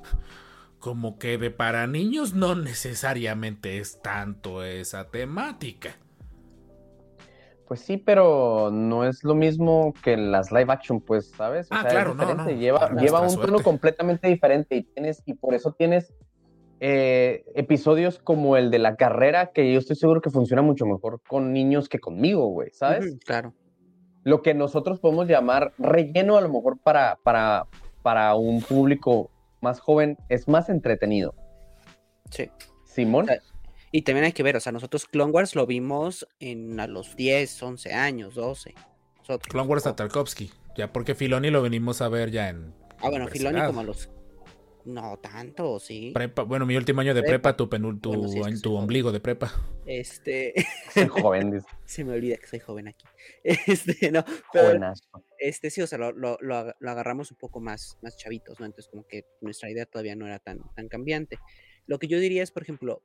Como 0.78 1.18
que 1.18 1.38
de 1.38 1.50
para 1.50 1.86
niños 1.86 2.34
no 2.34 2.54
necesariamente 2.54 3.78
es 3.78 4.02
tanto 4.02 4.62
esa 4.62 5.10
temática. 5.10 5.96
Pues 7.66 7.80
sí, 7.80 7.96
pero 7.96 8.70
no 8.70 9.06
es 9.06 9.24
lo 9.24 9.34
mismo 9.34 9.94
que 10.02 10.16
las 10.16 10.52
live 10.52 10.70
action, 10.72 11.00
pues, 11.00 11.30
¿sabes? 11.30 11.70
O 11.70 11.74
Ah, 11.74 11.80
sea, 11.80 11.88
es 11.88 11.94
claro, 11.94 12.14
no, 12.14 12.20
diferente, 12.20 12.54
no, 12.54 12.60
Lleva, 12.60 12.90
lleva 12.94 13.20
un 13.22 13.36
tono 13.36 13.60
completamente 13.60 14.28
diferente 14.28 14.76
y 14.76 14.82
tienes, 14.82 15.22
y 15.24 15.34
por 15.34 15.54
eso 15.54 15.72
tienes 15.72 16.12
eh, 16.80 17.44
episodios 17.54 18.18
como 18.18 18.58
el 18.58 18.70
de 18.70 18.78
la 18.78 18.96
carrera, 18.96 19.52
que 19.52 19.72
yo 19.72 19.78
estoy 19.78 19.96
seguro 19.96 20.20
que 20.20 20.28
funciona 20.30 20.60
mucho 20.60 20.84
mejor 20.84 21.22
con 21.26 21.52
niños 21.54 21.88
que 21.88 21.98
conmigo, 21.98 22.46
güey, 22.48 22.70
¿sabes? 22.72 23.16
Claro. 23.24 23.54
Lo 24.24 24.42
que 24.42 24.52
nosotros 24.52 25.00
podemos 25.00 25.26
llamar 25.26 25.72
relleno, 25.78 26.36
a 26.36 26.42
lo 26.42 26.50
mejor 26.50 26.78
para, 26.78 27.18
para, 27.22 27.66
para 28.02 28.34
un 28.34 28.60
público 28.60 29.30
más 29.62 29.80
joven, 29.80 30.18
es 30.28 30.48
más 30.48 30.68
entretenido. 30.68 31.34
Sí. 32.30 32.50
Simón. 32.84 33.26
sea, 33.26 33.38
Y 33.96 34.02
también 34.02 34.24
hay 34.24 34.32
que 34.32 34.42
ver, 34.42 34.56
o 34.56 34.60
sea, 34.60 34.72
nosotros 34.72 35.06
Clone 35.06 35.30
Wars 35.30 35.54
lo 35.54 35.66
vimos 35.66 36.26
en 36.40 36.80
a 36.80 36.88
los 36.88 37.14
10, 37.14 37.62
11 37.62 37.92
años, 37.92 38.34
12. 38.34 38.74
Nosotros. 39.18 39.48
Clone 39.52 39.68
Wars 39.68 39.84
de 39.84 39.92
Tarkovsky. 39.92 40.50
Ya 40.76 40.92
porque 40.92 41.14
Filoni 41.14 41.50
lo 41.50 41.62
venimos 41.62 42.02
a 42.02 42.08
ver 42.08 42.32
ya 42.32 42.48
en 42.48 42.74
Ah, 42.98 43.08
bueno, 43.08 43.28
Filoni 43.28 43.62
como 43.64 43.80
a 43.80 43.84
los... 43.84 44.10
No 44.84 45.16
tanto, 45.18 45.78
sí. 45.78 46.10
prepa. 46.12 46.42
Bueno, 46.42 46.66
mi 46.66 46.76
último 46.76 47.02
año 47.02 47.14
de 47.14 47.22
Prepa. 47.22 47.54
prepa, 47.54 47.56
tu, 47.56 47.68
penul- 47.70 48.00
tu, 48.00 48.08
Bueno, 48.10 48.28
sí, 48.28 48.38
es 48.40 48.42
que 48.44 48.50
en 48.50 48.56
soy 48.56 48.62
tu 48.62 48.70
joven. 48.70 48.82
ombligo 48.82 49.12
de 49.12 49.20
prepa. 49.20 49.52
Este... 49.86 50.52
Soy 50.92 51.06
joven, 51.06 51.52
dice, 51.52 51.66
Se 51.84 52.04
me 52.04 52.14
olvida 52.14 52.36
que 52.36 52.48
soy 52.48 52.58
joven 52.58 52.88
aquí. 52.88 53.04
Este, 53.68 54.10
no, 54.10 54.24
pero 54.52 54.66
jovenazo. 54.70 55.04
este 55.38 55.70
sí, 55.70 55.80
o 55.82 55.86
sea, 55.86 55.98
lo, 55.98 56.10
lo- 56.12 56.36
lo 56.40 56.90
agarramos 56.90 57.30
un 57.30 57.36
poco 57.36 57.60
más, 57.60 57.96
más 58.02 58.16
chavitos, 58.16 58.58
¿no? 58.58 58.66
Entonces, 58.66 58.90
como 58.90 59.06
que 59.06 59.24
nuestra 59.40 59.70
idea 59.70 59.86
todavía 59.86 60.16
no 60.16 60.26
era 60.26 60.40
tan, 60.40 60.58
tan 60.74 60.88
cambiante. 60.88 61.38
Lo 61.86 61.98
que 62.00 62.08
yo 62.08 62.18
diría 62.18 62.42
es, 62.42 62.50
por 62.50 62.62
ejemplo, 62.64 63.02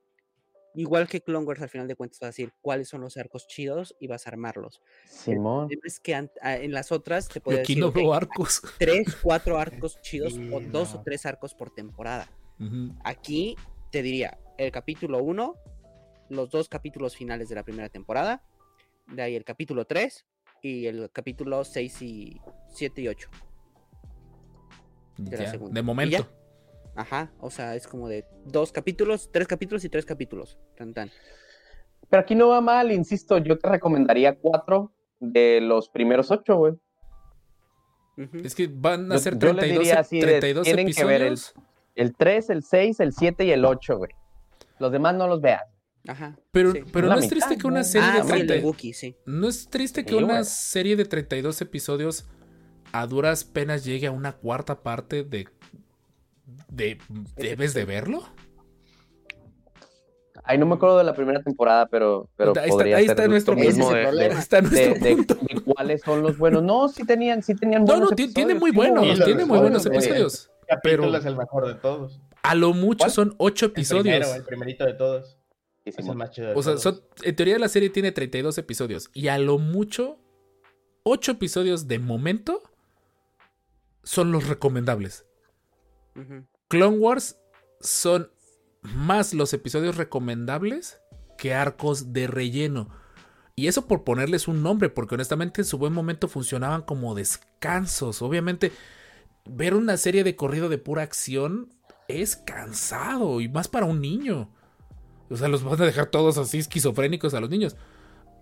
igual 0.74 1.08
que 1.08 1.20
Clone 1.20 1.46
Wars, 1.46 1.62
al 1.62 1.68
final 1.68 1.88
de 1.88 1.96
cuentas 1.96 2.20
vas 2.20 2.28
a 2.28 2.30
decir 2.30 2.52
cuáles 2.60 2.88
son 2.88 3.00
los 3.00 3.16
arcos 3.16 3.46
chidos 3.46 3.96
y 4.00 4.06
vas 4.06 4.26
a 4.26 4.30
armarlos. 4.30 4.82
Simón. 5.06 5.68
El 5.70 5.80
Es 5.84 6.00
que 6.00 6.14
en 6.14 6.72
las 6.72 6.92
otras 6.92 7.28
te 7.28 7.38
aquí 7.38 7.50
decir 7.50 7.78
no 7.78 7.92
veo 7.92 8.14
arcos. 8.14 8.62
tres, 8.78 9.16
cuatro 9.22 9.58
arcos 9.58 10.00
chidos 10.02 10.34
o 10.52 10.60
dos 10.60 10.94
o 10.94 11.02
tres 11.02 11.26
arcos 11.26 11.54
por 11.54 11.70
temporada. 11.70 12.30
Aquí 13.04 13.56
te 13.90 14.02
diría, 14.02 14.38
el 14.58 14.70
capítulo 14.70 15.22
1 15.22 15.54
los 16.30 16.50
dos 16.50 16.68
capítulos 16.68 17.16
finales 17.16 17.48
de 17.48 17.56
la 17.56 17.64
primera 17.64 17.88
temporada, 17.88 18.42
de 19.08 19.22
ahí 19.22 19.36
el 19.36 19.44
capítulo 19.44 19.84
3 19.84 20.26
y 20.62 20.86
el 20.86 21.10
capítulo 21.10 21.64
6 21.64 22.02
y 22.02 22.40
7 22.68 23.02
y 23.02 23.08
8. 23.08 23.30
de 25.18 25.36
la 25.36 25.50
segunda. 25.50 25.74
de 25.74 25.80
¿Y 25.80 25.82
momento. 25.82 26.30
Ajá, 26.96 27.32
o 27.40 27.50
sea, 27.50 27.76
es 27.76 27.86
como 27.86 28.08
de 28.08 28.24
dos 28.44 28.72
capítulos, 28.72 29.30
tres 29.32 29.46
capítulos 29.46 29.84
y 29.84 29.88
tres 29.88 30.04
capítulos. 30.04 30.58
Tan 30.76 30.92
tan. 30.92 31.10
Pero 32.08 32.22
aquí 32.22 32.34
no 32.34 32.48
va 32.48 32.60
mal, 32.60 32.90
insisto, 32.92 33.38
yo 33.38 33.58
te 33.58 33.68
recomendaría 33.68 34.36
cuatro 34.36 34.92
de 35.20 35.60
los 35.60 35.88
primeros 35.88 36.30
ocho, 36.30 36.56
güey. 36.56 36.74
Es 38.44 38.54
que 38.54 38.68
van 38.70 39.10
a 39.12 39.14
Yo- 39.14 39.20
ser 39.20 39.38
yo 39.38 39.52
le 39.52 39.60
32, 39.60 39.78
diría 39.84 40.00
así 40.00 40.20
de, 40.20 40.26
32 40.26 40.64
tienen 40.64 40.92
que 40.92 41.04
ver 41.04 41.22
el- 41.22 41.28
episodios. 41.28 41.54
El 41.94 42.14
3, 42.16 42.50
el 42.50 42.62
6, 42.62 43.00
el 43.00 43.12
7 43.12 43.44
y 43.44 43.50
el 43.52 43.64
8, 43.64 43.96
güey. 43.98 44.10
Los 44.78 44.92
demás 44.92 45.14
no 45.14 45.26
los 45.26 45.40
vean. 45.40 45.60
Ajá. 46.08 46.38
Pero, 46.50 46.72
sí. 46.72 46.80
pero 46.92 47.08
no 47.08 47.14
es 47.14 47.20
mitad, 47.22 47.30
triste 47.30 47.58
que 47.58 47.66
una 47.66 47.80
¿no? 47.80 47.84
serie 47.84 48.08
Ah, 48.08 48.12
de 48.16 48.22
sí, 48.22 48.26
el 48.26 48.28
30 48.46 48.54
de 48.54 48.60
Wookiee, 48.60 48.92
sí. 48.94 49.16
¿No 49.26 49.48
es 49.48 49.68
triste 49.68 50.04
que 50.04 50.14
una 50.16 50.44
serie 50.44 50.96
de 50.96 51.04
32 51.04 51.60
episodios 51.60 52.26
a 52.92 53.06
duras 53.06 53.44
penas 53.44 53.84
llegue 53.84 54.06
a 54.06 54.10
una 54.10 54.32
cuarta 54.32 54.82
parte 54.82 55.24
de... 55.24 55.46
de 56.68 56.98
¿Debes 57.36 57.74
de 57.74 57.84
verlo? 57.84 58.22
Ay, 60.44 60.58
no 60.58 60.66
me 60.66 60.74
acuerdo 60.74 60.98
de 60.98 61.04
la 61.04 61.14
primera 61.14 61.42
temporada, 61.42 61.86
pero, 61.86 62.28
pero 62.36 62.52
ahí 62.56 62.64
está, 62.64 62.68
podría 62.70 62.96
ahí 62.96 63.02
ser 63.04 63.10
está 63.12 63.22
lo 63.24 63.28
nuestro 63.30 63.54
mismo 63.56 63.88
el 63.90 63.94
de- 63.94 63.98
de- 64.00 64.06
problema. 64.06 64.34
Ahí 64.34 64.40
está 64.40 64.60
nuestro 64.62 64.94
de, 64.94 65.00
de- 65.00 65.16
punto. 65.16 65.34
de 65.34 65.60
cuáles 65.60 66.00
son 66.02 66.22
los 66.22 66.38
buenos. 66.38 66.62
No, 66.62 66.88
sí 66.88 67.04
tenían, 67.04 67.42
sí 67.42 67.54
tenían 67.54 67.82
No, 67.82 67.88
buenos 67.92 68.10
no, 68.10 68.16
tiene 68.16 68.32
episodios, 68.32 68.60
muy 68.60 68.70
sí, 68.70 68.76
buenos, 68.76 69.24
tiene 69.24 69.44
muy 69.44 69.58
buenos 69.58 69.86
episodios. 69.86 70.50
Pero- 70.82 71.14
es 71.16 71.24
el 71.24 71.36
mejor 71.36 71.66
de 71.66 71.74
todos. 71.74 72.20
A 72.42 72.54
lo 72.54 72.72
mucho 72.72 72.98
¿Cuál? 73.00 73.10
son 73.10 73.34
8 73.38 73.66
El 73.66 73.70
episodios. 73.72 74.02
primero, 74.02 74.34
el 74.34 74.44
primerito 74.44 74.84
de 74.86 74.94
todos. 74.94 75.36
Sí, 75.84 75.90
Es 75.90 75.96
Simón. 75.96 76.12
el 76.12 76.16
más 76.18 76.30
chido 76.30 76.48
de 76.48 76.54
O 76.54 76.62
sea, 76.62 76.76
son- 76.78 77.00
en 77.22 77.36
teoría 77.36 77.58
la 77.58 77.68
serie 77.68 77.90
tiene 77.90 78.10
32 78.12 78.56
episodios. 78.58 79.10
Y 79.12 79.28
a 79.28 79.38
lo 79.38 79.58
mucho, 79.58 80.18
8 81.02 81.32
episodios 81.32 81.86
de 81.86 81.98
momento 81.98 82.62
son 84.02 84.32
los 84.32 84.48
recomendables. 84.48 85.26
Ujú. 86.16 86.44
Clone 86.70 86.98
Wars 86.98 87.36
son 87.80 88.30
más 88.82 89.34
los 89.34 89.52
episodios 89.52 89.96
recomendables 89.96 91.00
que 91.36 91.52
arcos 91.52 92.12
de 92.12 92.28
relleno. 92.28 92.88
Y 93.56 93.66
eso 93.66 93.88
por 93.88 94.04
ponerles 94.04 94.46
un 94.46 94.62
nombre, 94.62 94.88
porque 94.88 95.16
honestamente 95.16 95.62
en 95.62 95.66
su 95.66 95.78
buen 95.78 95.92
momento 95.92 96.28
funcionaban 96.28 96.82
como 96.82 97.16
descansos. 97.16 98.22
Obviamente, 98.22 98.70
ver 99.44 99.74
una 99.74 99.96
serie 99.96 100.22
de 100.22 100.36
corrido 100.36 100.68
de 100.68 100.78
pura 100.78 101.02
acción 101.02 101.74
es 102.06 102.36
cansado 102.36 103.40
y 103.40 103.48
más 103.48 103.66
para 103.66 103.86
un 103.86 104.00
niño. 104.00 104.48
O 105.28 105.36
sea, 105.36 105.48
los 105.48 105.64
van 105.64 105.82
a 105.82 105.86
dejar 105.86 106.06
todos 106.06 106.38
así 106.38 106.58
esquizofrénicos 106.58 107.34
a 107.34 107.40
los 107.40 107.50
niños. 107.50 107.76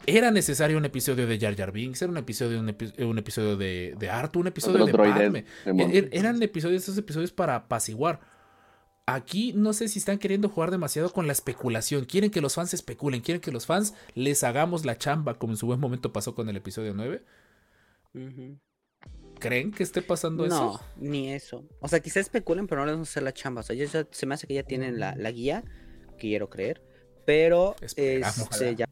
Era 0.06 0.30
necesario 0.30 0.78
un 0.78 0.84
episodio 0.86 1.26
de 1.26 1.38
Jar 1.38 1.54
Jar 1.54 1.70
Binks, 1.72 2.00
era 2.00 2.10
un 2.10 2.16
episodio, 2.16 2.60
un, 2.60 2.68
epi- 2.68 3.04
un 3.04 3.18
episodio 3.18 3.56
de, 3.56 3.94
de 3.98 4.08
Artu, 4.10 4.40
un 4.40 4.46
episodio 4.46 4.86
de 4.86 4.92
Padme. 4.92 5.44
Simón. 5.64 5.90
Er- 5.92 6.08
eran 6.12 6.42
episodios, 6.42 6.82
esos 6.84 6.96
episodios 6.96 7.32
para 7.32 7.54
apaciguar. 7.56 8.20
Aquí 9.06 9.52
no 9.54 9.72
sé 9.72 9.88
si 9.88 9.98
están 9.98 10.18
queriendo 10.18 10.48
jugar 10.48 10.70
demasiado 10.70 11.10
con 11.12 11.26
la 11.26 11.32
especulación. 11.32 12.04
Quieren 12.04 12.30
que 12.30 12.40
los 12.40 12.54
fans 12.54 12.72
especulen, 12.74 13.20
quieren 13.20 13.40
que 13.40 13.52
los 13.52 13.66
fans 13.66 13.94
les 14.14 14.44
hagamos 14.44 14.84
la 14.84 14.96
chamba, 14.98 15.34
como 15.38 15.52
en 15.54 15.56
su 15.58 15.66
buen 15.66 15.80
momento 15.80 16.12
pasó 16.12 16.34
con 16.34 16.48
el 16.48 16.56
episodio 16.56 16.94
9. 16.94 17.22
Ujú. 18.14 18.58
¿Creen 19.40 19.70
que 19.72 19.82
esté 19.82 20.02
pasando 20.02 20.46
No, 20.46 20.74
eso? 20.74 20.84
ni 20.96 21.32
eso. 21.32 21.64
O 21.80 21.88
sea, 21.88 22.00
quizás 22.00 22.22
especulen, 22.22 22.66
pero 22.66 22.80
no 22.80 22.86
les 22.86 22.94
vamos 22.94 23.08
a 23.08 23.10
hacer 23.12 23.22
la 23.22 23.32
chamba. 23.32 23.60
O 23.60 23.64
sea, 23.64 23.76
ya- 23.76 23.84
ya- 23.86 24.06
se 24.10 24.26
me 24.26 24.34
hace 24.34 24.46
que 24.46 24.54
ya 24.54 24.62
tienen 24.62 24.98
la, 24.98 25.14
la 25.16 25.30
guía, 25.30 25.64
quiero 26.18 26.48
creer. 26.50 26.82
Pero 27.28 27.76
este, 27.82 28.20
ya 28.74 28.86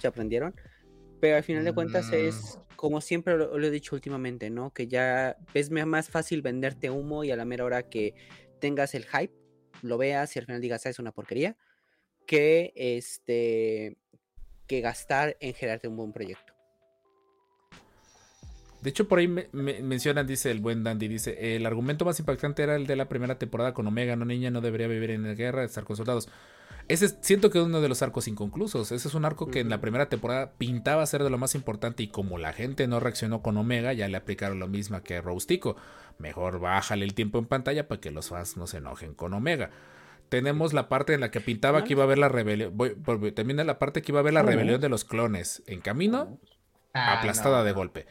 ya 0.00 0.08
aprendieron. 0.08 0.54
Pero 1.20 1.36
al 1.36 1.42
final 1.42 1.66
de 1.66 1.74
cuentas 1.74 2.08
Mm. 2.10 2.14
es, 2.14 2.58
como 2.76 3.02
siempre 3.02 3.36
lo, 3.36 3.58
lo 3.58 3.66
he 3.66 3.70
dicho 3.70 3.94
últimamente, 3.94 4.48
¿no? 4.48 4.72
Que 4.72 4.88
ya 4.88 5.36
es 5.52 5.70
más 5.70 6.08
fácil 6.08 6.40
venderte 6.40 6.88
humo 6.88 7.24
y 7.24 7.30
a 7.30 7.36
la 7.36 7.44
mera 7.44 7.62
hora 7.62 7.82
que 7.90 8.14
tengas 8.58 8.94
el 8.94 9.04
hype, 9.04 9.34
lo 9.82 9.98
veas 9.98 10.34
y 10.34 10.38
al 10.38 10.46
final 10.46 10.62
digas, 10.62 10.86
"Ah, 10.86 10.88
es 10.88 10.98
una 10.98 11.12
porquería, 11.12 11.58
que 12.26 12.72
este 12.74 13.98
que 14.66 14.80
gastar 14.80 15.36
en 15.40 15.52
generarte 15.52 15.86
un 15.86 15.98
buen 15.98 16.12
proyecto. 16.14 16.54
De 18.80 18.88
hecho, 18.88 19.06
por 19.06 19.18
ahí 19.18 19.28
me- 19.28 19.48
me- 19.52 19.82
mencionan, 19.82 20.26
dice 20.26 20.50
el 20.50 20.60
buen 20.60 20.82
Dandy, 20.84 21.06
dice, 21.06 21.54
el 21.54 21.66
argumento 21.66 22.06
más 22.06 22.18
impactante 22.18 22.62
era 22.62 22.76
el 22.76 22.86
de 22.86 22.96
la 22.96 23.10
primera 23.10 23.38
temporada 23.38 23.74
con 23.74 23.86
Omega, 23.86 24.16
no 24.16 24.24
niña, 24.24 24.50
no 24.50 24.62
debería 24.62 24.86
vivir 24.88 25.10
en 25.10 25.22
la 25.24 25.34
guerra, 25.34 25.64
estar 25.64 25.84
con 25.84 25.96
soldados. 25.96 26.30
Ese 26.88 27.06
es- 27.06 27.16
siento 27.22 27.50
que 27.50 27.58
es 27.58 27.64
uno 27.64 27.80
de 27.80 27.88
los 27.88 28.02
arcos 28.02 28.28
inconclusos. 28.28 28.92
Ese 28.92 29.08
es 29.08 29.14
un 29.14 29.24
arco 29.24 29.46
que 29.50 29.60
en 29.60 29.70
la 29.70 29.80
primera 29.80 30.08
temporada 30.08 30.52
pintaba 30.58 31.04
ser 31.06 31.22
de 31.24 31.30
lo 31.30 31.38
más 31.38 31.54
importante 31.54 32.02
y 32.02 32.08
como 32.08 32.36
la 32.38 32.52
gente 32.52 32.86
no 32.86 33.00
reaccionó 33.00 33.40
con 33.42 33.56
Omega, 33.56 33.92
ya 33.92 34.06
le 34.08 34.16
aplicaron 34.16 34.58
lo 34.58 34.68
mismo 34.68 35.02
que 35.02 35.20
Roustico. 35.20 35.76
Mejor 36.18 36.60
bájale 36.60 37.04
el 37.04 37.14
tiempo 37.14 37.38
en 37.38 37.46
pantalla 37.46 37.88
para 37.88 38.00
que 38.00 38.10
los 38.10 38.28
fans 38.28 38.56
no 38.56 38.66
se 38.66 38.78
enojen 38.78 39.14
con 39.14 39.32
Omega. 39.34 39.70
Tenemos 40.28 40.72
la 40.72 40.88
parte 40.88 41.14
en 41.14 41.20
la 41.20 41.30
que 41.30 41.40
pintaba 41.40 41.84
que 41.84 41.92
iba 41.92 42.02
a 42.02 42.06
haber 42.06 42.18
la 42.18 42.28
rebelión. 42.28 42.74
Termina 43.34 43.64
la 43.64 43.78
parte 43.78 44.02
que 44.02 44.12
iba 44.12 44.18
a 44.18 44.22
haber 44.22 44.34
la 44.34 44.42
rebelión 44.42 44.80
de 44.80 44.88
los 44.88 45.04
clones 45.04 45.62
en 45.66 45.80
camino, 45.80 46.38
Ah, 46.96 47.18
aplastada 47.18 47.64
de 47.64 47.72
golpe. 47.72 48.06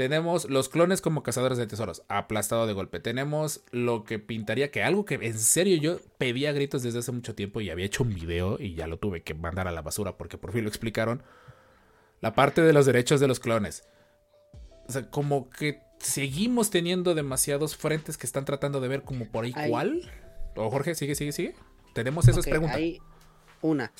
Tenemos 0.00 0.48
los 0.48 0.70
clones 0.70 1.02
como 1.02 1.22
cazadores 1.22 1.58
de 1.58 1.66
tesoros, 1.66 2.04
aplastado 2.08 2.66
de 2.66 2.72
golpe. 2.72 3.00
Tenemos 3.00 3.60
lo 3.70 4.02
que 4.02 4.18
pintaría 4.18 4.70
que 4.70 4.82
algo 4.82 5.04
que 5.04 5.16
en 5.16 5.38
serio 5.38 5.76
yo 5.76 5.98
pedía 6.16 6.52
gritos 6.52 6.82
desde 6.82 7.00
hace 7.00 7.12
mucho 7.12 7.34
tiempo 7.34 7.60
y 7.60 7.68
había 7.68 7.84
hecho 7.84 8.02
un 8.04 8.14
video 8.14 8.56
y 8.58 8.72
ya 8.74 8.86
lo 8.86 8.98
tuve 8.98 9.22
que 9.22 9.34
mandar 9.34 9.68
a 9.68 9.72
la 9.72 9.82
basura 9.82 10.16
porque 10.16 10.38
por 10.38 10.52
fin 10.54 10.62
lo 10.62 10.70
explicaron. 10.70 11.22
La 12.22 12.32
parte 12.32 12.62
de 12.62 12.72
los 12.72 12.86
derechos 12.86 13.20
de 13.20 13.28
los 13.28 13.40
clones. 13.40 13.84
O 14.88 14.92
sea, 14.92 15.10
como 15.10 15.50
que 15.50 15.82
seguimos 15.98 16.70
teniendo 16.70 17.14
demasiados 17.14 17.76
frentes 17.76 18.16
que 18.16 18.24
están 18.24 18.46
tratando 18.46 18.80
de 18.80 18.88
ver 18.88 19.02
como 19.02 19.30
por 19.30 19.44
ahí 19.44 19.52
cuál. 19.52 20.10
O 20.56 20.70
Jorge, 20.70 20.94
sigue, 20.94 21.14
sigue, 21.14 21.32
sigue. 21.32 21.54
Tenemos 21.92 22.26
esas 22.26 22.46
Ok, 22.46 22.48
preguntas. 22.48 22.76
hay 22.78 23.00
una. 23.60 23.92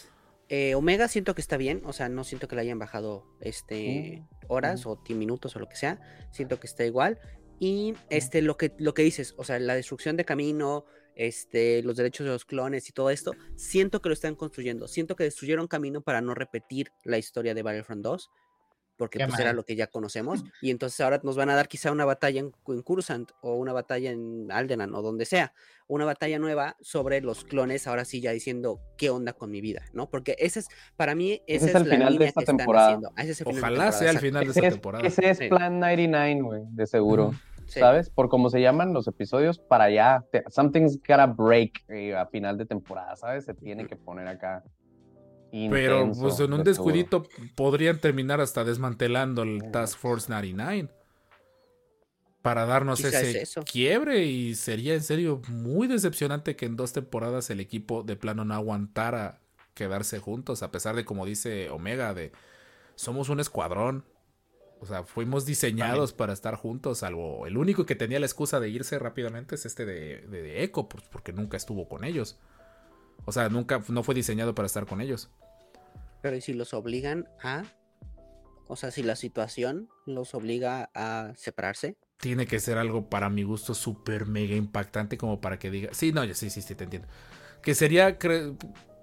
Eh, 0.52 0.74
Omega 0.74 1.06
siento 1.06 1.36
que 1.36 1.40
está 1.40 1.56
bien, 1.56 1.80
o 1.84 1.92
sea, 1.92 2.08
no 2.08 2.24
siento 2.24 2.48
que 2.48 2.56
le 2.56 2.62
hayan 2.62 2.80
bajado 2.80 3.24
este 3.40 4.24
horas 4.48 4.84
o 4.84 4.96
10 4.96 5.16
minutos 5.16 5.54
o 5.54 5.60
lo 5.60 5.68
que 5.68 5.76
sea, 5.76 6.00
siento 6.32 6.58
que 6.58 6.66
está 6.66 6.84
igual. 6.84 7.20
Y 7.60 7.94
este 8.08 8.42
lo 8.42 8.56
que 8.56 8.74
lo 8.78 8.92
que 8.92 9.02
dices, 9.02 9.34
o 9.36 9.44
sea, 9.44 9.60
la 9.60 9.76
destrucción 9.76 10.16
de 10.16 10.24
camino, 10.24 10.86
este, 11.14 11.84
los 11.84 11.96
derechos 11.96 12.24
de 12.24 12.32
los 12.32 12.44
clones 12.44 12.88
y 12.88 12.92
todo 12.92 13.10
esto, 13.10 13.32
siento 13.54 14.02
que 14.02 14.08
lo 14.08 14.12
están 14.12 14.34
construyendo. 14.34 14.88
Siento 14.88 15.14
que 15.14 15.22
destruyeron 15.22 15.68
camino 15.68 16.00
para 16.00 16.20
no 16.20 16.34
repetir 16.34 16.92
la 17.04 17.18
historia 17.18 17.54
de 17.54 17.62
Battlefront 17.62 18.02
2, 18.02 18.30
porque 19.00 19.18
pues 19.26 19.40
era 19.40 19.52
lo 19.52 19.64
que 19.64 19.74
ya 19.74 19.88
conocemos. 19.88 20.44
Y 20.62 20.70
entonces 20.70 21.00
ahora 21.00 21.20
nos 21.24 21.36
van 21.36 21.50
a 21.50 21.54
dar 21.56 21.66
quizá 21.68 21.90
una 21.90 22.04
batalla 22.04 22.38
en, 22.40 22.52
en 22.68 22.82
Cursant 22.82 23.30
o 23.40 23.54
una 23.56 23.72
batalla 23.72 24.10
en 24.12 24.46
Alderan 24.52 24.94
o 24.94 25.02
donde 25.02 25.24
sea 25.24 25.52
una 25.88 26.04
batalla 26.04 26.38
nueva 26.38 26.76
sobre 26.80 27.20
los 27.20 27.42
clones, 27.44 27.88
ahora 27.88 28.04
sí 28.04 28.20
ya 28.20 28.30
diciendo 28.30 28.80
qué 28.96 29.10
onda 29.10 29.32
con 29.32 29.50
mi 29.50 29.60
vida, 29.60 29.82
¿no? 29.92 30.08
Porque 30.08 30.36
ese 30.38 30.60
es, 30.60 30.68
para 30.96 31.16
mí, 31.16 31.42
esa 31.48 31.66
Ese 31.66 31.66
es 31.66 31.74
es, 31.74 31.82
el 31.82 31.88
la 31.88 31.94
final 31.96 32.18
de 32.18 32.24
esta 32.26 32.42
temporada. 32.42 32.98
Ah, 33.16 33.22
ese 33.24 33.32
es 33.32 33.42
Ojalá 33.44 33.90
sea 33.90 34.10
el 34.12 34.18
final 34.20 34.44
de 34.44 34.50
Ese 34.50 34.58
esta 34.60 34.68
es, 34.68 34.74
temporada. 34.74 35.06
ese 35.08 35.30
es. 35.30 35.38
Plan 35.48 35.80
99, 35.80 36.42
güey, 36.42 36.62
de 36.70 36.86
seguro. 36.86 37.32
Sí. 37.66 37.78
¿Sabes? 37.80 38.10
Por 38.10 38.28
cómo 38.28 38.50
se 38.50 38.60
llaman 38.60 38.92
los 38.92 39.06
episodios, 39.08 39.58
para 39.60 39.84
allá. 39.84 40.24
te- 40.32 40.42
Something's 40.48 40.96
gotta 40.98 41.26
break 41.26 41.84
eh, 41.88 42.14
a 42.16 42.26
final 42.26 42.56
de 42.58 42.66
temporada, 42.66 43.14
¿sabes? 43.16 43.44
Se 43.44 43.54
tiene 43.54 43.86
que 43.86 43.94
poner 43.96 44.26
acá. 44.28 44.62
Pero 45.50 46.12
pues 46.12 46.38
en 46.40 46.52
un 46.52 46.64
de 46.64 46.70
descuidito 46.70 47.26
podrían 47.54 47.98
terminar 47.98 48.40
hasta 48.40 48.64
desmantelando 48.64 49.42
el 49.42 49.70
Task 49.72 49.98
Force 49.98 50.30
99 50.30 50.88
para 52.42 52.64
darnos 52.64 53.04
ese 53.04 53.42
eso. 53.42 53.62
quiebre 53.64 54.24
y 54.24 54.54
sería 54.54 54.94
en 54.94 55.02
serio 55.02 55.42
muy 55.48 55.88
decepcionante 55.88 56.56
que 56.56 56.66
en 56.66 56.76
dos 56.76 56.92
temporadas 56.92 57.50
el 57.50 57.60
equipo 57.60 58.02
de 58.02 58.16
plano 58.16 58.44
no 58.44 58.54
aguantara 58.54 59.40
quedarse 59.74 60.20
juntos 60.20 60.62
a 60.62 60.70
pesar 60.70 60.96
de 60.96 61.04
como 61.04 61.26
dice 61.26 61.68
Omega 61.68 62.14
de 62.14 62.32
somos 63.00 63.30
un 63.30 63.40
escuadrón. 63.40 64.04
O 64.82 64.86
sea, 64.86 65.04
fuimos 65.04 65.44
diseñados 65.44 66.14
para 66.14 66.32
estar 66.32 66.54
juntos, 66.54 66.98
salvo 66.98 67.46
el 67.46 67.58
único 67.58 67.84
que 67.84 67.94
tenía 67.94 68.18
la 68.18 68.24
excusa 68.24 68.60
de 68.60 68.70
irse 68.70 68.98
rápidamente 68.98 69.54
es 69.54 69.66
este 69.66 69.84
de, 69.84 70.22
de, 70.22 70.42
de 70.42 70.62
Echo, 70.62 70.88
pues, 70.88 71.04
porque 71.10 71.34
nunca 71.34 71.58
estuvo 71.58 71.86
con 71.86 72.02
ellos. 72.02 72.38
O 73.24 73.32
sea, 73.32 73.48
nunca 73.48 73.82
no 73.88 74.02
fue 74.02 74.14
diseñado 74.14 74.54
para 74.54 74.66
estar 74.66 74.86
con 74.86 75.00
ellos. 75.00 75.30
Pero 76.22 76.36
¿y 76.36 76.40
si 76.40 76.52
los 76.52 76.74
obligan 76.74 77.28
a, 77.42 77.64
o 78.66 78.76
sea, 78.76 78.90
si 78.90 79.02
la 79.02 79.16
situación 79.16 79.88
los 80.06 80.34
obliga 80.34 80.90
a 80.94 81.32
separarse? 81.36 81.96
tiene 82.20 82.46
que 82.46 82.60
ser 82.60 82.78
algo 82.78 83.08
para 83.08 83.30
mi 83.30 83.42
gusto 83.42 83.74
súper 83.74 84.26
mega 84.26 84.54
impactante 84.54 85.16
como 85.16 85.40
para 85.40 85.58
que 85.58 85.70
diga, 85.70 85.90
sí, 85.92 86.12
no, 86.12 86.22
yo 86.24 86.34
sí, 86.34 86.50
sí, 86.50 86.62
sí, 86.62 86.74
te 86.74 86.84
entiendo. 86.84 87.08
Que 87.62 87.74
sería, 87.74 88.18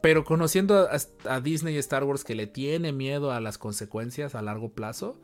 pero 0.02 0.24
conociendo 0.24 0.88
a, 0.90 0.98
a 1.30 1.42
Disney 1.42 1.76
y 1.76 1.80
Star 1.80 2.04
Wars 2.04 2.24
que 2.24 2.36
le 2.36 2.48
tiene 2.48 2.94
miedo 2.94 3.32
a 3.32 3.42
las 3.42 3.58
consecuencias 3.58 4.36
a 4.36 4.42
largo 4.42 4.74
plazo, 4.74 5.20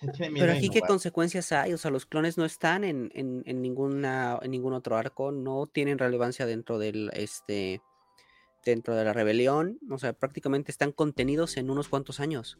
Pero 0.00 0.52
aquí 0.52 0.68
qué 0.68 0.80
consecuencias 0.82 1.52
hay, 1.52 1.72
o 1.72 1.78
sea, 1.78 1.90
los 1.90 2.04
clones 2.04 2.36
no 2.36 2.44
están 2.44 2.84
en, 2.84 3.10
en, 3.14 3.42
en 3.46 3.62
ninguna, 3.62 4.38
en 4.42 4.50
ningún 4.50 4.74
otro 4.74 4.96
arco, 4.96 5.32
no 5.32 5.66
tienen 5.66 5.98
relevancia 5.98 6.44
dentro 6.44 6.78
del 6.78 7.10
este 7.14 7.80
dentro 8.64 8.94
de 8.96 9.04
la 9.04 9.12
rebelión, 9.12 9.78
o 9.88 9.96
sea, 9.96 10.12
prácticamente 10.12 10.70
están 10.72 10.90
contenidos 10.92 11.56
en 11.56 11.70
unos 11.70 11.88
cuantos 11.88 12.18
años. 12.20 12.58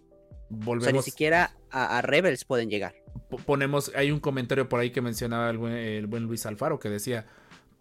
O 0.49 0.81
sea, 0.81 0.93
ni 0.93 1.03
siquiera 1.03 1.57
a, 1.71 1.99
a 1.99 2.03
Rebels 2.03 2.45
pueden 2.45 2.71
llegar. 2.71 2.95
po- 3.29 3.39
ponemos, 3.39 3.91
hay 3.97 4.13
un 4.13 4.21
comentario 4.21 4.69
por 4.69 4.79
ahí 4.79 4.91
que 4.93 5.01
mencionaba 5.01 5.51
el 5.51 5.59
buen, 5.59 5.73
el 5.75 6.07
buen 6.07 6.23
Luis 6.23 6.47
Alfaro 6.47 6.79
que 6.79 6.89
decía, 6.89 7.27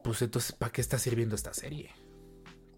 pues 0.04 0.24
entonces, 0.24 0.52
¿para 0.54 0.72
qué 0.72 0.82
está 0.82 0.98
sirviendo 0.98 1.36
esta 1.36 1.54
serie? 1.54 1.92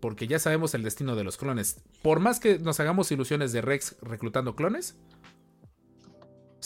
Porque 0.02 0.28
ya 0.28 0.38
sabemos 0.40 0.74
el 0.74 0.84
destino 0.84 1.16
de 1.16 1.24
los 1.24 1.38
clones. 1.38 1.82
Por 2.04 2.20
más 2.20 2.42
que 2.42 2.60
nos 2.60 2.82
hagamos 2.82 3.10
ilusiones 3.14 3.54
de 3.54 3.62
Rex 3.62 3.96
reclutando 4.02 4.54
clones, 4.56 4.98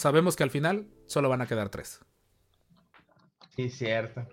sabemos 0.02 0.36
que 0.36 0.44
al 0.44 0.50
final 0.50 0.88
solo 1.08 1.30
van 1.30 1.42
a 1.42 1.48
quedar 1.48 1.70
tres. 1.70 2.00
Sí, 3.56 3.70
cierto. 3.70 4.26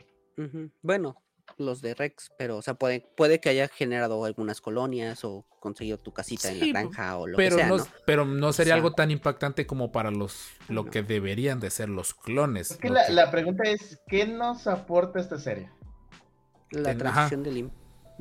Bueno, 0.83 1.17
los 1.57 1.81
de 1.83 1.95
Rex, 1.95 2.31
pero, 2.39 2.57
o 2.59 2.63
sea, 2.63 2.75
puede, 2.75 3.01
puede 3.17 3.41
que 3.41 3.49
haya 3.49 3.67
generado 3.69 4.25
algunas 4.25 4.61
colonias 4.61 5.25
o 5.25 5.45
conseguido 5.61 5.99
tu 5.99 6.13
casita 6.13 6.51
en 6.53 6.61
la 6.61 6.67
granja 6.69 7.19
o 7.19 7.27
lo 7.27 7.37
Pero 7.37 7.57
que 7.57 7.63
sea, 7.63 7.69
no, 7.69 7.77
¿no? 7.79 7.87
pero 8.07 8.25
no 8.25 8.53
sería 8.53 8.71
sea- 8.71 8.77
algo 8.77 8.93
tan 8.93 9.11
impactante 9.11 9.67
como 9.67 9.91
para 9.91 10.11
los 10.13 10.49
lo 10.69 10.85
No. 10.85 10.91
que 10.91 11.03
deberían 11.03 11.59
de 11.59 11.71
ser 11.71 11.89
los 11.89 12.15
clones. 12.15 12.71
Es 12.71 12.77
que 12.77 12.91
la, 12.91 13.07
que- 13.07 13.13
la 13.13 13.31
pregunta 13.31 13.65
es, 13.69 14.01
¿qué 14.07 14.27
nos 14.27 14.67
aporta 14.69 15.19
esta 15.19 15.39
serie? 15.39 15.71
La 16.71 16.93
en- 16.93 17.07
ajá. 17.07 17.29
transición 17.29 17.43
del 17.43 17.71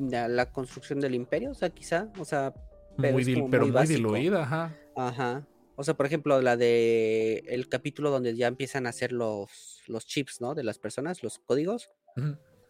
la, 0.00 0.26
la 0.28 0.52
construcción 0.52 1.00
del 1.00 1.14
imperio, 1.14 1.50
o 1.50 1.54
sea, 1.54 1.70
quizá, 1.70 2.08
o 2.18 2.24
sea, 2.24 2.52
pero 2.96 3.12
muy 3.12 3.22
es 3.22 3.28
dil- 3.28 3.34
como 3.40 3.50
pero 3.50 3.66
muy 3.66 3.86
diluida, 3.86 4.42
ajá. 4.42 4.74
Ajá. 4.96 5.46
O 5.80 5.84
sea, 5.84 5.94
por 5.94 6.06
ejemplo, 6.06 6.42
la 6.42 6.56
de 6.56 7.44
el 7.46 7.68
capítulo 7.68 8.10
donde 8.10 8.34
ya 8.34 8.48
empiezan 8.48 8.86
a 8.86 8.90
hacer 8.90 9.12
los, 9.12 9.80
los 9.86 10.04
chips, 10.06 10.40
¿no? 10.40 10.56
De 10.56 10.64
las 10.64 10.76
personas, 10.80 11.22
los 11.22 11.38
códigos. 11.38 11.88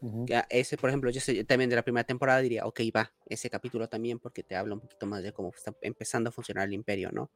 Ujú. 0.02 0.26
Ya, 0.28 0.46
ese, 0.50 0.76
por 0.76 0.90
ejemplo, 0.90 1.10
yo 1.10 1.18
sé- 1.22 1.42
también 1.44 1.70
de 1.70 1.76
la 1.76 1.82
primera 1.82 2.04
temporada 2.04 2.40
diría, 2.40 2.66
ok, 2.66 2.80
va, 2.94 3.10
ese 3.24 3.48
capítulo 3.48 3.88
también 3.88 4.18
porque 4.18 4.42
te 4.42 4.54
habla 4.56 4.74
un 4.74 4.80
poquito 4.80 5.06
más 5.06 5.22
de 5.22 5.32
cómo 5.32 5.50
está 5.56 5.72
empezando 5.80 6.28
a 6.28 6.32
funcionar 6.32 6.68
el 6.68 6.74
imperio, 6.74 7.10
¿no? 7.10 7.30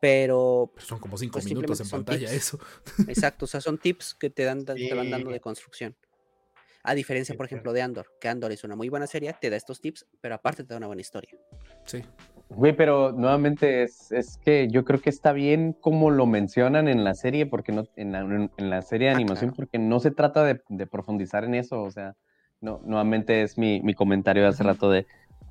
Pero, 0.00 0.70
Pero 0.74 0.86
son 0.86 0.98
como 0.98 1.18
cinco 1.18 1.34
Pues 1.34 1.44
minutos 1.44 1.78
en 1.80 1.90
pantalla 1.90 2.30
tips. 2.30 2.32
eso. 2.32 2.58
exacto, 3.06 3.44
o 3.44 3.48
sea, 3.48 3.60
son 3.60 3.76
tips 3.78 4.14
que 4.14 4.30
te, 4.30 4.44
dan, 4.44 4.64
te 4.64 4.94
van 4.94 5.10
dando 5.10 5.28
Sí. 5.30 5.34
de 5.34 5.40
construcción. 5.40 5.94
A 6.82 6.94
diferencia, 6.94 7.34
Sí, 7.34 7.36
por 7.36 7.44
ejemplo, 7.46 7.72
de 7.74 7.82
Andor, 7.82 8.06
que 8.18 8.28
Andor 8.28 8.50
es 8.52 8.64
una 8.64 8.76
muy 8.76 8.88
buena 8.88 9.06
serie, 9.06 9.34
te 9.38 9.50
da 9.50 9.56
estos 9.56 9.80
tips, 9.82 10.06
pero 10.22 10.36
aparte 10.36 10.64
te 10.64 10.68
da 10.72 10.78
una 10.78 10.86
buena 10.86 11.02
historia. 11.02 11.36
Sí. 11.84 12.02
Güey, 12.48 12.76
pero 12.76 13.12
nuevamente 13.12 13.82
es, 13.82 14.12
es 14.12 14.38
que 14.38 14.68
yo 14.70 14.84
creo 14.84 15.00
que 15.00 15.10
está 15.10 15.32
bien 15.32 15.72
como 15.80 16.10
lo 16.10 16.26
mencionan 16.26 16.86
en 16.88 17.02
la 17.04 17.14
serie, 17.14 17.46
porque 17.46 17.72
no, 17.72 17.84
en 17.96 18.12
la, 18.12 18.20
en 18.56 18.70
la 18.70 18.82
serie 18.82 19.08
de 19.08 19.12
Ah, 19.12 19.14
animación, 19.14 19.50
claro. 19.50 19.56
porque 19.56 19.78
no 19.78 19.98
se 20.00 20.12
trata 20.12 20.44
de, 20.44 20.62
de 20.68 20.86
profundizar 20.86 21.44
en 21.44 21.54
eso, 21.54 21.82
o 21.82 21.90
sea, 21.90 22.14
no, 22.60 22.80
nuevamente 22.84 23.42
es 23.42 23.58
mi, 23.58 23.80
mi 23.82 23.94
comentario 23.94 24.42
de 24.44 24.48
hace 24.48 24.62
rato 24.62 24.90
de, 24.90 25.06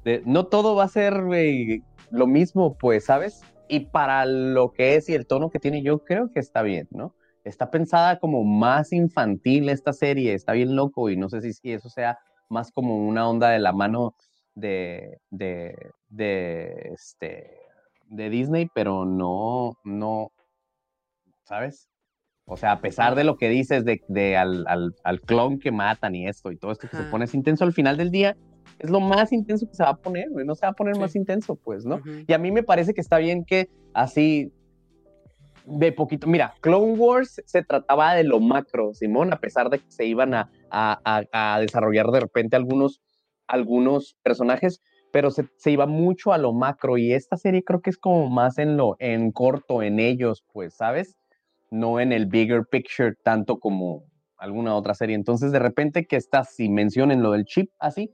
de, 0.06 0.24
no 0.26 0.48
todo 0.48 0.76
va 0.76 0.86
a 0.86 0.88
ser 0.88 1.24
güey, 1.26 1.84
lo 2.12 2.28
mismo, 2.28 2.78
pues, 2.78 3.06
¿sabes? 3.06 3.42
Y 3.68 3.82
para 3.92 4.26
lo 4.26 4.72
que 4.72 4.96
es 4.96 5.10
y 5.10 5.16
el 5.16 5.28
tono 5.28 5.50
que 5.50 5.60
tiene, 5.60 5.84
yo 5.84 6.04
creo 6.04 6.32
que 6.32 6.40
está 6.40 6.62
bien, 6.62 6.88
¿no? 6.92 7.14
Está 7.44 7.72
pensada 7.72 8.20
como 8.20 8.44
más 8.44 8.94
infantil 8.94 9.70
esta 9.70 9.94
serie, 9.94 10.34
está 10.34 10.54
bien 10.54 10.76
loco 10.76 11.10
y 11.10 11.18
no 11.18 11.30
sé 11.30 11.42
si, 11.42 11.54
si 11.54 11.74
eso 11.74 11.90
sea 11.90 12.18
más 12.50 12.72
como 12.72 12.98
una 12.98 13.28
onda 13.30 13.50
de 13.50 13.60
la 13.60 13.74
mano 13.74 14.16
de, 14.56 15.20
de, 15.30 15.76
de, 16.10 16.92
este, 16.94 17.52
de 18.10 18.30
Disney, 18.30 18.68
pero 18.74 19.06
no, 19.06 19.78
no, 19.84 20.32
¿sabes? 21.44 21.90
O 22.48 22.58
sea, 22.58 22.74
a 22.74 22.80
pesar 22.82 23.16
de 23.16 23.24
lo 23.24 23.38
que 23.38 23.50
dices 23.50 23.86
de, 23.86 24.02
de 24.08 24.38
al, 24.38 24.66
al, 24.68 24.96
al 25.04 25.22
clon 25.22 25.60
que 25.60 25.72
matan 25.72 26.14
y 26.16 26.28
esto 26.28 26.52
y 26.52 26.58
todo 26.58 26.72
esto 26.72 26.88
que 26.88 26.96
se 26.98 27.04
pone 27.04 27.26
intenso 27.34 27.64
al 27.64 27.74
final 27.74 27.98
del 27.98 28.12
día, 28.12 28.38
es 28.78 28.90
lo 28.90 29.00
más 29.00 29.32
intenso 29.32 29.68
que 29.68 29.74
se 29.76 29.84
va 29.84 29.90
a 29.92 29.96
poner, 29.96 30.30
güey, 30.30 30.46
no 30.46 30.54
se 30.54 30.66
va 30.66 30.72
a 30.72 30.76
poner 30.76 30.94
Sí. 30.96 31.02
más 31.02 31.16
intenso, 31.16 31.56
pues, 31.56 31.86
¿no? 31.86 32.02
Y 32.28 32.34
a 32.34 32.38
mí 32.38 32.52
me 32.52 32.62
parece 32.62 32.94
que 32.94 33.02
está 33.02 33.18
bien 33.18 33.44
que 33.46 33.68
así 33.94 34.52
de 35.66 35.92
poquito, 35.92 36.28
mira, 36.28 36.54
Clone 36.62 36.94
Wars 36.94 37.42
se 37.46 37.64
trataba 37.64 38.14
de 38.14 38.24
lo 38.24 38.40
macro, 38.40 38.94
Simón, 38.94 39.34
a 39.34 39.40
pesar 39.40 39.72
de 39.72 39.80
que 39.80 39.90
se 39.92 40.06
iban 40.06 40.36
a, 40.36 40.52
a- 40.70 41.00
a- 41.04 41.56
a 41.56 41.60
desarrollar 41.60 42.06
de 42.12 42.20
repente 42.20 42.56
algunos, 42.56 43.02
algunos 43.48 44.16
personajes, 44.24 44.82
pero 45.12 45.32
se, 45.32 45.48
se 45.58 45.72
iba 45.72 45.86
mucho 45.86 46.34
a 46.34 46.38
lo 46.38 46.54
macro 46.54 46.98
y 46.98 47.14
esta 47.14 47.38
serie 47.38 47.64
creo 47.64 47.82
que 47.82 47.90
es 47.90 47.98
como 47.98 48.30
más 48.30 48.58
en 48.58 48.78
lo, 48.78 48.96
en 49.00 49.32
corto, 49.32 49.82
en 49.82 50.00
ellos, 50.00 50.44
pues, 50.52 50.76
¿sabes? 50.76 51.16
No 51.72 52.00
en 52.00 52.12
el 52.12 52.26
bigger 52.26 52.66
picture 52.70 53.14
tanto 53.24 53.60
como 53.60 54.04
alguna 54.38 54.76
otra 54.76 54.94
serie. 54.94 55.16
Entonces, 55.16 55.52
de 55.52 55.60
repente 55.60 56.06
que 56.06 56.18
estás, 56.18 56.54
si 56.56 56.70
mencionen 56.70 57.24
lo 57.24 57.32
del 57.32 57.46
chip 57.46 57.70
así, 57.80 58.12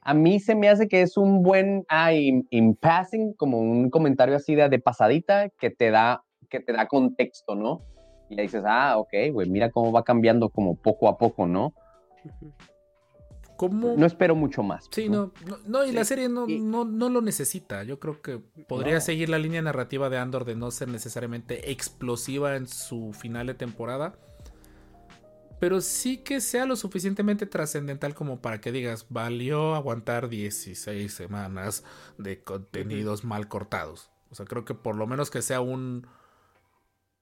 a 0.00 0.14
mí 0.14 0.40
se 0.40 0.54
me 0.54 0.68
hace 0.68 0.88
que 0.88 1.02
es 1.02 1.16
un 1.16 1.42
buen, 1.42 1.84
ah, 1.88 2.12
in, 2.12 2.46
in 2.50 2.74
passing, 2.74 3.34
como 3.34 3.58
un 3.58 3.88
comentario 3.88 4.34
así 4.34 4.54
de, 4.54 4.68
de 4.68 4.78
pasadita 4.80 5.48
que 5.50 5.70
te 5.70 5.90
da, 5.90 6.24
que 6.50 6.60
te 6.60 6.72
da 6.72 6.86
contexto, 6.86 7.54
¿no? 7.54 7.80
Y 8.28 8.34
le 8.34 8.42
dices, 8.42 8.64
ah, 8.66 8.98
ok, 8.98 9.12
güey, 9.32 9.48
mira 9.48 9.70
cómo 9.70 9.92
va 9.92 10.02
cambiando 10.02 10.48
como 10.48 10.74
poco 10.74 11.08
a 11.08 11.16
poco, 11.16 11.46
¿no? 11.46 11.72
Ujú. 12.24 12.52
¿Cómo? 13.62 13.94
No 13.96 14.06
espero 14.06 14.34
mucho 14.34 14.64
más. 14.64 14.88
Sí, 14.90 15.08
¿no? 15.08 15.32
no, 15.68 15.84
y 15.84 15.92
la 15.92 16.04
serie 16.04 16.28
no, 16.28 16.48
no, 16.48 16.84
no 16.84 17.08
lo 17.08 17.20
necesita. 17.20 17.84
Yo 17.84 18.00
creo 18.00 18.20
que 18.20 18.38
podría 18.66 18.94
No. 18.94 19.00
seguir 19.00 19.28
la 19.28 19.38
línea 19.38 19.62
narrativa 19.62 20.10
de 20.10 20.18
Andor 20.18 20.44
de 20.44 20.56
no 20.56 20.72
ser 20.72 20.88
necesariamente 20.88 21.70
explosiva 21.70 22.56
en 22.56 22.66
su 22.66 23.12
final 23.12 23.46
de 23.46 23.54
temporada. 23.54 24.18
Pero 25.60 25.80
sí 25.80 26.16
que 26.16 26.40
sea 26.40 26.66
lo 26.66 26.74
suficientemente 26.74 27.46
trascendental 27.46 28.16
como 28.16 28.40
para 28.40 28.60
que 28.60 28.72
digas, 28.72 29.06
valió 29.10 29.76
aguantar 29.76 30.28
16 30.28 31.14
semanas 31.14 31.84
de 32.18 32.42
contenidos 32.42 33.22
mal 33.22 33.46
cortados. 33.46 34.10
O 34.32 34.34
sea, 34.34 34.44
creo 34.44 34.64
que 34.64 34.74
por 34.74 34.96
lo 34.96 35.06
menos 35.06 35.30
que 35.30 35.40
sea 35.40 35.60
un... 35.60 36.08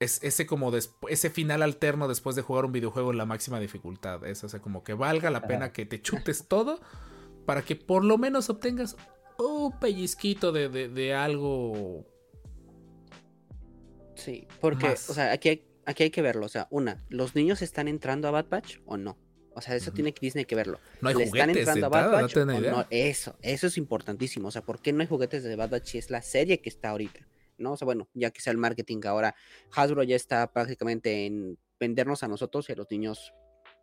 Es, 0.01 0.23
ese 0.25 0.47
como 0.47 0.73
ese 1.09 1.29
final 1.31 1.63
alterno 1.63 2.09
después 2.09 2.35
de 2.35 2.41
jugar 2.41 2.65
un 2.65 2.73
videojuego 2.73 3.11
en 3.13 3.19
la 3.19 3.27
máxima 3.27 3.61
dificultad. 3.61 4.25
Es 4.27 4.43
o 4.45 4.49
sea, 4.49 4.61
como 4.61 4.83
que 4.83 4.95
valga 4.95 5.31
la 5.31 5.47
pena 5.47 5.73
que 5.75 5.85
te 5.85 6.01
chutes 6.01 6.49
todo 6.49 6.81
para 7.45 7.61
que 7.63 7.77
por 7.77 8.03
lo 8.03 8.17
menos 8.17 8.49
obtengas 8.49 8.97
un 9.39 9.79
pellizquito 9.79 10.53
de, 10.53 10.71
de- 10.71 10.89
de 10.89 11.15
algo. 11.15 12.07
Sí, 14.15 14.47
porque, 14.61 14.87
Más. 14.89 15.11
o 15.11 15.15
sea, 15.15 15.33
aquí 15.33 15.51
hay, 15.51 15.65
aquí 15.85 16.05
hay 16.05 16.11
que 16.11 16.23
verlo. 16.23 16.47
O 16.47 16.49
sea, 16.49 16.67
una, 16.71 16.97
¿los 17.11 17.35
niños 17.35 17.61
están 17.63 17.87
entrando 17.87 18.27
a 18.29 18.31
Bad 18.31 18.47
Batch 18.49 18.79
o 18.87 18.97
no? 18.97 19.19
O 19.55 19.61
sea, 19.61 19.75
eso 19.77 19.93
tiene 19.93 20.15
que 20.15 20.25
Disney 20.25 20.45
que 20.47 20.55
verlo. 20.55 20.79
No 21.03 21.09
hay 21.11 21.15
¿Le 21.15 21.25
están 21.25 21.41
juguetes 21.41 21.55
de 21.55 21.61
entrando 21.73 21.87
a 21.87 21.89
Bad 21.89 22.23
Batch 22.23 22.37
no? 22.37 22.87
Eso, 22.89 23.37
eso 23.43 23.67
es 23.67 23.77
importantísimo. 23.77 24.49
O 24.49 24.51
sea, 24.51 24.63
¿por 24.63 24.81
qué 24.81 24.93
no 24.93 25.01
hay 25.03 25.07
juguetes 25.09 25.43
de 25.43 25.57
Bad 25.57 25.71
Batch 25.71 25.89
si 25.89 25.99
es 25.99 26.09
la 26.11 26.23
serie 26.23 26.61
que 26.63 26.71
está 26.71 26.91
ahorita? 26.91 27.27
¿No? 27.61 27.73
O 27.73 27.77
sea, 27.77 27.85
bueno, 27.87 28.09
ya 28.15 28.31
que 28.31 28.41
sea 28.41 28.51
el 28.53 28.59
marketing 28.59 29.01
ahora, 29.05 29.35
Hasbro 29.75 30.03
ya 30.03 30.17
está 30.17 30.51
prácticamente 30.53 31.27
en 31.27 31.59
vendernos 31.79 32.23
a 32.23 32.29
nosotros 32.29 32.69
y 32.69 32.73
a 32.73 32.77
los 32.77 32.91
niños 32.91 33.33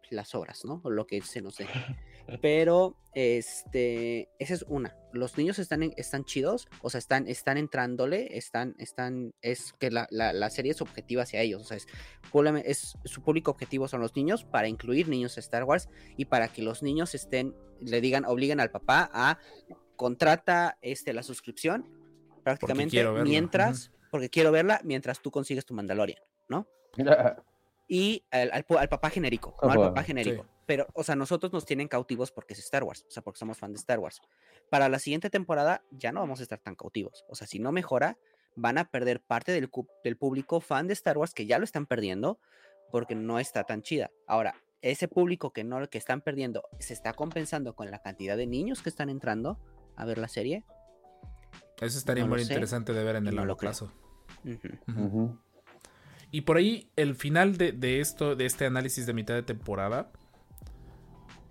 las 0.10 0.36
obras, 0.36 0.64
¿no? 0.66 0.82
O 0.84 0.90
lo 0.90 1.06
que 1.06 1.22
se 1.22 1.42
nos 1.42 1.58
dé. 1.58 1.68
Pero, 2.42 2.98
este, 3.14 4.30
esa 4.40 4.54
es 4.54 4.64
una. 4.68 4.96
Los 5.14 5.38
niños 5.38 5.60
están, 5.60 5.84
en- 5.84 5.94
están 5.98 6.26
chidos, 6.26 6.68
o 6.82 6.90
sea, 6.90 7.00
están, 7.00 7.28
están 7.28 7.58
entrándole, 7.58 8.38
están, 8.38 8.76
están, 8.80 9.34
es 9.42 9.74
que 9.80 9.92
la, 9.92 10.08
la, 10.10 10.34
la 10.34 10.50
serie 10.50 10.72
es 10.72 10.82
objetiva 10.82 11.24
hacia 11.24 11.42
ellos, 11.42 11.62
o 11.62 11.66
sea, 11.66 11.78
es, 11.78 11.88
es, 12.66 12.98
su 13.06 13.22
público 13.22 13.52
objetivo 13.52 13.88
son 13.88 14.02
los 14.02 14.16
niños 14.16 14.44
para 14.46 14.68
incluir 14.68 15.08
niños 15.08 15.38
a 15.38 15.40
Star 15.40 15.64
Wars 15.64 15.90
y 16.18 16.26
para 16.26 16.48
que 16.48 16.62
los 16.62 16.84
niños 16.84 17.16
estén, 17.16 17.56
le 17.82 18.02
digan, 18.02 18.26
obliguen 18.26 18.60
al 18.60 18.72
papá 18.72 19.10
a 19.14 19.40
contrata 19.96 20.78
este, 20.82 21.14
la 21.14 21.24
suscripción 21.24 21.97
prácticamente 22.48 22.92
quiero 22.92 23.14
verlo, 23.14 23.30
mientras, 23.30 23.92
porque 24.12 24.30
quiero 24.30 24.52
verla 24.52 24.82
mientras 24.84 25.22
tú 25.22 25.32
consigues 25.32 25.66
tu 25.66 25.74
Mandalorian, 25.74 26.22
¿no? 26.50 26.68
y 27.88 28.24
al, 28.32 28.52
al 28.52 28.66
al 28.78 28.90
papá 28.90 29.10
genérico, 29.10 29.56
no 29.62 29.70
al 29.70 29.80
papá 29.80 30.04
genérico. 30.04 30.44
sí. 30.44 30.50
Pero, 30.68 30.86
o 30.94 31.04
sea, 31.04 31.16
nosotros 31.16 31.54
nos 31.54 31.66
tienen 31.66 31.88
cautivos 31.88 32.32
porque 32.32 32.54
es 32.54 32.60
Star 32.60 32.84
Wars, 32.84 33.06
o 33.08 33.12
sea, 33.12 33.24
porque 33.24 33.40
somos 33.40 33.58
fan 33.58 33.72
de 33.72 33.78
Star 33.78 34.00
Wars. 34.00 34.22
Para 34.70 34.90
la 34.90 35.00
siguiente 35.00 35.30
temporada 35.30 35.82
ya 35.92 36.12
no 36.12 36.20
vamos 36.20 36.42
a 36.42 36.44
estar 36.44 36.60
tan 36.60 36.76
cautivos. 36.76 37.24
O 37.30 37.36
sea, 37.36 37.48
si 37.48 37.58
no 37.58 37.72
mejora, 37.72 38.18
van 38.58 38.78
a 38.78 38.92
perder 38.92 39.22
parte 39.22 39.54
del, 39.54 39.70
del 40.04 40.18
público 40.18 40.60
fan 40.60 40.88
de 40.88 40.94
Star 40.94 41.18
Wars 41.18 41.34
que 41.34 41.46
ya 41.46 41.58
lo 41.58 41.64
están 41.64 41.86
perdiendo 41.86 42.38
porque 42.92 43.16
no 43.16 43.40
está 43.40 43.64
tan 43.64 43.82
chida. 43.82 44.12
Ahora, 44.28 44.56
ese 44.82 45.08
público 45.08 45.54
que 45.54 45.64
no 45.64 45.88
que 45.90 45.98
están 45.98 46.20
perdiendo 46.22 46.64
se 46.80 46.94
está 46.94 47.14
compensando 47.14 47.74
con 47.74 47.90
la 47.90 48.02
cantidad 48.02 48.36
de 48.36 48.48
niños 48.48 48.82
que 48.82 48.90
están 48.90 49.10
entrando 49.10 49.60
a 49.96 50.04
ver 50.04 50.18
la 50.18 50.28
serie. 50.28 50.66
Eso 51.80 51.98
estaría 51.98 52.24
No 52.24 52.30
muy 52.30 52.42
interesante 52.42 52.94
de 52.94 53.04
ver 53.04 53.18
en 53.18 53.28
el 53.28 53.36
no 53.36 53.42
largo 53.42 53.58
plazo. 53.58 53.92
Y 56.32 56.42
por 56.42 56.58
ahí, 56.58 56.90
el 56.96 57.16
final 57.16 57.58
de, 57.58 57.72
de 57.72 58.02
esto, 58.02 58.36
de 58.36 58.46
este 58.46 58.66
análisis 58.66 59.06
de 59.06 59.14
mitad 59.14 59.34
de 59.34 59.44
temporada, 59.44 60.12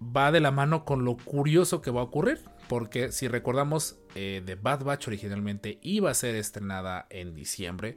va 0.01 0.33
de 0.33 0.41
la 0.41 0.51
mano 0.51 0.85
con 0.85 1.05
lo 1.05 1.17
curioso 1.17 1.81
que 1.81 1.91
va 1.91 2.01
a 2.01 2.05
ocurrir. 2.05 2.41
Porque 2.69 3.13
si 3.13 3.29
recordamos, 3.29 3.99
eh, 4.15 4.43
The 4.45 4.57
Bad 4.57 4.83
Batch 4.85 5.09
originalmente 5.09 5.79
iba 5.83 6.11
a 6.11 6.15
ser 6.15 6.35
estrenada 6.35 7.07
en 7.11 7.35
diciembre. 7.35 7.97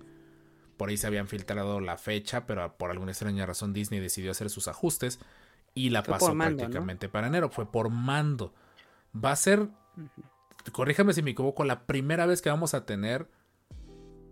Por 0.78 0.90
ahí 0.90 0.98
se 0.98 1.08
habían 1.08 1.28
filtrado 1.28 1.80
la 1.80 1.98
fecha, 1.98 2.46
pero 2.46 2.78
por 2.78 2.92
alguna 2.92 3.12
extraña 3.12 3.46
razón 3.46 3.74
Disney 3.74 4.00
decidió 4.00 4.32
hacer 4.32 4.50
sus 4.50 4.68
ajustes 4.68 5.20
y 5.74 5.90
la 5.90 6.04
Fue 6.04 6.14
pasó 6.14 6.36
mando, 6.36 6.52
¿no? 6.52 6.58
prácticamente 6.60 7.10
para 7.10 7.28
enero. 7.28 7.50
Fue 7.50 7.70
por 7.70 7.90
mando. 7.90 8.54
Va 9.14 9.32
a 9.32 9.36
ser 9.36 9.68
corríjame 10.72 11.14
si 11.14 11.22
me 11.22 11.32
equivoco, 11.32 11.64
la 11.64 11.86
primera 11.86 12.26
vez 12.26 12.42
que 12.42 12.50
vamos 12.50 12.74
a 12.74 12.86
tener 12.86 13.28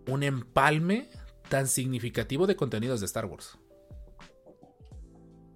un 0.06 0.22
empalme 0.22 1.10
tan 1.48 1.66
significativo 1.66 2.46
de 2.46 2.56
contenidos 2.56 3.00
de 3.00 3.06
Star 3.06 3.26
Wars. 3.26 3.58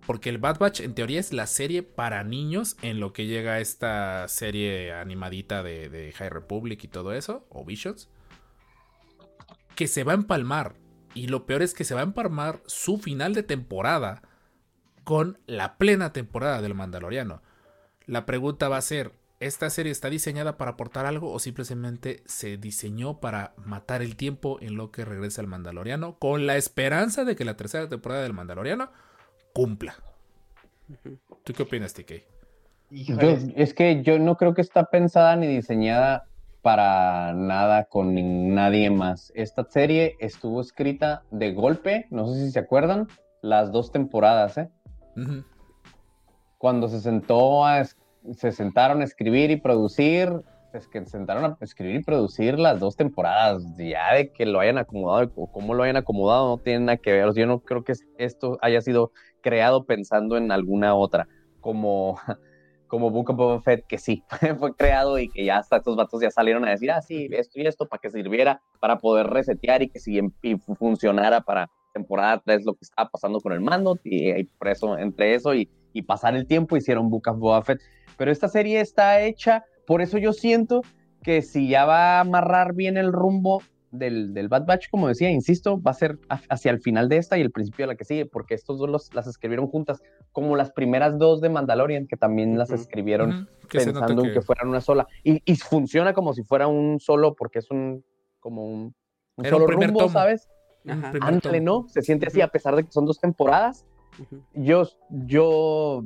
Porque 0.07 0.31
el 0.31 0.39
Bad 0.39 0.59
Batch 0.59 0.81
en 0.81 0.95
teoría 0.95 1.21
es 1.21 1.33
la 1.33 1.47
serie 1.47 1.83
para 1.83 2.25
niños 2.25 2.77
en 2.83 2.99
lo 2.99 3.13
que 3.13 3.27
llega 3.27 3.61
esta 3.61 4.27
serie 4.29 4.93
animadita 4.93 5.63
de, 5.63 5.89
de 5.89 6.13
High 6.13 6.31
Republic 6.31 6.83
y 6.83 6.89
todo 6.89 7.13
eso, 7.13 7.47
o 7.51 7.65
Visions, 7.65 8.11
que 9.77 9.87
se 9.87 10.05
va 10.05 10.13
a 10.13 10.17
empalmar. 10.17 10.75
Y 11.15 11.29
lo 11.29 11.47
peor 11.47 11.63
es 11.63 11.75
que 11.75 11.85
se 11.85 11.95
va 11.95 12.01
a 12.01 12.05
empalmar 12.05 12.63
su 12.67 12.99
final 12.99 13.35
de 13.35 13.43
temporada 13.43 14.23
con 15.05 15.39
la 15.47 15.77
plena 15.77 16.13
temporada 16.13 16.63
del 16.63 16.75
Mandaloriano. 16.75 17.43
La 18.07 18.27
pregunta 18.27 18.69
va 18.69 18.79
a 18.79 18.83
ser, 18.83 19.13
¿esta 19.44 19.69
serie 19.70 19.93
está 19.93 20.09
diseñada 20.10 20.56
para 20.56 20.73
aportar 20.73 21.06
algo 21.06 21.32
o 21.32 21.39
simplemente 21.39 22.23
se 22.27 22.56
diseñó 22.56 23.19
para 23.20 23.52
matar 23.56 24.02
el 24.02 24.16
tiempo 24.16 24.59
en 24.60 24.77
lo 24.77 24.90
que 24.90 25.05
regresa 25.05 25.40
el 25.40 25.47
Mandaloriano 25.47 26.19
con 26.19 26.47
la 26.47 26.56
esperanza 26.56 27.24
de 27.24 27.36
que 27.36 27.44
la 27.44 27.56
tercera 27.56 27.89
temporada 27.89 28.23
del 28.23 28.32
Mandaloriano 28.32 28.90
cumpla? 29.52 29.94
¿Tú 31.44 31.52
qué 31.52 31.62
opinas, 31.62 31.94
TK? 31.94 32.24
Yo- 32.90 33.16
es 33.56 33.73
que 33.74 34.02
yo 34.02 34.19
no 34.19 34.36
creo 34.36 34.55
que 34.55 34.60
está 34.60 34.85
pensada 34.90 35.35
ni 35.36 35.47
diseñada 35.47 36.27
para 36.60 37.32
nada 37.32 37.85
con 37.85 38.14
ni- 38.14 38.23
nadie 38.23 38.90
más. 38.90 39.32
Esta 39.35 39.64
serie 39.64 40.16
estuvo 40.20 40.60
escrita 40.60 41.23
de 41.31 41.52
golpe, 41.52 42.06
no 42.10 42.27
sé 42.32 42.44
si 42.44 42.51
se 42.52 42.59
acuerdan, 42.59 43.09
las 43.40 43.73
dos 43.73 43.90
temporadas, 43.90 44.59
¿eh? 44.59 44.70
Cuando 46.59 46.89
se 46.89 47.01
sentó 47.01 47.64
a, 47.66 47.82
se 48.35 48.53
sentaron 48.53 49.01
a 49.01 49.05
escribir 49.05 49.51
y 49.51 49.61
producir, 49.61 50.31
es 50.73 50.89
que 50.89 51.01
se 51.01 51.11
sentaron 51.11 51.44
a 51.44 51.57
escribir 51.61 51.97
y 51.97 52.05
producir 52.05 52.59
las 52.59 52.81
dos 52.81 52.97
temporadas. 52.97 53.62
Ya 53.77 54.15
de 54.15 54.31
que 54.32 54.47
lo 54.47 54.61
hayan 54.61 54.78
acomodado 54.78 55.31
o 55.36 55.51
cómo 55.51 55.74
lo 55.74 55.82
hayan 55.82 55.97
acomodado 55.97 56.49
no 56.49 56.59
tiene 56.62 56.81
nada 56.86 56.97
que 56.99 57.12
ver. 57.12 57.32
Yo 57.35 57.47
no 57.47 57.61
creo 57.61 57.85
que 57.85 57.93
esto 58.19 58.59
haya 58.62 58.81
sido 58.81 59.12
creado 59.40 59.85
pensando 59.85 60.36
en 60.36 60.51
alguna 60.53 60.94
otra, 60.94 61.28
como, 61.61 62.19
como 62.86 63.11
Book 63.11 63.31
of 63.31 63.36
Boba 63.36 63.61
Fett, 63.62 63.85
que 63.86 63.99
sí, 63.99 64.24
fue 64.59 64.74
creado 64.74 65.19
y 65.19 65.28
que 65.28 65.44
ya 65.44 65.59
hasta 65.59 65.77
estos 65.78 65.97
vatos 65.97 66.20
ya 66.23 66.31
salieron 66.31 66.65
a 66.66 66.70
decir, 66.70 66.90
ah, 66.90 67.03
sí, 67.03 67.28
esto 67.32 67.61
y 67.61 67.66
esto, 67.66 67.86
para 67.89 68.01
que 68.01 68.11
sirviera, 68.11 68.62
para 68.81 68.99
poder 68.99 69.27
resetear 69.28 69.82
y 69.82 69.90
que 69.90 69.99
si 70.01 70.20
y 70.43 70.57
fu- 70.57 70.74
funcionara 70.77 71.40
para 71.43 71.70
temporada 71.93 72.40
3 72.44 72.65
lo 72.65 72.74
que 72.74 72.85
estaba 72.85 73.09
pasando 73.11 73.40
con 73.40 73.53
el 73.53 73.61
mando, 73.61 73.99
y, 74.05 74.31
y 74.31 74.44
por 74.44 74.69
eso, 74.69 74.97
entre 74.99 75.35
eso 75.35 75.55
y, 75.55 75.70
y 75.93 76.03
pasar 76.03 76.35
el 76.36 76.47
tiempo, 76.47 76.77
hicieron 76.77 77.11
Book 77.11 77.28
of 77.28 77.39
Boba 77.39 77.62
Fett. 77.62 77.81
Pero 78.16 78.30
esta 78.30 78.48
serie 78.48 78.80
está 78.80 79.20
hecha, 79.22 79.64
por 79.86 80.02
eso 80.02 80.18
yo 80.18 80.32
siento 80.32 80.82
que 81.22 81.43
si 81.43 81.68
ya 81.68 81.84
va 81.84 82.16
a 82.16 82.20
amarrar 82.20 82.74
bien 82.74 82.97
el 82.97 83.12
rumbo 83.12 83.62
del, 83.90 84.32
del 84.32 84.48
Bad 84.48 84.64
Batch, 84.64 84.89
como 84.90 85.06
decía, 85.06 85.30
insisto, 85.30 85.80
va 85.80 85.90
a 85.90 85.94
ser 85.94 86.18
ha- 86.30 86.40
hacia 86.48 86.70
el 86.70 86.80
final 86.80 87.09
de 87.10 87.18
esta 87.18 87.36
y 87.36 87.43
el 87.43 87.51
principio 87.51 87.84
de 87.84 87.89
la 87.93 87.94
que 87.97 88.05
sigue, 88.05 88.24
porque 88.26 88.55
estos 88.55 88.78
dos 88.78 88.89
los- 88.89 89.14
las 89.14 89.26
escribieron 89.26 89.66
juntas, 89.68 90.01
como 90.32 90.56
las 90.56 90.72
primeras 90.72 91.18
dos 91.18 91.40
de 91.43 91.51
Mandalorian, 91.51 92.06
que 92.06 92.16
también 92.16 92.59
las 92.59 92.70
escribieron 92.70 93.30
Ujú. 93.30 93.47
Que 93.68 93.78
pensando 93.78 94.24
en 94.24 94.32
que 94.32 94.40
fueran 94.40 94.68
una 94.68 94.80
sola. 94.80 95.06
Y, 95.22 95.43
y 95.44 95.56
funciona 95.56 96.12
como 96.14 96.32
si 96.32 96.43
fuera 96.43 96.66
un 96.68 97.01
solo, 97.01 97.34
porque 97.34 97.59
es 97.60 97.70
un 97.70 98.02
como 98.40 98.64
un, 98.66 98.94
un 99.36 99.47
Era 99.47 99.56
un 99.56 99.62
solo 99.62 99.72
rumbo, 99.74 99.98
tomo. 100.01 100.10
¿sabes? 100.12 100.48
Ándale. 101.20 101.60
¿no? 101.60 101.86
Se 101.89 102.02
siente 102.02 102.26
así 102.26 102.40
a 102.40 102.48
pesar 102.48 102.74
de 102.74 102.84
que 102.84 102.90
son 102.93 103.05
dos 103.06 103.20
temporadas. 103.20 103.86
Yo, 104.55 104.82
yo, 105.10 106.02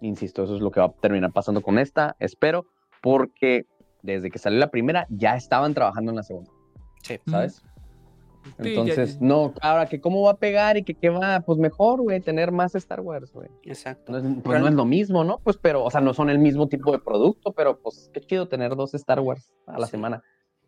insisto, 0.00 0.44
eso 0.44 0.54
es 0.56 0.60
lo 0.60 0.70
que 0.70 0.80
va 0.80 0.86
a 0.86 0.92
terminar 0.92 1.32
pasando 1.32 1.62
con 1.62 1.78
esta, 1.78 2.16
espero, 2.18 2.66
porque 3.02 3.66
desde 4.02 4.30
que 4.30 4.38
salió 4.38 4.58
la 4.58 4.70
primera 4.70 5.06
ya 5.10 5.36
estaban 5.36 5.74
trabajando 5.74 6.10
en 6.12 6.16
la 6.16 6.22
segunda, 6.22 6.50
Sí. 7.02 7.18
¿sabes? 7.28 7.62
Sí, 8.62 8.70
Entonces, 8.70 9.14
ya- 9.20 9.26
no, 9.26 9.52
ahora 9.60 9.84
que 9.86 10.00
cómo 10.00 10.22
va 10.22 10.30
a 10.30 10.36
pegar 10.38 10.78
y 10.78 10.82
que 10.82 10.94
qué 10.94 11.10
va, 11.10 11.40
pues 11.40 11.58
mejor, 11.58 12.00
güey, 12.00 12.20
tener 12.20 12.52
más 12.52 12.74
Star 12.74 13.00
Wars, 13.00 13.30
güey. 13.34 13.48
Exacto. 13.64 14.12
No 14.12 14.18
es, 14.18 14.24
pues 14.42 14.60
no 14.60 14.66
es 14.68 14.72
lo 14.74 14.86
mismo, 14.86 15.24
¿no? 15.24 15.38
Pues, 15.44 15.58
pero, 15.58 15.84
o 15.84 15.90
sea, 15.90 16.00
no 16.00 16.14
son 16.14 16.30
el 16.30 16.38
mismo 16.38 16.66
tipo 16.66 16.90
de 16.90 16.98
producto, 17.00 17.52
pero 17.52 17.78
pues 17.82 18.10
qué 18.14 18.20
chido 18.22 18.48
tener 18.48 18.76
dos 18.76 18.94
Star 18.94 19.20
Wars 19.20 19.52
a 19.66 19.78
la 19.78 19.84
Sí. 19.86 19.90
semana. 19.90 20.22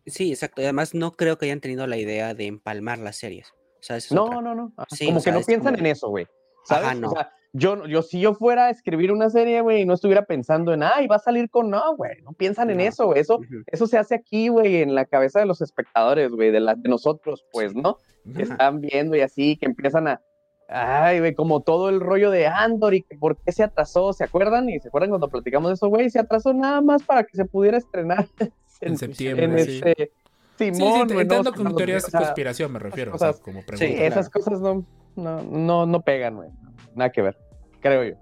Sí, 0.05 0.31
exacto. 0.31 0.61
Y 0.61 0.65
además 0.65 0.93
no 0.93 1.13
creo 1.13 1.37
que 1.39 1.45
hayan 1.45 1.61
tenido 1.61 1.87
la 1.87 1.97
idea 1.97 2.35
de 2.35 2.45
empalmar 2.45 2.99
las 2.99 3.15
series. 3.15 3.51
O 3.79 3.81
sea, 3.81 3.97
es 3.97 4.11
No, 4.11 4.39
no, 4.41 4.53
no. 4.53 4.71
Sí, 4.89 5.05
como 5.07 5.17
o 5.17 5.21
que 5.21 5.23
sea, 5.31 5.33
no 5.33 5.41
piensan 5.41 5.73
como- 5.73 5.85
en 5.85 5.91
eso, 5.91 6.09
güey. 6.09 6.27
¿Sabes? 6.65 6.85
Ajá, 6.85 6.95
no. 6.95 7.09
O 7.09 7.13
sea, 7.15 7.31
yo, 7.53 7.85
yo, 7.85 8.01
si 8.01 8.19
yo 8.19 8.33
fuera 8.33 8.65
a 8.65 8.69
escribir 8.71 9.11
una 9.11 9.29
serie, 9.29 9.61
güey, 9.61 9.81
y 9.81 9.85
no 9.85 9.93
estuviera 9.93 10.25
pensando 10.25 10.73
en, 10.73 10.81
ay, 10.83 11.07
va 11.07 11.17
a 11.17 11.19
salir 11.19 11.49
con, 11.49 11.69
no, 11.69 11.95
güey, 11.95 12.21
no 12.23 12.33
piensan 12.33 12.69
en 12.71 12.77
No. 12.77 12.83
eso. 12.83 13.15
Eso, 13.15 13.39
eso 13.67 13.87
se 13.87 13.97
hace 13.97 14.15
aquí, 14.15 14.47
güey, 14.47 14.77
en 14.81 14.95
la 14.95 15.05
cabeza 15.05 15.39
de 15.39 15.45
los 15.45 15.61
espectadores, 15.61 16.31
güey, 16.31 16.51
de, 16.51 16.59
la- 16.59 16.75
de 16.75 16.89
nosotros, 16.89 17.45
pues, 17.51 17.75
¿no? 17.75 17.97
Que 18.35 18.43
están 18.43 18.81
viendo 18.81 19.15
y 19.15 19.21
así, 19.21 19.55
que 19.57 19.67
empiezan 19.67 20.07
a, 20.07 20.21
ay, 20.67 21.19
güey, 21.19 21.35
como 21.35 21.61
todo 21.61 21.89
el 21.89 21.99
rollo 21.99 22.31
de 22.31 22.47
Andor 22.47 22.95
y 22.95 23.03
que 23.03 23.15
por 23.17 23.37
qué 23.37 23.51
se 23.51 23.63
atrasó, 23.63 24.13
¿se 24.13 24.23
acuerdan? 24.23 24.69
Y 24.69 24.79
se 24.79 24.87
acuerdan 24.87 25.09
cuando 25.11 25.27
platicamos 25.29 25.69
de 25.69 25.75
eso, 25.75 25.87
güey, 25.89 26.09
se 26.09 26.19
atrasó 26.19 26.53
nada 26.53 26.81
más 26.81 27.03
para 27.03 27.23
que 27.23 27.37
se 27.37 27.45
pudiera 27.45 27.77
estrenar 27.77 28.25
En 28.81 28.97
septiembre, 28.97 29.45
en 29.45 29.59
sí. 29.65 29.81
este... 29.85 30.11
Sí, 30.57 30.65
sí, 30.69 30.73
Simón, 30.75 31.05
güey, 31.07 31.15
no, 31.15 31.21
entrando 31.21 31.49
o 31.49 31.53
sea, 31.53 31.63
con 31.63 31.71
no, 31.71 31.75
teorías 31.75 32.03
o 32.03 32.11
de 32.11 32.17
conspiración 32.17 32.71
me 32.71 32.79
refiero, 32.79 33.13
o 33.13 33.17
sea, 33.17 33.29
cosas- 33.29 33.41
como 33.43 33.59
Sí, 33.61 33.65
pregunta. 33.65 34.05
esas 34.05 34.29
cosas 34.29 34.59
no, 34.61 34.85
no, 35.15 35.41
no, 35.41 35.85
no 35.85 36.01
pegan, 36.01 36.35
güey. 36.35 36.49
Nada 36.95 37.11
que 37.11 37.21
ver, 37.21 37.37
creo 37.81 38.03
yo. 38.03 38.15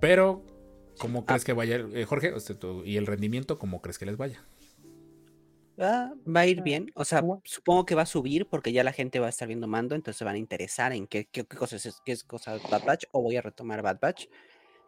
Pero, 0.00 0.44
¿cómo 0.98 1.24
crees 1.24 1.44
que 1.44 1.52
vaya, 1.52 1.76
eh, 1.92 2.04
Jorge? 2.04 2.32
Tú- 2.58 2.84
y 2.84 2.96
el 2.96 3.06
rendimiento, 3.06 3.58
¿cómo 3.58 3.80
crees 3.80 3.98
que 3.98 4.06
les 4.06 4.16
vaya? 4.16 4.44
Ah, 5.80 6.12
va 6.26 6.40
a 6.40 6.46
ir 6.46 6.62
bien. 6.62 6.90
O 6.94 7.04
sea, 7.04 7.22
supongo 7.44 7.86
que 7.86 7.94
va 7.94 8.02
a 8.02 8.06
subir 8.06 8.46
porque 8.48 8.72
ya 8.72 8.82
la 8.82 8.92
gente 8.92 9.20
va 9.20 9.26
a 9.26 9.30
estar 9.30 9.46
viendo 9.46 9.68
mando, 9.68 9.94
entonces 9.94 10.18
se 10.18 10.24
van 10.24 10.34
a 10.34 10.38
interesar 10.38 10.92
en 10.92 11.06
qué, 11.06 11.26
qué, 11.26 11.44
qué 11.44 11.56
cosas 11.56 11.86
es, 11.86 12.00
qué 12.04 12.12
es 12.12 12.24
cosa 12.24 12.56
Bad 12.70 12.84
Batch 12.84 13.04
o 13.12 13.22
voy 13.22 13.36
a 13.36 13.42
retomar 13.42 13.80
Bad 13.82 14.00
Batch. 14.00 14.26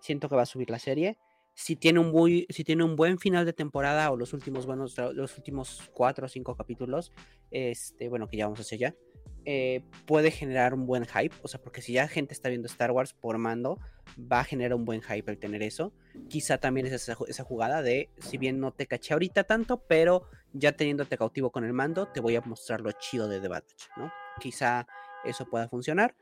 Siento 0.00 0.28
que 0.28 0.34
va 0.34 0.42
a 0.42 0.46
subir 0.46 0.68
la 0.70 0.78
serie. 0.80 1.16
Si 1.54 1.76
tiene 1.76 2.00
un 2.00 2.10
muy, 2.10 2.46
si 2.48 2.64
tiene 2.64 2.82
un 2.84 2.96
buen 2.96 3.18
final 3.18 3.44
de 3.44 3.52
temporada 3.52 4.10
o 4.10 4.16
los 4.16 4.32
últimos 4.32 4.66
buenos, 4.66 4.96
los 5.14 5.36
últimos 5.36 5.90
cuatro 5.92 6.26
o 6.26 6.28
cinco 6.28 6.56
capítulos, 6.56 7.12
este, 7.50 8.08
bueno, 8.08 8.26
que 8.28 8.38
ya 8.38 8.46
vamos 8.46 8.60
hacia 8.60 8.76
allá, 8.76 8.96
eh, 9.44 9.82
puede 10.06 10.30
generar 10.30 10.74
un 10.74 10.86
buen 10.86 11.06
hype. 11.06 11.34
O 11.42 11.48
sea, 11.48 11.60
porque 11.60 11.82
si 11.82 11.92
ya 11.94 12.08
gente 12.08 12.34
está 12.34 12.48
viendo 12.48 12.66
Star 12.66 12.90
Wars 12.90 13.12
por 13.14 13.38
mando, 13.38 13.78
va 14.20 14.40
a 14.40 14.44
generar 14.44 14.74
un 14.74 14.84
buen 14.84 15.02
hype 15.02 15.30
el 15.30 15.38
tener 15.38 15.62
eso. 15.62 15.92
Quizá 16.28 16.58
también 16.58 16.86
es 16.86 16.92
esa, 16.92 17.14
ju- 17.16 17.28
esa 17.28 17.44
jugada 17.44 17.82
de, 17.82 18.10
si 18.18 18.36
bien 18.38 18.60
no 18.60 18.72
te 18.72 18.86
caché 18.86 19.14
ahorita 19.14 19.44
tanto, 19.44 19.78
pero 19.86 20.26
ya 20.52 20.72
teniéndote 20.72 21.16
cautivo 21.16 21.50
con 21.50 21.64
el 21.64 21.72
mando, 21.72 22.06
te 22.08 22.20
voy 22.20 22.36
a 22.36 22.40
mostrar 22.40 22.80
lo 22.80 22.90
chido 22.92 23.28
de 23.28 23.40
The 23.40 23.48
Bad 23.48 23.62
Batch, 23.62 23.84
¿no? 23.96 24.12
Quizá 24.40 24.86
eso 25.24 25.46
pueda 25.48 25.68
funcionar. 25.68 26.14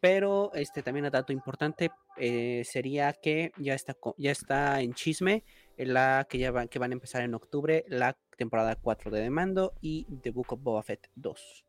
Pero 0.00 0.52
este 0.54 0.82
también 0.82 1.04
un 1.04 1.12
dato 1.12 1.32
importante 1.32 1.90
eh, 2.16 2.62
sería 2.64 3.12
que 3.12 3.52
ya 3.56 3.74
está, 3.74 3.96
ya 4.18 4.32
está 4.32 4.80
en 4.80 4.94
chisme 4.94 5.44
la 5.76 6.26
que 6.28 6.38
ya 6.38 6.66
que 6.66 6.78
van 6.80 6.90
a 6.90 6.94
empezar 6.94 7.22
en 7.22 7.34
octubre 7.34 7.84
la 7.88 8.18
temporada 8.36 8.74
4 8.74 9.10
de 9.12 9.20
The 9.22 9.30
Mando 9.30 9.74
y 9.80 10.06
The 10.22 10.30
Book 10.30 10.52
of 10.54 10.62
Boba 10.62 10.82
Fett 10.82 11.08
2. 11.14 11.64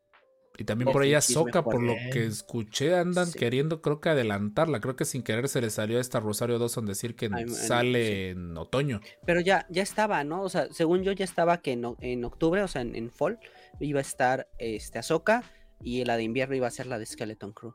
Y 0.56 0.64
también 0.64 0.92
por 0.92 1.02
chisme 1.02 1.16
Ahsoka, 1.16 1.64
por 1.64 1.82
lo 1.82 1.94
que 2.12 2.26
escuché, 2.26 2.94
andan 2.96 3.26
Sí. 3.26 3.38
queriendo, 3.38 3.82
creo 3.82 4.00
que 4.00 4.10
adelantarla. 4.10 4.80
Creo 4.80 4.94
que 4.94 5.04
sin 5.04 5.22
querer 5.24 5.48
se 5.48 5.60
le 5.60 5.68
salió 5.70 5.98
esta 5.98 6.20
Rosario 6.20 6.60
Dawson 6.60 6.86
decir 6.86 7.16
que 7.16 7.28
sale 7.48 8.06
sí. 8.06 8.12
en 8.30 8.56
otoño. 8.56 9.00
Pero 9.26 9.40
ya, 9.40 9.66
ya 9.68 9.82
estaba, 9.82 10.22
¿no? 10.22 10.42
O 10.42 10.48
sea, 10.48 10.68
según 10.70 11.02
yo 11.02 11.10
ya 11.10 11.24
estaba 11.24 11.58
que 11.60 11.72
en, 11.72 11.84
en 12.00 12.24
octubre, 12.24 12.62
o 12.62 12.68
sea, 12.68 12.82
en, 12.82 12.94
en 12.94 13.10
fall, 13.10 13.40
iba 13.80 13.98
a 13.98 14.02
estar 14.02 14.46
este 14.58 15.00
Ahsoka 15.00 15.42
y 15.80 16.04
la 16.04 16.16
de 16.16 16.22
invierno 16.22 16.54
iba 16.54 16.68
a 16.68 16.70
ser 16.70 16.86
la 16.86 17.00
de 17.00 17.06
Skeleton 17.06 17.52
Crew. 17.52 17.74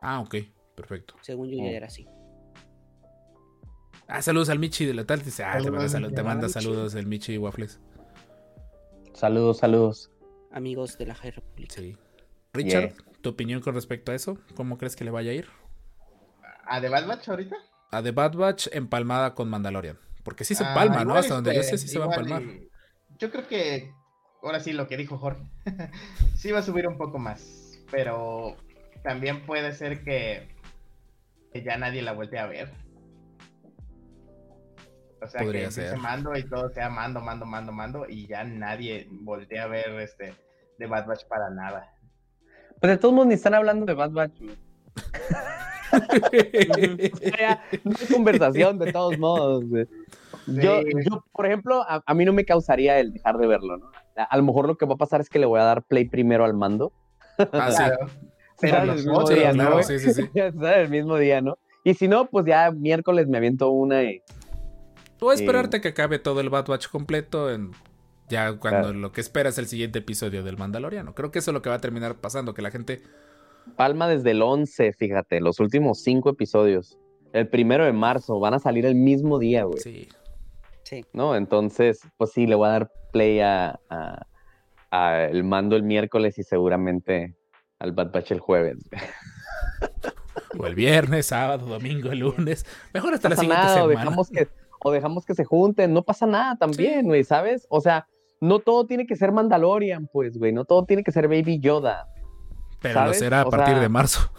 Ah, 0.00 0.20
ok, 0.20 0.36
perfecto. 0.74 1.16
Según 1.20 1.50
yo 1.50 1.58
ya 1.58 1.70
era 1.70 1.86
así. 1.88 2.06
Ah, 4.08 4.22
saludos 4.22 4.48
al 4.48 4.58
Michi 4.58 4.86
de 4.86 4.94
la 4.94 5.04
tal. 5.04 5.22
Dice, 5.22 5.42
ah, 5.44 5.58
te 5.58 5.70
manda, 5.70 5.88
Saludos, 5.88 6.12
salu- 6.12 6.14
te 6.14 6.22
manda 6.22 6.48
saludos 6.48 6.94
el 6.94 7.06
Michi 7.06 7.36
Waffles. 7.38 7.80
Saludos, 9.12 9.58
saludos. 9.58 10.10
Amigos 10.52 10.96
de 10.96 11.06
la 11.06 11.14
High 11.14 11.32
Republic. 11.32 11.70
Sí. 11.72 11.96
Richard, 12.56 12.94
tu 13.20 13.30
opinión 13.30 13.60
con 13.60 13.74
respecto 13.74 14.12
a 14.12 14.14
eso, 14.14 14.38
¿cómo 14.54 14.78
crees 14.78 14.96
que 14.96 15.04
le 15.04 15.10
vaya 15.10 15.30
a 15.30 15.34
ir? 15.34 15.48
¿A 16.66 16.80
The 16.80 16.88
Bad 16.88 17.06
Batch 17.06 17.28
ahorita? 17.28 17.56
A 17.92 18.02
The 18.02 18.10
Bad 18.12 18.34
Batch 18.34 18.68
empalmada 18.72 19.34
con 19.34 19.48
Mandalorian. 19.48 19.98
Porque 20.24 20.44
sí 20.44 20.54
se 20.56 20.64
Ah, 20.64 20.68
empalma, 20.68 21.04
¿no? 21.04 21.14
Hasta 21.14 21.34
donde 21.34 21.54
yo 21.54 21.60
puede, 21.60 21.70
sé, 21.70 21.78
sí 21.78 21.88
se 21.88 21.98
va 22.00 22.06
a 22.12 22.40
y- 22.40 22.68
Yo 23.18 23.30
creo 23.30 23.46
que, 23.46 23.94
ahora 24.42 24.58
sí, 24.60 24.72
lo 24.72 24.88
que 24.88 24.96
dijo 24.96 25.18
Jorge, 25.18 25.42
sí 26.34 26.50
va 26.50 26.58
a 26.58 26.62
subir 26.62 26.88
un 26.88 26.98
poco 26.98 27.18
más, 27.18 27.78
pero 27.90 28.56
también 29.04 29.46
puede 29.46 29.72
ser 29.72 30.02
que, 30.02 30.48
que 31.52 31.62
ya 31.62 31.76
nadie 31.78 32.02
la 32.02 32.12
voltee 32.12 32.40
a 32.40 32.46
ver. 32.46 32.72
O 35.22 35.28
sea, 35.28 35.42
Podría 35.42 35.66
que 35.66 35.70
ser. 35.70 35.96
mando 35.96 36.36
y 36.36 36.42
todo 36.42 36.68
sea 36.70 36.90
mando, 36.90 37.20
mando, 37.20 37.46
mando, 37.46 37.72
mando, 37.72 38.06
y 38.08 38.26
ya 38.26 38.44
nadie 38.44 39.08
voltea 39.10 39.64
a 39.64 39.68
ver 39.68 39.88
este 40.00 40.34
de 40.78 40.86
Bad 40.86 41.06
Batch 41.06 41.24
para 41.26 41.48
nada. 41.50 41.92
Pues 42.80 42.90
de 42.92 42.98
todos 42.98 43.14
modos 43.14 43.28
ni 43.28 43.34
están 43.34 43.54
hablando 43.54 43.86
de 43.86 43.94
Bad 43.94 44.10
Batch. 44.12 44.38
güey. 44.40 44.56
No 47.84 47.92
hay 48.00 48.06
conversación 48.12 48.78
de 48.78 48.92
todos 48.92 49.18
modos. 49.18 49.64
güey. 49.68 49.86
Yo, 50.46 50.80
Sí. 50.82 50.90
yo, 51.10 51.24
por 51.32 51.46
ejemplo, 51.46 51.82
a, 51.82 52.02
a 52.06 52.14
mí 52.14 52.24
no 52.24 52.32
me 52.32 52.44
causaría 52.44 52.98
el 53.00 53.12
dejar 53.12 53.36
de 53.38 53.46
verlo, 53.46 53.78
¿no? 53.78 53.90
A, 54.16 54.24
a 54.24 54.36
lo 54.36 54.42
mejor 54.44 54.66
lo 54.68 54.76
que 54.76 54.86
va 54.86 54.94
a 54.94 54.98
pasar 54.98 55.20
es 55.20 55.28
que 55.28 55.38
le 55.38 55.46
voy 55.46 55.58
a 55.60 55.64
dar 55.64 55.82
play 55.82 56.04
primero 56.08 56.44
al 56.44 56.54
mando. 56.54 56.92
Ah, 57.52 57.68
los 58.62 58.70
el 58.72 58.94
mismo 58.94 59.24
día, 59.28 59.52
¿no, 59.52 59.66
claro, 59.66 59.82
sí, 59.82 59.98
sí, 59.98 60.12
sí. 60.14 60.22
¿Sabes? 60.34 60.76
El 60.78 60.88
mismo 60.88 61.16
día, 61.18 61.40
¿no? 61.40 61.58
Y 61.84 61.94
si 61.94 62.08
no, 62.08 62.26
pues 62.26 62.46
ya 62.46 62.70
miércoles 62.70 63.26
me 63.28 63.36
aviento 63.38 63.70
una 63.70 64.02
y... 64.04 64.22
O 65.20 65.32
esperarte 65.32 65.80
que 65.80 65.88
acabe 65.88 66.18
todo 66.18 66.40
el 66.40 66.48
Bad 66.50 66.66
Batch 66.66 66.88
completo 66.88 67.50
en 67.50 67.72
ya 68.28 68.56
cuando 68.58 68.82
Claro. 68.88 68.98
lo 68.98 69.12
que 69.12 69.20
espera 69.20 69.48
es 69.50 69.58
el 69.58 69.66
siguiente 69.66 70.00
episodio 70.00 70.42
del 70.42 70.56
Mandaloriano. 70.56 71.14
Creo 71.14 71.30
que 71.30 71.38
eso 71.38 71.50
es 71.50 71.54
lo 71.54 71.62
que 71.62 71.68
va 71.68 71.76
a 71.76 71.80
terminar 71.80 72.16
pasando, 72.16 72.54
que 72.54 72.62
la 72.62 72.70
gente 72.70 73.02
Palma 73.76 74.06
desde 74.08 74.30
el 74.30 74.42
11, 74.42 74.92
fíjate, 74.92 75.40
los 75.40 75.58
últimos 75.58 76.00
cinco 76.00 76.30
episodios. 76.30 76.98
El 77.32 77.48
primero 77.48 77.84
de 77.84 77.92
marzo, 77.92 78.38
van 78.38 78.54
a 78.54 78.58
salir 78.60 78.86
el 78.86 78.94
mismo 78.94 79.38
día, 79.40 79.64
güey. 79.64 79.80
sí, 79.80 80.08
Sí. 80.84 81.04
¿No? 81.12 81.34
Entonces, 81.34 82.00
pues 82.16 82.30
sí, 82.30 82.46
le 82.46 82.54
voy 82.54 82.68
a 82.68 82.70
dar 82.72 82.92
play 83.12 83.40
a, 83.40 83.80
a- 83.90 84.24
a 84.92 85.24
el 85.24 85.42
mando 85.42 85.74
el 85.74 85.82
miércoles 85.82 86.38
y 86.38 86.44
seguramente 86.44 87.34
al 87.80 87.90
Bad 87.90 88.12
Batch 88.12 88.30
el 88.30 88.38
jueves. 88.40 88.78
o 90.58 90.66
el 90.66 90.74
viernes, 90.76 91.26
sábado, 91.26 91.66
domingo, 91.66 92.10
el 92.10 92.20
lunes, 92.20 92.64
mejor 92.94 93.14
hasta 93.14 93.28
No 93.28 93.34
la 93.34 93.40
siguiente 93.40 93.64
nada, 93.64 93.84
o 93.84 93.88
semana. 93.88 94.00
dejamos, 94.00 94.30
que, 94.30 94.48
o 94.80 94.90
dejamos 94.92 95.24
que 95.26 95.34
se 95.34 95.44
junten, 95.44 95.92
no 95.92 96.02
pasa 96.02 96.24
nada 96.26 96.56
también, 96.56 97.06
güey, 97.06 97.24
¿sabes? 97.24 97.66
O 97.68 97.80
sea, 97.80 98.06
no 98.40 98.58
todo 98.60 98.86
tiene 98.86 99.06
que 99.06 99.16
ser 99.16 99.32
Mandalorian, 99.32 100.08
pues, 100.12 100.38
güey, 100.38 100.52
no 100.52 100.64
todo 100.64 100.84
tiene 100.84 101.02
que 101.02 101.12
ser 101.12 101.28
Baby 101.28 101.58
Yoda. 101.60 102.06
Pero 102.80 102.94
¿sabes? 102.94 103.16
lo 103.16 103.24
será 103.24 103.40
a 103.42 103.46
O 103.46 103.50
partir 103.50 103.74
sea, 103.74 103.80
de 103.82 103.88
marzo. 103.88 104.30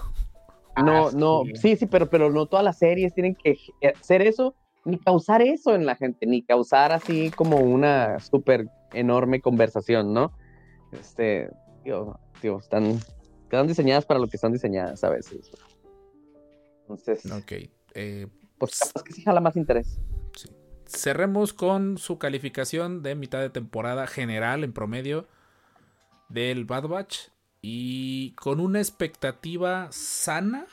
No, 0.84 1.08
Ah, 1.08 1.12
no, 1.16 1.44
sí. 1.56 1.76
sí, 1.76 1.86
pero, 1.88 2.08
pero 2.10 2.30
no 2.32 2.46
todas 2.46 2.64
las 2.64 2.78
series 2.78 3.14
tienen 3.14 3.34
que 3.36 3.58
hacer 4.00 4.22
eso, 4.22 4.56
ni 4.86 5.00
causar 5.00 5.42
eso 5.42 5.74
en 5.74 5.86
la 5.88 5.96
gente, 5.96 6.26
ni 6.28 6.44
causar 6.44 6.92
así 6.92 7.32
como 7.32 7.58
una 7.58 8.20
súper 8.20 8.68
enorme 8.94 9.42
conversación, 9.42 10.14
¿no? 10.14 10.32
Este, 10.92 11.50
tío, 11.84 12.20
tío, 12.42 12.60
están, 12.60 13.00
están 13.44 13.66
diseñadas 13.68 14.06
para 14.06 14.20
lo 14.20 14.28
que 14.28 14.38
están 14.38 14.54
diseñadas 14.54 15.04
a 15.04 15.10
veces. 15.10 15.52
Entonces, 16.82 17.26
Ok. 17.32 17.52
eh, 17.96 18.28
pues 18.60 18.80
capaz 18.80 19.04
que 19.04 19.14
sí 19.14 19.24
jala 19.24 19.42
más 19.42 19.56
interés. 19.58 20.00
Cerremos 20.88 21.54
con 21.54 21.98
su 21.98 22.18
calificación 22.18 23.04
de 23.04 23.16
mitad 23.16 23.40
de 23.40 23.50
temporada 23.50 24.08
general 24.08 24.64
en 24.64 24.74
promedio 24.74 25.28
del 26.30 26.66
Bad 26.66 26.88
Batch. 26.88 27.30
Y 27.62 28.32
con 28.36 28.60
una 28.60 28.80
expectativa 28.80 29.88
sana. 29.92 30.66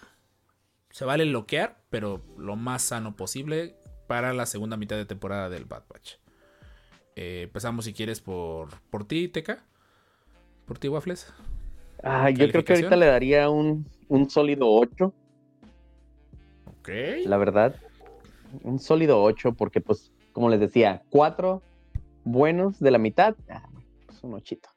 Se 0.90 1.04
vale 1.04 1.24
loquear, 1.24 1.76
pero 1.90 2.22
lo 2.38 2.54
más 2.54 2.82
sano 2.82 3.16
posible 3.16 3.74
para 4.06 4.32
la 4.32 4.46
segunda 4.46 4.76
mitad 4.76 4.96
de 4.96 5.06
temporada 5.06 5.48
del 5.48 5.64
Bad 5.64 5.82
Batch. 5.88 6.14
Eh, 7.16 7.42
empezamos 7.44 7.84
si 7.86 7.92
quieres 7.92 8.20
por, 8.20 8.68
por 8.90 9.04
ti, 9.06 9.28
Teca. 9.28 9.64
Por 10.66 10.78
ti, 10.78 10.88
Waffles. 10.88 11.32
Ah, 12.02 12.30
yo 12.30 12.48
creo 12.48 12.64
que 12.64 12.74
ahorita 12.74 12.96
le 12.96 13.06
daría 13.06 13.48
un, 13.48 13.88
un 14.08 14.30
sólido 14.30 14.66
8, 14.70 15.12
Ok. 16.66 16.88
la 17.24 17.36
verdad. 17.38 17.74
Un 18.62 18.78
sólido 18.78 19.22
8, 19.22 19.52
porque 19.54 19.80
pues, 19.80 20.12
como 20.32 20.48
les 20.48 20.60
decía, 20.60 21.02
cuatro 21.10 21.62
buenos 22.24 22.78
de 22.80 22.90
la 22.90 22.98
mitad, 22.98 23.34
ah, 23.50 23.68
pues 24.06 24.22
un 24.22 24.34
ochito. 24.34 24.68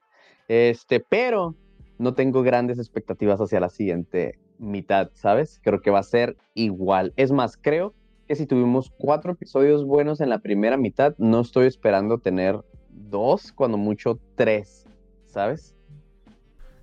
Este, 0.47 0.99
pero 0.99 1.55
no 1.97 2.13
tengo 2.13 2.43
grandes 2.43 2.77
expectativas 2.79 3.39
hacia 3.39 3.59
la 3.59 3.69
siguiente 3.69 4.37
mitad, 4.59 5.09
¿sabes? 5.13 5.59
Creo 5.63 5.81
que 5.81 5.91
va 5.91 5.99
a 5.99 6.03
ser 6.03 6.37
igual. 6.53 7.13
Es 7.15 7.31
más, 7.31 7.57
creo 7.57 7.93
que 8.27 8.35
si 8.35 8.45
tuvimos 8.45 8.91
cuatro 8.97 9.31
episodios 9.33 9.85
buenos 9.85 10.19
en 10.21 10.29
la 10.29 10.39
primera 10.39 10.77
mitad, 10.77 11.15
no 11.17 11.41
estoy 11.41 11.67
esperando 11.67 12.17
tener 12.17 12.59
dos, 12.89 13.51
cuando 13.53 13.77
mucho 13.77 14.19
tres, 14.35 14.85
¿sabes? 15.27 15.75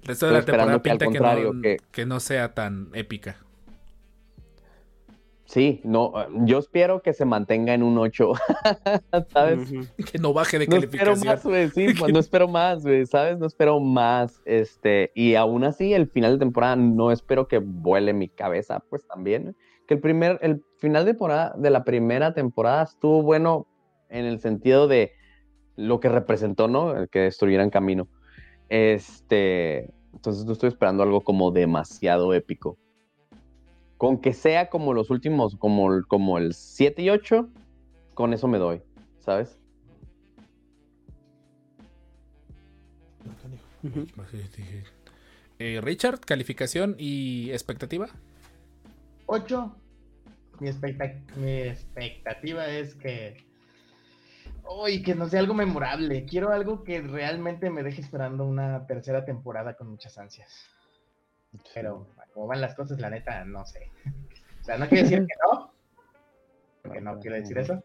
El 0.02 0.08
resto 0.08 0.26
de 0.26 0.32
la 0.32 0.38
Estoy 0.38 0.52
esperando 0.52 0.82
temporada 0.82 0.82
que 0.82 0.90
al 0.90 0.98
pinta 0.98 1.04
que, 1.04 1.18
contrario, 1.18 1.52
no, 1.52 1.62
que- 1.62 1.76
que 1.90 2.06
no 2.06 2.20
sea 2.20 2.54
tan 2.54 2.88
épica. 2.94 3.36
Sí, 5.46 5.82
no, 5.84 6.12
yo 6.46 6.58
espero 6.58 7.02
que 7.02 7.12
se 7.12 7.26
mantenga 7.26 7.74
en 7.74 7.82
un 7.82 7.98
8, 7.98 8.32
¿sabes? 9.32 9.70
Que 10.10 10.18
no 10.18 10.32
baje 10.32 10.58
de 10.58 10.66
No 10.66 10.76
espero 10.76 11.16
más, 11.16 11.44
güey, 11.44 11.68
sí, 11.68 11.88
pues 11.98 12.12
no 12.14 12.18
espero 12.18 12.48
más, 12.48 12.82
güey, 12.82 13.04
¿sabes? 13.04 13.38
No 13.38 13.46
espero 13.46 13.78
más, 13.78 14.40
este, 14.46 15.12
y 15.14 15.34
aún 15.34 15.64
así 15.64 15.92
el 15.92 16.08
final 16.08 16.32
de 16.32 16.38
temporada 16.38 16.76
no 16.76 17.12
espero 17.12 17.46
que 17.46 17.58
vuele 17.58 18.14
mi 18.14 18.28
cabeza, 18.28 18.80
pues 18.88 19.06
también, 19.06 19.54
que 19.86 19.94
el 19.94 20.00
primer, 20.00 20.38
el 20.40 20.64
final 20.78 21.04
de 21.04 21.12
temporada, 21.12 21.54
de 21.58 21.70
la 21.70 21.84
primera 21.84 22.32
temporada 22.32 22.84
estuvo 22.84 23.22
bueno 23.22 23.66
en 24.08 24.24
el 24.24 24.40
sentido 24.40 24.88
de 24.88 25.12
lo 25.76 26.00
que 26.00 26.08
representó, 26.08 26.68
¿no? 26.68 26.96
El 26.96 27.10
que 27.10 27.20
destruyeran 27.20 27.68
camino, 27.68 28.08
este, 28.70 29.92
entonces 30.14 30.46
no 30.46 30.52
estoy 30.52 30.68
esperando 30.68 31.02
algo 31.02 31.20
como 31.20 31.50
demasiado 31.50 32.32
épico. 32.32 32.78
Con 34.04 34.18
que 34.20 34.34
sea 34.34 34.68
como 34.68 34.92
los 34.92 35.08
últimos, 35.08 35.56
como, 35.56 35.90
el- 35.94 36.06
como 36.06 36.36
el 36.36 36.52
7 36.52 37.00
y 37.00 37.08
8, 37.08 37.48
con 38.12 38.34
eso 38.34 38.46
me 38.48 38.58
doy, 38.58 38.82
¿sabes? 39.20 39.58
Eh, 45.58 45.80
Richard, 45.82 46.20
calificación 46.20 46.96
y 46.98 47.50
expectativa. 47.52 48.08
8. 49.24 49.74
Mi, 50.60 50.68
expecta- 50.68 51.22
mi 51.36 51.62
expectativa 51.62 52.66
es 52.68 52.94
que. 52.96 53.38
Uy, 54.82 55.02
que 55.02 55.14
no 55.14 55.30
sea 55.30 55.40
algo 55.40 55.54
memorable. 55.54 56.26
Quiero 56.26 56.50
algo 56.52 56.84
que 56.84 57.00
realmente 57.00 57.70
me 57.70 57.82
deje 57.82 58.02
esperando 58.02 58.44
una 58.44 58.86
tercera 58.86 59.24
temporada 59.24 59.78
con 59.78 59.88
muchas 59.88 60.18
ansias. 60.18 60.68
Pero, 61.72 62.06
como 62.34 62.48
van 62.48 62.60
las 62.60 62.74
cosas, 62.74 63.00
la 63.00 63.08
neta, 63.10 63.44
no 63.44 63.64
sé. 63.64 63.90
O 64.60 64.64
sea, 64.66 64.78
no 64.78 64.88
quiere 64.88 65.02
decir 65.04 65.18
que 65.26 65.34
no. 65.46 65.70
Porque 66.82 67.00
no 67.02 67.18
quiero 67.20 67.36
decir 67.36 67.58
eso. 67.58 67.82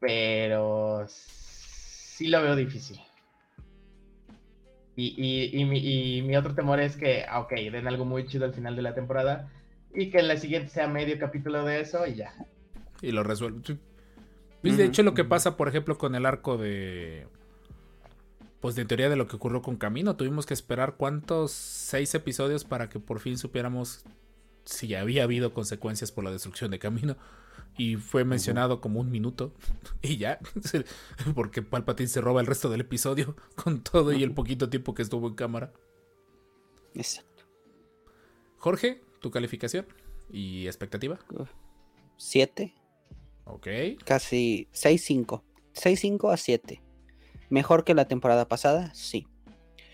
Pero 0.00 1.04
sí 1.06 2.28
lo 2.28 2.40
veo 2.42 2.56
difícil. 2.56 2.98
Y, 4.96 5.14
y- 5.16 5.60
y 5.60 5.64
mi, 5.66 5.78
y 6.18 6.22
mi 6.22 6.34
otro 6.34 6.54
temor 6.54 6.80
es 6.80 6.96
que, 6.96 7.24
ah, 7.28 7.40
ok, 7.40 7.52
den 7.70 7.86
algo 7.86 8.06
muy 8.06 8.26
chido 8.26 8.46
al 8.46 8.54
final 8.54 8.74
de 8.74 8.80
la 8.82 8.94
temporada 8.94 9.50
y 9.94 10.08
que 10.10 10.18
en 10.20 10.28
la 10.28 10.36
siguiente 10.38 10.70
sea 10.70 10.88
medio 10.88 11.18
capítulo 11.18 11.62
de 11.64 11.80
eso 11.80 12.06
y 12.06 12.14
ya. 12.14 12.32
Y 13.02 13.12
lo 13.12 13.22
resuelve. 13.22 13.60
Pues, 14.62 14.76
de 14.78 14.84
hecho, 14.86 15.02
lo 15.02 15.12
que 15.14 15.24
pasa, 15.24 15.56
por 15.58 15.68
ejemplo, 15.68 15.98
con 15.98 16.14
el 16.14 16.24
arco 16.26 16.56
de. 16.56 17.28
Pues 18.60 18.74
de 18.74 18.84
teoría 18.84 19.08
de 19.08 19.16
lo 19.16 19.28
que 19.28 19.36
ocurrió 19.36 19.62
con 19.62 19.76
Camino. 19.76 20.16
Tuvimos 20.16 20.44
que 20.46 20.54
esperar 20.54 20.96
cuántos 20.96 21.52
seis 21.52 22.14
episodios 22.14 22.64
para 22.64 22.88
que 22.88 22.98
por 22.98 23.20
fin 23.20 23.38
supiéramos 23.38 24.04
si 24.64 24.94
había 24.94 25.22
habido 25.22 25.54
consecuencias 25.54 26.10
por 26.12 26.24
la 26.24 26.30
destrucción 26.32 26.70
de 26.70 26.78
Camino. 26.78 27.16
Y 27.76 27.94
fue 27.96 28.24
mencionado 28.24 28.80
como 28.80 29.00
un 29.00 29.10
minuto. 29.10 29.52
Y 30.02 30.16
ya. 30.16 30.40
Porque 31.34 31.62
Palpatine 31.62 32.08
se 32.08 32.20
roba 32.20 32.40
el 32.40 32.46
resto 32.48 32.68
del 32.68 32.80
episodio. 32.80 33.36
Con 33.54 33.82
todo 33.82 34.12
y 34.12 34.22
el 34.24 34.32
poquito 34.32 34.68
tiempo 34.68 34.94
que 34.94 35.02
estuvo 35.02 35.28
en 35.28 35.34
cámara. 35.34 35.72
Exacto. 36.94 37.44
Jorge, 38.56 39.00
tu 39.20 39.30
calificación 39.30 39.86
y 40.32 40.66
expectativa. 40.66 41.18
Siete, 42.16 42.74
Ok. 43.44 43.68
casi 44.04 44.68
6-5. 44.72 45.42
6-5 45.74 46.32
a 46.32 46.36
7. 46.36 46.82
Mejor 47.50 47.84
que 47.84 47.94
la 47.94 48.06
temporada 48.06 48.48
pasada, 48.48 48.92
sí. 48.94 49.26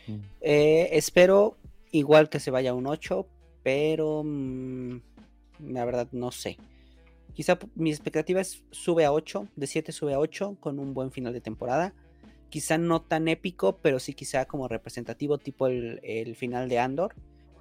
Mm. 0.06 0.20
Eh, 0.40 0.88
espero 0.92 1.56
igual 1.90 2.28
que 2.28 2.40
se 2.40 2.50
vaya 2.50 2.70
a 2.70 2.74
un 2.74 2.86
8, 2.86 3.26
pero 3.62 4.22
mm, 4.24 4.96
la 5.60 5.84
verdad 5.84 6.08
no 6.12 6.30
sé. 6.32 6.58
Quizá 7.34 7.58
mi 7.74 7.90
expectativa 7.90 8.40
es 8.40 8.64
sube 8.70 9.04
a 9.04 9.12
8, 9.12 9.48
de 9.56 9.66
7 9.66 9.92
sube 9.92 10.14
a 10.14 10.18
8 10.18 10.56
con 10.60 10.78
un 10.78 10.94
buen 10.94 11.10
final 11.10 11.32
de 11.32 11.40
temporada. 11.40 11.94
Quizá 12.48 12.78
no 12.78 13.02
tan 13.02 13.26
épico, 13.26 13.78
pero 13.82 13.98
sí 13.98 14.14
quizá 14.14 14.44
como 14.46 14.68
representativo 14.68 15.38
tipo 15.38 15.66
el, 15.66 16.00
el 16.04 16.36
final 16.36 16.68
de 16.68 16.78
Andor, 16.78 17.14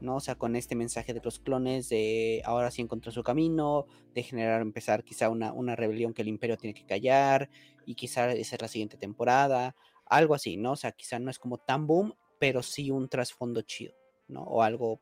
¿no? 0.03 0.17
O 0.17 0.19
sea, 0.19 0.35
con 0.35 0.55
este 0.55 0.75
mensaje 0.75 1.13
de 1.13 1.21
los 1.23 1.39
clones 1.39 1.89
de 1.89 2.41
ahora 2.45 2.69
sí 2.69 2.81
encontró 2.81 3.11
su 3.11 3.23
camino, 3.23 3.87
de 4.13 4.21
generar, 4.21 4.61
empezar 4.61 5.03
quizá 5.03 5.29
una, 5.29 5.53
una 5.53 5.75
rebelión 5.75 6.13
que 6.13 6.21
el 6.21 6.27
imperio 6.27 6.57
tiene 6.57 6.73
que 6.73 6.85
callar 6.85 7.49
y 7.85 7.95
quizá 7.95 8.31
esa 8.31 8.55
es 8.55 8.61
la 8.61 8.67
siguiente 8.67 8.97
temporada, 8.97 9.75
algo 10.05 10.35
así, 10.35 10.57
¿no? 10.57 10.73
O 10.73 10.75
sea, 10.75 10.91
quizá 10.91 11.19
no 11.19 11.31
es 11.31 11.39
como 11.39 11.57
tan 11.57 11.87
boom, 11.87 12.13
pero 12.39 12.61
sí 12.61 12.91
un 12.91 13.09
trasfondo 13.09 13.61
chido, 13.61 13.93
¿no? 14.27 14.43
O 14.43 14.61
algo 14.61 15.01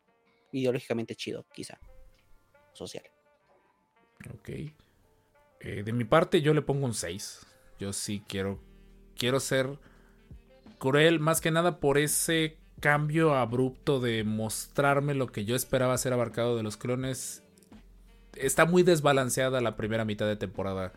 ideológicamente 0.51 1.15
chido, 1.15 1.45
quizá, 1.53 1.79
social. 2.73 3.03
Ok. 4.35 4.49
Eh, 5.59 5.83
de 5.83 5.93
mi 5.93 6.05
parte, 6.05 6.41
yo 6.41 6.53
le 6.53 6.61
pongo 6.61 6.85
un 6.85 6.93
6. 6.93 7.45
Yo 7.79 7.93
sí 7.93 8.23
quiero. 8.27 8.59
Quiero 9.15 9.39
ser 9.39 9.79
cruel, 10.77 11.19
más 11.19 11.41
que 11.41 11.51
nada 11.51 11.79
por 11.79 11.97
ese 11.97 12.57
cambio 12.81 13.35
abrupto 13.35 14.01
de 14.01 14.25
mostrarme 14.25 15.13
lo 15.13 15.31
que 15.31 15.45
yo 15.45 15.55
esperaba 15.55 15.97
ser 15.97 16.11
abarcado 16.11 16.57
de 16.57 16.63
los 16.63 16.75
clones. 16.75 17.43
Está 18.35 18.65
muy 18.65 18.83
desbalanceada 18.83 19.61
la 19.61 19.77
primera 19.77 20.03
mitad 20.03 20.25
de 20.25 20.35
temporada. 20.35 20.91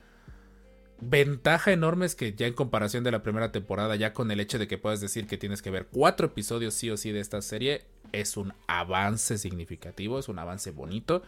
ventaja 1.00 1.72
enorme 1.72 2.06
es 2.06 2.14
que 2.14 2.32
ya 2.34 2.46
en 2.46 2.54
comparación 2.54 3.04
de 3.04 3.12
la 3.12 3.22
primera 3.22 3.52
temporada, 3.52 3.94
ya 3.96 4.14
con 4.14 4.30
el 4.30 4.40
hecho 4.40 4.58
de 4.58 4.66
que 4.66 4.78
puedas 4.78 5.00
decir 5.00 5.26
que 5.26 5.36
tienes 5.36 5.60
que 5.60 5.70
ver 5.70 5.86
cuatro 5.86 6.28
episodios 6.28 6.72
sí 6.74 6.90
o 6.90 6.96
sí 6.96 7.12
de 7.12 7.20
esta 7.20 7.42
serie, 7.42 7.84
es 8.12 8.36
un 8.36 8.54
avance 8.66 9.36
significativo, 9.36 10.18
es 10.18 10.28
un 10.28 10.38
avance 10.38 10.70
bonito, 10.70 11.22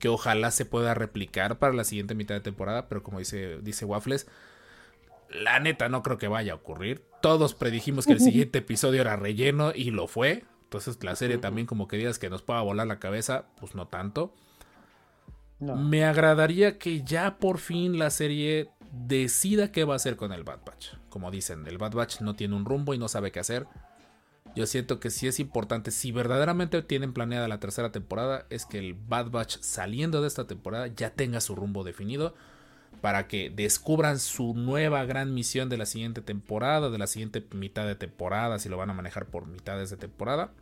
que 0.00 0.08
ojalá 0.08 0.50
se 0.50 0.64
pueda 0.64 0.94
replicar 0.94 1.58
para 1.58 1.74
la 1.74 1.84
siguiente 1.84 2.16
mitad 2.16 2.34
de 2.34 2.40
temporada, 2.40 2.88
pero 2.88 3.04
como 3.04 3.20
dice, 3.20 3.58
dice 3.62 3.84
Waffles, 3.84 4.26
la 5.32 5.60
neta 5.60 5.88
no 5.88 6.02
creo 6.02 6.18
que 6.18 6.28
vaya 6.28 6.52
a 6.52 6.56
ocurrir. 6.56 7.04
Todos 7.20 7.54
predijimos 7.54 8.06
que 8.06 8.12
el 8.12 8.20
siguiente 8.20 8.58
episodio 8.58 9.00
era 9.00 9.16
relleno 9.16 9.72
y 9.74 9.90
lo 9.90 10.06
fue. 10.06 10.44
Entonces 10.64 11.02
la 11.02 11.16
serie 11.16 11.38
también 11.38 11.66
como 11.66 11.88
que 11.88 11.96
digas 11.96 12.18
que 12.18 12.30
nos 12.30 12.42
pueda 12.42 12.60
volar 12.62 12.86
la 12.86 12.98
cabeza, 12.98 13.46
pues 13.60 13.74
no 13.74 13.88
tanto. 13.88 14.34
No. 15.60 15.76
Me 15.76 16.04
agradaría 16.04 16.78
que 16.78 17.02
ya 17.02 17.38
por 17.38 17.58
fin 17.58 17.98
la 17.98 18.10
serie 18.10 18.70
decida 18.90 19.70
qué 19.70 19.84
va 19.84 19.94
a 19.94 19.96
hacer 19.96 20.16
con 20.16 20.32
el 20.32 20.44
Bad 20.44 20.60
Batch. 20.66 20.94
Como 21.08 21.30
dicen, 21.30 21.66
el 21.66 21.78
Bad 21.78 21.92
Batch 21.92 22.20
no 22.20 22.34
tiene 22.34 22.56
un 22.56 22.64
rumbo 22.64 22.94
y 22.94 22.98
no 22.98 23.08
sabe 23.08 23.30
qué 23.30 23.40
hacer. 23.40 23.66
Yo 24.54 24.66
siento 24.66 25.00
que 25.00 25.10
sí 25.10 25.28
es 25.28 25.40
importante, 25.40 25.90
si 25.90 26.12
verdaderamente 26.12 26.82
tienen 26.82 27.14
planeada 27.14 27.48
la 27.48 27.60
tercera 27.60 27.90
temporada, 27.90 28.46
es 28.50 28.66
que 28.66 28.78
el 28.78 28.94
Bad 28.94 29.30
Batch 29.30 29.58
saliendo 29.60 30.20
de 30.20 30.28
esta 30.28 30.46
temporada 30.46 30.88
ya 30.88 31.10
tenga 31.10 31.40
su 31.40 31.54
rumbo 31.54 31.84
definido 31.84 32.34
para 33.02 33.28
que 33.28 33.50
descubran 33.50 34.18
su 34.20 34.54
nueva 34.54 35.04
gran 35.06 35.34
misión 35.34 35.68
de 35.70 35.78
la 35.78 35.86
siguiente 35.86 36.22
temporada, 36.22 36.90
de 36.90 36.98
la 36.98 37.08
siguiente 37.08 37.44
mitad 37.54 37.86
de 37.86 37.96
temporada, 37.96 38.60
si 38.60 38.70
lo 38.70 38.78
van 38.78 38.90
a 38.90 38.94
manejar 38.94 39.26
por 39.26 39.46
mitades 39.46 39.90
de 39.90 39.98
temporada. 39.98 40.52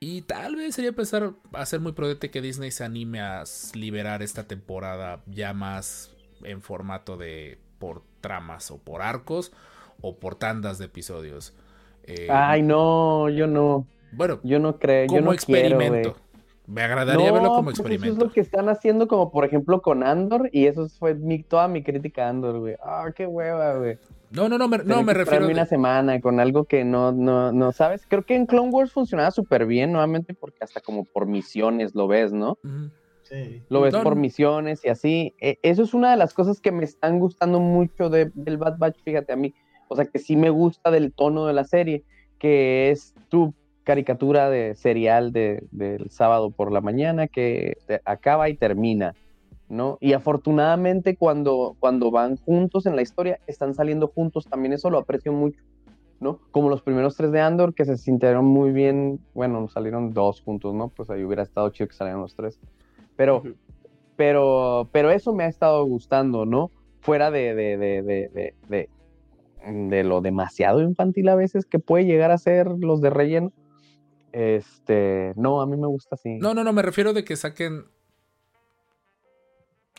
Y 0.00 0.22
tal 0.22 0.56
vez 0.56 0.74
sería 0.74 0.92
pensar 0.92 1.32
a 1.52 1.66
ser 1.66 1.80
muy 1.80 1.92
prudente 1.92 2.30
que 2.30 2.42
Disney 2.42 2.72
se 2.72 2.84
anime 2.84 3.20
a 3.20 3.44
liberar 3.74 4.22
esta 4.22 4.48
temporada 4.48 5.22
ya 5.26 5.54
más 5.54 6.12
en 6.42 6.60
formato 6.60 7.16
de 7.16 7.58
por 7.78 8.02
tramas 8.20 8.70
o 8.72 8.78
por 8.78 9.02
arcos 9.02 9.52
o 10.00 10.18
por 10.18 10.34
tandas 10.36 10.78
de 10.78 10.86
episodios. 10.86 11.54
Eh, 12.04 12.26
Ay, 12.30 12.62
no, 12.62 13.28
yo 13.30 13.46
no. 13.46 13.86
bueno, 14.10 14.40
Yo 14.42 14.58
no 14.58 14.78
creo. 14.78 15.06
como 15.06 15.20
yo 15.20 15.22
no 15.22 15.32
experimento. 15.32 16.16
Me 16.66 16.82
agradaría 16.82 17.26
No, 17.28 17.32
verlo 17.34 17.48
como 17.50 17.64
pues 17.64 17.78
experimento. 17.78 18.06
Eso 18.14 18.22
es 18.22 18.28
lo 18.28 18.32
que 18.32 18.40
están 18.40 18.68
haciendo, 18.68 19.08
como 19.08 19.30
por 19.30 19.44
ejemplo 19.44 19.82
con 19.82 20.02
Andor, 20.04 20.48
y 20.52 20.66
eso 20.66 20.88
fue 20.88 21.14
mi, 21.14 21.42
toda 21.42 21.66
mi 21.68 21.82
crítica 21.82 22.26
a 22.26 22.30
Andor, 22.30 22.60
güey. 22.60 22.76
Ah, 22.82 23.10
qué 23.14 23.26
hueva, 23.26 23.76
güey. 23.76 23.98
No, 24.30 24.48
no, 24.48 24.56
no, 24.56 24.66
me, 24.68 24.78
no 24.78 25.02
me 25.02 25.12
refiero. 25.12 25.46
una 25.48 25.66
semana 25.66 26.20
con 26.20 26.40
algo 26.40 26.64
que 26.64 26.84
no, 26.84 27.12
no, 27.12 27.52
no 27.52 27.72
sabes. 27.72 28.06
Creo 28.06 28.22
que 28.22 28.34
en 28.36 28.46
Clone 28.46 28.70
Wars 28.70 28.92
funcionaba 28.92 29.30
súper 29.30 29.66
bien, 29.66 29.92
nuevamente, 29.92 30.32
porque 30.34 30.58
hasta 30.62 30.80
como 30.80 31.04
por 31.04 31.26
misiones 31.26 31.94
lo 31.94 32.06
ves, 32.08 32.32
¿no? 32.32 32.56
Sí. 33.24 33.62
Lo 33.68 33.80
ves 33.82 33.92
No, 33.92 34.02
por 34.02 34.16
misiones 34.16 34.84
y 34.84 34.88
así. 34.88 35.34
E- 35.40 35.58
eso 35.62 35.82
es 35.82 35.92
una 35.94 36.10
de 36.12 36.16
las 36.16 36.32
cosas 36.32 36.60
que 36.60 36.72
me 36.72 36.84
están 36.84 37.18
gustando 37.18 37.60
mucho 37.60 38.08
de- 38.08 38.30
del 38.34 38.56
Bad 38.56 38.78
Batch, 38.78 38.98
fíjate 39.04 39.32
a 39.32 39.36
mí. 39.36 39.52
O 39.88 39.96
sea, 39.96 40.06
que 40.06 40.18
sí 40.18 40.36
me 40.36 40.48
gusta 40.50 40.90
del 40.90 41.12
tono 41.12 41.46
de 41.46 41.52
la 41.52 41.64
serie, 41.64 42.04
que 42.38 42.90
es 42.90 43.14
tu 43.28 43.52
caricatura 43.84 44.48
de 44.50 44.74
serial 44.74 45.32
de- 45.32 45.62
del 45.70 46.10
sábado 46.10 46.50
por 46.50 46.70
la 46.72 46.80
mañana 46.80 47.26
que 47.28 47.74
acaba 48.04 48.48
y 48.48 48.56
termina, 48.56 49.14
¿no? 49.68 49.98
Y 50.00 50.12
afortunadamente 50.12 51.16
cuando, 51.16 51.76
cuando 51.80 52.10
van 52.10 52.36
juntos 52.36 52.86
en 52.86 52.96
la 52.96 53.02
historia, 53.02 53.38
están 53.46 53.74
saliendo 53.74 54.08
juntos, 54.08 54.46
también 54.48 54.72
eso 54.72 54.90
lo 54.90 54.98
aprecio 54.98 55.32
mucho, 55.32 55.60
¿no? 56.20 56.40
Como 56.52 56.68
los 56.68 56.82
primeros 56.82 57.16
tres 57.16 57.32
de 57.32 57.40
Andor, 57.40 57.74
que 57.74 57.84
se 57.84 57.96
sintieron 57.96 58.44
muy 58.44 58.70
bien, 58.70 59.18
bueno, 59.34 59.68
salieron 59.68 60.12
dos 60.12 60.40
juntos, 60.42 60.74
¿no? 60.74 60.88
Pues 60.88 61.10
ahí 61.10 61.24
hubiera 61.24 61.42
estado 61.42 61.68
chido 61.70 61.88
que 61.88 61.94
salieran 61.96 62.20
los 62.20 62.34
tres. 62.36 62.58
Pero, 63.16 63.38
Ujú. 63.38 63.54
pero, 64.16 64.88
pero 64.92 65.10
eso 65.10 65.32
me 65.32 65.44
ha 65.44 65.48
estado 65.48 65.84
gustando, 65.84 66.46
¿no? 66.46 66.70
Fuera 67.00 67.30
de, 67.32 67.54
de, 67.54 67.76
de, 67.76 68.02
de, 68.02 68.28
de, 68.28 68.54
de- 68.68 68.88
de 69.64 70.02
lo 70.04 70.20
demasiado 70.20 70.80
infantil 70.82 71.28
a 71.28 71.36
veces 71.36 71.66
que 71.66 71.78
puede 71.78 72.04
llegar 72.04 72.30
a 72.32 72.38
ser 72.38 72.66
los 72.80 73.00
de 73.00 73.10
relleno. 73.10 73.52
Este, 74.32 75.32
no, 75.36 75.60
a 75.60 75.66
mí 75.66 75.76
me 75.76 75.86
gusta 75.86 76.14
así. 76.14 76.38
No, 76.38 76.54
no, 76.54 76.64
no, 76.64 76.72
me 76.72 76.82
refiero 76.82 77.12
de 77.12 77.24
que 77.24 77.36
saquen 77.36 77.84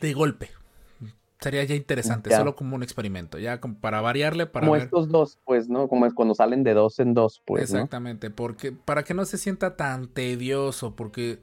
de 0.01 0.14
golpe. 0.14 0.49
Sería 1.39 1.64
ya 1.65 1.76
interesante, 1.76 2.30
Ya. 2.30 2.38
solo 2.38 2.55
como 2.55 2.76
un 2.76 2.84
experimento, 2.84 3.38
ya 3.38 3.60
como 3.60 3.76
para 3.80 3.99
variarle, 3.99 4.45
para 4.45 4.65
como 4.65 4.73
ver. 4.73 4.84
estos 4.84 5.10
dos, 5.10 5.39
pues, 5.43 5.68
¿no? 5.68 5.89
Como 5.89 6.05
es 6.05 6.14
cuando 6.14 6.34
salen 6.35 6.64
de 6.64 6.73
dos 6.73 6.99
en 6.99 7.14
dos, 7.14 7.41
pues, 7.45 7.72
¿no? 7.73 7.80
Exactamente, 7.80 8.30
porque 8.30 8.72
para 8.72 9.03
que 9.03 9.14
no 9.14 9.26
se 9.26 9.38
sienta 9.38 9.76
tan 9.76 10.07
tedioso, 10.07 10.95
porque 10.95 11.39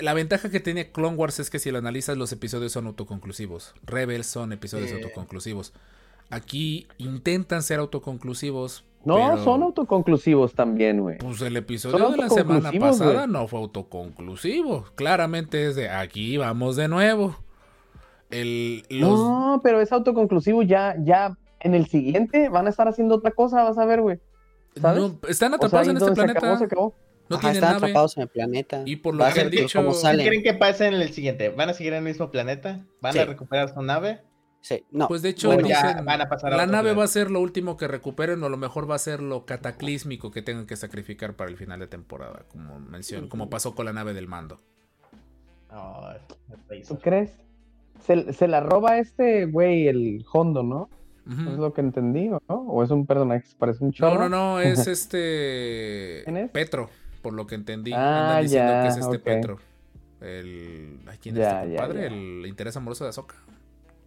la 0.00 0.12
ventaja 0.12 0.50
que 0.50 0.58
tiene 0.58 0.90
Clone 0.90 1.16
Wars 1.16 1.38
es 1.38 1.50
que 1.50 1.60
si 1.60 1.70
lo 1.70 1.78
analizas 1.78 2.16
los 2.18 2.32
episodios 2.32 2.72
son 2.72 2.88
autoconclusivos. 2.88 3.74
Rebels 3.84 4.26
son 4.26 4.52
episodios 4.52 4.92
autoconclusivos. 4.92 5.72
Aquí 6.30 6.88
intentan 6.98 7.62
ser 7.62 7.78
autoconclusivos. 7.78 8.84
No, 9.04 9.16
pero, 9.16 9.44
son 9.44 9.62
autoconclusivos 9.62 10.54
también, 10.54 11.00
güey. 11.00 11.18
Pues 11.18 11.40
el 11.42 11.56
episodio 11.56 12.10
de 12.10 12.16
la 12.16 12.28
semana 12.28 12.72
pasada 12.72 13.26
no 13.26 13.46
fue 13.48 13.60
autoconclusivo. 13.60 14.84
Claramente 14.94 15.66
es 15.68 15.76
de 15.76 15.88
aquí 15.90 16.36
vamos 16.36 16.76
de 16.76 16.88
nuevo. 16.88 17.36
El, 18.30 18.82
los, 18.88 19.18
No, 19.18 19.60
pero 19.62 19.80
es 19.80 19.92
autoconclusivo 19.92 20.62
ya, 20.62 20.96
ya 20.98 21.36
en 21.60 21.74
el 21.74 21.86
siguiente 21.86 22.48
van 22.48 22.66
a 22.66 22.70
estar 22.70 22.88
haciendo 22.88 23.14
otra 23.16 23.30
cosa, 23.30 23.62
vas 23.62 23.78
a 23.78 23.84
ver, 23.84 24.00
güey. 24.00 24.18
No, 24.76 25.18
están 25.28 25.54
O 25.54 25.58
sea, 25.58 25.66
atrapados 25.66 25.88
en 25.88 25.96
este 25.98 26.08
se 26.08 26.14
planeta. 26.14 26.38
acabó, 26.40 26.58
se 26.58 26.64
acabó. 26.64 26.94
No 27.28 27.36
Ajá, 27.36 27.40
tienen 27.42 27.54
están 27.56 27.72
nave. 27.74 27.86
atrapados 27.86 28.16
en 28.16 28.22
el 28.24 28.28
planeta. 28.28 28.82
Y 28.84 28.96
por 28.96 29.14
lo 29.14 29.24
que 29.32 29.40
han 29.40 29.50
dicho- 29.50 29.82
¿Qué 29.82 30.16
creen 30.26 30.42
que 30.42 30.54
pase 30.54 30.86
en 30.88 30.94
el 30.94 31.10
siguiente? 31.10 31.48
¿Van 31.50 31.70
a 31.70 31.74
seguir 31.74 31.92
en 31.92 31.98
el 31.98 32.04
mismo 32.04 32.30
planeta? 32.30 32.84
¿Van 33.00 33.12
Sí. 33.12 33.18
a 33.20 33.24
recuperar 33.24 33.72
su 33.72 33.80
nave? 33.82 34.20
Sí, 34.64 34.82
no. 34.92 35.08
Pues 35.08 35.20
de 35.20 35.28
hecho, 35.28 35.50
O 35.50 35.60
ya 35.60 35.88
dicen, 35.88 36.06
van 36.06 36.22
a 36.22 36.28
pasar 36.30 36.54
a 36.54 36.56
la 36.56 36.64
nave 36.66 36.94
va 36.94 37.04
a 37.04 37.06
ser 37.06 37.30
lo 37.30 37.40
último 37.40 37.76
que 37.76 37.86
recuperen 37.86 38.42
o 38.42 38.46
a 38.46 38.48
lo 38.48 38.56
mejor 38.56 38.90
va 38.90 38.94
a 38.94 38.98
ser 38.98 39.20
lo 39.20 39.44
cataclísmico 39.44 40.30
que 40.30 40.40
tengan 40.40 40.64
que 40.66 40.74
sacrificar 40.76 41.34
para 41.34 41.50
el 41.50 41.58
final 41.58 41.80
de 41.80 41.86
temporada, 41.86 42.44
como 42.48 42.80
mencioné, 42.80 43.28
como 43.28 43.50
pasó 43.50 43.74
con 43.74 43.84
la 43.84 43.92
nave 43.92 44.14
del 44.14 44.26
mando. 44.26 44.58
¿Tú 46.88 46.98
crees? 46.98 47.32
Se, 48.00 48.32
se 48.32 48.48
la 48.48 48.60
roba 48.60 48.98
este 48.98 49.44
güey, 49.46 49.86
el 49.88 50.24
Hondo, 50.32 50.62
¿no? 50.62 50.88
Es 51.26 51.58
lo 51.58 51.72
que 51.72 51.80
entendí, 51.82 52.28
¿o 52.30 52.42
¿no? 52.48 52.54
¿O 52.62 52.82
es 52.82 52.90
un 52.90 53.06
personaje 53.06 53.42
que 53.42 53.48
se 53.48 53.56
parece 53.56 53.82
un 53.84 53.88
No, 53.88 53.92
chorro? 53.94 54.28
no, 54.28 54.28
no, 54.28 54.60
es 54.62 54.86
este 54.86 56.22
¿Quién 56.24 56.36
es? 56.38 56.50
Petro, 56.50 56.90
por 57.22 57.32
lo 57.34 57.46
que 57.46 57.54
entendí. 57.54 57.92
Ah, 57.92 58.28
Andan 58.38 58.42
diciendo 58.42 58.72
ya, 58.72 58.82
que 58.82 58.88
es 58.88 58.96
este 58.96 59.16
ok. 59.16 59.22
Petro. 59.22 59.58
El 60.20 61.00
¿ay, 61.06 61.18
¿quién 61.20 61.36
es 61.36 61.42
Ya, 61.42 61.62
este 61.64 61.74
ya, 61.74 61.80
compadre? 61.80 62.00
ya. 62.00 62.06
El 62.16 62.46
interés 62.46 62.76
amoroso 62.76 63.04
de 63.04 63.10
Azoka. 63.10 63.36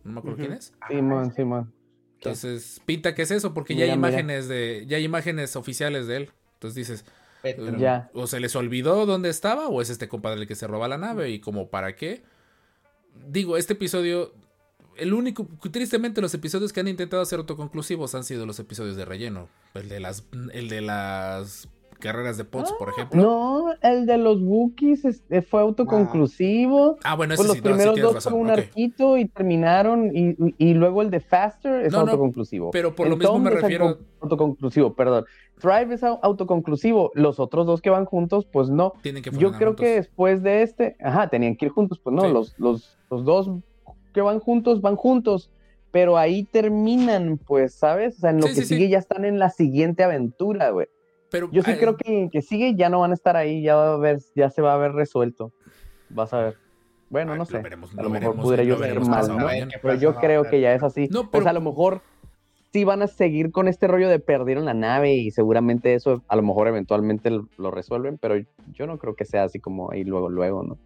No 0.07 0.13
me 0.13 0.19
acuerdo 0.19 0.37
quién 0.37 0.53
es. 0.53 0.73
Simón, 0.87 1.33
Simón. 1.33 1.73
Entonces, 2.15 2.81
pinta 2.85 3.13
que 3.13 3.23
es 3.23 3.31
eso, 3.31 3.53
porque 3.53 3.75
ya 3.75 3.83
hay 3.83 3.95
mira. 3.95 4.09
imágenes 4.09 4.47
de. 4.47 4.85
Ya 4.87 4.97
hay 4.97 5.03
imágenes 5.03 5.55
oficiales 5.55 6.07
de 6.07 6.17
él. 6.17 6.31
Entonces 6.53 6.75
dices, 6.75 7.05
Petro. 7.41 7.77
Ya. 7.77 8.09
o 8.13 8.25
se 8.25 8.39
les 8.39 8.55
olvidó 8.55 9.05
dónde 9.05 9.29
estaba, 9.29 9.67
o 9.67 9.81
es 9.81 9.89
este 9.89 10.07
compadre 10.07 10.41
el 10.41 10.47
que 10.47 10.55
se 10.55 10.65
roba 10.65 10.87
la 10.87 10.97
nave, 10.97 11.29
y 11.29 11.39
como 11.39 11.69
para 11.69 11.95
qué. 11.95 12.23
Digo, 13.27 13.57
este 13.57 13.73
episodio. 13.73 14.33
El 14.95 15.13
único, 15.13 15.47
tristemente, 15.71 16.21
los 16.21 16.33
episodios 16.33 16.73
que 16.73 16.79
han 16.79 16.87
intentado 16.87 17.23
ser 17.25 17.37
autoconclusivos 17.37 18.15
han 18.15 18.23
sido 18.23 18.47
los 18.47 18.57
episodios 18.57 18.95
de 18.95 19.05
relleno. 19.05 19.47
El 19.75 19.89
de 19.89 19.99
las, 19.99 20.23
el 20.53 20.69
de 20.69 20.81
las 20.81 21.67
carreras 21.97 22.37
de 22.37 22.43
pods, 22.45 22.71
por 22.73 22.89
ejemplo. 22.89 23.21
No, 23.21 23.65
el 23.81 24.05
de 24.05 24.17
los 24.17 24.41
Wookiees 24.41 25.05
este, 25.05 25.41
fue 25.41 25.61
autoconclusivo. 25.61 26.97
Ah, 27.03 27.15
bueno, 27.15 27.33
ese 27.33 27.43
Pues 27.43 27.47
los 27.49 27.57
no, 27.57 27.63
primeros 27.63 27.99
dos 28.01 28.13
razón. 28.15 28.33
fue 28.33 28.41
un 28.41 28.49
arquito 28.49 29.17
y 29.17 29.25
terminaron, 29.27 30.11
y, 30.13 30.73
luego 30.73 31.01
el 31.01 31.09
de 31.09 31.19
Faster 31.19 31.85
es 31.85 31.91
No, 31.91 31.99
no, 31.99 32.11
autoconclusivo. 32.11 32.71
pero 32.71 32.95
por 32.95 33.07
El 33.07 33.11
lo 33.11 33.17
mismo 33.17 33.33
Tom 33.33 33.43
me 33.43 33.49
refiero- 33.49 33.87
auto- 33.89 34.03
autoconclusivo, 34.21 34.93
perdón. 34.93 35.25
Thrive 35.59 35.95
es 35.95 36.03
au- 36.03 36.19
autoconclusivo. 36.21 37.11
Los 37.15 37.39
otros 37.39 37.65
dos 37.65 37.81
que 37.81 37.89
van 37.89 38.05
juntos, 38.05 38.45
pues 38.51 38.69
no. 38.69 38.93
Tienen 39.01 39.23
que 39.23 39.31
Yo 39.31 39.51
creo 39.53 39.69
juntos. 39.69 39.75
que 39.85 39.95
después 39.95 40.43
de 40.43 40.61
este, 40.61 40.95
ajá, 41.01 41.29
tenían 41.29 41.55
que 41.55 41.65
ir 41.65 41.71
juntos, 41.71 41.99
pues 42.03 42.15
no, 42.15 42.23
Sí. 42.23 42.31
los, 42.31 42.55
los, 42.59 42.97
los 43.09 43.25
dos 43.25 43.49
que 44.13 44.21
van 44.21 44.39
juntos, 44.39 44.81
van 44.81 44.95
juntos, 44.95 45.49
pero 45.91 46.17
ahí 46.17 46.43
terminan, 46.43 47.39
pues, 47.45 47.73
¿sabes? 47.73 48.17
O 48.17 48.19
sea, 48.21 48.29
en 48.31 48.37
lo 48.41 48.43
Sí, 48.47 48.49
que 48.49 48.61
sí, 48.61 48.67
sí. 48.67 48.75
sigue 48.75 48.89
ya 48.89 48.99
están 48.99 49.25
en 49.25 49.39
la 49.39 49.49
siguiente 49.49 50.03
aventura, 50.03 50.69
güey. 50.69 50.87
Pero, 51.29 51.49
Yo 51.51 51.61
sí 51.61 51.73
creo 51.75 51.97
que 51.97 52.41
sigue 52.41 52.75
ya 52.75 52.89
no 52.89 52.99
van 53.01 53.11
a 53.11 53.13
estar 53.13 53.35
ahí, 53.35 53.61
ya 53.61 53.75
va 53.75 53.93
a 53.93 53.97
ver, 53.97 54.19
ya 54.35 54.49
se 54.49 54.61
va 54.61 54.73
a 54.73 54.77
ver 54.77 54.93
resuelto. 54.93 55.51
Vas 56.09 56.33
a 56.33 56.41
ver. 56.41 56.57
Bueno, 57.09 57.35
no 57.35 57.45
sé. 57.45 57.59
veremos, 57.59 57.91
a 57.93 57.97
lo 57.97 58.03
lo 58.03 58.09
mejor 58.09 58.35
veremos, 58.35 58.45
pudiera 58.45 58.63
yo 58.63 58.77
ser 58.77 58.99
mal, 59.01 59.27
¿no? 59.27 59.37
mañana. 59.37 59.71
¿Qué 59.71 59.79
Pero 59.81 59.95
yo 59.95 60.13
No, 60.13 60.19
creo 60.19 60.43
que 60.43 60.59
ya 60.59 60.73
es 60.73 60.83
así. 60.83 61.07
No, 61.09 61.29
O 61.31 61.41
sea, 61.41 61.51
a 61.51 61.53
lo 61.53 61.61
mejor 61.61 62.01
sí 62.73 62.83
van 62.83 63.01
a 63.01 63.07
seguir 63.07 63.51
con 63.51 63.67
este 63.67 63.87
rollo 63.87 64.09
de 64.09 64.19
perdieron 64.19 64.65
la 64.65 64.73
nave 64.73 65.15
y 65.15 65.31
seguramente 65.31 65.93
eso 65.93 66.23
a 66.27 66.35
lo 66.35 66.43
mejor 66.43 66.67
eventualmente 66.67 67.29
lo 67.29 67.71
resuelven, 67.71 68.17
pero 68.17 68.35
yo 68.73 68.87
no 68.87 68.97
creo 68.97 69.15
que 69.15 69.25
sea 69.25 69.43
así 69.43 69.59
como 69.59 69.91
ahí 69.91 70.03
luego, 70.03 70.29
luego, 70.29 70.63
¿no? 70.63 70.77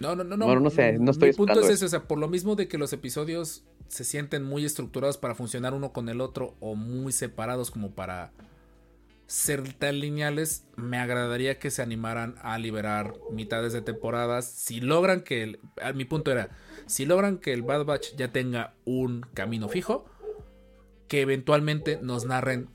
No, 0.00 0.14
no, 0.14 0.22
no, 0.22 0.36
no. 0.36 0.46
Bueno, 0.46 0.60
no 0.60 0.70
sé, 0.70 0.98
no 0.98 1.10
estoy 1.10 1.30
Mi 1.30 1.34
punto 1.34 1.60
es 1.60 1.70
ese, 1.70 1.84
o 1.84 1.88
sea, 1.88 2.06
por 2.06 2.18
lo 2.18 2.28
mismo 2.28 2.54
de 2.54 2.68
que 2.68 2.78
los 2.78 2.92
episodios 2.92 3.64
se 3.88 4.04
sienten 4.04 4.44
muy 4.44 4.64
estructurados 4.64 5.18
para 5.18 5.34
funcionar 5.34 5.74
uno 5.74 5.92
con 5.92 6.08
el 6.08 6.20
otro 6.20 6.54
o 6.60 6.76
muy 6.76 7.12
separados 7.12 7.70
como 7.70 7.90
para 7.90 8.30
ser 9.28 9.74
tan 9.74 10.00
lineales, 10.00 10.64
me 10.74 10.98
agradaría 10.98 11.58
que 11.58 11.70
se 11.70 11.82
animaran 11.82 12.34
a 12.42 12.58
liberar 12.58 13.14
mitades 13.30 13.74
de 13.74 13.82
temporadas. 13.82 14.50
Si 14.50 14.80
logran 14.80 15.20
que, 15.20 15.42
el- 15.42 15.60
mi 15.94 16.06
punto 16.06 16.32
era, 16.32 16.48
si 16.86 17.04
logran 17.04 17.36
que 17.38 17.52
el 17.52 17.62
Bad 17.62 17.84
Batch 17.84 18.16
ya 18.16 18.32
tenga 18.32 18.74
un 18.86 19.20
camino 19.34 19.68
fijo, 19.68 20.06
que 21.08 21.20
eventualmente 21.20 21.98
nos 22.02 22.24
narren 22.24 22.70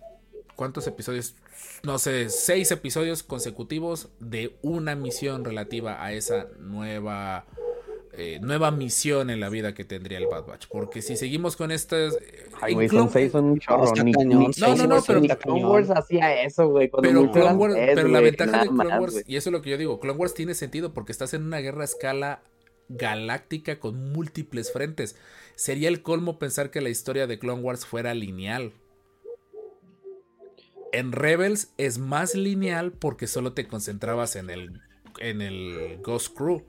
cuántos 0.56 0.86
episodios, 0.86 1.36
no 1.82 1.98
sé, 1.98 2.30
seis 2.30 2.70
episodios 2.72 3.24
consecutivos 3.24 4.10
de 4.20 4.56
una 4.62 4.96
misión 4.96 5.44
relativa 5.46 6.04
a 6.04 6.14
esa 6.14 6.48
nueva 6.60 7.48
eh, 8.16 8.40
nueva 8.42 8.72
misión 8.72 9.30
en 9.30 9.40
la 9.40 9.50
vida 9.50 9.74
que 9.74 9.84
tendría 9.86 10.18
el 10.20 10.28
Bad 10.28 10.46
Batch. 10.46 10.68
Porque 10.68 11.02
si 11.02 11.16
seguimos 11.18 11.56
con 11.56 11.72
estas. 11.72 12.16
eh, 12.16 12.46
Ay, 12.62 12.74
güey, 12.76 12.88
Clone- 12.88 13.04
son 13.06 13.10
seis, 13.12 13.32
son 13.32 13.46
un 13.46 13.60
chorro. 13.60 13.92
Ni, 14.04 14.12
ni- 14.12 14.24
No, 14.36 14.76
no, 14.76 14.88
no, 14.88 15.02
pero-. 15.06 15.22
Clone 15.40 15.66
Wars 15.66 15.90
hacía 15.90 16.44
eso, 16.44 16.70
güey. 16.70 16.90
Pero 17.02 17.32
Clone 17.32 17.54
Wars- 17.56 17.76
la 17.76 18.20
ventaja 18.22 18.62
de 18.62 18.68
Clone 18.70 18.84
más, 18.90 19.00
Wars, 19.00 19.24
y 19.28 19.36
eso 19.36 19.50
es 19.50 19.52
lo 19.52 19.62
que 19.62 19.72
yo 19.72 19.78
digo, 19.78 20.00
Clone 20.00 20.18
Wars 20.20 20.34
tiene 20.34 20.54
sentido 20.54 20.94
porque 20.94 21.12
estás 21.12 21.34
en 21.34 21.44
una 21.44 21.60
guerra 21.60 21.82
a 21.82 21.86
escala 21.86 22.42
galáctica 22.90 23.80
con 23.80 24.12
múltiples 24.12 24.72
frentes. 24.72 25.16
Sería 25.56 25.88
el 25.90 26.02
colmo 26.04 26.38
pensar 26.40 26.70
que 26.70 26.82
la 26.82 26.90
historia 26.90 27.28
de 27.28 27.40
Clone 27.40 27.62
Wars 27.62 27.86
fuera 27.86 28.14
lineal. 28.14 28.74
En 30.92 31.12
Rebels 31.12 31.74
es 31.78 31.98
más 31.98 32.36
lineal 32.36 32.92
porque 32.92 33.26
solo 33.26 33.54
te 33.54 33.68
concentrabas 33.68 34.36
en 34.36 34.50
el, 34.52 34.82
en 35.20 35.42
el 35.42 35.98
Ghost 36.04 36.36
Crew. 36.38 36.64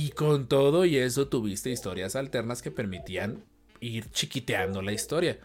Y 0.00 0.10
con 0.10 0.46
todo 0.46 0.84
y 0.84 0.96
eso 0.96 1.26
tuviste 1.26 1.70
historias 1.70 2.14
alternas 2.14 2.62
que 2.62 2.70
permitían 2.70 3.42
ir 3.80 4.08
chiquiteando 4.12 4.80
la 4.80 4.92
historia. 4.92 5.40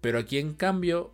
Pero 0.00 0.18
aquí 0.18 0.38
en 0.38 0.54
cambio 0.54 1.12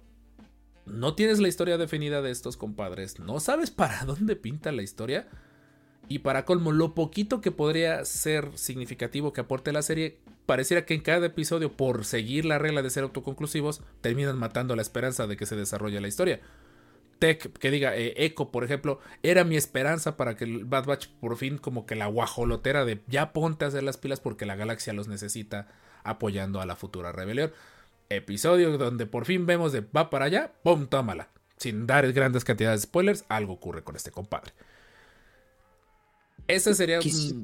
no 0.86 1.16
tienes 1.16 1.40
la 1.40 1.48
historia 1.48 1.76
definida 1.76 2.22
de 2.22 2.30
estos 2.30 2.56
compadres, 2.56 3.18
no 3.18 3.40
sabes 3.40 3.72
para 3.72 4.04
dónde 4.06 4.36
pinta 4.36 4.70
la 4.70 4.82
historia. 4.82 5.26
Y 6.06 6.20
para 6.20 6.44
colmo, 6.44 6.70
lo 6.70 6.94
poquito 6.94 7.40
que 7.40 7.50
podría 7.50 8.04
ser 8.04 8.56
significativo 8.56 9.32
que 9.32 9.40
aporte 9.40 9.72
la 9.72 9.82
serie, 9.82 10.20
pareciera 10.46 10.86
que 10.86 10.94
en 10.94 11.00
cada 11.00 11.26
episodio, 11.26 11.72
por 11.76 12.04
seguir 12.04 12.44
la 12.44 12.58
regla 12.58 12.82
de 12.82 12.90
ser 12.90 13.02
autoconclusivos, 13.02 13.80
terminan 14.02 14.38
matando 14.38 14.76
la 14.76 14.82
esperanza 14.82 15.26
de 15.26 15.36
que 15.36 15.46
se 15.46 15.56
desarrolle 15.56 16.00
la 16.00 16.06
historia. 16.06 16.40
Tech, 17.18 17.52
que 17.58 17.70
diga, 17.70 17.96
eh, 17.96 18.14
Echo, 18.16 18.50
por 18.50 18.64
ejemplo, 18.64 19.00
era 19.22 19.44
mi 19.44 19.56
esperanza 19.56 20.16
para 20.16 20.36
que 20.36 20.44
el 20.44 20.64
Bad 20.64 20.86
Batch 20.86 21.08
por 21.20 21.36
fin 21.36 21.58
como 21.58 21.86
que 21.86 21.94
la 21.94 22.06
guajolotera 22.06 22.84
de 22.84 23.00
ya 23.08 23.32
ponte 23.32 23.64
a 23.64 23.68
hacer 23.68 23.82
las 23.82 23.96
pilas 23.96 24.20
porque 24.20 24.46
la 24.46 24.56
galaxia 24.56 24.92
los 24.92 25.08
necesita 25.08 25.68
apoyando 26.04 26.60
a 26.60 26.66
la 26.66 26.76
futura 26.76 27.12
rebelión. 27.12 27.52
Episodio 28.08 28.78
donde 28.78 29.06
por 29.06 29.24
fin 29.26 29.44
vemos 29.46 29.72
de 29.72 29.80
va 29.80 30.10
para 30.10 30.26
allá, 30.26 30.52
¡pum! 30.62 30.86
Tómala. 30.86 31.28
Sin 31.56 31.86
dar 31.86 32.10
grandes 32.12 32.44
cantidades 32.44 32.80
de 32.82 32.86
spoilers, 32.86 33.24
algo 33.28 33.54
ocurre 33.54 33.82
con 33.82 33.96
este 33.96 34.10
compadre. 34.10 34.52
Ese 36.46 36.74
sería. 36.74 37.00
Quis- 37.00 37.34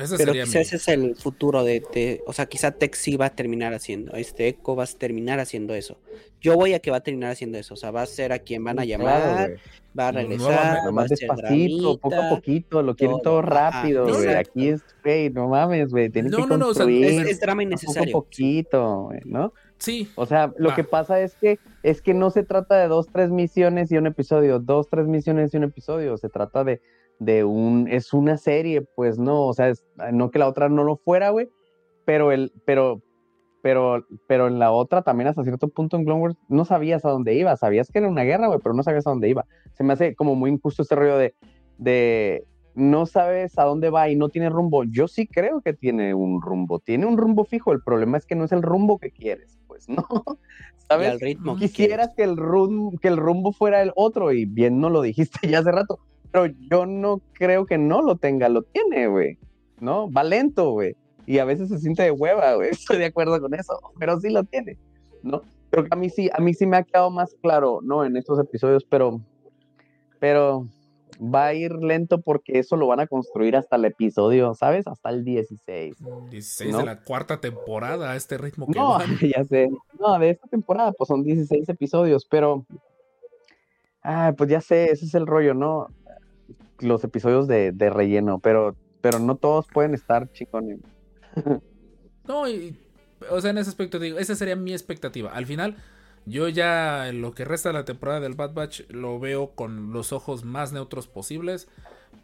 ese 0.00 0.16
Pero 0.16 0.32
sería 0.32 0.44
quizás 0.44 0.54
mi- 0.54 0.60
ese 0.62 0.76
es 0.76 0.88
el 0.88 1.16
futuro 1.16 1.64
de, 1.64 1.82
de- 1.94 2.22
o 2.26 2.32
sea, 2.32 2.46
quizá 2.46 2.72
Tex 2.72 2.98
sí 2.98 3.16
va 3.16 3.26
a 3.26 3.30
terminar 3.34 3.72
haciendo, 3.74 4.12
este 4.14 4.48
Echo 4.48 4.74
va 4.76 4.84
a 4.84 4.86
terminar 4.86 5.38
haciendo 5.40 5.74
eso. 5.74 5.98
Yo 6.40 6.54
voy 6.56 6.74
a 6.74 6.80
que 6.80 6.90
va 6.90 6.98
a 6.98 7.02
terminar 7.02 7.30
haciendo 7.32 7.58
eso, 7.58 7.74
o 7.74 7.76
sea, 7.76 7.90
va 7.90 8.02
a 8.02 8.06
ser 8.06 8.32
a 8.32 8.38
quien 8.40 8.62
van 8.62 8.78
a 8.78 8.84
llamar, 8.84 9.56
va 9.98 10.08
a 10.08 10.12
regresar, 10.12 10.78
va 10.78 10.84
Nomás 10.84 11.10
a 11.10 11.14
hacer 11.14 11.28
despacito, 11.28 11.98
poco 11.98 12.14
a 12.14 12.18
dramita. 12.18 12.36
poquito, 12.36 12.82
lo 12.82 12.94
quieren 12.94 13.16
todo. 13.22 13.42
rápido, 13.42 14.06
güey. 14.06 14.28
Aquí 14.34 14.68
es, 14.68 14.82
güey, 15.02 15.30
no 15.30 15.48
mames, 15.48 15.90
güey. 15.90 16.08
No, 16.08 16.12
que 16.14 16.46
no, 16.46 16.56
no, 16.58 16.68
o 16.68 16.74
sea, 16.74 16.86
Es, 16.88 17.26
es 17.28 17.40
drama 17.40 17.60
poco 17.60 17.60
a 17.60 17.62
innecesario. 17.64 18.12
poquito, 18.12 19.02
güey, 19.04 19.20
¿no? 19.24 19.52
Sí, 19.78 20.08
O 20.14 20.24
sea, 20.24 20.52
lo 20.56 20.70
Va. 20.70 20.74
que 20.74 20.84
pasa 20.84 21.20
es 21.20 21.34
que 21.34 21.58
es 21.82 22.00
que 22.00 22.14
no 22.14 22.30
se 22.30 22.42
trata 22.42 22.78
de 22.80 22.88
dos, 22.88 23.08
tres 23.12 23.30
misiones 23.30 23.92
y 23.92 23.96
un 23.98 24.06
episodio, 24.06 24.58
dos, 24.58 24.88
tres 24.88 25.06
misiones 25.06 25.52
y 25.52 25.56
un 25.58 25.64
episodio, 25.64 26.16
se 26.16 26.28
trata 26.30 26.64
de, 26.64 26.80
de 27.18 27.44
un, 27.44 27.88
es 27.88 28.12
una 28.12 28.36
serie, 28.36 28.82
pues 28.82 29.18
no, 29.18 29.46
o 29.46 29.54
sea, 29.54 29.68
es- 29.70 29.84
no 30.12 30.30
que 30.30 30.38
la 30.38 30.48
otra 30.48 30.68
no 30.68 30.84
lo 30.84 30.96
fuera, 30.96 31.30
güey, 31.30 31.48
pero 32.04 32.30
el, 32.32 32.52
pero, 32.64 33.00
pero, 33.62 34.04
pero 34.28 34.46
en 34.48 34.58
la 34.58 34.70
otra 34.70 35.02
también 35.02 35.28
hasta 35.28 35.42
cierto 35.42 35.68
punto 35.68 35.96
en 35.96 36.04
Clone 36.04 36.20
Wars 36.20 36.36
no 36.48 36.64
sabías 36.64 37.04
a 37.04 37.10
dónde 37.10 37.34
iba, 37.34 37.56
sabías 37.56 37.90
que 37.90 37.98
era 37.98 38.08
una 38.08 38.22
guerra, 38.24 38.46
güey, 38.48 38.60
pero 38.62 38.74
no 38.74 38.82
sabías 38.82 39.06
a 39.06 39.10
dónde 39.10 39.28
iba. 39.28 39.44
Se 39.72 39.82
me 39.84 39.92
hace 39.94 40.14
como 40.14 40.34
muy 40.34 40.50
injusto 40.50 40.82
este 40.82 40.94
rollo 40.94 41.16
de, 41.18 41.34
de 41.78 42.44
no 42.74 43.06
sabes 43.06 43.58
a 43.58 43.64
dónde 43.64 43.88
va 43.90 44.08
y 44.10 44.16
no 44.16 44.28
tiene 44.28 44.50
rumbo. 44.50 44.84
Yo 44.84 45.08
sí 45.08 45.26
creo 45.26 45.62
que 45.62 45.72
tiene 45.72 46.12
un 46.14 46.42
rumbo, 46.42 46.78
tiene 46.78 47.06
un 47.06 47.16
rumbo 47.16 47.44
fijo, 47.44 47.72
el 47.72 47.82
problema 47.82 48.18
es 48.18 48.26
que 48.26 48.34
no 48.36 48.44
es 48.44 48.52
el 48.52 48.62
rumbo 48.62 48.98
que 48.98 49.10
quieres, 49.10 49.58
pues, 49.66 49.88
¿no? 49.88 50.04
Y 50.78 50.88
¿Sabes? 50.88 51.08
al 51.10 51.20
ritmo. 51.20 51.56
que 51.56 51.62
Quisieras 51.66 52.14
que 52.16 52.22
el, 52.22 52.36
rum- 52.36 52.96
que 53.00 53.08
el 53.08 53.16
rumbo 53.16 53.50
fuera 53.50 53.82
el 53.82 53.90
otro 53.96 54.30
y 54.30 54.44
bien 54.44 54.78
no 54.80 54.88
lo 54.88 55.02
dijiste 55.02 55.40
ya 55.50 55.58
hace 55.58 55.72
rato, 55.72 55.98
pero 56.36 56.54
yo 56.70 56.84
no 56.84 57.22
creo 57.32 57.64
que 57.64 57.78
no 57.78 58.02
lo 58.02 58.16
tenga, 58.16 58.50
lo 58.50 58.62
tiene, 58.62 59.06
güey, 59.06 59.38
¿no? 59.80 60.10
Va 60.10 60.22
lento, 60.22 60.72
güey, 60.72 60.94
y 61.24 61.38
a 61.38 61.46
veces 61.46 61.70
se 61.70 61.78
siente 61.78 62.02
de 62.02 62.10
hueva, 62.10 62.54
güey, 62.56 62.70
estoy 62.70 62.98
de 62.98 63.06
acuerdo 63.06 63.40
con 63.40 63.54
eso, 63.54 63.78
pero 63.98 64.20
sí 64.20 64.28
lo 64.28 64.44
tiene, 64.44 64.76
¿no? 65.22 65.40
Creo 65.70 65.84
que 65.84 65.90
a 65.92 65.96
mí 65.96 66.10
sí, 66.10 66.28
a 66.32 66.40
mí 66.40 66.52
sí 66.52 66.66
me 66.66 66.76
ha 66.76 66.82
quedado 66.82 67.10
más 67.10 67.34
claro, 67.40 67.80
¿no? 67.82 68.04
En 68.04 68.18
estos 68.18 68.38
episodios, 68.38 68.84
pero, 68.84 69.18
pero 70.20 70.68
va 71.18 71.46
a 71.46 71.54
ir 71.54 71.72
lento 71.72 72.20
porque 72.20 72.58
eso 72.58 72.76
lo 72.76 72.86
van 72.86 73.00
a 73.00 73.06
construir 73.06 73.56
hasta 73.56 73.76
el 73.76 73.86
episodio, 73.86 74.54
¿sabes? 74.54 74.86
Hasta 74.86 75.08
el 75.08 75.24
16. 75.24 75.96
16 76.30 76.72
¿no? 76.72 76.78
de 76.78 76.84
la 76.84 77.00
cuarta 77.00 77.40
temporada, 77.40 78.12
a 78.12 78.16
este 78.16 78.36
ritmo 78.36 78.66
que 78.66 78.78
No, 78.78 78.98
ya 79.34 79.42
sé. 79.44 79.70
No, 79.98 80.18
de 80.18 80.30
esta 80.30 80.48
temporada, 80.48 80.92
pues 80.92 81.08
son 81.08 81.22
16 81.22 81.66
episodios, 81.70 82.26
pero. 82.26 82.66
Ah, 84.02 84.34
pues 84.36 84.48
ya 84.50 84.60
sé, 84.60 84.84
ese 84.92 85.06
es 85.06 85.14
el 85.14 85.26
rollo, 85.26 85.52
¿no? 85.52 85.88
Los 86.80 87.04
episodios 87.04 87.46
de, 87.48 87.72
de 87.72 87.90
relleno, 87.90 88.38
pero, 88.40 88.76
pero 89.00 89.18
no 89.18 89.36
todos 89.36 89.66
pueden 89.72 89.94
estar 89.94 90.30
chingones. 90.32 90.80
No, 92.24 92.48
y, 92.48 92.76
o 93.30 93.40
sea, 93.40 93.50
en 93.50 93.58
ese 93.58 93.70
aspecto 93.70 93.98
digo, 93.98 94.18
esa 94.18 94.34
sería 94.34 94.56
mi 94.56 94.72
expectativa. 94.72 95.32
Al 95.32 95.46
final, 95.46 95.76
yo 96.24 96.48
ya 96.48 97.08
en 97.08 97.22
lo 97.22 97.34
que 97.34 97.44
resta 97.44 97.68
de 97.68 97.74
la 97.74 97.84
temporada 97.84 98.20
del 98.20 98.34
Bad 98.34 98.52
Batch 98.52 98.82
lo 98.88 99.18
veo 99.20 99.52
con 99.54 99.92
los 99.92 100.12
ojos 100.12 100.44
más 100.44 100.72
neutros 100.72 101.06
posibles, 101.06 101.68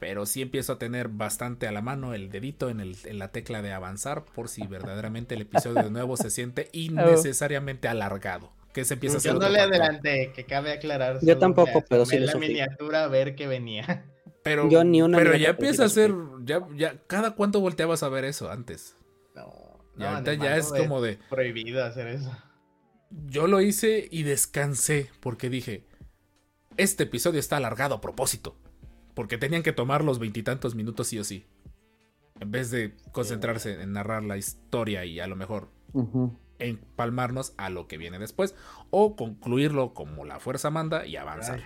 pero 0.01 0.27
sí 0.27 0.43
empiezo 0.43 0.73
a 0.73 0.79
tener 0.79 1.09
bastante 1.09 1.69
a 1.69 1.73
la 1.73 1.83
mano 1.83 2.15
el 2.15 2.31
dedito 2.31 2.69
en, 2.69 2.81
el- 2.81 2.97
en 3.05 3.19
la 3.19 3.29
tecla 3.31 3.63
de 3.63 3.73
avanzar 3.73 4.25
por 4.25 4.49
si 4.49 4.67
verdaderamente 4.67 5.37
el 5.37 5.43
episodio 5.43 5.85
de 5.85 5.91
nuevo 5.91 6.17
se 6.17 6.31
siente 6.31 6.69
innecesariamente 6.73 7.87
alargado. 7.89 8.51
Que 8.73 8.85
se 8.85 8.95
empieza 8.95 9.17
a 9.17 9.19
hacer 9.19 9.35
Yo 9.35 9.39
no 9.39 9.49
le 9.51 9.61
adelanté, 9.61 10.33
que 10.35 10.47
cabe 10.47 10.73
aclarar. 10.73 11.19
Yo 11.23 11.39
tampoco, 11.39 11.85
pero 11.89 12.07
sí 12.07 12.19
la 12.19 12.35
miniatura 12.37 13.05
a 13.05 13.09
ver 13.09 13.37
qué 13.37 13.47
venía. 13.47 14.07
Pero, 14.43 14.69
Yo 14.69 14.83
ni 14.83 15.03
una 15.03 15.19
pero 15.19 15.37
ya 15.37 15.51
empieza 15.51 15.85
a 15.85 15.89
ser, 15.89 16.13
ya, 16.45 16.67
ya, 16.75 16.99
cada 17.07 17.33
cuánto 17.33 17.61
volteabas 17.61 18.03
a 18.03 18.09
ver 18.09 18.25
eso 18.25 18.51
antes. 18.51 18.97
No, 19.35 19.79
Y 19.97 20.01
no, 20.01 20.09
ahorita 20.09 20.35
ya 20.35 20.57
es 20.57 20.67
como 20.67 21.01
de, 21.01 21.19
prohibido 21.31 21.85
hacer 21.85 22.09
eso. 22.09 22.37
Yo 23.27 23.47
lo 23.47 23.61
hice 23.61 24.09
y 24.11 24.23
descansé 24.23 25.11
porque 25.21 25.51
dije, 25.51 25.87
este 26.77 27.05
episodio 27.05 27.39
está 27.41 27.59
alargado 27.59 27.95
a 27.95 28.01
propósito. 28.01 28.57
Porque 29.15 29.37
tenían 29.37 29.63
que 29.63 29.73
tomar 29.73 30.03
los 30.05 30.19
veintitantos 30.19 30.75
minutos 30.75 31.09
sí 31.09 31.19
o 31.19 31.25
sí. 31.25 31.47
En 32.41 32.51
vez 32.51 32.71
de 32.71 32.97
concentrarse 33.13 33.83
en 33.83 33.93
narrar 33.93 34.25
la 34.25 34.39
historia 34.39 35.05
y 35.05 35.21
a 35.21 35.27
lo 35.27 35.37
mejor 35.37 35.69
empalmarnos 36.59 37.53
a 37.59 37.69
lo 37.69 37.87
que 37.87 37.99
viene 37.99 38.19
después. 38.19 38.55
O 38.91 39.15
concluirlo 39.15 39.93
como 39.93 40.25
la 40.25 40.41
fuerza 40.41 40.71
manda 40.71 41.07
y 41.07 41.17
avanzar. 41.17 41.63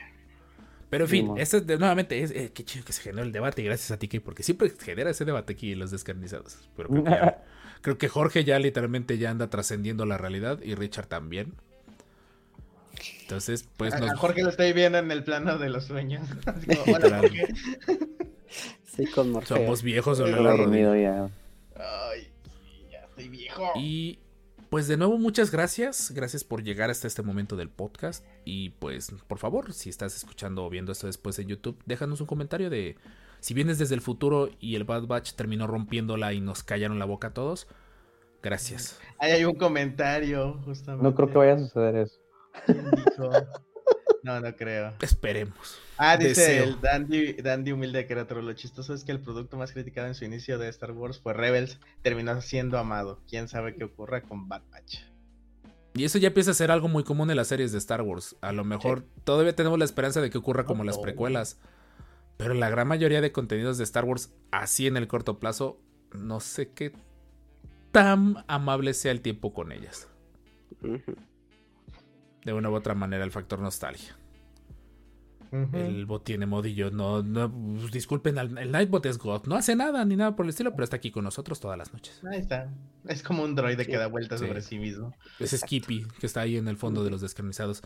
Pero 0.89 1.05
en 1.05 1.11
fin, 1.11 1.33
este 1.37 1.61
de- 1.61 1.79
nuevamente 1.79 2.23
es 2.23 2.31
eh, 2.31 2.53
qué 2.55 2.65
chido 2.65 2.85
que 2.85 2.93
se 2.93 3.03
generó 3.03 3.23
el 3.25 3.33
debate. 3.33 3.63
y 3.63 3.65
Gracias 3.65 3.91
a 3.91 3.99
ti, 3.99 4.07
Key, 4.09 4.21
porque 4.21 4.43
siempre 4.43 4.71
genera 4.71 5.11
ese 5.11 5.25
debate 5.25 5.53
aquí 5.55 5.75
los 5.75 5.91
descarnizados. 5.91 6.59
Pero 6.77 6.89
creo 6.89 7.05
que, 7.05 7.11
ya- 7.11 7.45
creo 7.81 7.99
que 7.99 8.09
Jorge 8.09 8.45
ya 8.45 8.59
literalmente 8.59 9.19
ya 9.19 9.31
anda 9.31 9.51
trascendiendo 9.51 10.07
la 10.07 10.17
realidad 10.19 10.61
y 10.63 10.75
Richard 10.75 11.07
también. 11.07 11.55
Entonces, 13.23 13.69
pues 13.77 13.93
a, 13.95 13.99
nos, 14.01 14.11
a 14.13 14.17
Jorge 14.17 14.43
lo 14.43 14.51
estoy 14.51 14.73
viendo 14.73 14.99
en 14.99 15.11
el 15.11 15.25
plano 15.25 15.59
de 15.59 15.69
los 15.69 15.85
sueños. 15.85 16.27
Así 16.47 16.67
como. 16.67 16.85
Jorge. 16.99 17.47
Sí, 18.85 19.07
con 19.09 19.33
Morfeo. 19.33 19.57
somos 19.59 19.83
viejos 19.83 20.21
o 20.21 20.27
ya. 20.95 21.29
Ay, 21.75 22.29
sí, 22.65 22.87
ya 22.91 23.01
estoy 23.01 23.29
viejo. 23.29 23.73
Y 23.77 24.19
pues 24.71 24.89
de 24.89 24.97
nuevo, 24.97 25.19
muchas 25.19 25.51
gracias. 25.51 26.13
Gracias 26.15 26.45
por 26.45 26.63
llegar 26.63 26.91
hasta 26.91 27.07
este 27.07 27.23
momento 27.23 27.57
del 27.57 27.69
podcast. 27.69 28.25
Y 28.45 28.71
pues, 28.71 29.13
por 29.27 29.39
favor, 29.39 29.73
si 29.73 29.91
estás 29.91 30.17
escuchando 30.17 30.65
o 30.65 30.71
viendo 30.71 30.93
esto 30.93 31.07
después 31.07 31.39
en 31.39 31.49
YouTube, 31.49 31.79
déjanos 31.87 32.21
un 32.21 32.27
comentario 32.27 32.71
de 32.71 32.97
si 33.41 33.55
vienes 33.55 33.79
desde 33.79 33.95
el 33.95 34.01
futuro 34.01 34.51
y 34.61 34.77
el 34.77 34.85
Bad 34.85 35.07
Batch 35.07 35.35
terminó 35.35 35.67
rompiéndola 35.67 36.33
y 36.33 36.41
nos 36.41 36.63
callaron 36.63 36.99
la 36.99 37.05
boca 37.05 37.29
a 37.29 37.35
todos. 37.35 37.69
Gracias. 38.43 38.99
Ahí 39.19 39.33
hay 39.33 39.45
un 39.45 39.55
comentario, 39.55 40.61
justamente. 40.65 41.05
No 41.05 41.15
creo 41.15 41.29
que 41.29 41.39
vaya 41.39 41.55
a 41.55 41.59
suceder 41.59 41.97
eso. 41.97 42.19
No, 44.27 44.41
no 44.41 44.57
creo. 44.57 44.93
Esperemos. 45.03 45.79
Ah, 45.97 46.17
dice 46.17 46.31
Deseo. 46.31 46.65
el 46.65 46.81
Dandy, 46.81 47.35
Dandy 47.35 47.71
Humilde 47.71 48.09
Creator. 48.09 48.43
Lo 48.43 48.53
chistoso 48.55 48.93
es 48.93 49.05
que 49.05 49.13
el 49.13 49.21
producto 49.21 49.57
más 49.57 49.71
criticado 49.71 50.09
en 50.09 50.17
su 50.17 50.25
inicio 50.25 50.59
de 50.59 50.69
Star 50.69 50.91
Wars 50.91 51.21
fue 51.21 51.33
Rebels. 51.33 51.79
Terminó 52.03 52.41
siendo 52.41 52.77
amado. 52.77 53.21
Quién 53.31 53.47
sabe 53.47 53.77
qué 53.77 53.85
ocurra 53.85 54.23
con 54.23 54.49
Bad 54.49 54.63
Batch. 54.73 54.99
Y 55.95 56.05
eso 56.05 56.19
ya 56.19 56.27
empieza 56.27 56.51
a 56.51 56.55
ser 56.55 56.73
algo 56.73 56.89
muy 56.89 57.05
común 57.05 57.31
en 57.31 57.37
las 57.37 57.47
series 57.47 57.71
de 57.71 57.79
Star 57.79 58.03
Wars. 58.03 58.35
A 58.41 58.51
lo 58.51 58.65
mejor 58.65 59.05
todavía 59.23 59.55
tenemos 59.55 59.79
la 59.79 59.85
esperanza 59.85 60.21
de 60.21 60.29
que 60.29 60.39
ocurra 60.39 60.65
como 60.65 60.83
las 60.83 60.99
precuelas. 60.99 61.61
Pero 62.37 62.53
la 62.53 62.69
gran 62.69 62.89
mayoría 62.89 63.21
de 63.21 63.31
contenidos 63.31 63.79
de 63.79 63.85
Star 63.85 64.07
Wars, 64.07 64.35
así 64.51 64.89
en 64.89 64.97
el 64.97 65.07
corto 65.07 65.39
plazo, 65.39 65.81
no 66.13 66.41
sé 66.41 66.73
qué 66.73 66.93
tan 67.93 68.45
amable 68.49 68.93
sea 68.93 69.13
el 69.13 69.21
tiempo 69.21 69.55
con 69.55 69.71
ellas. 69.71 70.09
Ujú. 70.83 71.15
De 72.47 72.53
una 72.53 72.71
u 72.71 72.75
otra 72.77 72.95
manera, 72.95 73.25
el 73.25 73.33
factor 73.33 73.59
nostalgia. 73.61 74.17
El 75.73 76.07
bot 76.07 76.25
tiene 76.25 76.47
modillo. 76.47 76.91
No, 76.91 77.23
no, 77.23 77.51
pues, 77.51 77.91
disculpen, 77.91 78.37
el 78.39 78.71
Nightbot 78.71 79.05
es 79.07 79.19
God. 79.19 79.47
No 79.47 79.57
hace 79.57 79.75
nada 79.75 80.05
ni 80.05 80.15
nada 80.15 80.37
por 80.37 80.45
el 80.47 80.51
estilo, 80.51 80.71
pero 80.73 80.85
está 80.85 80.97
aquí 80.97 81.11
con 81.11 81.25
nosotros 81.25 81.59
todas 81.61 81.77
las 81.79 81.93
noches. 81.93 82.21
Ahí 82.31 82.39
está. 82.39 82.71
Es 83.09 83.23
como 83.23 83.43
un 83.43 83.55
droide 83.55 83.85
que 83.87 83.97
da 83.97 84.07
vueltas 84.07 84.41
Sí. 84.41 84.47
sobre 84.47 84.61
sí 84.63 84.79
mismo. 84.79 85.13
Es 85.41 85.51
Skippy, 85.53 86.07
que 86.21 86.27
está 86.27 86.43
ahí 86.43 86.57
en 86.57 86.69
el 86.69 86.77
fondo 86.77 87.03
de 87.05 87.11
los 87.11 87.21
descarnizados. 87.21 87.83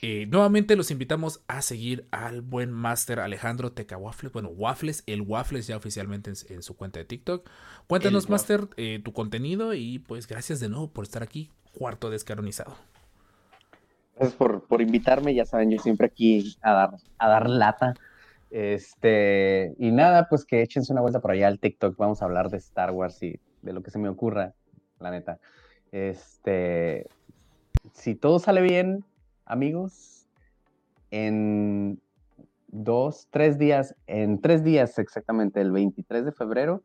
Eh, 0.00 0.26
nuevamente 0.26 0.74
los 0.76 0.90
invitamos 0.90 1.40
a 1.48 1.60
seguir 1.60 2.06
al 2.12 2.40
buen 2.40 2.70
Master 2.72 3.20
Alejandro 3.20 3.72
Teca 3.72 3.96
Waffles. 3.98 4.32
Bueno, 4.32 4.48
Waffles, 4.50 5.02
el 5.06 5.22
Waffles 5.22 5.66
ya 5.66 5.76
oficialmente 5.76 6.30
en, 6.30 6.36
en 6.54 6.62
su 6.62 6.76
cuenta 6.76 6.98
de 7.00 7.04
TikTok. 7.04 7.48
Cuéntanos, 7.88 8.24
El 8.24 8.30
Master, 8.30 8.68
eh, 8.76 9.00
tu 9.04 9.12
contenido 9.12 9.74
y 9.74 9.98
pues 9.98 10.28
gracias 10.28 10.60
de 10.60 10.68
nuevo 10.68 10.92
por 10.92 11.04
estar 11.04 11.22
aquí. 11.22 11.50
Cuarto 11.72 12.10
descanonizado. 12.10 12.76
Gracias 14.18 14.36
por, 14.36 14.66
por 14.66 14.82
invitarme, 14.82 15.32
ya 15.32 15.44
saben, 15.44 15.70
yo 15.70 15.78
siempre 15.78 16.08
aquí 16.08 16.56
a 16.60 16.72
dar, 16.72 16.90
a 17.18 17.28
dar 17.28 17.48
lata. 17.48 17.94
Este, 18.50 19.76
y 19.78 19.92
nada, 19.92 20.28
pues 20.28 20.44
que 20.44 20.60
échense 20.60 20.92
una 20.92 21.02
vuelta 21.02 21.20
por 21.20 21.30
allá 21.30 21.46
al 21.46 21.60
TikTok, 21.60 21.96
vamos 21.96 22.20
a 22.20 22.24
hablar 22.24 22.50
de 22.50 22.56
Star 22.56 22.90
Wars 22.90 23.22
y 23.22 23.38
de 23.62 23.72
lo 23.72 23.80
que 23.82 23.92
se 23.92 23.98
me 24.00 24.08
ocurra, 24.08 24.54
la 24.98 25.12
neta. 25.12 25.38
Este, 25.92 27.06
si 27.92 28.16
todo 28.16 28.40
sale 28.40 28.60
bien, 28.60 29.04
amigos, 29.44 30.26
en 31.12 32.00
dos, 32.66 33.28
tres 33.30 33.56
días, 33.56 33.94
en 34.08 34.40
tres 34.40 34.64
días 34.64 34.98
exactamente, 34.98 35.60
el 35.60 35.70
23 35.70 36.24
de 36.24 36.32
febrero, 36.32 36.82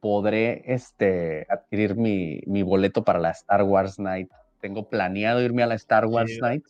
podré 0.00 0.62
este, 0.66 1.46
adquirir 1.48 1.96
mi, 1.96 2.42
mi 2.46 2.62
boleto 2.62 3.02
para 3.02 3.18
la 3.18 3.30
Star 3.30 3.62
Wars 3.62 3.98
Night. 3.98 4.30
Tengo 4.62 4.88
planeado 4.88 5.42
irme 5.42 5.62
a 5.62 5.66
la 5.66 5.74
Star 5.74 6.06
Wars 6.06 6.30
Chido. 6.30 6.46
Night. 6.46 6.64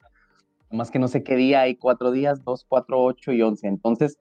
Más 0.73 0.91
que 0.91 0.99
no 0.99 1.07
sé 1.07 1.23
qué 1.23 1.37
día, 1.37 1.61
hay 1.61 1.77
cuatro 1.77 2.11
días, 2.11 2.43
dos, 2.43 2.65
cuatro, 2.67 3.01
ocho 3.05 3.31
y 3.31 3.43
once. 3.43 3.69
Entonces, 3.69 4.19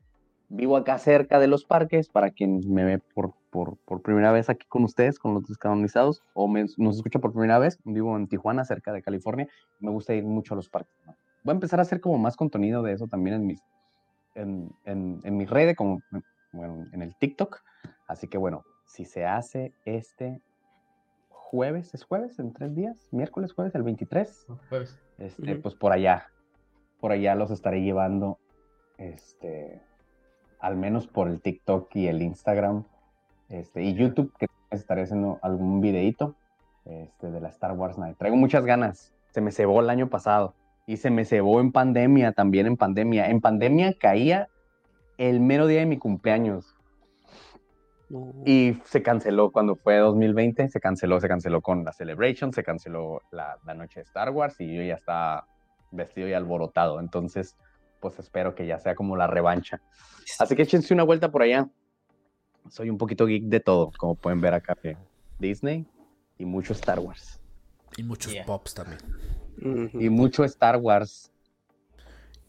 vivo 0.49 0.76
acá 0.76 0.98
cerca 0.99 1.39
de 1.39 1.48
los 1.48 1.64
parques, 1.64 2.10
para 2.10 2.30
quien 2.31 2.60
me 2.68 2.84
ve 2.84 2.99
por, 2.99 3.34
por, 3.49 3.77
por 3.85 4.02
primera 4.02 4.34
vez 4.34 4.49
aquí 4.49 4.68
con 4.68 4.84
ustedes, 4.84 5.18
con 5.18 5.34
los 5.34 5.48
descanonizados, 5.48 6.22
o 6.34 6.49
me- 6.49 6.65
nos 6.77 6.98
escucha 6.98 7.19
por 7.19 7.31
primera 7.31 7.57
vez, 7.57 7.80
vivo 7.85 8.18
en 8.18 8.27
Tijuana, 8.27 8.65
cerca 8.65 8.91
de 8.91 9.02
California, 9.02 9.48
me 9.80 9.91
gusta 9.91 10.14
ir 10.14 10.26
mucho 10.26 10.53
a 10.53 10.57
los 10.57 10.68
parques. 10.68 10.93
¿no? 11.07 11.15
Voy 11.45 11.53
a 11.53 11.56
empezar 11.56 11.80
a 11.80 11.84
hacer 11.84 12.02
como 12.02 12.18
más 12.18 12.35
contenido 12.35 12.84
de 12.84 12.91
eso 12.91 13.07
también 13.07 13.38
en 13.38 13.45
mis, 13.48 13.61
en, 14.35 14.69
en, 14.84 15.22
en 15.23 15.38
mis 15.38 15.49
redes, 15.49 15.77
como 15.77 16.02
bueno, 16.52 16.85
en 16.91 17.02
el 17.02 17.15
TikTok. 17.15 17.61
Así 18.10 18.27
que 18.27 18.38
bueno, 18.38 18.65
si 18.85 19.06
se 19.06 19.26
hace 19.26 19.72
este 19.85 20.41
jueves, 21.52 21.94
¿es 21.94 22.06
jueves? 22.06 22.40
¿En 22.40 22.53
tres 22.53 22.73
días? 22.73 22.95
¿Miércoles, 23.11 23.52
jueves, 23.52 23.76
el 23.76 23.84
23? 23.84 24.48
Pues, 24.69 24.98
Este, 25.18 25.52
Ujú. 25.53 25.61
pues 25.64 25.76
por 25.76 25.91
allá, 25.91 26.28
por 27.02 27.11
allá 27.11 27.36
los 27.36 27.52
estaré 27.52 27.82
llevando, 27.82 28.40
este, 28.98 29.82
al 30.61 30.78
menos 30.78 31.07
por 31.07 31.28
el 31.28 31.41
TikTok 31.41 31.94
y 31.95 32.07
el 32.07 32.22
Instagram, 32.22 32.86
este, 33.49 33.84
y 33.84 33.94
YouTube, 33.94 34.34
que 34.40 34.48
estaré 34.72 35.02
haciendo 35.03 35.40
algún 35.41 35.82
videito, 35.82 36.36
este, 36.86 37.30
de 37.30 37.41
la 37.41 37.49
Star 37.49 37.73
Wars 37.73 37.98
Night. 37.98 38.18
Traigo 38.18 38.38
muchas 38.38 38.64
ganas, 38.64 39.14
se 39.32 39.41
me 39.41 39.52
cebó 39.52 39.82
el 39.82 39.90
año 39.90 40.07
pasado, 40.10 40.56
y 40.88 40.98
se 40.98 41.11
me 41.11 41.26
cebó 41.26 41.60
en 41.60 41.73
pandemia, 41.73 42.32
también 42.32 42.65
en 42.65 42.78
pandemia. 42.78 43.30
En 43.30 43.41
pandemia 43.41 43.94
caía 43.99 44.48
el 45.18 45.41
mero 45.41 45.68
día 45.68 45.82
de 45.82 45.86
mi 45.86 45.98
cumpleaños, 45.98 46.76
No. 48.12 48.44
y 48.46 48.78
se 48.86 49.02
canceló 49.02 49.52
cuando 49.52 49.76
fue 49.76 49.98
2020, 49.98 50.68
se 50.70 50.80
canceló, 50.82 51.20
se 51.22 51.28
canceló 51.30 51.62
con 51.62 51.84
la 51.86 51.94
Celebration, 51.94 52.52
se 52.52 52.64
canceló 52.64 53.22
la, 53.32 53.58
la 53.66 53.74
noche 53.74 54.02
de 54.02 54.04
Star 54.04 54.32
Wars 54.32 54.56
y 54.60 54.76
yo 54.76 54.84
ya 54.84 54.96
estaba 54.96 55.48
vestido 55.92 56.28
y 56.28 56.34
alborotado. 56.34 57.00
Entonces, 57.00 57.56
pues 58.02 58.20
espero 58.20 58.54
que 58.54 58.66
ya 58.66 58.80
sea 58.80 58.96
como 58.96 59.16
la 59.16 59.28
revancha. 59.28 59.80
Así 60.40 60.56
que 60.56 60.64
échense 60.64 60.94
una 60.94 61.04
vuelta 61.04 61.32
por 61.32 61.42
allá. 61.42 61.70
Soy 62.70 62.90
un 62.90 62.98
poquito 62.98 63.26
geek 63.26 63.44
de 63.46 63.60
todo, 63.60 63.92
como 63.98 64.16
pueden 64.16 64.42
ver 64.42 64.54
acá 64.56 64.76
Disney 65.40 65.88
y 66.38 66.46
mucho 66.46 66.74
Star 66.74 67.00
Wars. 67.00 67.40
Y 67.98 68.04
muchos 68.04 68.34
Yeah. 68.34 68.46
pops 68.46 68.74
también. 68.74 69.00
Y 69.94 70.10
mucho 70.10 70.44
Star 70.44 70.78
Wars. 70.78 71.31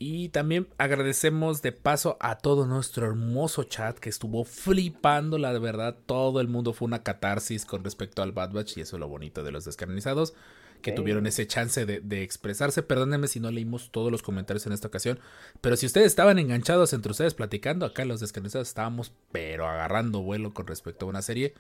Y 0.05 0.31
también 0.31 0.67
agradecemos 0.79 1.63
de 1.63 1.71
paso 1.71 2.17
a 2.19 2.39
todo 2.39 2.67
nuestro 2.67 3.07
hermoso 3.07 3.63
chat 3.63 3.97
que 4.01 4.09
estuvo 4.09 4.43
flipando, 4.43 5.39
la 5.39 5.57
verdad. 5.61 5.97
Todo 6.07 6.41
el 6.41 6.49
mundo 6.49 6.73
fue 6.73 6.87
una 6.87 7.05
catarsis 7.05 7.65
con 7.65 7.85
respecto 7.85 8.21
al 8.21 8.33
Bad 8.33 8.51
Batch 8.51 8.79
y 8.79 8.81
eso 8.81 8.97
es 8.97 9.01
lo 9.01 9.07
bonito 9.07 9.45
de 9.45 9.53
los 9.53 9.65
descarnizados, 9.65 10.35
que 10.81 10.91
tuvieron 10.91 11.29
ese 11.29 11.47
chance 11.47 11.87
de, 11.87 12.01
de 12.01 12.25
expresarse. 12.25 12.83
Perdónenme 12.83 13.29
si 13.29 13.39
no 13.39 13.53
leímos 13.53 13.93
todos 13.93 14.11
los 14.11 14.23
comentarios 14.23 14.67
en 14.67 14.73
esta 14.73 14.89
ocasión, 14.89 15.21
pero 15.61 15.77
si 15.77 15.87
ustedes 15.87 16.09
estaban 16.09 16.41
enganchados 16.41 16.93
entre 16.95 17.13
ustedes 17.13 17.35
platicando, 17.35 17.87
acá 17.87 18.05
los 18.05 18.19
descarnizados 18.19 18.67
estábamos 18.67 19.13
pero 19.31 19.69
agarrando 19.69 20.21
vuelo 20.21 20.53
con 20.53 20.67
respecto 20.67 21.07
a 21.07 21.11
una 21.11 21.23
serie 21.23 21.55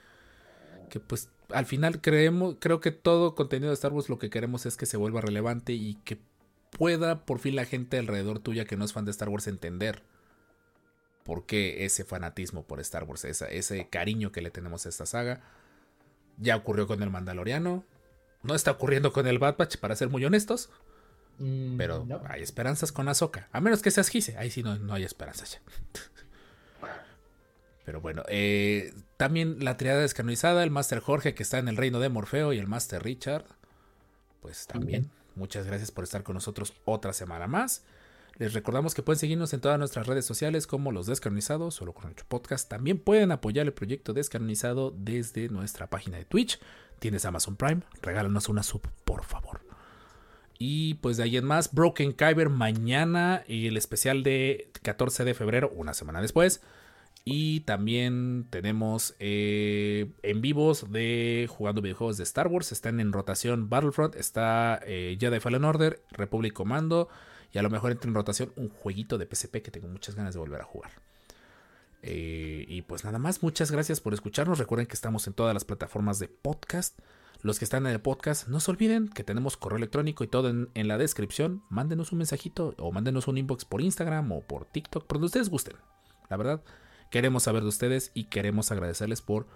que 0.90 0.98
pues 0.98 1.30
al 1.48 1.64
final 1.64 2.00
creemos, 2.00 2.56
creo 2.58 2.80
que 2.80 2.90
todo 2.90 3.34
contenido 3.36 3.70
de 3.70 3.74
Star 3.74 3.92
Wars 3.92 4.08
lo 4.08 4.18
que 4.18 4.30
queremos 4.30 4.66
es 4.66 4.76
que 4.76 4.84
se 4.84 4.96
vuelva 4.96 5.20
relevante 5.20 5.72
y 5.72 5.94
que 6.04 6.18
pueda 6.76 7.24
por 7.24 7.38
fin 7.38 7.54
la 7.56 7.64
gente 7.64 7.98
alrededor 7.98 8.38
tuya 8.40 8.64
que 8.64 8.76
no 8.76 8.84
es 8.84 8.92
fan 8.92 9.04
de 9.04 9.10
Star 9.10 9.28
Wars 9.28 9.46
entender 9.46 10.02
por 11.24 11.46
qué 11.46 11.84
ese 11.84 12.04
fanatismo 12.04 12.64
por 12.64 12.80
Star 12.80 13.04
Wars, 13.04 13.24
esa- 13.24 13.46
ese 13.48 13.88
cariño 13.88 14.32
que 14.32 14.42
le 14.42 14.50
tenemos 14.50 14.86
a 14.86 14.88
esta 14.88 15.06
saga. 15.06 15.40
Ya 16.38 16.56
ocurrió 16.56 16.86
con 16.86 17.02
el 17.02 17.10
Mandaloriano, 17.10 17.84
no 18.42 18.54
está 18.54 18.72
ocurriendo 18.72 19.12
con 19.12 19.26
el 19.26 19.38
Bad 19.38 19.56
Batch, 19.56 19.76
para 19.76 19.94
ser 19.94 20.08
muy 20.08 20.24
honestos, 20.24 20.70
mm, 21.38 21.76
pero 21.76 22.04
no. 22.04 22.20
hay 22.26 22.42
esperanzas 22.42 22.90
con 22.90 23.08
Ahsoka, 23.08 23.48
a 23.52 23.60
menos 23.60 23.82
que 23.82 23.90
seas 23.92 24.08
Gise, 24.08 24.36
ahí 24.38 24.50
sí 24.50 24.62
no, 24.64 24.76
no 24.78 24.94
hay 24.94 25.04
esperanzas 25.04 25.52
ya. 25.52 25.60
Pero 27.84 28.00
bueno, 28.00 28.22
eh, 28.28 28.94
también 29.16 29.64
la 29.64 29.76
triada 29.76 30.00
descanonizada, 30.00 30.62
el 30.62 30.70
Master 30.70 31.00
Jorge 31.00 31.34
que 31.34 31.42
está 31.42 31.58
en 31.58 31.66
el 31.66 31.76
reino 31.76 31.98
de 31.98 32.08
Morfeo 32.08 32.52
y 32.52 32.58
el 32.58 32.68
Master 32.68 33.02
Richard, 33.02 33.44
pues 34.40 34.66
también 34.68 35.10
muchas 35.36 35.66
gracias 35.66 35.90
por 35.90 36.04
estar 36.04 36.22
con 36.22 36.34
nosotros 36.34 36.74
otra 36.84 37.12
semana 37.12 37.46
más. 37.46 37.84
Les 38.38 38.54
recordamos 38.54 38.94
que 38.94 39.02
pueden 39.02 39.18
seguirnos 39.18 39.52
en 39.52 39.60
todas 39.60 39.78
nuestras 39.78 40.06
redes 40.06 40.24
sociales 40.24 40.66
como 40.66 40.90
Los 40.90 41.06
Descanonizados, 41.06 41.74
solo 41.74 41.92
con 41.92 42.04
nuestro 42.04 42.26
podcast. 42.26 42.68
También 42.68 42.98
pueden 42.98 43.30
apoyar 43.30 43.66
el 43.66 43.72
proyecto 43.72 44.14
Descanonizado 44.14 44.90
desde 44.96 45.48
nuestra 45.48 45.88
página 45.88 46.16
de 46.16 46.24
Twitch. 46.24 46.58
Tienes 46.98 47.24
Amazon 47.24 47.56
Prime, 47.56 47.82
regálanos 48.00 48.48
una 48.48 48.62
sub, 48.62 48.82
por 49.04 49.24
favor. 49.24 49.60
Y 50.58 50.94
pues 50.94 51.16
de 51.16 51.24
ahí 51.24 51.36
en 51.36 51.44
más, 51.44 51.72
Broken 51.72 52.12
Kyber 52.12 52.48
mañana 52.48 53.42
y 53.48 53.66
el 53.66 53.76
especial 53.76 54.22
de 54.22 54.70
14 54.82 55.24
de 55.24 55.34
febrero, 55.34 55.72
una 55.74 55.92
semana 55.92 56.22
después. 56.22 56.62
Y 57.24 57.60
también 57.60 58.48
tenemos 58.50 59.14
eh, 59.20 60.10
en 60.22 60.40
vivos 60.40 60.90
de 60.90 61.46
jugando 61.48 61.80
videojuegos 61.80 62.16
de 62.16 62.24
Star 62.24 62.48
Wars. 62.48 62.72
Están 62.72 62.98
en 62.98 63.12
rotación 63.12 63.70
Battlefront, 63.70 64.16
está 64.16 64.80
eh, 64.84 65.16
Jedi 65.20 65.38
Fallen 65.38 65.64
Order, 65.64 66.02
Republic 66.10 66.52
Commando. 66.52 67.08
Y 67.52 67.58
a 67.58 67.62
lo 67.62 67.70
mejor 67.70 67.92
entra 67.92 68.08
en 68.08 68.14
rotación 68.14 68.52
un 68.56 68.70
jueguito 68.70 69.18
de 69.18 69.26
PSP 69.26 69.62
que 69.62 69.70
tengo 69.70 69.86
muchas 69.86 70.16
ganas 70.16 70.34
de 70.34 70.40
volver 70.40 70.60
a 70.60 70.64
jugar. 70.64 70.90
Eh, 72.02 72.64
y 72.66 72.82
pues 72.82 73.04
nada 73.04 73.20
más, 73.20 73.42
muchas 73.42 73.70
gracias 73.70 74.00
por 74.00 74.14
escucharnos. 74.14 74.58
Recuerden 74.58 74.86
que 74.86 74.94
estamos 74.94 75.26
en 75.28 75.34
todas 75.34 75.54
las 75.54 75.64
plataformas 75.64 76.18
de 76.18 76.26
podcast. 76.26 76.98
Los 77.42 77.58
que 77.58 77.64
están 77.64 77.86
en 77.86 77.92
el 77.92 78.00
podcast, 78.00 78.48
no 78.48 78.60
se 78.60 78.70
olviden 78.70 79.08
que 79.08 79.24
tenemos 79.24 79.56
correo 79.56 79.76
electrónico 79.76 80.22
y 80.24 80.28
todo 80.28 80.48
en, 80.48 80.70
en 80.74 80.88
la 80.88 80.98
descripción. 80.98 81.62
Mándenos 81.70 82.10
un 82.12 82.18
mensajito 82.18 82.74
o 82.78 82.90
mándenos 82.90 83.28
un 83.28 83.38
inbox 83.38 83.64
por 83.64 83.80
Instagram 83.80 84.30
o 84.32 84.40
por 84.42 84.64
TikTok, 84.64 85.06
por 85.06 85.16
donde 85.16 85.26
ustedes 85.26 85.50
gusten. 85.50 85.76
La 86.30 86.36
verdad, 86.36 86.62
queremos 87.12 87.44
saber 87.44 87.62
de 87.62 87.68
ustedes 87.68 88.10
y 88.14 88.24
queremos 88.24 88.72
agradecerles 88.72 89.22
por 89.22 89.46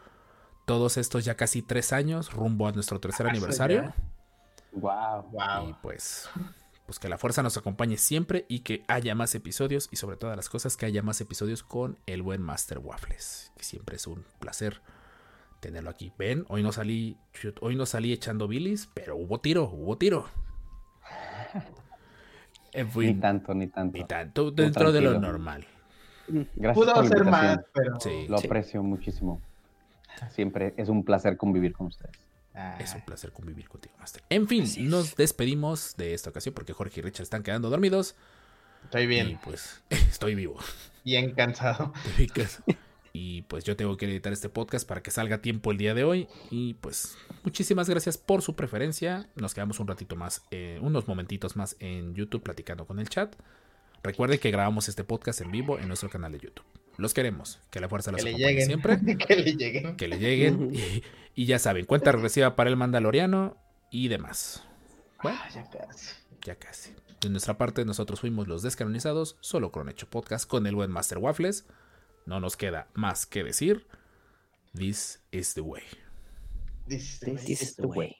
todos 0.66 0.96
estos 0.98 1.24
ya 1.24 1.36
casi 1.36 1.62
tres 1.62 1.92
años 1.92 2.32
rumbo 2.32 2.68
a 2.68 2.72
nuestro 2.72 3.00
tercer 3.00 3.26
Ah, 3.26 3.30
aniversario. 3.30 3.92
Wow. 4.72 5.22
Wow. 5.32 5.70
Y 5.70 5.72
pues, 5.82 6.28
pues 6.84 6.98
que 6.98 7.08
la 7.08 7.18
fuerza 7.18 7.42
nos 7.42 7.56
acompañe 7.56 7.96
siempre 7.96 8.44
y 8.48 8.60
que 8.60 8.84
haya 8.88 9.14
más 9.14 9.34
episodios 9.34 9.88
y 9.90 9.96
sobre 9.96 10.16
todas 10.18 10.36
las 10.36 10.48
cosas 10.50 10.76
que 10.76 10.84
haya 10.86 11.02
más 11.02 11.20
episodios 11.20 11.62
con 11.62 11.98
el 12.06 12.22
buen 12.22 12.42
Master 12.42 12.78
Waffles, 12.78 13.52
que 13.56 13.64
siempre 13.64 13.96
es 13.96 14.06
un 14.06 14.24
placer 14.38 14.82
tenerlo 15.60 15.88
aquí. 15.88 16.12
Ven, 16.18 16.44
hoy 16.48 16.62
no 16.62 16.72
salí, 16.72 17.16
hoy 17.60 17.74
no 17.74 17.86
salí 17.86 18.12
echando 18.12 18.46
bilis, 18.48 18.88
pero 18.92 19.16
hubo 19.16 19.40
tiro, 19.40 19.64
hubo 19.64 19.96
tiro. 19.96 20.28
En 22.72 22.90
Ni 22.94 23.14
tanto, 23.14 23.54
ni 23.54 23.68
tanto. 23.68 23.96
ni 23.96 24.04
tanto 24.04 24.50
dentro 24.50 24.92
de 24.92 25.00
lo 25.00 25.18
normal. 25.18 25.66
Gracias 26.28 26.74
Pudo 26.74 26.94
por 26.94 27.04
la 27.04 27.08
ser 27.08 27.18
invitación. 27.18 27.30
más, 27.30 27.58
pero. 27.72 28.00
Sí. 28.00 28.26
Lo 28.28 28.38
aprecio 28.38 28.82
muchísimo. 28.82 29.40
Siempre 30.30 30.74
es 30.76 30.88
un 30.88 31.04
placer 31.04 31.36
convivir 31.36 31.72
con 31.74 31.88
ustedes. 31.88 32.16
Ah, 32.54 32.78
Es 32.80 32.94
un 32.94 33.02
placer 33.02 33.32
convivir 33.32 33.68
contigo, 33.68 33.94
Master. 33.98 34.22
En 34.30 34.48
fin, 34.48 34.64
nos 34.88 35.14
despedimos 35.14 35.94
de 35.98 36.14
esta 36.14 36.30
ocasión 36.30 36.54
porque 36.54 36.72
Jorge 36.72 37.00
y 37.00 37.02
Richard 37.02 37.24
están 37.24 37.42
quedando 37.42 37.68
dormidos. 37.68 38.16
estoy 38.84 39.02
Y 39.02 39.06
bien, 39.06 39.38
pues 39.44 39.82
estoy 39.90 40.34
vivo. 40.34 40.56
bien 41.04 41.32
cansado. 41.34 41.92
Y 43.12 43.42
pues 43.42 43.64
yo 43.64 43.76
tengo 43.76 43.96
que 43.98 44.06
editar 44.06 44.32
este 44.32 44.48
podcast 44.48 44.86
para 44.88 45.02
que 45.02 45.10
salga 45.10 45.36
a 45.36 45.42
tiempo 45.42 45.70
el 45.70 45.76
día 45.78 45.92
de 45.94 46.04
hoy. 46.04 46.28
Y 46.50 46.74
pues 46.74 47.16
muchísimas 47.44 47.88
gracias 47.90 48.16
por 48.16 48.40
su 48.42 48.54
preferencia. 48.56 49.28
Nos 49.36 49.52
quedamos 49.54 49.78
un 49.80 49.86
ratito 49.88 50.16
más, 50.16 50.42
eh, 50.50 50.78
unos 50.82 51.08
momentitos 51.08 51.56
más 51.56 51.76
en 51.80 52.14
YouTube 52.14 52.42
platicando 52.42 52.86
con 52.86 52.98
el 52.98 53.08
chat. 53.08 53.34
Recuerden 54.02 54.38
que 54.38 54.50
grabamos 54.50 54.88
este 54.88 55.04
podcast 55.04 55.40
en 55.40 55.50
vivo 55.50 55.78
en 55.78 55.88
nuestro 55.88 56.08
canal 56.10 56.32
de 56.32 56.38
YouTube. 56.40 56.64
Los 56.96 57.12
queremos. 57.12 57.60
Que 57.70 57.80
la 57.80 57.88
fuerza 57.88 58.12
los 58.12 58.22
Que 58.22 58.30
acompañe 58.30 58.48
lleguen. 58.52 58.66
siempre. 58.66 59.16
que 59.26 59.36
le 59.36 59.52
lleguen. 59.56 59.96
Que 59.96 60.08
le 60.08 60.18
lleguen. 60.18 60.74
Y, 60.74 61.02
y 61.34 61.46
ya 61.46 61.58
saben, 61.58 61.84
cuenta 61.86 62.12
regresiva 62.12 62.56
para 62.56 62.70
el 62.70 62.76
Mandaloriano 62.76 63.56
y 63.90 64.08
demás. 64.08 64.62
Bueno, 65.22 65.38
Ah, 65.42 65.48
ya 65.54 65.64
casi. 65.68 66.14
ya 66.42 66.54
casi. 66.56 66.90
De 67.20 67.28
nuestra 67.30 67.58
parte, 67.58 67.84
nosotros 67.84 68.20
fuimos 68.20 68.46
los 68.46 68.62
descanonizados, 68.62 69.36
solo 69.40 69.72
con 69.72 69.88
Hecho 69.88 70.08
Podcast 70.08 70.46
con 70.48 70.66
el 70.66 70.74
buen 70.74 70.90
Master 70.90 71.18
Waffles. 71.18 71.66
No 72.26 72.40
nos 72.40 72.56
queda 72.56 72.88
más 72.94 73.26
que 73.26 73.42
decir. 73.42 73.86
This 74.74 75.20
is 75.32 75.54
the 75.54 75.62
way. 75.62 75.82
This 76.86 77.22
is 77.48 77.76
the 77.76 77.86
way. 77.86 78.16